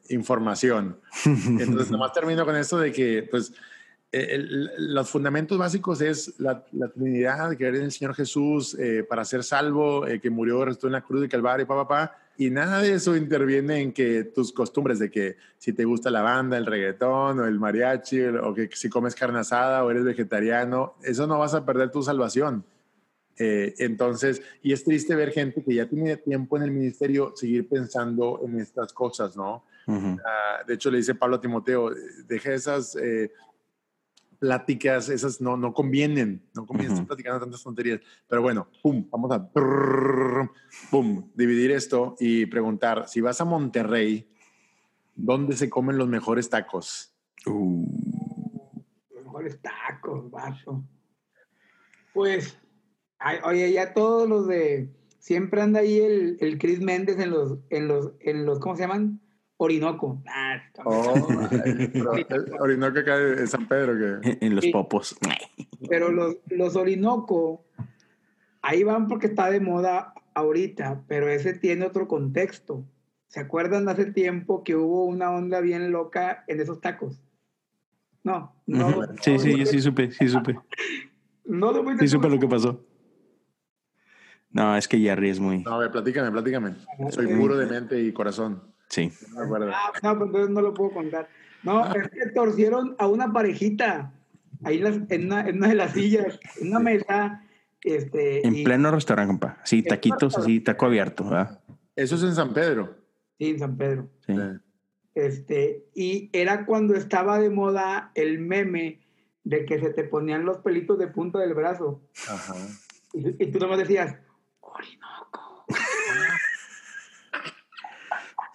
información. 0.10 0.98
Entonces, 1.26 1.92
nomás 1.92 2.14
termino 2.14 2.46
con 2.46 2.56
esto 2.56 2.78
de 2.80 2.92
que, 2.92 3.28
pues, 3.30 3.54
eh, 4.12 4.28
el- 4.32 4.72
los 4.94 5.10
fundamentos 5.10 5.58
básicos 5.58 6.02
es 6.02 6.40
la, 6.40 6.66
la 6.72 6.88
Trinidad, 6.90 7.56
creer 7.56 7.76
en 7.76 7.84
el 7.84 7.92
Señor 7.92 8.16
Jesús 8.16 8.76
eh, 8.80 9.04
para 9.08 9.24
ser 9.24 9.44
salvo, 9.44 10.08
eh, 10.08 10.20
que 10.20 10.30
murió, 10.30 10.66
restó 10.66 10.88
en 10.88 10.94
la 10.94 11.02
cruz 11.02 11.22
de 11.22 11.30
Calvario, 11.30 11.68
papá, 11.68 11.88
papá. 11.88 12.18
Y 12.40 12.52
nada 12.52 12.82
de 12.82 12.94
eso 12.94 13.18
interviene 13.18 13.82
en 13.82 13.92
que 13.92 14.24
tus 14.24 14.54
costumbres 14.54 14.98
de 14.98 15.12
que 15.12 15.36
si 15.58 15.74
te 15.74 15.84
gusta 15.84 16.10
la 16.10 16.22
banda, 16.22 16.58
el 16.58 16.66
reggaetón 16.66 17.38
o 17.38 17.46
el 17.46 17.60
mariachi, 17.60 18.22
o 18.22 18.54
que 18.54 18.70
si 18.72 18.88
comes 18.88 19.14
carne 19.14 19.40
asada 19.40 19.84
o 19.84 19.92
eres 19.92 20.06
vegetariano, 20.06 20.94
eso 21.04 21.28
no 21.28 21.38
vas 21.38 21.54
a 21.54 21.66
perder 21.66 21.92
tu 21.92 22.02
salvación. 22.02 22.64
Eh, 23.38 23.76
entonces, 23.80 24.42
y 24.64 24.72
es 24.72 24.86
triste 24.86 25.16
ver 25.16 25.32
gente 25.32 25.62
que 25.62 25.74
ya 25.74 25.86
tiene 25.90 26.16
tiempo 26.16 26.56
en 26.56 26.64
el 26.64 26.72
ministerio 26.72 27.34
seguir 27.36 27.68
pensando 27.68 28.40
en 28.46 28.58
estas 28.62 28.94
cosas, 28.94 29.36
¿no? 29.36 29.66
Ah, 29.86 30.64
de 30.66 30.76
hecho, 30.76 30.90
le 30.90 31.00
dice 31.00 31.16
Pablo 31.16 31.36
a 31.36 31.42
Timoteo, 31.42 31.92
deja 32.26 32.54
esas 32.54 32.96
eh, 32.96 33.34
pláticas, 34.40 35.10
esas 35.10 35.42
no, 35.42 35.58
no 35.58 35.74
convienen, 35.74 36.42
no 36.56 36.66
convienen 36.66 36.94
estar 36.94 37.04
Ujú. 37.04 37.08
platicando 37.08 37.40
tantas 37.42 37.62
tonterías. 37.62 38.00
Pero 38.28 38.42
bueno, 38.42 38.68
pum, 38.82 39.06
vamos 39.12 39.32
a 39.32 39.50
pum, 40.90 41.30
dividir 41.36 41.72
esto 41.72 42.16
y 42.20 42.46
preguntar, 42.46 43.08
si 43.08 43.22
vas 43.22 43.42
a 43.42 43.46
Monterrey, 43.46 44.28
¿dónde 45.16 45.56
se 45.56 45.70
comen 45.70 45.98
los 45.98 46.08
mejores 46.08 46.50
tacos? 46.50 47.14
Uh, 47.46 47.86
Los 49.14 49.24
mejores 49.26 49.60
tacos, 49.62 50.32
vato. 50.32 50.84
Pues, 52.14 52.58
ay, 53.20 53.40
oye, 53.44 53.72
ya 53.72 53.94
todos 53.94 54.28
los 54.28 54.48
de. 54.48 54.90
Siempre 55.20 55.62
anda 55.62 55.82
ahí 55.82 56.00
el, 56.00 56.38
el 56.40 56.58
Chris 56.58 56.80
Méndez 56.80 57.20
en 57.20 57.32
los, 57.32 57.60
en 57.70 57.88
los, 57.90 58.14
en 58.22 58.46
los, 58.46 58.60
¿cómo 58.60 58.76
se 58.76 58.84
llaman? 58.84 59.20
Orinoco. 59.62 60.22
Ah, 60.26 60.62
Oh, 60.86 61.38
Orinoco 62.62 63.00
acá 63.00 63.18
de 63.18 63.46
San 63.46 63.68
Pedro, 63.68 64.22
que 64.22 64.30
en 64.30 64.38
en 64.42 64.56
los 64.56 64.64
Sí. 64.64 64.72
popos. 64.72 65.18
Pero 65.90 66.12
los, 66.12 66.38
los 66.48 66.76
Orinoco, 66.78 67.66
ahí 68.62 68.84
van 68.84 69.08
porque 69.10 69.28
está 69.28 69.50
de 69.50 69.60
moda 69.60 70.14
ahorita, 70.34 71.04
pero 71.08 71.28
ese 71.28 71.54
tiene 71.54 71.86
otro 71.86 72.08
contexto. 72.08 72.86
¿Se 73.28 73.42
acuerdan 73.42 73.90
hace 73.90 74.06
tiempo 74.12 74.64
que 74.64 74.76
hubo 74.78 75.04
una 75.06 75.32
onda 75.32 75.60
bien 75.60 75.92
loca 75.92 76.46
en 76.48 76.62
esos 76.62 76.80
tacos? 76.80 77.22
No, 78.24 78.56
no. 78.66 79.02
Sí, 79.22 79.38
sí, 79.40 79.58
yo 79.58 79.66
sí 79.66 79.82
supe, 79.82 80.10
sí 80.12 80.28
supe. 80.30 80.58
No 81.44 81.74
fuiste 81.84 82.08
Sí 82.08 82.12
supe 82.12 82.30
lo 82.30 82.40
que 82.40 82.48
pasó. 82.48 82.86
No, 84.52 84.76
es 84.78 84.88
que 84.88 84.98
Jerry 84.98 85.30
es 85.30 85.40
muy... 85.40 85.64
No, 85.64 85.74
a 85.74 85.78
ver, 85.80 85.92
platícame, 85.92 86.32
platícame. 86.32 86.76
Soy 87.12 87.26
Ok. 87.28 87.38
puro 87.40 87.58
de 87.58 87.66
mente 87.68 88.02
y 88.02 88.12
corazón. 88.14 88.64
Sí. 88.90 89.12
No 89.32 89.40
me 89.40 89.46
acuerdo. 89.46 89.72
Ah, 89.74 89.92
no, 90.04 90.18
pues 90.18 90.28
entonces 90.28 90.50
no 90.50 90.62
lo 90.62 90.74
puedo 90.74 90.92
contar. 90.92 91.30
No, 91.64 91.86
es 91.94 92.10
que 92.10 92.28
torcieron 92.34 92.96
a 93.00 93.08
una 93.08 93.32
parejita 93.32 94.14
ahí 94.64 94.78
en, 94.78 94.84
las- 94.84 95.12
en 95.12 95.26
una, 95.26 95.48
en 95.48 95.58
una 95.58 95.68
de 95.68 95.76
las 95.76 95.94
sillas, 95.94 96.40
en 96.60 96.70
una 96.70 96.80
mesa. 96.80 97.44
Este, 97.82 98.46
En 98.46 98.56
y- 98.56 98.64
pleno 98.64 98.92
restaurante, 98.92 99.30
compa. 99.30 99.58
Sí, 99.64 99.84
taquitos 99.84 100.38
así, 100.38 100.60
taco 100.60 100.86
abierto, 100.88 101.24
¿verdad? 101.24 101.62
Eso 101.96 102.16
es 102.16 102.24
en 102.24 102.36
San 102.36 102.54
Pedro. 102.54 102.96
Sí, 103.38 103.50
en 103.52 103.60
San 103.60 103.78
Pedro. 103.78 104.10
Sí. 104.26 104.34
Sí. 104.36 104.42
Este, 105.16 105.86
y 105.94 106.30
era 106.34 106.66
cuando 106.66 106.96
estaba 106.96 107.40
de 107.40 107.50
moda 107.50 108.12
el 108.16 108.40
meme 108.40 109.00
de 109.44 109.66
que 109.66 109.80
se 109.80 109.90
te 109.92 110.04
ponían 110.04 110.46
los 110.46 110.58
pelitos 110.60 110.98
de 111.00 111.08
punta 111.08 111.40
del 111.40 111.54
brazo. 111.54 112.02
Ajá. 112.30 112.54
Y, 113.14 113.44
y 113.44 113.52
tú 113.52 113.60
nomás 113.60 113.80
decías, 113.80 114.16
Orinoco. 114.60 115.49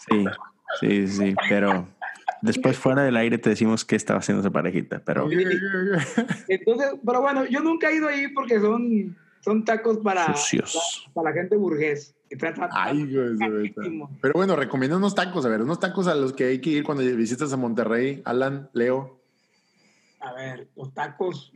Sí, 0.09 0.25
sí, 0.81 1.09
sí, 1.09 1.35
pero 1.49 1.89
después 2.43 2.77
fuera 2.79 3.03
del 3.05 3.17
aire 3.17 3.39
te 3.39 3.51
decimos 3.51 3.85
que 3.85 3.97
estaba 3.97 4.19
haciendo 4.21 4.41
esa 4.41 4.51
parejita, 4.51 5.01
pero 5.05 5.29
Entonces, 6.49 6.95
pero 7.05 7.21
bueno, 7.21 7.45
yo 7.47 7.61
nunca 7.61 7.91
he 7.91 7.97
ido 7.97 8.09
ahí 8.09 8.29
porque 8.29 8.61
son, 8.61 9.17
son 9.41 9.65
tacos 9.65 9.99
para, 9.99 10.35
sucios. 10.35 11.09
para 11.15 11.31
la 11.31 11.37
gente 11.37 11.57
burgués. 11.57 12.15
Y 12.31 12.37
tratan- 12.37 12.71
Ay, 12.73 13.07
Pero 14.21 14.33
bueno, 14.35 14.57
recomiendo 14.57 14.97
unos 14.97 15.15
tacos, 15.15 15.45
a 15.47 15.49
ver, 15.49 15.63
unos 15.63 15.79
tacos 15.79 16.07
a 16.09 16.15
los 16.15 16.33
que 16.33 16.45
hay 16.45 16.61
que 16.61 16.71
ir 16.71 16.85
cuando 16.85 17.05
visitas 17.17 17.53
a 17.53 17.57
Monterrey. 17.57 18.23
Alan, 18.25 18.71
Leo. 18.73 19.21
A 20.21 20.33
ver, 20.33 20.69
los 20.75 20.93
tacos, 20.95 21.53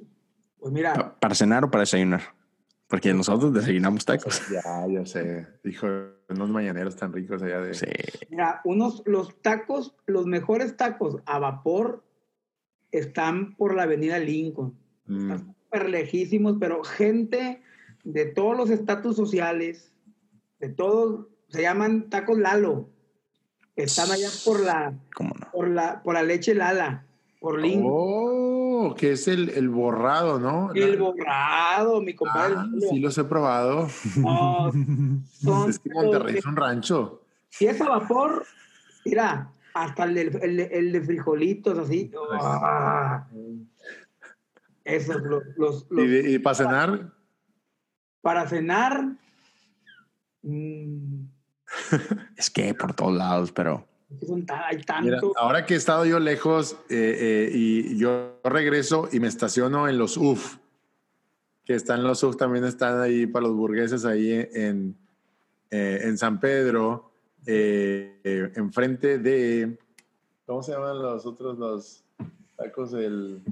pues 0.61 0.73
mira, 0.73 0.93
Pa- 0.95 1.15
¿Para 1.19 1.35
cenar 1.35 1.65
o 1.65 1.71
para 1.71 1.83
desayunar? 1.83 2.23
Porque 2.89 3.13
nosotros 3.13 3.53
desayunamos 3.53 4.05
tacos. 4.07 4.43
Ya, 4.51 4.87
ya 4.89 5.05
sé. 5.05 5.47
Dijo, 5.63 5.87
unos 6.31 6.49
mañaneros 6.49 6.97
tan 6.97 7.13
ricos 7.13 7.43
allá 7.43 7.61
de... 7.61 7.75
Sí. 7.75 7.87
mira, 8.31 8.63
unos, 8.65 9.03
los 9.05 9.41
tacos, 9.43 9.95
los 10.07 10.25
mejores 10.25 10.77
tacos 10.77 11.19
a 11.27 11.39
vapor 11.39 12.03
están 12.91 13.55
por 13.57 13.75
la 13.75 13.83
avenida 13.83 14.19
Lincoln. 14.19 14.75
Mm. 15.07 15.31
Están 15.31 15.55
súper 15.55 15.91
lejísimos, 15.91 16.57
pero 16.59 16.83
gente 16.83 17.61
de 18.05 18.25
todos 18.25 18.57
los 18.57 18.71
estatus 18.71 19.17
sociales, 19.17 19.93
de 20.59 20.71
todos, 20.71 21.27
se 21.49 21.63
llaman 21.63 22.09
tacos 22.09 22.39
Lalo. 22.39 22.89
Están 23.77 24.11
allá 24.11 24.29
por 24.47 24.61
la, 24.61 24.99
¿Cómo 25.15 25.35
no? 25.39 25.51
por 25.53 25.69
la, 25.69 26.03
por 26.03 26.15
la 26.15 26.23
leche 26.23 26.55
Lala, 26.55 27.07
por 27.39 27.61
Lincoln. 27.61 27.93
Oh, 27.95 28.48
que 28.97 29.13
es 29.13 29.29
el, 29.29 29.49
el 29.51 29.69
borrado, 29.69 30.39
¿no? 30.39 30.73
El 30.75 30.97
borrado, 30.99 32.01
mi 32.01 32.15
compadre. 32.15 32.55
Ah, 32.59 32.67
sí, 32.91 32.99
los 33.01 33.17
he 33.19 33.25
probado. 33.25 33.89
No, 34.17 34.71
son 35.33 35.69
Es 35.71 35.79
que 35.79 35.91
Monterrey 35.91 36.37
es 36.39 36.47
un 36.47 36.57
rancho. 36.57 37.23
Si 37.49 37.67
es 37.67 37.81
a 37.81 37.89
vapor, 37.89 38.45
mira, 39.05 39.51
hasta 39.75 40.05
el 40.05 40.15
de, 40.15 40.23
el 40.43 40.57
de- 40.57 40.65
el 40.73 40.93
de 40.93 41.01
frijolitos 41.03 41.79
así. 41.79 42.11
ah, 42.41 43.27
esos, 44.85 45.23
los, 45.23 45.43
los- 45.57 45.87
¿Y, 45.91 45.95
los- 46.07 46.27
y 46.35 46.39
para 46.39 46.55
cenar? 46.55 47.13
para 48.21 48.47
cenar. 48.49 49.05
mm, 50.43 51.25
Es 52.37 52.51
que 52.51 52.75
por 52.75 52.95
todos 52.95 53.15
lados, 53.17 53.53
pero 53.53 53.87
Mira, 55.03 55.21
ahora 55.37 55.67
que 55.67 55.75
he 55.75 55.77
estado 55.77 56.07
yo 56.07 56.19
lejos 56.19 56.79
eh, 56.89 57.51
eh, 57.51 57.51
y 57.53 57.99
yo 57.99 58.41
regreso 58.43 59.07
y 59.13 59.21
me 59.21 59.29
estaciono 59.29 59.87
en 59.87 59.99
los 59.99 60.17
UF, 60.17 60.57
que 61.67 61.75
están 61.75 62.03
los 62.03 62.23
UF, 62.23 62.37
también 62.37 62.65
están 62.65 63.01
ahí 63.03 63.27
para 63.27 63.47
los 63.47 63.55
burgueses 63.55 64.07
ahí 64.07 64.33
en, 64.33 64.97
eh, 65.71 66.01
en 66.05 66.17
San 66.17 66.41
Pedro, 66.41 67.11
enfrente 67.45 69.19
de, 69.19 69.79
¿cómo 70.47 70.63
se 70.63 70.73
llaman 70.73 71.03
los 71.03 71.27
otros, 71.27 71.59
los 71.59 72.03
tacos? 72.57 72.95
El, 72.95 73.43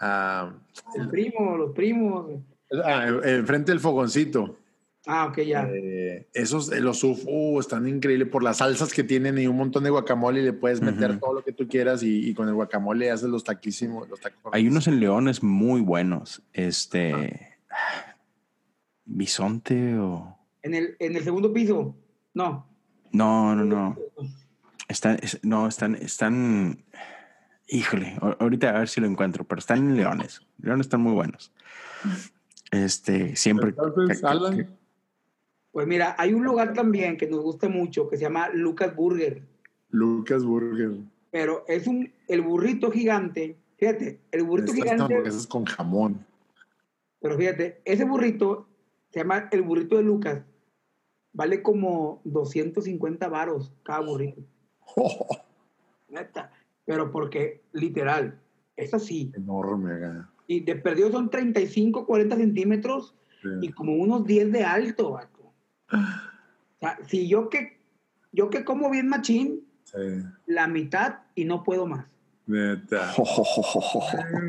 ah, 0.00 0.50
El 0.94 1.08
primo, 1.10 1.58
los 1.58 1.72
primos. 1.72 2.30
ah, 2.82 3.06
enfrente 3.24 3.72
del 3.72 3.80
fogoncito. 3.80 4.56
Ah, 5.06 5.26
ok, 5.26 5.38
ya. 5.40 5.68
Eh, 5.68 6.28
esos, 6.32 6.70
eh, 6.70 6.80
los 6.80 7.02
UF, 7.02 7.24
uh, 7.26 7.58
están 7.58 7.88
increíbles 7.88 8.28
por 8.28 8.42
las 8.44 8.58
salsas 8.58 8.92
que 8.94 9.02
tienen 9.02 9.36
y 9.36 9.48
un 9.48 9.56
montón 9.56 9.82
de 9.82 9.90
guacamole 9.90 10.40
y 10.40 10.44
le 10.44 10.52
puedes 10.52 10.80
meter 10.80 11.18
todo 11.18 11.34
lo 11.34 11.42
que 11.42 11.52
tú 11.52 11.66
quieras 11.66 12.04
y, 12.04 12.28
y 12.28 12.34
con 12.34 12.46
el 12.48 12.54
guacamole 12.54 13.10
haces 13.10 13.28
los 13.28 13.42
taquísimos. 13.42 14.08
Los 14.08 14.20
tacos 14.20 14.52
hay 14.54 14.68
unos 14.68 14.86
en 14.86 15.00
Leones 15.00 15.42
muy 15.42 15.80
buenos. 15.80 16.42
Este. 16.52 17.56
Bisonte 19.04 19.98
o. 19.98 20.38
En 20.62 20.74
el, 20.74 20.96
en 21.00 21.16
el 21.16 21.24
segundo 21.24 21.52
piso. 21.52 21.96
No. 22.34 22.68
No, 23.10 23.54
no, 23.56 23.64
no. 23.64 23.96
Están, 24.88 25.18
es- 25.22 25.40
no, 25.42 25.66
están, 25.66 25.96
están. 25.96 26.84
Híjole, 27.68 28.16
ahorita 28.38 28.70
a 28.70 28.78
ver 28.80 28.88
si 28.88 29.00
lo 29.00 29.06
encuentro, 29.06 29.44
pero 29.44 29.58
están 29.58 29.78
en 29.78 29.96
Leones. 29.96 30.40
Leones 30.60 30.86
están 30.86 31.00
muy 31.00 31.12
buenos. 31.12 31.52
Este, 32.70 33.34
siempre. 33.36 33.70
Entonces, 33.70 34.18
que- 34.18 34.20
que- 34.22 34.26
Alan. 34.28 34.76
Pues 35.72 35.86
mira, 35.86 36.14
hay 36.18 36.34
un 36.34 36.44
lugar 36.44 36.74
también 36.74 37.16
que 37.16 37.26
nos 37.26 37.40
gusta 37.40 37.68
mucho 37.68 38.08
que 38.08 38.16
se 38.16 38.22
llama 38.24 38.50
Lucas 38.52 38.94
Burger. 38.94 39.42
Lucas 39.90 40.44
Burger. 40.44 40.92
Pero 41.30 41.64
es 41.66 41.86
un, 41.86 42.12
el 42.28 42.42
burrito 42.42 42.90
gigante. 42.90 43.56
Fíjate, 43.78 44.20
el 44.30 44.44
burrito 44.44 44.72
Estas 44.72 44.84
gigante. 44.84 45.02
hamburguesas 45.14 45.46
con 45.46 45.64
jamón. 45.64 46.24
Pero 47.20 47.36
fíjate, 47.38 47.80
ese 47.84 48.04
burrito 48.04 48.66
se 49.10 49.20
llama 49.20 49.48
el 49.50 49.62
burrito 49.62 49.96
de 49.96 50.02
Lucas. 50.02 50.42
Vale 51.32 51.62
como 51.62 52.20
250 52.24 53.28
varos 53.28 53.72
cada 53.82 54.00
burrito. 54.00 54.42
Neta. 56.08 56.52
Pero 56.84 57.10
porque, 57.10 57.62
literal, 57.72 58.38
es 58.76 58.92
así. 58.92 59.32
enorme. 59.34 59.94
acá. 59.94 60.28
Y 60.46 60.60
de 60.60 60.76
perdido 60.76 61.10
son 61.10 61.30
35, 61.30 62.04
40 62.06 62.36
centímetros 62.36 63.14
y 63.62 63.66
Sí. 63.68 63.72
como 63.72 63.94
unos 63.94 64.24
10 64.26 64.52
de 64.52 64.64
alto, 64.64 65.12
vato. 65.12 65.31
O 65.92 66.78
sea, 66.80 66.98
si 67.06 67.28
yo 67.28 67.48
que, 67.48 67.78
yo 68.32 68.50
que 68.50 68.64
como 68.64 68.90
bien 68.90 69.08
machín, 69.08 69.60
Sí. 69.84 69.98
la 70.46 70.68
mitad 70.68 71.16
y 71.34 71.44
no 71.44 71.62
puedo 71.62 71.86
más. 71.86 72.06
Neta. 72.46 73.12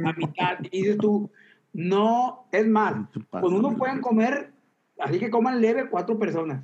La 0.02 0.14
mitad. 0.14 0.58
Y 0.72 0.82
dices 0.84 0.98
tú, 0.98 1.30
no, 1.74 2.46
es 2.52 2.66
más, 2.66 2.96
con 3.30 3.54
uno 3.54 3.76
pueden 3.76 4.00
comer, 4.00 4.52
así 5.00 5.20
que 5.20 5.30
coman 5.30 5.60
leve 5.60 5.90
cuatro 5.90 6.18
personas. 6.18 6.64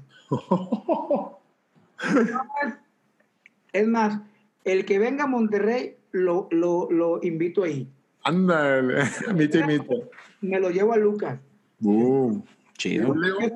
Es 3.74 3.88
más, 3.88 4.22
el 4.64 4.86
que 4.86 4.98
venga 5.00 5.26
a 5.26 5.28
Monterrey, 5.28 5.98
lo, 6.12 6.48
lo, 6.52 6.90
lo 6.90 7.20
invito 7.24 7.64
ahí. 7.64 7.88
Ándale. 8.24 9.04
Mito 9.36 9.60
y 9.60 9.64
mito. 9.64 10.10
Me 10.42 10.60
lo 10.60 10.70
llevo 10.70 10.94
a 10.94 10.98
Lucas. 10.98 11.40
Boom. 11.80 12.44
Chido. 12.80 13.14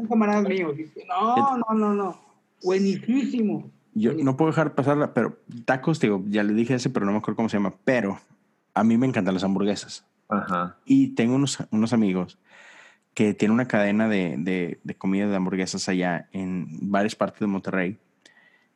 Camaradas 0.08 0.48
míos. 0.48 0.76
Dice, 0.76 1.06
No, 1.08 1.58
no, 1.58 1.74
no, 1.74 1.94
no. 1.94 2.22
Buenísimo. 2.62 3.72
Yo 3.96 4.14
no 4.14 4.36
puedo 4.36 4.52
dejar 4.52 4.76
pasarla, 4.76 5.14
pero 5.14 5.40
tacos, 5.66 6.00
digo, 6.00 6.24
ya 6.28 6.44
le 6.44 6.54
dije 6.54 6.76
ese, 6.76 6.90
pero 6.90 7.06
no 7.06 7.14
me 7.14 7.20
acuerdo 7.20 7.38
cómo 7.38 7.50
se 7.50 7.58
llama. 7.58 7.74
Pero 7.86 8.20
a 8.74 8.84
mí 8.84 8.98
me 8.98 9.08
encantan 9.08 9.34
las 9.34 9.44
hamburguesas. 9.44 10.06
Ajá. 10.30 10.78
Y 10.86 11.10
tengo 11.10 11.36
unos, 11.36 11.58
unos 11.72 11.94
amigos 11.94 12.38
que 13.14 13.34
tienen 13.34 13.54
una 13.54 13.68
cadena 13.68 14.10
de, 14.10 14.36
de, 14.38 14.80
de 14.84 14.96
comida 14.96 15.28
de 15.28 15.36
hamburguesas 15.36 15.88
allá 15.88 16.28
en 16.32 16.68
varias 16.92 17.16
partes 17.16 17.40
de 17.40 17.48
Monterrey. 17.48 17.98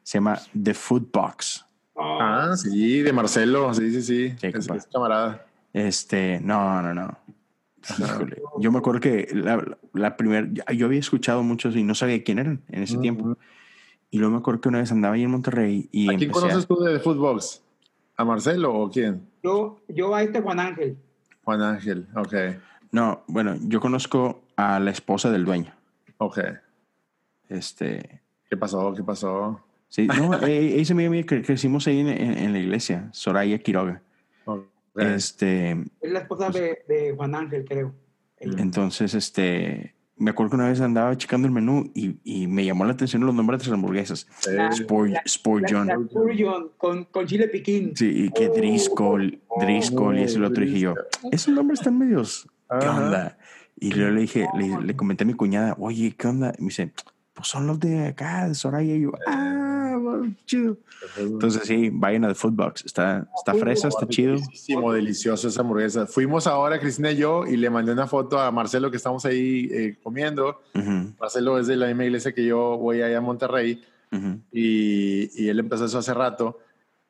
Se 0.04 0.18
llama 0.18 0.40
The 0.62 0.74
Food 0.74 1.08
Box. 1.12 1.66
Ah, 1.98 2.54
sí, 2.56 3.02
de 3.02 3.12
Marcelo. 3.12 3.74
Sí, 3.74 3.92
sí, 3.92 4.02
sí. 4.02 4.36
Sí, 4.40 4.48
es, 4.48 4.70
es 4.70 4.88
camarada. 4.88 5.46
Este, 5.74 6.40
no, 6.42 6.82
no, 6.82 6.94
no. 6.94 7.18
Híjole. 8.00 8.42
Yo 8.60 8.72
me 8.72 8.80
acuerdo 8.80 9.00
que 9.00 9.28
la, 9.34 9.78
la 9.94 10.18
primera, 10.18 10.48
yo 10.74 10.86
había 10.86 11.00
escuchado 11.00 11.44
muchos 11.44 11.76
y 11.76 11.84
no 11.84 11.96
sabía 11.96 12.24
quién 12.24 12.40
eran 12.40 12.62
en 12.70 12.84
ese 12.84 12.94
Ujú. 12.94 13.02
tiempo. 13.02 13.38
Y 14.10 14.20
luego 14.20 14.34
me 14.34 14.40
acuerdo 14.40 14.62
que 14.62 14.70
una 14.70 14.80
vez 14.80 14.92
andaba 14.92 15.16
ahí 15.16 15.24
en 15.24 15.32
Monterrey 15.32 15.88
y 15.92 16.14
¿A 16.14 16.18
quién 16.18 16.30
a- 16.32 16.34
conoces 16.34 16.66
tú 16.68 16.80
de 16.80 17.00
Footbox? 17.00 17.62
¿A 18.16 18.26
Marcelo 18.26 18.74
o 18.74 18.90
quién? 18.90 19.22
yo, 19.44 19.80
yo 19.88 20.16
a 20.16 20.24
este 20.24 20.42
Juan 20.42 20.60
Ángel. 20.60 20.98
Juan 21.44 21.62
Ángel. 21.62 22.08
Ok. 22.16 22.34
No, 22.92 23.24
bueno, 23.28 23.56
yo 23.62 23.80
conozco 23.80 24.42
a 24.56 24.80
la 24.80 24.92
esposa 24.92 25.30
del 25.30 25.46
dueño. 25.46 25.74
Ok. 26.18 26.40
Este, 27.50 28.22
¿Qué 28.50 28.58
pasó? 28.58 28.94
¿Qué 28.94 29.04
pasó? 29.04 29.62
sí, 29.90 30.08
no, 30.08 30.34
ella 30.46 30.82
es 30.82 30.92
amiga 30.92 31.10
mía 31.10 31.24
que 31.24 31.42
crecimos 31.42 31.88
ahí 31.88 32.00
en, 32.00 32.08
en- 32.10 32.38
en 32.38 32.54
la 32.54 32.60
iglesia, 32.60 33.10
Soraya 33.14 33.58
Quiroga. 33.60 34.02
Este, 34.98 35.72
Es 36.02 36.12
la 36.12 36.20
esposa 36.20 36.50
de, 36.50 36.80
de 36.88 37.14
Juan 37.16 37.36
Ángel, 37.36 37.66
creo. 37.68 37.94
Ella. 38.40 38.62
entonces, 38.62 39.14
este, 39.16 39.96
me 40.16 40.30
acuerdo 40.32 40.52
que 40.52 40.56
una 40.58 40.70
vez 40.70 40.80
andaba 40.82 41.18
checando 41.18 41.48
el 41.48 41.54
menú 41.54 41.90
y, 41.96 42.18
y 42.24 42.48
me 42.48 42.64
llamó 42.66 42.86
la 42.86 42.92
atención 42.94 43.26
los 43.26 43.34
nombres 43.34 43.60
de 43.62 43.66
las 43.66 43.74
hamburguesas. 43.74 44.28
Sí. 44.40 44.52
La- 44.52 44.70
Sport, 44.70 45.10
la- 45.10 45.22
Sport 45.26 45.64
La, 45.72 45.80
John. 45.80 46.72
con, 46.78 47.06
con 47.06 47.26
chile 47.26 47.48
piquín. 47.48 47.94
Sí, 47.96 48.26
y 48.26 48.32
que 48.32 48.50
Driscoll, 48.50 49.42
Driscoll 49.60 50.20
y 50.20 50.24
ese 50.24 50.38
el 50.38 50.44
otro. 50.46 50.64
Y 50.64 50.68
dije 50.68 50.80
yo, 50.82 50.96
esos 51.32 51.54
nombres 51.54 51.80
están 51.80 51.98
medios. 51.98 52.48
¿Qué 52.70 52.86
Ajá. 52.86 53.04
onda? 53.06 53.38
Y 53.80 53.92
luego 53.92 54.12
le 54.16 54.22
dije, 54.22 54.48
le, 54.58 54.82
le 54.84 54.96
comenté 54.96 55.24
a 55.24 55.28
mi 55.28 55.34
cuñada, 55.34 55.76
oye, 55.80 56.14
¿qué 56.18 56.28
onda? 56.28 56.52
Y 56.58 56.62
me 56.62 56.68
dice, 56.70 56.92
pues 57.34 57.48
son 57.48 57.68
los 57.68 57.80
de 57.80 58.08
acá, 58.08 58.48
de 58.48 58.56
Soraya. 58.56 58.96
Y 58.96 59.02
yo, 59.02 59.12
ah, 59.28 59.57
chido. 60.46 60.78
Entonces 61.18 61.64
sí, 61.66 61.90
vayan 61.92 62.26
a 62.26 62.30
The 62.30 62.36
Food 62.36 62.54
Box. 62.54 62.86
Está, 62.86 63.28
está 63.38 63.54
fresa, 63.54 63.88
está 63.88 64.08
chido. 64.08 64.36
Delicioso, 64.36 64.92
delicioso 64.94 65.48
esa 65.48 65.62
hamburguesa. 65.62 66.08
Fuimos 66.08 66.48
ahora, 66.48 66.80
Cristina 66.80 67.12
y 67.12 67.18
yo, 67.18 67.46
y 67.46 67.58
le 67.58 67.70
mandé 67.70 67.92
una 67.92 68.08
foto 68.08 68.40
a 68.40 68.52
Marcelo 68.52 68.90
que 68.92 68.98
estamos 68.98 69.26
ahí 69.26 69.68
eh, 69.72 69.98
comiendo. 70.04 70.62
Marcelo 71.20 71.60
es 71.60 71.68
de 71.68 71.76
la 71.76 71.88
misma 71.88 72.06
iglesia 72.06 72.34
que 72.34 72.46
yo 72.46 72.78
voy 72.78 73.02
allá 73.02 73.18
a 73.18 73.22
Monterrey 73.22 73.84
y, 74.52 75.44
y 75.44 75.50
él 75.50 75.60
empezó 75.60 75.86
eso 75.86 75.98
hace 76.00 76.14
rato. 76.14 76.60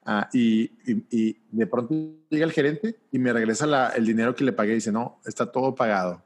Ah, 0.09 0.29
y, 0.31 0.71
y- 0.85 1.05
y 1.11 1.37
de 1.51 1.67
pronto 1.67 1.93
llega 2.29 2.45
el 2.45 2.53
gerente 2.53 2.95
y 3.11 3.19
me 3.19 3.33
regresa 3.33 3.67
la- 3.67 3.89
el 3.89 4.05
dinero 4.05 4.33
que 4.35 4.43
le 4.45 4.53
pagué 4.53 4.71
y 4.71 4.75
dice, 4.75 4.91
no, 4.91 5.19
está 5.25 5.51
todo 5.51 5.75
pagado. 5.75 6.23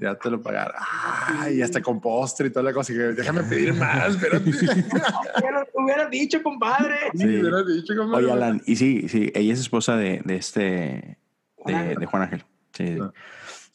Ya 0.00 0.14
te 0.14 0.30
lo 0.30 0.40
pagaron. 0.40 0.76
Ah, 0.78 1.50
y 1.50 1.60
hasta 1.60 1.82
con 1.82 2.00
postre 2.00 2.46
y 2.46 2.50
toda 2.50 2.62
la 2.62 2.72
cosa. 2.72 2.92
Y 2.92 2.96
déjame 2.96 3.42
pedir 3.42 3.74
más, 3.74 4.14
lo 4.14 4.40
hubieras 5.84 6.10
dicho, 6.10 6.42
compadre. 6.42 6.96
Sí, 7.14 7.26
hubieras 7.26 7.66
dicho, 7.66 7.94
compadre. 7.94 8.24
Oye, 8.24 8.32
Alan, 8.32 8.62
y 8.64 8.76
sí, 8.76 9.08
sí, 9.08 9.30
ella 9.34 9.52
es 9.52 9.60
esposa 9.60 9.96
de, 9.96 10.22
de 10.24 10.36
este, 10.36 11.18
de, 11.66 12.06
Juan 12.06 12.22
Ángel. 12.22 12.44
Sí. 12.72 12.96
Ah. 13.00 13.12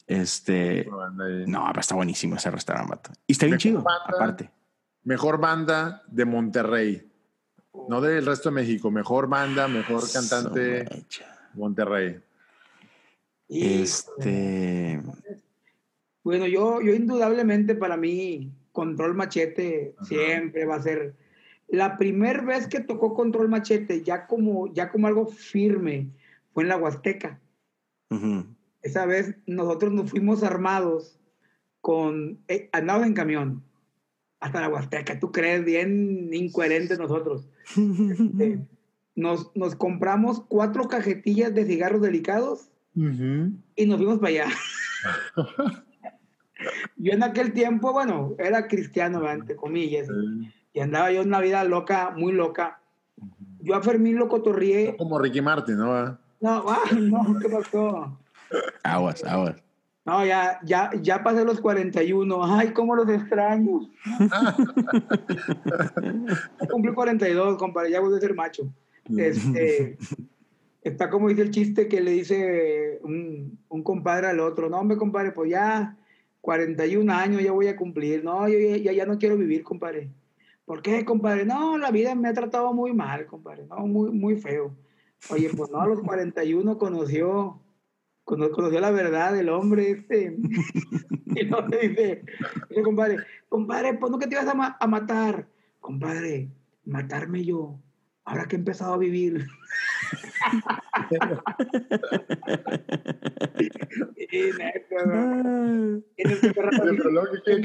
Este, 0.08 0.88
no, 1.46 1.64
pero 1.68 1.80
está 1.80 1.94
buenísimo 1.94 2.36
ese 2.36 2.50
restaurante. 2.50 3.10
Y 3.26 3.32
está 3.32 3.46
bien 3.46 3.54
Mejor 3.54 3.62
chido, 3.62 3.82
banda. 3.82 4.04
aparte. 4.06 4.50
Mejor 5.04 5.38
banda 5.38 6.02
de 6.08 6.24
Monterrey. 6.24 7.08
No 7.88 8.00
del 8.00 8.26
resto 8.26 8.48
de 8.48 8.54
México. 8.56 8.90
Mejor 8.90 9.28
banda, 9.28 9.68
mejor 9.68 10.02
cantante. 10.12 10.86
Monterrey. 11.54 12.20
Este, 13.48 15.00
Bueno, 16.26 16.48
yo, 16.48 16.80
yo 16.80 16.92
indudablemente 16.92 17.76
para 17.76 17.96
mí, 17.96 18.50
Control 18.72 19.14
Machete 19.14 19.94
Ajá. 19.96 20.06
siempre 20.06 20.64
va 20.64 20.74
a 20.74 20.82
ser. 20.82 21.14
La 21.68 21.96
primera 21.96 22.42
vez 22.42 22.66
que 22.66 22.80
tocó 22.80 23.14
Control 23.14 23.48
Machete, 23.48 24.02
ya 24.02 24.26
como, 24.26 24.66
ya 24.74 24.90
como 24.90 25.06
algo 25.06 25.26
firme, 25.28 26.08
fue 26.52 26.64
en 26.64 26.70
la 26.70 26.78
Huasteca. 26.78 27.38
ujú. 28.10 28.44
Esa 28.82 29.06
vez 29.06 29.36
nosotros 29.46 29.92
nos 29.92 30.10
fuimos 30.10 30.42
armados 30.42 31.16
con. 31.80 32.40
Eh, 32.48 32.70
andados 32.72 33.06
en 33.06 33.14
camión 33.14 33.62
hasta 34.40 34.60
la 34.60 34.68
Huasteca. 34.68 35.20
¿Tú 35.20 35.30
crees? 35.30 35.64
Bien 35.64 36.34
incoherentes 36.34 36.98
nosotros. 36.98 37.48
Eh, 38.40 38.58
nos, 39.14 39.54
nos 39.54 39.76
compramos 39.76 40.40
cuatro 40.40 40.88
cajetillas 40.88 41.54
de 41.54 41.66
cigarros 41.66 42.02
delicados 42.02 42.72
y 42.96 43.86
nos 43.86 43.96
fuimos 43.96 44.18
para 44.18 44.28
allá. 44.28 44.46
yo 46.96 47.12
en 47.12 47.22
aquel 47.22 47.52
tiempo, 47.52 47.92
bueno, 47.92 48.34
era 48.38 48.66
cristiano, 48.66 49.28
entre 49.30 49.56
comillas, 49.56 50.08
y 50.72 50.80
andaba 50.80 51.12
yo 51.12 51.22
en 51.22 51.28
una 51.28 51.40
vida 51.40 51.64
loca, 51.64 52.12
muy 52.16 52.32
loca. 52.32 52.80
Yo 53.60 53.74
a 53.74 53.82
Fermín 53.82 54.16
lo 54.16 54.28
cotorrié. 54.28 54.96
Como 54.96 55.18
Ricky 55.18 55.40
Martin, 55.40 55.78
¿no? 55.78 56.18
No, 56.40 56.64
ay, 56.68 57.00
no, 57.10 57.38
¿qué 57.40 57.48
pasó? 57.48 58.18
Aguas, 58.82 59.24
aguas. 59.24 59.56
No, 60.04 60.24
ya, 60.24 60.60
ya, 60.64 60.90
ya 61.02 61.24
pasé 61.24 61.44
los 61.44 61.60
41. 61.60 62.44
Ay, 62.44 62.72
cómo 62.72 62.94
los 62.94 63.08
extraño. 63.08 63.80
Ya 66.60 66.66
Cumplí 66.68 66.94
42, 66.94 67.58
compadre, 67.58 67.90
ya 67.90 68.00
voy 68.00 68.16
a 68.16 68.20
ser 68.20 68.34
macho. 68.34 68.68
Este, 69.16 69.98
está 70.82 71.10
como 71.10 71.28
dice 71.28 71.42
el 71.42 71.50
chiste 71.50 71.88
que 71.88 72.00
le 72.00 72.12
dice 72.12 73.00
un, 73.02 73.58
un 73.68 73.82
compadre 73.82 74.28
al 74.28 74.40
otro, 74.40 74.68
no, 74.68 74.78
hombre, 74.78 74.96
compadre, 74.96 75.32
pues 75.32 75.50
ya 75.50 75.96
41 76.46 77.12
años 77.12 77.42
ya 77.42 77.50
voy 77.50 77.66
a 77.66 77.74
cumplir. 77.76 78.22
No, 78.22 78.46
yo 78.48 78.56
ya, 78.56 78.92
ya, 78.92 79.04
no 79.04 79.18
quiero 79.18 79.36
vivir, 79.36 79.64
compadre. 79.64 80.12
¿Por 80.64 80.80
qué, 80.80 81.04
compadre? 81.04 81.44
No, 81.44 81.76
la 81.76 81.90
vida 81.90 82.14
me 82.14 82.28
ha 82.28 82.34
tratado 82.34 82.72
muy 82.72 82.92
mal, 82.94 83.26
compadre. 83.26 83.66
No, 83.66 83.78
muy, 83.78 84.12
muy 84.12 84.36
feo. 84.36 84.72
Oye, 85.28 85.50
pues 85.56 85.72
no, 85.72 85.80
a 85.80 85.88
los 85.88 86.00
41 86.02 86.78
conoció, 86.78 87.60
cono- 88.22 88.52
conoció 88.52 88.78
la 88.78 88.92
verdad 88.92 89.32
del 89.32 89.48
hombre 89.48 89.90
este. 89.90 90.36
y 91.34 91.44
no 91.46 91.66
le 91.66 91.88
dice, 91.88 92.22
dice, 92.68 92.82
compadre, 92.84 93.16
compadre, 93.48 93.94
pues 93.94 94.12
no 94.12 94.18
que 94.20 94.28
te 94.28 94.36
ibas 94.36 94.46
a 94.46 94.86
matar. 94.86 95.48
Compadre, 95.80 96.48
matarme 96.84 97.44
yo, 97.44 97.80
ahora 98.24 98.46
que 98.46 98.54
he 98.54 98.58
empezado 98.60 98.94
a 98.94 98.98
vivir. 98.98 99.44
Tienes 106.16 106.40
que 106.40 106.52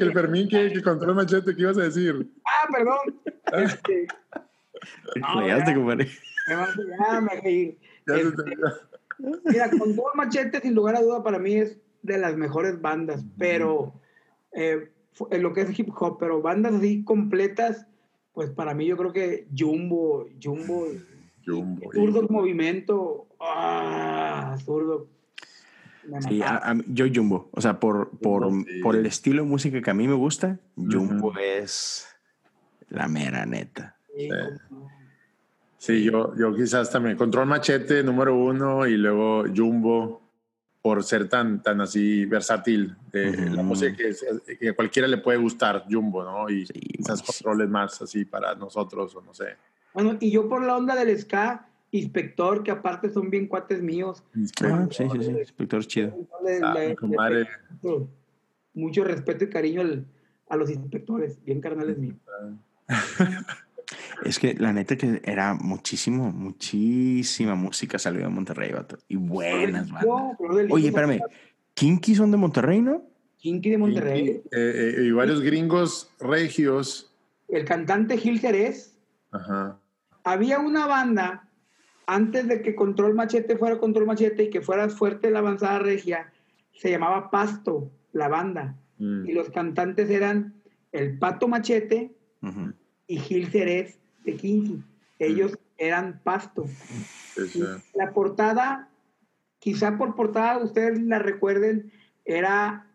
el 0.04 0.14
Fermín 0.14 0.48
que, 0.48 0.72
que 0.74 0.82
controló 0.82 1.16
machete, 1.16 1.56
¿qué 1.56 1.62
ibas 1.62 1.78
a 1.78 1.84
decir? 1.84 2.32
Ah, 2.46 2.68
perdón. 2.72 3.22
Este, 3.66 4.08
No, 5.16 5.48
ya. 5.48 5.58
compadre. 5.76 6.08
me 6.48 6.56
van 6.56 6.70
a- 6.70 7.14
ya 7.14 7.22
me 7.22 7.42
reí. 7.42 7.78
Ya 8.08 8.16
se 8.16 8.22
Este, 8.22 8.44
te- 8.44 8.58
Mira, 9.46 9.70
con 9.70 9.96
todo 9.96 10.08
machete, 10.16 10.60
sin 10.62 10.74
lugar 10.74 10.96
a 10.96 11.02
duda, 11.02 11.24
para 11.24 11.38
mí 11.40 11.54
es 11.56 11.78
de 12.02 12.18
las 12.18 12.36
mejores 12.36 12.82
bandas, 12.82 13.24
pero 13.38 13.94
eh, 14.54 14.90
en 15.30 15.44
lo 15.44 15.54
que 15.54 15.62
es 15.62 15.78
hip 15.80 15.90
hop, 15.96 16.18
pero 16.20 16.42
bandas 16.42 16.74
así 16.74 17.04
completas, 17.04 17.86
pues 18.34 18.50
para 18.50 18.74
mí 18.74 18.88
yo 18.88 18.98
creo 18.98 19.14
que 19.14 19.48
Jumbo, 19.56 20.28
Jumbo, 20.42 20.88
Jumbo, 21.46 21.92
Zurdo. 21.94 22.28
Movimiento, 22.30 23.28
ah, 23.40 24.56
Zurdo. 24.64 25.08
Sí, 26.28 26.42
a- 26.42 26.54
mataron. 26.54 26.82
a- 26.82 26.84
yo 26.88 27.06
Jumbo. 27.14 27.50
O 27.52 27.62
sea, 27.62 27.80
por, 27.80 28.10
por, 28.20 28.44
Jumbo, 28.44 28.66
sí. 28.68 28.80
por 28.82 28.96
el 28.96 29.06
estilo 29.06 29.44
de 29.44 29.50
música 29.50 29.82
que 29.82 29.92
a 29.92 29.94
mí 29.94 30.08
me 30.08 30.14
gusta, 30.16 30.60
Jumbo 30.76 31.34
es 31.38 32.08
la 32.90 33.08
mera 33.08 33.46
neta. 33.46 33.96
Sí, 35.78 36.04
yo, 36.04 36.36
yo 36.38 36.54
quizás 36.56 36.92
también. 36.92 37.18
Control 37.18 37.48
Machete, 37.48 38.04
número 38.04 38.36
uno, 38.36 38.86
y 38.86 38.98
luego 38.98 39.46
Jumbo, 39.56 40.22
por 40.82 41.04
ser 41.04 41.28
tan, 41.28 41.62
tan 41.64 41.82
así 41.82 42.26
versátil. 42.26 42.96
de 43.12 43.30
Ujú. 43.30 43.56
La 43.56 43.64
música 43.64 43.96
que, 44.60 44.70
a 44.70 44.74
cualquiera 44.74 45.08
le 45.08 45.18
puede 45.18 45.38
gustar, 45.40 45.86
Jumbo, 45.90 46.24
¿no? 46.24 46.50
Y 46.50 46.66
Sí, 46.68 46.74
quizás 46.74 47.22
controles 47.24 47.68
más 47.70 48.00
así 48.02 48.26
para 48.26 48.54
nosotros, 48.56 49.16
o 49.16 49.22
no 49.22 49.34
sé. 49.34 49.56
Bueno, 49.94 50.18
y 50.20 50.32
yo 50.32 50.48
por 50.48 50.64
la 50.64 50.78
onda 50.78 50.96
del 50.96 51.18
ska, 51.20 51.68
Inspector, 51.92 52.64
que 52.64 52.72
aparte 52.72 53.10
son 53.10 53.30
bien 53.30 53.48
cuates 53.48 53.82
míos. 53.82 54.24
Ah, 54.64 54.88
sí, 54.90 55.04
sí, 55.12 55.24
sí. 55.24 55.32
Inspector 55.32 55.80
es 55.82 55.88
chido. 55.88 56.16
Le- 56.46 56.60
Ah, 56.64 56.74
le- 56.74 56.96
mucho, 57.82 58.10
mucho 58.74 59.04
respeto 59.04 59.44
y 59.44 59.50
cariño 59.50 59.82
al- 59.82 60.06
a 60.48 60.56
los 60.56 60.70
inspectores, 60.70 61.44
bien 61.44 61.60
carnales 61.62 61.98
míos. 61.98 62.16
Es 64.24 64.40
que 64.40 64.54
la 64.54 64.72
neta 64.72 64.96
que 64.96 65.22
era 65.26 65.54
muchísimo, 65.54 66.32
muchísima 66.32 67.56
música 67.56 68.00
salió 68.00 68.22
de 68.22 68.30
Monterrey, 68.30 68.72
vato. 68.72 68.98
Y 69.10 69.18
buenas, 69.18 69.88
Lis, 69.92 70.72
Oye, 70.72 70.88
espérame. 70.88 71.20
Kinky 71.74 72.16
son 72.16 72.32
de 72.32 72.38
Monterrey, 72.38 72.82
¿no? 72.82 73.04
Kinky 73.38 73.72
de 73.72 73.78
Monterrey. 73.78 74.22
Y, 74.26 74.30
eh, 74.30 74.42
eh, 74.52 74.96
y 75.06 75.12
varios 75.12 75.42
gringos 75.42 76.10
regios. 76.20 77.12
El 77.50 77.66
cantante 77.66 78.18
Gil 78.18 78.40
Jerez. 78.40 78.96
Ajá. 79.32 79.78
Había 80.24 80.60
una 80.60 80.88
banda, 80.88 81.50
antes 82.06 82.48
de 82.48 82.62
que 82.62 82.76
Control 82.76 83.14
Machete 83.14 83.58
fuera 83.58 83.80
Control 83.80 84.06
Machete 84.06 84.44
y 84.44 84.50
que 84.50 84.62
fuera 84.62 84.90
fuerte 84.90 85.32
la 85.32 85.40
avanzada 85.40 85.80
regia, 85.80 86.32
se 86.74 86.92
llamaba 86.92 87.30
Pasto, 87.32 87.92
la 88.12 88.28
banda. 88.28 88.76
Mm. 88.98 89.26
Y 89.26 89.34
los 89.34 89.50
cantantes 89.50 90.10
eran 90.10 90.62
el 90.92 91.18
Pato 91.18 91.48
Machete 91.48 92.16
y 93.08 93.18
Gil 93.18 93.48
Jerez 93.50 94.00
de 94.24 94.36
Kinky. 94.36 94.84
Ellos 95.20 95.58
eran 95.78 96.22
Pasto. 96.24 96.66
Sí, 97.36 97.62
La 97.96 98.12
portada, 98.14 98.90
quizá 99.60 99.98
por 99.98 100.16
portada 100.16 100.58
ustedes 100.60 101.02
la 101.02 101.20
recuerden, 101.20 101.92
era 102.26 102.88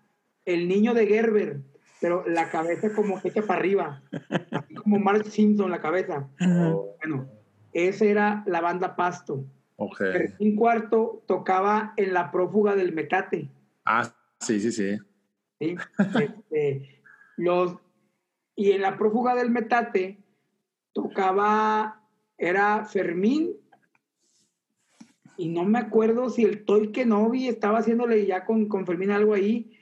el 0.44 0.68
niño 0.68 0.94
de 0.94 1.06
Gerber, 1.06 1.60
pero 2.00 2.26
la 2.26 2.50
cabeza 2.50 2.92
como 2.94 3.20
que 3.20 3.28
hecha 3.28 3.42
para 3.42 3.60
arriba, 3.60 4.02
así 4.50 4.74
como 4.74 4.98
Mark 4.98 5.24
Simpson 5.26 5.70
la 5.70 5.80
cabeza. 5.80 6.28
Bueno, 6.38 7.28
esa 7.72 8.04
era 8.04 8.44
la 8.46 8.60
banda 8.60 8.96
Pasto. 8.96 9.44
Ok. 9.76 9.98
Fermín 9.98 10.56
Cuarto 10.56 11.22
tocaba 11.26 11.92
en 11.96 12.14
la 12.14 12.30
prófuga 12.30 12.74
del 12.74 12.92
Metate. 12.92 13.50
Ah, 13.84 14.10
sí, 14.40 14.60
sí, 14.60 14.72
sí. 14.72 14.98
¿sí? 15.58 15.76
Este, 15.98 17.00
los, 17.36 17.76
y 18.54 18.72
en 18.72 18.82
la 18.82 18.96
prófuga 18.96 19.34
del 19.34 19.50
Metate 19.50 20.18
tocaba, 20.92 22.02
era 22.38 22.84
Fermín, 22.84 23.52
y 25.38 25.48
no 25.50 25.64
me 25.64 25.78
acuerdo 25.78 26.30
si 26.30 26.44
el 26.44 26.64
Toy 26.64 26.92
Kenobi 26.92 27.48
estaba 27.48 27.78
haciéndole 27.78 28.24
ya 28.24 28.46
con, 28.46 28.66
con 28.68 28.86
Fermín 28.86 29.10
algo 29.10 29.34
ahí, 29.34 29.72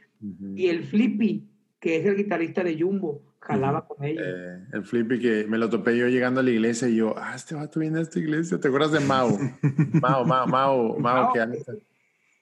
y 0.56 0.68
el 0.68 0.84
Flippy, 0.84 1.48
que 1.84 1.96
es 1.96 2.06
el 2.06 2.16
guitarrista 2.16 2.64
de 2.64 2.80
Jumbo, 2.80 3.20
jalaba 3.40 3.86
con 3.86 4.02
ellos. 4.02 4.24
Eh, 4.26 4.58
el 4.72 4.84
flippy 4.84 5.20
que 5.20 5.44
me 5.46 5.58
lo 5.58 5.68
topé 5.68 5.98
yo 5.98 6.08
llegando 6.08 6.40
a 6.40 6.42
la 6.42 6.50
iglesia 6.50 6.88
y 6.88 6.96
yo, 6.96 7.14
ah, 7.18 7.34
este 7.34 7.54
vato 7.54 7.78
viene 7.78 7.98
a 7.98 8.02
esta 8.02 8.18
iglesia. 8.18 8.58
¿Te 8.58 8.68
acuerdas 8.68 8.92
de 8.92 9.00
Mao? 9.00 9.28
Mao, 10.00 10.24
Mao, 10.24 10.46
Mao, 10.46 10.98
Mao, 10.98 11.32
que 11.34 11.62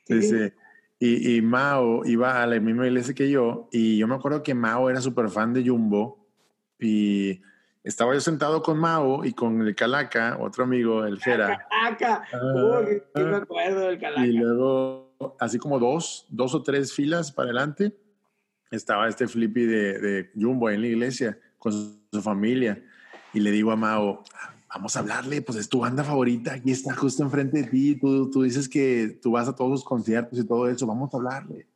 Sí, 0.04 0.22
sí. 0.22 0.52
Y, 1.00 1.36
y 1.38 1.42
Mao 1.42 2.06
iba 2.06 2.40
a 2.40 2.46
la 2.46 2.60
misma 2.60 2.86
iglesia 2.86 3.14
que 3.14 3.28
yo 3.28 3.68
y 3.72 3.98
yo 3.98 4.06
me 4.06 4.14
acuerdo 4.14 4.44
que 4.44 4.54
Mao 4.54 4.88
era 4.88 5.00
súper 5.00 5.28
fan 5.28 5.52
de 5.52 5.66
Jumbo 5.66 6.24
y 6.78 7.40
estaba 7.82 8.14
yo 8.14 8.20
sentado 8.20 8.62
con 8.62 8.78
Mao 8.78 9.24
y 9.24 9.32
con 9.32 9.60
el 9.60 9.74
Calaca, 9.74 10.38
otro 10.38 10.62
amigo, 10.62 11.04
el 11.04 11.18
Jera. 11.18 11.66
Calaca, 11.68 12.22
Ah, 12.32 12.80
uy, 12.80 13.02
sí 13.12 13.22
me 13.24 13.36
acuerdo 13.38 13.88
del 13.88 13.98
Calaca. 13.98 14.24
Y 14.24 14.34
luego, 14.34 15.16
así 15.40 15.58
como 15.58 15.80
dos, 15.80 16.26
dos 16.30 16.54
o 16.54 16.62
tres 16.62 16.92
filas 16.92 17.32
para 17.32 17.46
adelante, 17.46 17.92
estaba 18.76 19.08
este 19.08 19.28
flippy 19.28 19.64
de, 19.64 19.98
de 19.98 20.30
Jumbo 20.34 20.70
en 20.70 20.80
la 20.80 20.86
iglesia 20.88 21.38
con 21.58 21.72
su, 21.72 22.22
familia. 22.22 22.82
Y 23.32 23.40
le 23.40 23.50
digo 23.50 23.70
a 23.70 23.76
Mao, 23.76 24.24
vamos 24.68 24.96
a 24.96 25.00
hablarle, 25.00 25.42
pues 25.42 25.58
es 25.58 25.68
tu 25.68 25.80
banda 25.80 26.04
favorita, 26.04 26.54
aquí 26.54 26.70
está 26.70 26.94
justo 26.94 27.22
enfrente 27.22 27.62
de 27.62 27.68
ti, 27.68 27.96
tú, 27.96 28.30
tú 28.30 28.42
dices 28.42 28.68
que 28.68 29.18
tú 29.22 29.32
vas 29.32 29.48
a 29.48 29.54
todos 29.54 29.70
los 29.70 29.84
conciertos 29.84 30.38
y 30.38 30.46
todo 30.46 30.68
eso, 30.68 30.86
vamos 30.86 31.12
a 31.12 31.16
hablarle. 31.16 31.68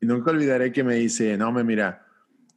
Y 0.00 0.06
nunca 0.06 0.30
olvidaré 0.30 0.72
que 0.72 0.84
me 0.84 0.94
dice, 0.94 1.36
no, 1.36 1.52
me 1.52 1.64
mira, 1.64 2.06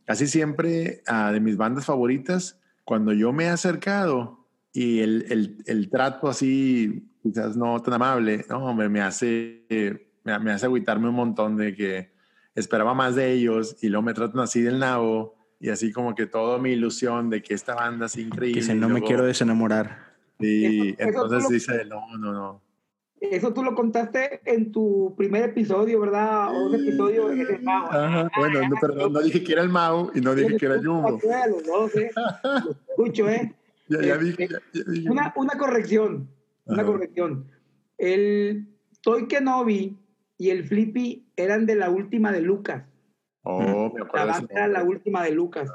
casi 0.05 0.27
siempre 0.27 1.01
ah, 1.07 1.31
de 1.31 1.39
mis 1.39 1.57
bandas 1.57 1.85
favoritas, 1.85 2.59
cuando 2.83 3.13
yo 3.13 3.33
me 3.33 3.45
he 3.45 3.49
acercado 3.49 4.45
y 4.71 4.99
el, 4.99 5.25
el, 5.29 5.63
el 5.65 5.89
trato 5.89 6.29
así, 6.29 7.09
quizás 7.21 7.57
no 7.57 7.81
tan 7.81 7.95
amable, 7.95 8.45
no, 8.49 8.65
hombre, 8.65 8.89
me 8.89 9.01
hace, 9.01 9.65
me 10.23 10.51
hace 10.51 10.65
agüitarme 10.65 11.09
un 11.09 11.15
montón 11.15 11.57
de 11.57 11.75
que 11.75 12.18
esperaba 12.59 12.93
más 12.93 13.15
de 13.15 13.31
ellos 13.31 13.77
y 13.81 13.89
luego 13.89 14.03
me 14.03 14.13
tratan 14.13 14.41
así 14.41 14.61
del 14.61 14.79
nabo 14.79 15.35
y 15.59 15.69
así 15.69 15.91
como 15.91 16.15
que 16.15 16.25
toda 16.25 16.57
mi 16.59 16.71
ilusión 16.71 17.29
de 17.29 17.41
que 17.41 17.53
esta 17.53 17.75
banda 17.75 18.05
es 18.07 18.17
increíble. 18.17 18.53
Que 18.55 18.59
dice, 18.61 18.75
no 18.75 18.87
me 18.87 18.93
luego- 18.93 19.07
quiero 19.07 19.25
desenamorar. 19.25 20.09
Y 20.39 20.91
Eso- 20.91 20.95
eso 20.99 21.09
entonces 21.09 21.43
tú 21.43 21.49
lo- 21.49 21.53
dice, 21.53 21.85
no, 21.85 22.17
no, 22.17 22.31
no. 22.33 22.61
Eso 23.21 23.53
tú 23.53 23.61
lo 23.63 23.75
contaste 23.75 24.39
en 24.45 24.71
tu 24.71 25.13
primer 25.17 25.43
episodio, 25.49 25.99
¿verdad? 25.99 26.55
O 26.55 26.67
un 26.67 26.75
episodio 26.75 27.27
de 27.27 27.57
Mau. 27.59 27.85
Ajá, 27.91 28.29
bueno, 28.37 28.61
no, 28.69 28.75
perdón, 28.79 29.11
no 29.11 29.19
dije 29.21 29.43
que 29.43 29.51
era 29.51 29.61
el 29.61 29.67
Mau 29.67 30.09
y 30.15 30.21
no 30.21 30.33
dije 30.33 30.55
que 30.55 30.65
era 30.65 30.75
Jumbo. 30.77 31.19
A 31.29 31.47
los 31.47 31.63
dos, 31.65 31.93
¿eh? 31.97 32.11
Lo 32.15 32.71
escucho, 32.87 33.27
¿eh? 33.29 33.53
Ya, 33.89 34.01
ya 34.01 34.13
Este, 34.13 34.23
dije, 34.23 34.47
ya, 34.47 34.59
ya 34.73 34.83
dije. 34.89 35.09
Una, 35.09 35.33
una 35.35 35.57
corrección, 35.57 36.29
una 36.63 36.83
Ajá. 36.83 36.91
corrección. 36.93 37.45
El 37.97 38.69
Toy 39.01 39.27
Kenobi 39.27 39.97
y 40.37 40.49
el 40.51 40.63
Flippy 40.63 41.27
eran 41.43 41.65
de 41.65 41.75
la 41.75 41.89
última 41.89 42.31
de 42.31 42.41
Lucas. 42.41 42.83
Oh, 43.43 43.91
me 43.93 43.99
La 43.99 44.05
acuerdo 44.05 44.29
ese 44.31 44.39
banda 44.39 44.53
era 44.55 44.67
la 44.67 44.83
última 44.83 45.23
de 45.23 45.31
Lucas. 45.31 45.71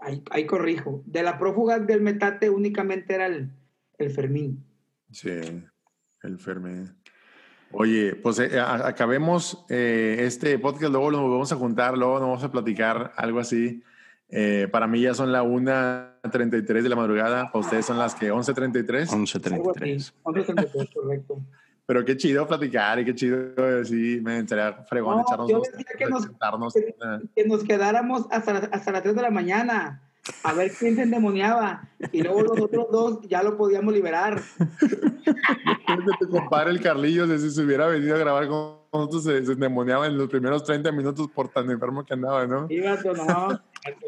Ahí, 0.00 0.22
ahí 0.30 0.46
corrijo. 0.46 1.02
De 1.06 1.22
la 1.22 1.38
prófuga 1.38 1.78
del 1.78 2.00
metate 2.02 2.50
únicamente 2.50 3.14
era 3.14 3.26
el, 3.26 3.50
el 3.98 4.10
Fermín. 4.10 4.64
Sí, 5.10 5.30
el 6.22 6.38
Fermín. 6.38 6.94
Oye, 7.72 8.14
pues 8.16 8.38
eh, 8.38 8.58
a- 8.60 8.86
acabemos 8.86 9.64
eh, 9.68 10.16
este 10.20 10.58
podcast, 10.58 10.92
luego 10.92 11.10
nos 11.10 11.22
vamos 11.22 11.52
a 11.52 11.56
juntar, 11.56 11.98
luego 11.98 12.14
nos 12.14 12.22
vamos 12.28 12.44
a 12.44 12.50
platicar 12.52 13.12
algo 13.16 13.40
así. 13.40 13.82
Eh, 14.30 14.68
para 14.70 14.86
mí 14.86 15.00
ya 15.00 15.14
son 15.14 15.32
la 15.32 15.42
1.33 15.42 16.82
de 16.82 16.88
la 16.88 16.96
madrugada, 16.96 17.50
para 17.50 17.60
ustedes 17.64 17.86
son 17.86 17.98
las 17.98 18.14
que 18.14 18.30
11.33. 18.32 19.12
Algo 19.52 19.70
así. 19.70 19.78
11.33. 19.82 20.12
11.33, 20.24 20.92
correcto. 20.94 21.40
Pero 21.88 22.04
qué 22.04 22.18
chido 22.18 22.46
platicar 22.46 22.98
y 22.98 23.04
qué 23.06 23.14
chido, 23.14 23.38
eh, 23.56 23.82
sí, 23.82 24.20
me 24.22 24.40
estaría 24.40 24.74
fregón 24.90 25.16
No, 25.16 25.22
echarnos 25.22 25.48
yo 25.50 25.62
decía 25.62 25.86
que 25.96 26.04
nos- 26.04 26.24
sentarnos, 26.24 26.74
que- 26.74 26.94
una- 27.00 27.22
Que 27.34 27.46
nos 27.46 27.64
quedáramos 27.64 28.26
hasta, 28.30 28.52
la- 28.52 28.68
hasta 28.70 28.92
las 28.92 29.02
3 29.02 29.14
de 29.16 29.22
la 29.22 29.30
mañana 29.30 30.02
a 30.42 30.52
ver 30.52 30.70
quién 30.78 30.96
se 30.96 31.02
endemoniaba. 31.04 31.88
Y 32.12 32.20
luego 32.22 32.42
los 32.42 32.60
otros 32.60 32.86
dos 32.92 33.20
ya 33.26 33.42
lo 33.42 33.56
podíamos 33.56 33.94
liberar. 33.94 34.38
Tu 36.20 36.28
compadre 36.28 36.72
el 36.72 36.80
Carlillos, 36.82 37.40
si 37.40 37.50
se 37.50 37.62
hubiera 37.62 37.86
venido 37.86 38.14
a 38.16 38.18
grabar 38.18 38.46
con 38.48 38.76
nosotros, 38.92 39.24
se, 39.24 39.46
se 39.46 39.52
endemoniaba 39.52 40.06
en 40.06 40.18
los 40.18 40.28
primeros 40.28 40.64
30 40.64 40.92
minutos 40.92 41.28
por 41.34 41.48
tan 41.48 41.70
enfermo 41.70 42.04
que 42.04 42.12
andaba, 42.12 42.46
no. 42.46 42.66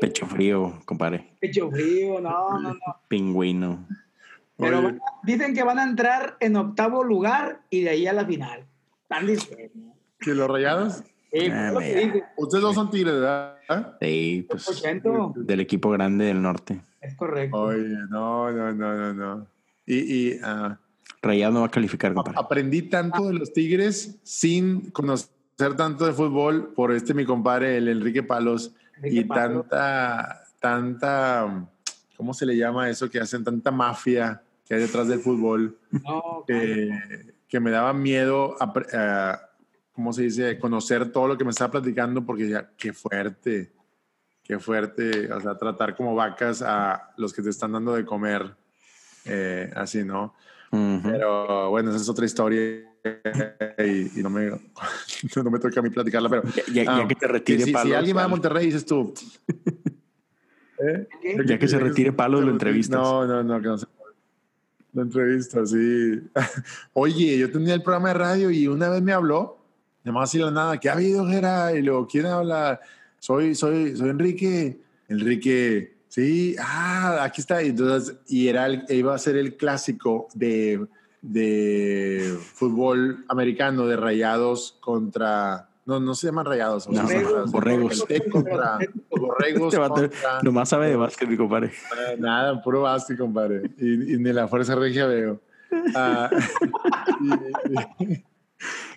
Pecho 0.03 0.27
frío, 0.27 0.79
compadre. 0.85 1.33
Pecho 1.41 1.71
frío, 1.71 2.21
no, 2.21 2.61
no, 2.61 2.75
no. 2.75 2.79
Pingüino. 3.09 3.87
Pero 4.61 4.83
van 4.83 4.97
a- 4.97 5.01
dicen 5.23 5.55
que 5.55 5.63
van 5.63 5.79
a 5.79 5.85
entrar 5.85 6.37
en 6.41 6.57
octavo 6.57 7.03
lugar 7.05 7.61
y 7.71 7.83
de 7.83 7.91
ahí 7.91 8.07
a 8.07 8.13
la 8.13 8.25
final. 8.25 8.65
Están 9.03 9.27
diciendo. 9.27 9.95
¿Que 10.19 10.35
los 10.35 10.49
rayados? 10.49 11.03
Sí, 11.33 11.49
Ah. 11.51 11.73
Ustedes 12.37 12.63
dos 12.63 12.75
son 12.75 12.91
tigres, 12.91 13.15
¿verdad? 13.15 13.57
Sí, 14.01 14.47
pues 14.51 14.65
100%. 14.83 15.33
del 15.37 15.61
equipo 15.61 15.91
grande 15.91 16.25
del 16.27 16.43
norte. 16.43 16.81
Es 17.01 17.15
correcto. 17.15 17.57
Oye, 17.57 17.87
no, 18.11 18.51
no, 18.51 18.73
no, 18.73 18.95
no, 18.95 19.15
no. 19.15 19.47
Y, 19.87 19.97
y 20.35 20.41
ah, 20.43 20.77
Rayado 21.23 21.53
no 21.55 21.61
va 21.61 21.67
a 21.67 21.71
calificar, 21.71 22.13
compadre. 22.15 22.39
aprendí 22.39 22.83
tanto 22.83 23.29
de 23.29 23.35
los 23.35 23.53
tigres 23.53 24.17
sin 24.23 24.91
conocer 24.91 25.29
tanto 25.77 26.07
de 26.07 26.13
fútbol 26.13 26.73
por 26.75 26.93
este 26.93 27.13
mi 27.15 27.25
compadre, 27.25 27.77
el 27.77 27.89
Enrique 27.89 28.23
Palos, 28.23 28.73
Enrique 28.97 29.17
y 29.21 29.25
tanta, 29.25 30.43
tanta, 30.61 31.67
¿cómo 32.17 32.33
se 32.35 32.45
le 32.47 32.57
llama 32.57 32.89
eso 32.91 33.09
que 33.11 33.21
hacen? 33.21 33.45
Tanta 33.45 33.71
mafia 33.71 34.43
que 34.71 34.77
hay 34.77 34.83
detrás 34.83 35.09
del 35.09 35.19
fútbol. 35.19 35.77
No, 35.91 36.45
que, 36.47 36.97
que 37.49 37.59
me 37.59 37.73
daba 37.73 37.93
miedo, 37.93 38.55
a, 38.61 39.41
¿cómo 39.91 40.13
se 40.13 40.23
dice? 40.23 40.61
Conocer 40.61 41.11
todo 41.11 41.27
lo 41.27 41.37
que 41.37 41.43
me 41.43 41.51
estaba 41.51 41.73
platicando 41.73 42.25
porque 42.25 42.49
ya, 42.49 42.71
qué 42.77 42.93
fuerte, 42.93 43.73
qué 44.45 44.61
fuerte, 44.61 45.33
o 45.33 45.41
sea, 45.41 45.59
tratar 45.59 45.97
como 45.97 46.15
vacas 46.15 46.63
a 46.63 47.11
los 47.17 47.33
que 47.33 47.43
te 47.43 47.51
están 47.51 47.73
dando 47.73 47.95
de 47.95 48.05
comer, 48.05 48.55
eh, 49.25 49.73
así, 49.75 50.05
¿no? 50.05 50.37
Pero 50.71 51.71
bueno, 51.71 51.91
esa 51.91 51.99
es 51.99 52.09
otra 52.09 52.25
historia 52.25 52.61
y, 53.77 54.21
y 54.21 54.23
no, 54.23 54.31
me, 54.31 54.51
no 55.37 55.51
me 55.51 55.59
toca 55.59 55.81
a 55.81 55.83
mí 55.83 55.91
platicarla, 55.91 56.29
pero... 56.29 56.43
Ya, 56.73 56.85
ah, 56.87 57.09
que 57.09 57.17
te 57.17 57.27
retire 57.27 57.65
si, 57.65 57.75
alguien 57.75 58.17
va 58.17 58.23
a 58.23 58.29
Monterrey, 58.29 58.67
dices 58.67 58.87
tú... 58.87 59.13
¿eh? 60.79 61.09
Ya 61.45 61.59
que 61.59 61.67
se 61.67 61.81
retire 61.81 62.13
Palos, 62.13 62.45
lo 62.45 62.53
entrevistas. 62.53 63.01
No, 63.01 63.27
no, 63.27 63.43
no, 63.43 63.61
que 63.61 63.67
no 63.67 63.77
se 63.77 63.87
Lo 64.93 65.03
entrevista, 65.03 65.65
sí. 65.65 66.21
Oye, 66.93 67.39
yo 67.39 67.51
tenía 67.51 67.75
el 67.75 67.83
programa 67.83 68.09
de 68.09 68.15
radio 68.15 68.51
y 68.51 68.67
una 68.67 68.89
vez 68.89 69.03
me 69.03 69.13
habló, 69.13 69.59
además 70.03 70.31
así 70.31 70.39
la 70.39 70.51
nada, 70.51 70.79
¿qué 70.79 70.89
ha 70.89 70.95
habido? 70.95 71.27
Y 71.77 71.83
luego, 71.83 72.07
¿quién 72.07 72.27
habla? 72.27 72.81
Soy, 73.19 73.55
soy, 73.55 73.97
soy 73.97 74.09
Enrique. 74.11 74.81
Enrique, 75.09 75.97
sí, 76.09 76.57
ah, 76.59 77.19
aquí 77.23 77.41
está. 77.41 77.63
Entonces, 77.63 78.17
y 78.29 78.49
era 78.49 78.69
iba 78.89 79.15
a 79.15 79.19
ser 79.19 79.37
el 79.37 79.57
clásico 79.57 80.29
de, 80.35 80.87
de 81.23 82.37
fútbol 82.55 83.25
americano, 83.29 83.87
de 83.87 83.97
rayados 83.97 84.77
contra... 84.81 85.70
No, 85.87 85.99
no 85.99 86.15
se 86.15 86.27
llaman 86.29 86.45
rayados. 86.47 86.89
No, 86.89 87.03
borregos. 87.51 88.05
Contra 88.31 88.79
borregos. 89.11 89.75
Este 89.75 89.89
contra- 89.89 90.43
nomás 90.43 90.69
sabe 90.69 90.89
de 90.91 90.97
básquet, 90.97 91.29
mi 91.29 91.37
compadre. 91.37 91.73
Ah, 91.93 92.15
Nada, 92.19 92.63
puro 92.63 92.83
básquet, 92.83 93.19
compadre. 93.19 93.71
Y, 93.79 94.15
y 94.15 94.19
ni 94.19 94.33
la 94.33 94.47
fuerza 94.47 94.75
regia 94.75 95.07
veo. 95.07 95.41
Ah, 95.95 96.31
y- 97.21 98.05
y- 98.05 98.25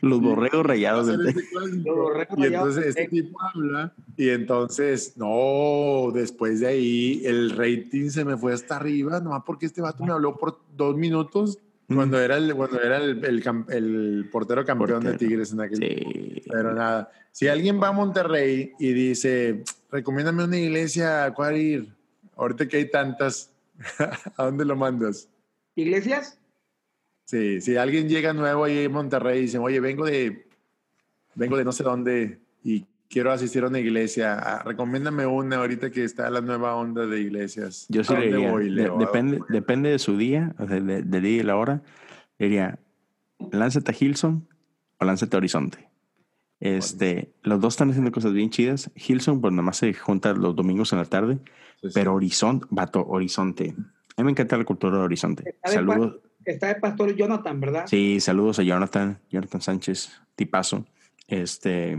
Los 0.01 0.19
borregos 0.21 0.65
rayados 0.65 1.07
del. 1.07 1.23
Los 1.23 1.83
borregos 1.95 2.37
Y 2.37 2.43
entonces 2.45 2.85
este 2.87 3.07
tipo 3.07 3.39
habla 3.41 3.93
y 4.17 4.29
entonces, 4.29 5.13
no, 5.15 6.11
después 6.13 6.59
de 6.59 6.67
ahí 6.67 7.21
el 7.25 7.51
rating 7.51 8.09
se 8.09 8.25
me 8.25 8.35
fue 8.37 8.53
hasta 8.53 8.75
arriba, 8.75 9.19
nomás 9.21 9.43
porque 9.45 9.65
este 9.65 9.81
vato 9.81 10.03
me 10.03 10.11
habló 10.11 10.37
por 10.37 10.59
dos 10.75 10.95
minutos 10.97 11.57
cuando 11.87 12.19
era 12.19 12.37
el, 12.37 12.55
cuando 12.55 12.81
era 12.81 12.97
el, 12.97 13.23
el 13.69 14.29
portero 14.31 14.65
campeón 14.65 15.03
de. 15.03 15.17
Tigres 15.17 15.51
en 15.51 15.61
aquel 15.61 15.77
Sí. 15.77 16.41
Pero 16.49 16.73
nada, 16.73 17.11
si 17.31 17.47
alguien 17.47 17.81
va 17.81 17.89
a 17.89 17.91
Monterrey 17.93 18.73
y 18.79 18.93
dice, 18.93 19.63
recomiéndame 19.91 20.43
una 20.43 20.57
iglesia 20.57 21.25
a 21.25 21.33
cuál 21.33 21.57
ir, 21.57 21.93
ahorita 22.35 22.67
que 22.67 22.77
hay 22.77 22.89
tantas, 22.89 23.51
¿a 24.37 24.43
dónde 24.45 24.65
lo 24.65 24.75
mandas? 24.75 25.27
¿Iglesias? 25.75 26.39
Sí, 27.25 27.61
si 27.61 27.77
alguien 27.77 28.09
llega 28.09 28.33
nuevo 28.33 28.65
ahí 28.65 28.79
en 28.79 28.91
Monterrey 28.91 29.39
y 29.39 29.41
dice, 29.43 29.57
oye, 29.57 29.79
vengo 29.79 30.05
de, 30.05 30.45
vengo 31.35 31.57
de 31.57 31.65
no 31.65 31.71
sé 31.71 31.83
dónde 31.83 32.39
y 32.63 32.85
quiero 33.13 33.31
asistir 33.31 33.63
a 33.63 33.67
una 33.67 33.79
iglesia, 33.79 34.33
ah, 34.39 34.63
recomiéndame 34.65 35.25
una 35.27 35.57
ahorita 35.57 35.91
que 35.91 36.03
está 36.03 36.29
la 36.31 36.41
nueva 36.41 36.75
onda 36.75 37.05
de 37.05 37.21
iglesias. 37.21 37.85
Yo 37.89 38.03
sí 38.03 38.13
¿A 38.13 38.19
le 38.19 38.25
diría, 38.31 38.91
depende, 38.97 39.39
depende 39.49 39.89
de 39.91 39.99
su 39.99 40.17
día, 40.17 40.55
o 40.57 40.67
sea, 40.67 40.79
de- 40.81 41.03
del 41.03 41.21
día 41.23 41.41
y 41.41 41.43
la 41.43 41.55
hora. 41.55 41.83
Le 42.39 42.47
diría, 42.47 42.79
lánzate 43.51 43.91
a 43.91 43.95
Hilson 43.97 44.47
o 44.99 45.05
lánzate 45.05 45.35
a 45.35 45.37
Horizonte. 45.37 45.87
Este, 46.59 47.33
los 47.43 47.59
dos 47.61 47.73
están 47.73 47.89
haciendo 47.89 48.11
cosas 48.11 48.33
bien 48.33 48.49
chidas. 48.49 48.89
Hilson, 48.95 49.41
pues 49.41 49.51
nada 49.53 49.63
más 49.63 49.77
se 49.77 49.93
junta 49.93 50.33
los 50.33 50.55
domingos 50.55 50.91
en 50.93 50.99
la 50.99 51.05
tarde, 51.05 51.39
Sí, 51.81 51.87
sí. 51.89 51.91
pero 51.93 52.13
Horizonte, 52.15 52.65
vato, 52.69 53.05
Horizonte. 53.05 53.75
A 54.15 54.21
mí 54.21 54.25
me 54.25 54.31
encanta 54.31 54.57
la 54.57 54.63
cultura 54.63 54.97
de 54.97 55.03
Horizonte. 55.03 55.43
Está 55.49 55.69
de 55.69 55.75
Saludos. 55.75 56.17
Está 56.45 56.67
de 56.67 56.75
Pastor 56.75 57.15
Jonathan, 57.15 57.59
¿verdad? 57.59 57.85
Sí, 57.87 58.19
saludos 58.19 58.59
a 58.59 58.63
Jonathan, 58.63 59.19
Jonathan 59.29 59.61
Sánchez, 59.61 60.11
tipazo. 60.35 60.85
Este, 61.27 61.97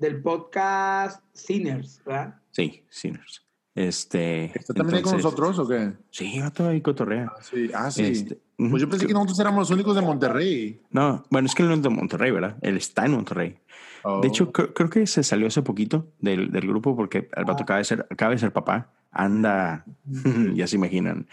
Del 0.00 0.22
podcast 0.22 1.22
Sinners, 1.34 2.02
¿verdad? 2.06 2.40
sí, 2.50 2.82
Sinners. 2.88 3.46
Este, 3.74 4.46
¿Está 4.58 4.72
también 4.72 4.96
ahí 4.96 5.02
con 5.02 5.12
nosotros 5.12 5.58
o 5.58 5.68
qué? 5.68 5.92
Sí, 6.10 6.40
vato, 6.40 6.66
ahí 6.66 6.80
cotorrea. 6.80 7.30
Ah, 7.30 7.42
sí. 7.42 7.70
Ah, 7.74 7.90
sí. 7.90 8.04
Este, 8.04 8.38
Pues 8.56 8.80
yo 8.80 8.88
pensé 8.88 9.06
que 9.06 9.12
nosotros 9.12 9.38
éramos 9.38 9.60
los 9.60 9.70
únicos 9.70 9.94
de 9.94 10.00
Monterrey. 10.00 10.80
No, 10.90 11.22
bueno, 11.28 11.46
es 11.46 11.54
que 11.54 11.62
él 11.62 11.68
no 11.68 11.74
es 11.74 11.82
de 11.82 11.90
Monterrey, 11.90 12.30
¿verdad? 12.30 12.56
Él 12.62 12.78
está 12.78 13.04
en 13.04 13.12
Monterrey. 13.12 13.58
Oh. 14.02 14.22
De 14.22 14.28
hecho, 14.28 14.50
creo, 14.50 14.72
creo 14.72 14.88
que 14.88 15.06
se 15.06 15.22
salió 15.22 15.46
hace 15.46 15.60
poquito 15.60 16.08
del, 16.18 16.50
del 16.50 16.66
grupo 16.66 16.96
porque 16.96 17.28
el 17.36 17.44
vato 17.44 17.64
acaba 17.64 17.78
de 17.78 17.84
ser, 17.84 18.06
acaba 18.08 18.32
de 18.32 18.38
ser 18.38 18.52
papá. 18.54 18.90
Anda, 19.10 19.84
ya 20.54 20.66
se 20.66 20.76
imaginan, 20.76 21.28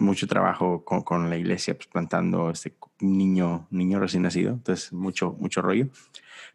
mucho 0.00 0.26
trabajo 0.26 0.84
con, 0.84 1.02
con 1.02 1.30
la 1.30 1.36
iglesia, 1.36 1.74
pues, 1.74 1.86
plantando 1.86 2.50
este 2.50 2.74
niño, 2.98 3.68
niño 3.70 4.00
recién 4.00 4.24
nacido. 4.24 4.52
Entonces, 4.52 4.92
mucho, 4.92 5.36
mucho 5.38 5.62
rollo. 5.62 5.86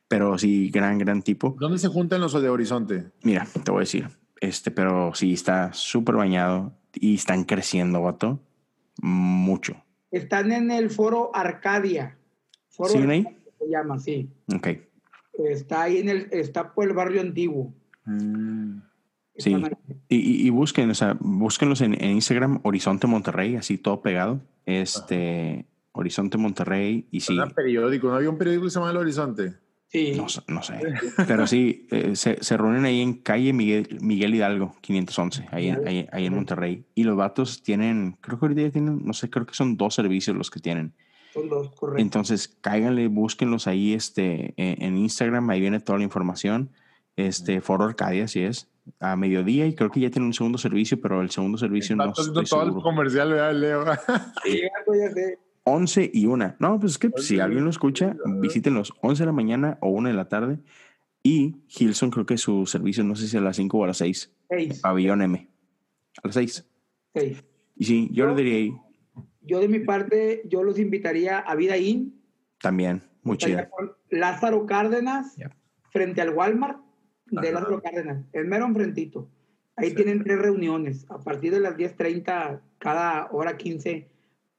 Pero 0.08 0.38
sí, 0.38 0.70
gran, 0.70 0.98
gran 0.98 1.22
tipo. 1.22 1.56
¿Dónde 1.60 1.80
se 1.80 1.88
juntan 1.88 2.22
los 2.22 2.34
de 2.34 2.50
Horizonte? 2.50 3.06
Mira, 3.24 3.48
te 3.64 3.72
voy 3.72 3.80
a 3.80 3.82
decir, 3.82 4.08
este, 4.40 4.72
pero 4.72 5.14
sí 5.16 5.34
está 5.34 5.74
súper 5.74 6.16
bañado 6.16 6.74
y 6.94 7.16
están 7.16 7.44
creciendo, 7.44 8.02
vato. 8.02 8.40
mucho. 9.02 9.76
Están 10.12 10.52
en 10.52 10.72
el 10.72 10.90
foro 10.90 11.32
Arcadia. 11.34 12.18
Foro 12.70 12.90
¿Siguen 12.90 13.10
ahí? 13.10 13.24
Se 13.60 13.70
llama, 13.70 14.00
sí. 14.00 14.30
Ok. 14.56 14.68
Está 15.50 15.84
ahí 15.84 15.98
en 15.98 16.10
el, 16.10 16.28
está 16.32 16.74
por 16.74 16.88
el 16.88 16.94
barrio 16.94 17.22
antiguo. 17.22 17.74
Mm. 18.06 18.80
Sí. 19.38 19.54
Y, 20.08 20.16
y, 20.16 20.48
y 20.48 20.50
busquen, 20.50 20.90
o 20.90 20.96
sea, 20.96 21.18
búsquenlos 21.20 21.82
en, 21.82 21.94
en 22.02 22.12
Instagram, 22.12 22.62
Horizonte 22.64 23.08
Monterrey, 23.08 23.58
así 23.58 23.78
todo 23.78 24.02
pegado. 24.02 24.40
Este, 24.66 25.66
Horizonte 25.92 26.38
Monterrey, 26.38 27.08
y 27.12 27.20
sí, 27.20 27.36
Suena 27.36 27.50
periódico, 27.50 28.08
¿no 28.08 28.16
había 28.16 28.30
un 28.30 28.38
periódico 28.38 28.66
que 28.66 28.70
se 28.70 28.80
llama 28.80 28.92
El 28.92 28.98
Horizonte? 28.98 29.56
Sí. 29.96 30.14
no, 30.18 30.28
sé- 30.28 30.42
no 30.48 30.62
sé. 30.62 30.74
Pero 31.28 31.48
sí, 31.48 31.88
eh, 31.92 32.16
se, 32.16 32.44
se 32.44 32.58
reúnen 32.58 32.84
ahí 32.86 33.02
en 33.02 33.14
calle 33.14 33.54
Miguel, 33.54 33.98
Miguel 34.02 34.36
Hidalgo, 34.36 34.76
511, 34.82 35.46
ahí, 35.52 35.70
en- 35.70 35.88
ahí, 35.88 36.08
ahí 36.12 36.26
en 36.26 36.34
Monterrey. 36.36 36.86
Y 36.96 37.04
los 37.04 37.16
vatos 37.16 37.64
tienen, 37.64 38.18
creo 38.20 38.38
que 38.40 38.46
ahorita 38.46 38.62
ya 38.64 38.70
tienen, 38.72 39.02
no 39.06 39.14
sé, 39.14 39.30
creo 39.30 39.46
que 39.46 39.54
son 39.54 39.78
dos 39.78 39.96
servicios 39.96 40.36
los 40.36 40.50
que 40.52 40.60
tienen. 40.60 40.94
Son 41.34 41.48
dos, 41.50 41.70
correcto. 41.72 42.02
Entonces, 42.02 42.48
cáiganle, 42.62 43.08
búsquenlos 43.08 43.68
ahí 43.68 43.94
este, 43.94 44.54
en, 44.58 44.82
en 44.84 44.98
Instagram, 44.98 45.50
ahí 45.50 45.62
viene 45.62 45.80
toda 45.80 45.98
la 46.00 46.04
información. 46.04 46.72
Este, 47.16 47.62
Foro 47.62 47.86
Arcadia, 47.86 48.26
así 48.26 48.42
es, 48.42 48.68
a 49.00 49.16
mediodía, 49.16 49.66
y 49.66 49.74
creo 49.76 49.90
que 49.90 50.02
ya 50.02 50.10
tienen 50.10 50.28
un 50.28 50.34
segundo 50.34 50.58
servicio, 50.58 51.00
pero 51.00 51.22
el 51.22 51.30
segundo 51.30 51.58
servicio 51.58 51.96
no 51.96 52.12
estoy 52.12 52.44
todo 52.46 52.64
el 52.64 52.74
comercial, 52.74 53.30
¿verdad, 53.32 53.54
Leo? 53.54 53.86
Sí, 54.44 54.62
algo 54.80 54.96
ya 55.00 55.12
sé. 55.14 55.40
11 55.66 56.12
y 56.14 56.26
1. 56.28 56.56
No, 56.60 56.80
pues 56.80 56.94
es 56.94 56.98
que 56.98 57.10
si 57.18 57.40
alguien 57.40 57.64
lo 57.64 57.70
escucha, 57.70 58.16
visítenlos 58.40 58.94
11 59.02 59.24
de 59.24 59.28
la 59.28 59.32
mañana 59.34 59.78
o 59.82 59.90
1 59.90 60.10
de 60.10 60.16
la 60.16 60.30
tarde. 60.30 60.60
Y 61.24 61.56
Hilson 61.68 62.12
creo 62.12 62.26
que 62.26 62.38
su 62.38 62.66
servicio, 62.68 63.04
no 63.04 63.16
sé 63.16 63.28
si 63.28 63.36
a 63.36 63.42
las 63.42 63.56
5 63.58 63.78
o 63.78 63.84
a 63.84 63.88
las 63.88 63.98
6. 63.98 64.32
Seis. 64.48 64.80
Pabellón 64.82 65.22
M. 65.24 65.50
A 66.24 66.28
las 66.28 66.36
6. 66.36 66.68
seis. 67.14 67.44
Y 67.76 67.86
sí, 67.86 68.10
yo 68.14 68.28
le 68.28 68.36
diría 68.36 68.56
ahí 68.58 68.74
Yo 69.42 69.60
de 69.60 69.68
mi 69.68 69.80
parte, 69.80 70.44
yo 70.46 70.64
los 70.64 70.78
invitaría 70.80 71.40
a 71.40 71.56
Vida 71.56 71.78
In. 71.78 72.22
también. 72.62 73.02
Muy 73.24 73.38
con 73.40 73.92
Lázaro 74.12 74.66
Cárdenas, 74.68 75.36
Yep. 75.38 75.52
frente 75.90 76.22
al 76.22 76.30
Walmart 76.30 76.80
de 77.32 77.40
Ajá. 77.50 77.52
Lázaro 77.60 77.82
Cárdenas, 77.82 78.24
el 78.34 78.46
mero 78.46 78.66
enfrentito. 78.68 79.28
Ahí 79.78 79.90
Sí. 79.90 79.96
tienen 79.96 80.24
tres 80.24 80.38
reuniones. 80.38 81.06
A 81.10 81.18
partir 81.18 81.52
de 81.52 81.60
las 81.60 81.76
10.30, 81.76 82.62
cada 82.78 83.30
hora 83.32 83.58
15 83.58 84.08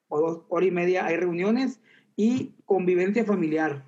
o 0.09 0.21
dos 0.21 0.43
hora 0.49 0.67
y 0.67 0.71
media 0.71 1.07
hay 1.07 1.17
reuniones 1.17 1.81
y 2.17 2.55
convivencia 2.65 3.25
familiar. 3.25 3.85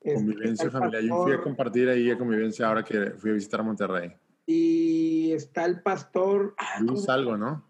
Este, 0.00 0.14
Convivencia 0.14 0.52
está 0.52 0.64
el 0.64 0.70
familiar. 0.72 1.02
Yo 1.02 1.22
fui 1.24 1.32
a 1.32 1.40
compartir 1.42 1.88
ahí 1.88 2.10
a 2.10 2.16
convivencia 2.18 2.66
ahora 2.68 2.82
que 2.84 3.10
fui 3.12 3.30
a 3.30 3.34
visitar 3.34 3.62
Monterrey. 3.62 4.12
Y 4.46 5.32
está 5.32 5.64
el 5.66 5.82
pastor 5.82 6.54
ah, 6.58 6.76
¿cómo 6.78 6.92
Luis 6.92 7.08
algo, 7.08 7.36
¿no? 7.36 7.64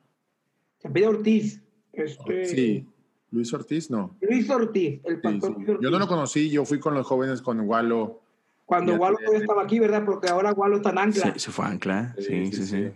apellida 0.85 1.09
Ortiz. 1.11 1.63
Este, 1.93 2.45
Sí. 2.47 2.87
Luis 3.33 3.53
Ortiz, 3.53 3.91
no. 3.91 4.17
Luis 4.23 4.49
Ortiz, 4.51 5.01
el 5.05 5.21
pastor 5.21 5.51
sí. 5.51 5.57
Luis 5.59 5.69
Ortiz. 5.71 5.85
Yo 5.85 5.91
no 5.91 5.99
lo 5.99 6.07
conocí, 6.09 6.51
yo 6.51 6.65
fui 6.65 6.81
con 6.81 6.95
los 6.95 7.07
jóvenes 7.07 7.43
con 7.43 7.61
Walo. 7.61 8.21
Cuando 8.65 8.95
Walo 8.95 9.19
todavía 9.19 9.41
estaba 9.41 9.63
aquí, 9.63 9.79
¿verdad? 9.81 10.05
Porque 10.05 10.29
ahora 10.29 10.53
Walo 10.53 10.77
está 10.77 10.91
en 10.91 10.99
Ancla. 10.99 11.33
Se, 11.35 11.39
se 11.41 11.51
fue 11.51 11.65
a 11.65 11.69
Ancla. 11.69 12.15
Sí, 12.19 12.23
sí, 12.25 12.47
Sí, 12.47 12.53
sí, 12.53 12.63
sí. 12.65 12.89
sí. 12.89 12.93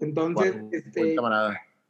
Entonces, 0.00 0.52
Buen- 0.60 0.68
este, 0.74 1.16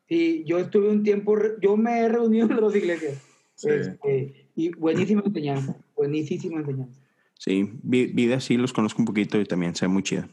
sí, 0.09 0.45
yo 0.47 0.59
estuve 0.59 0.89
un 0.91 1.03
tiempo, 1.03 1.37
yo 1.61 1.77
me 1.77 2.01
he 2.01 2.09
reunido 2.09 2.45
en 2.47 2.51
las 2.53 2.61
dos 2.61 2.77
iglesias. 2.77 3.19
Sí. 3.55 3.69
Este, 3.71 4.49
y 4.57 4.71
buenísima 4.71 5.23
enseñanza, 5.25 5.77
buenísima 5.97 6.61
enseñanza. 6.61 7.01
Sí, 7.39 7.71
vi- 7.83 8.07
vida 8.07 8.41
sí 8.41 8.57
los 8.57 8.73
conozco 8.73 9.01
un 9.03 9.07
poquito 9.07 9.39
y 9.41 9.45
también 9.45 9.75
se 9.75 9.87
ve 9.87 9.93
muy 9.93 10.03
chida. 10.03 10.29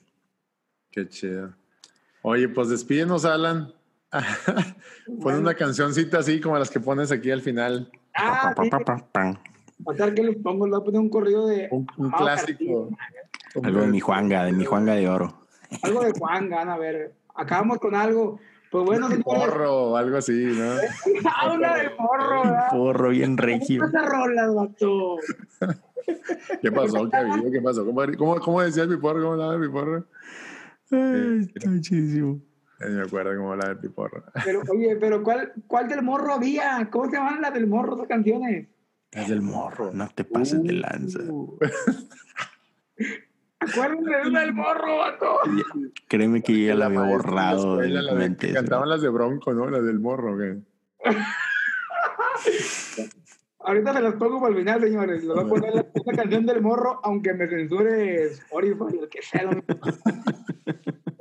Qué 0.91 1.07
chido. 1.07 1.53
Oye, 2.21 2.47
pues 2.49 2.69
despídenos, 2.69 3.25
Alan. 3.25 3.73
Pon 5.21 5.35
una 5.35 5.53
cancioncita 5.55 6.19
así 6.19 6.39
como 6.41 6.57
las 6.59 6.69
que 6.69 6.79
pones 6.79 7.11
aquí 7.11 7.31
al 7.31 7.41
final. 7.41 7.89
Ah, 8.13 8.53
Pa, 8.55 8.63
pa, 8.69 8.79
pa, 8.79 9.07
pa, 9.11 10.13
que 10.13 10.23
les 10.23 10.35
pongo, 10.37 10.65
les 10.67 10.71
voy 10.73 10.81
a 10.81 10.85
poner 10.85 10.99
un 11.01 11.09
corrido 11.09 11.47
de 11.47 11.67
Un, 11.71 11.87
un 11.97 12.11
clásico. 12.11 12.89
Algo 13.63 13.81
de 13.81 13.87
mi 13.87 13.99
Juanga, 13.99 14.43
de 14.45 14.51
mi 14.51 14.65
Juanga 14.65 14.93
de 14.95 15.07
oro. 15.07 15.45
algo 15.81 16.03
de 16.03 16.11
Juan, 16.11 16.49
gana, 16.49 16.73
a 16.73 16.77
ver. 16.77 17.13
Acabamos 17.35 17.79
con 17.79 17.95
algo. 17.95 18.39
Pues 18.71 18.85
bueno, 18.85 19.09
Porro 19.25 19.89
o 19.89 19.97
algo 19.97 20.15
así, 20.15 20.31
¿no? 20.31 20.75
habla 21.35 21.75
del 21.75 21.91
morro, 21.99 22.43
¿verdad? 22.43 22.67
Porro 22.71 23.09
bien 23.09 23.35
¿Cómo 23.35 23.47
regio. 23.47 23.85
esas 23.85 24.05
rolas, 24.05 24.55
vato? 24.55 25.17
¿Qué 26.61 26.71
pasó? 26.71 27.09
¿Qué? 27.09 27.51
¿Qué 27.51 27.61
pasó? 27.61 27.85
¿Cómo, 27.85 28.01
cómo, 28.17 28.39
cómo 28.39 28.61
decías 28.61 28.87
mi 28.87 28.95
porro? 28.95 29.19
¿Cómo 29.19 29.33
hablaba 29.33 29.57
mi 29.57 29.67
porro? 29.67 30.05
Ay, 30.89 31.51
está 31.53 31.69
chidísimo. 31.81 32.39
Ya 32.79 32.87
ni 32.87 32.95
me 32.95 33.01
acuerdo 33.01 33.35
cómo 33.35 33.51
hablaba 33.51 33.73
mi 33.75 33.89
porro. 33.89 34.23
Pero, 34.45 34.61
oye, 34.71 34.95
pero 34.95 35.21
¿cuál, 35.21 35.51
¿cuál 35.67 35.89
del 35.89 36.01
morro 36.01 36.33
había? 36.33 36.89
¿Cómo 36.89 37.09
se 37.09 37.17
llaman 37.17 37.41
las 37.41 37.53
del 37.53 37.67
morro, 37.67 37.95
esas 37.95 38.07
canciones? 38.07 38.69
Es 39.11 39.27
del 39.27 39.41
morro. 39.41 39.91
No 39.93 40.07
te 40.15 40.23
pases 40.23 40.63
de 40.63 40.71
lanza. 40.71 41.19
Uh. 41.27 41.59
Acuérdense 43.61 44.09
de 44.09 44.27
una 44.27 44.41
del 44.41 44.53
morro, 44.53 44.97
vato. 44.97 45.39
Créeme 46.07 46.41
que 46.41 46.65
ya 46.65 46.75
la 46.75 46.87
había 46.87 47.01
la 47.01 47.07
borrado 47.07 47.77
de 47.77 47.89
la 47.89 48.13
mente. 48.13 48.51
Cantaban 48.53 48.89
las 48.89 49.01
de 49.01 49.09
Bronco, 49.09 49.53
¿no? 49.53 49.69
Las 49.69 49.85
del 49.85 49.99
morro. 49.99 50.37
¿qué? 50.37 50.57
Ahorita 53.59 53.93
se 53.93 54.01
las 54.01 54.15
pongo 54.15 54.41
para 54.41 54.53
el 54.53 54.59
final, 54.59 54.81
señores. 54.81 55.23
Les 55.23 55.35
voy 55.35 55.45
a 55.45 55.47
poner 55.47 55.75
la, 55.75 55.85
esta 55.93 56.13
canción 56.13 56.47
del 56.47 56.61
morro, 56.61 56.99
aunque 57.03 57.33
me 57.35 57.47
censure 57.47 58.23
Spotify, 58.25 58.97
el 58.99 59.09
que 59.09 59.21
sea. 59.21 59.43
lo 59.43 59.51
mismo. 59.51 59.63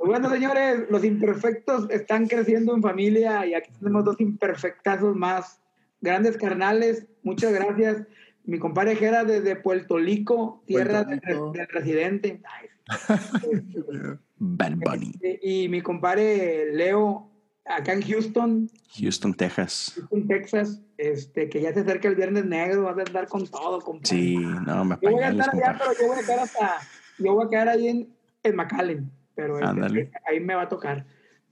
Bueno, 0.03 0.29
señores, 0.29 0.89
los 0.89 1.05
imperfectos 1.05 1.89
están 1.89 2.27
creciendo 2.27 2.75
en 2.75 2.81
familia 2.81 3.45
y 3.45 3.53
aquí 3.53 3.71
tenemos 3.79 4.03
dos 4.03 4.19
imperfectazos 4.19 5.15
más. 5.15 5.61
Grandes 6.01 6.35
carnales, 6.37 7.05
muchas 7.23 7.53
gracias. 7.53 8.07
Mi 8.43 8.59
compadre 8.59 8.95
Jera 8.95 9.23
desde 9.23 9.55
Puerto 9.55 9.97
Rico, 9.97 10.63
tierra 10.65 11.03
Puerto 11.05 11.09
del, 11.09 11.21
Rico. 11.21 11.51
del 11.51 11.67
residente. 11.67 12.41
Bad 14.37 14.73
Bunny. 14.77 15.13
Y, 15.21 15.63
y 15.63 15.69
mi 15.69 15.81
compadre 15.81 16.73
Leo, 16.73 17.29
acá 17.65 17.93
en 17.93 18.01
Houston, 18.01 18.69
Houston, 18.99 19.33
Texas. 19.33 19.93
Houston, 19.95 20.27
Texas, 20.27 20.81
este, 20.97 21.49
que 21.49 21.61
ya 21.61 21.73
se 21.73 21.81
acerca 21.81 22.07
el 22.07 22.15
Viernes 22.15 22.45
Negro, 22.45 22.83
vas 22.83 22.97
a 22.97 23.01
andar 23.01 23.27
con 23.27 23.47
todo, 23.47 23.79
compadre. 23.81 24.17
Sí, 24.17 24.37
no, 24.37 24.85
me 24.85 24.97
Yo 25.01 25.11
voy 25.11 25.23
a 25.23 25.29
estar 25.29 25.55
allá, 25.55 25.77
pero 25.77 25.91
yo 25.99 26.07
voy 26.07 26.17
a 26.19 26.25
quedar 26.25 26.39
hasta, 26.39 26.79
yo 27.19 27.33
voy 27.33 27.45
a 27.45 27.49
quedar 27.49 27.69
ahí 27.69 27.87
en, 27.87 28.09
en 28.43 28.55
McAllen, 28.55 29.11
pero 29.35 29.59
este, 29.59 30.11
ahí 30.27 30.39
me 30.39 30.55
va 30.55 30.63
a 30.63 30.69
tocar. 30.69 31.05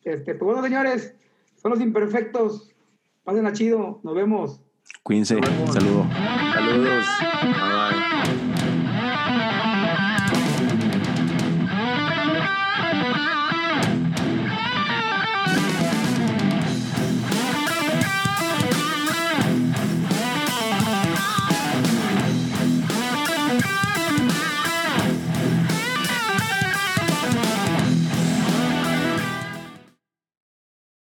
Este, 0.04 0.34
pues 0.36 0.46
bueno, 0.46 0.64
señores, 0.64 1.16
son 1.56 1.72
los 1.72 1.82
imperfectos. 1.82 2.74
Pasen 3.24 3.46
a 3.46 3.54
chido, 3.54 4.00
nos 4.04 4.16
vemos. 4.16 4.62
Cuídense. 5.04 5.40
Saludos. 5.72 6.08
Bye. 6.54 7.69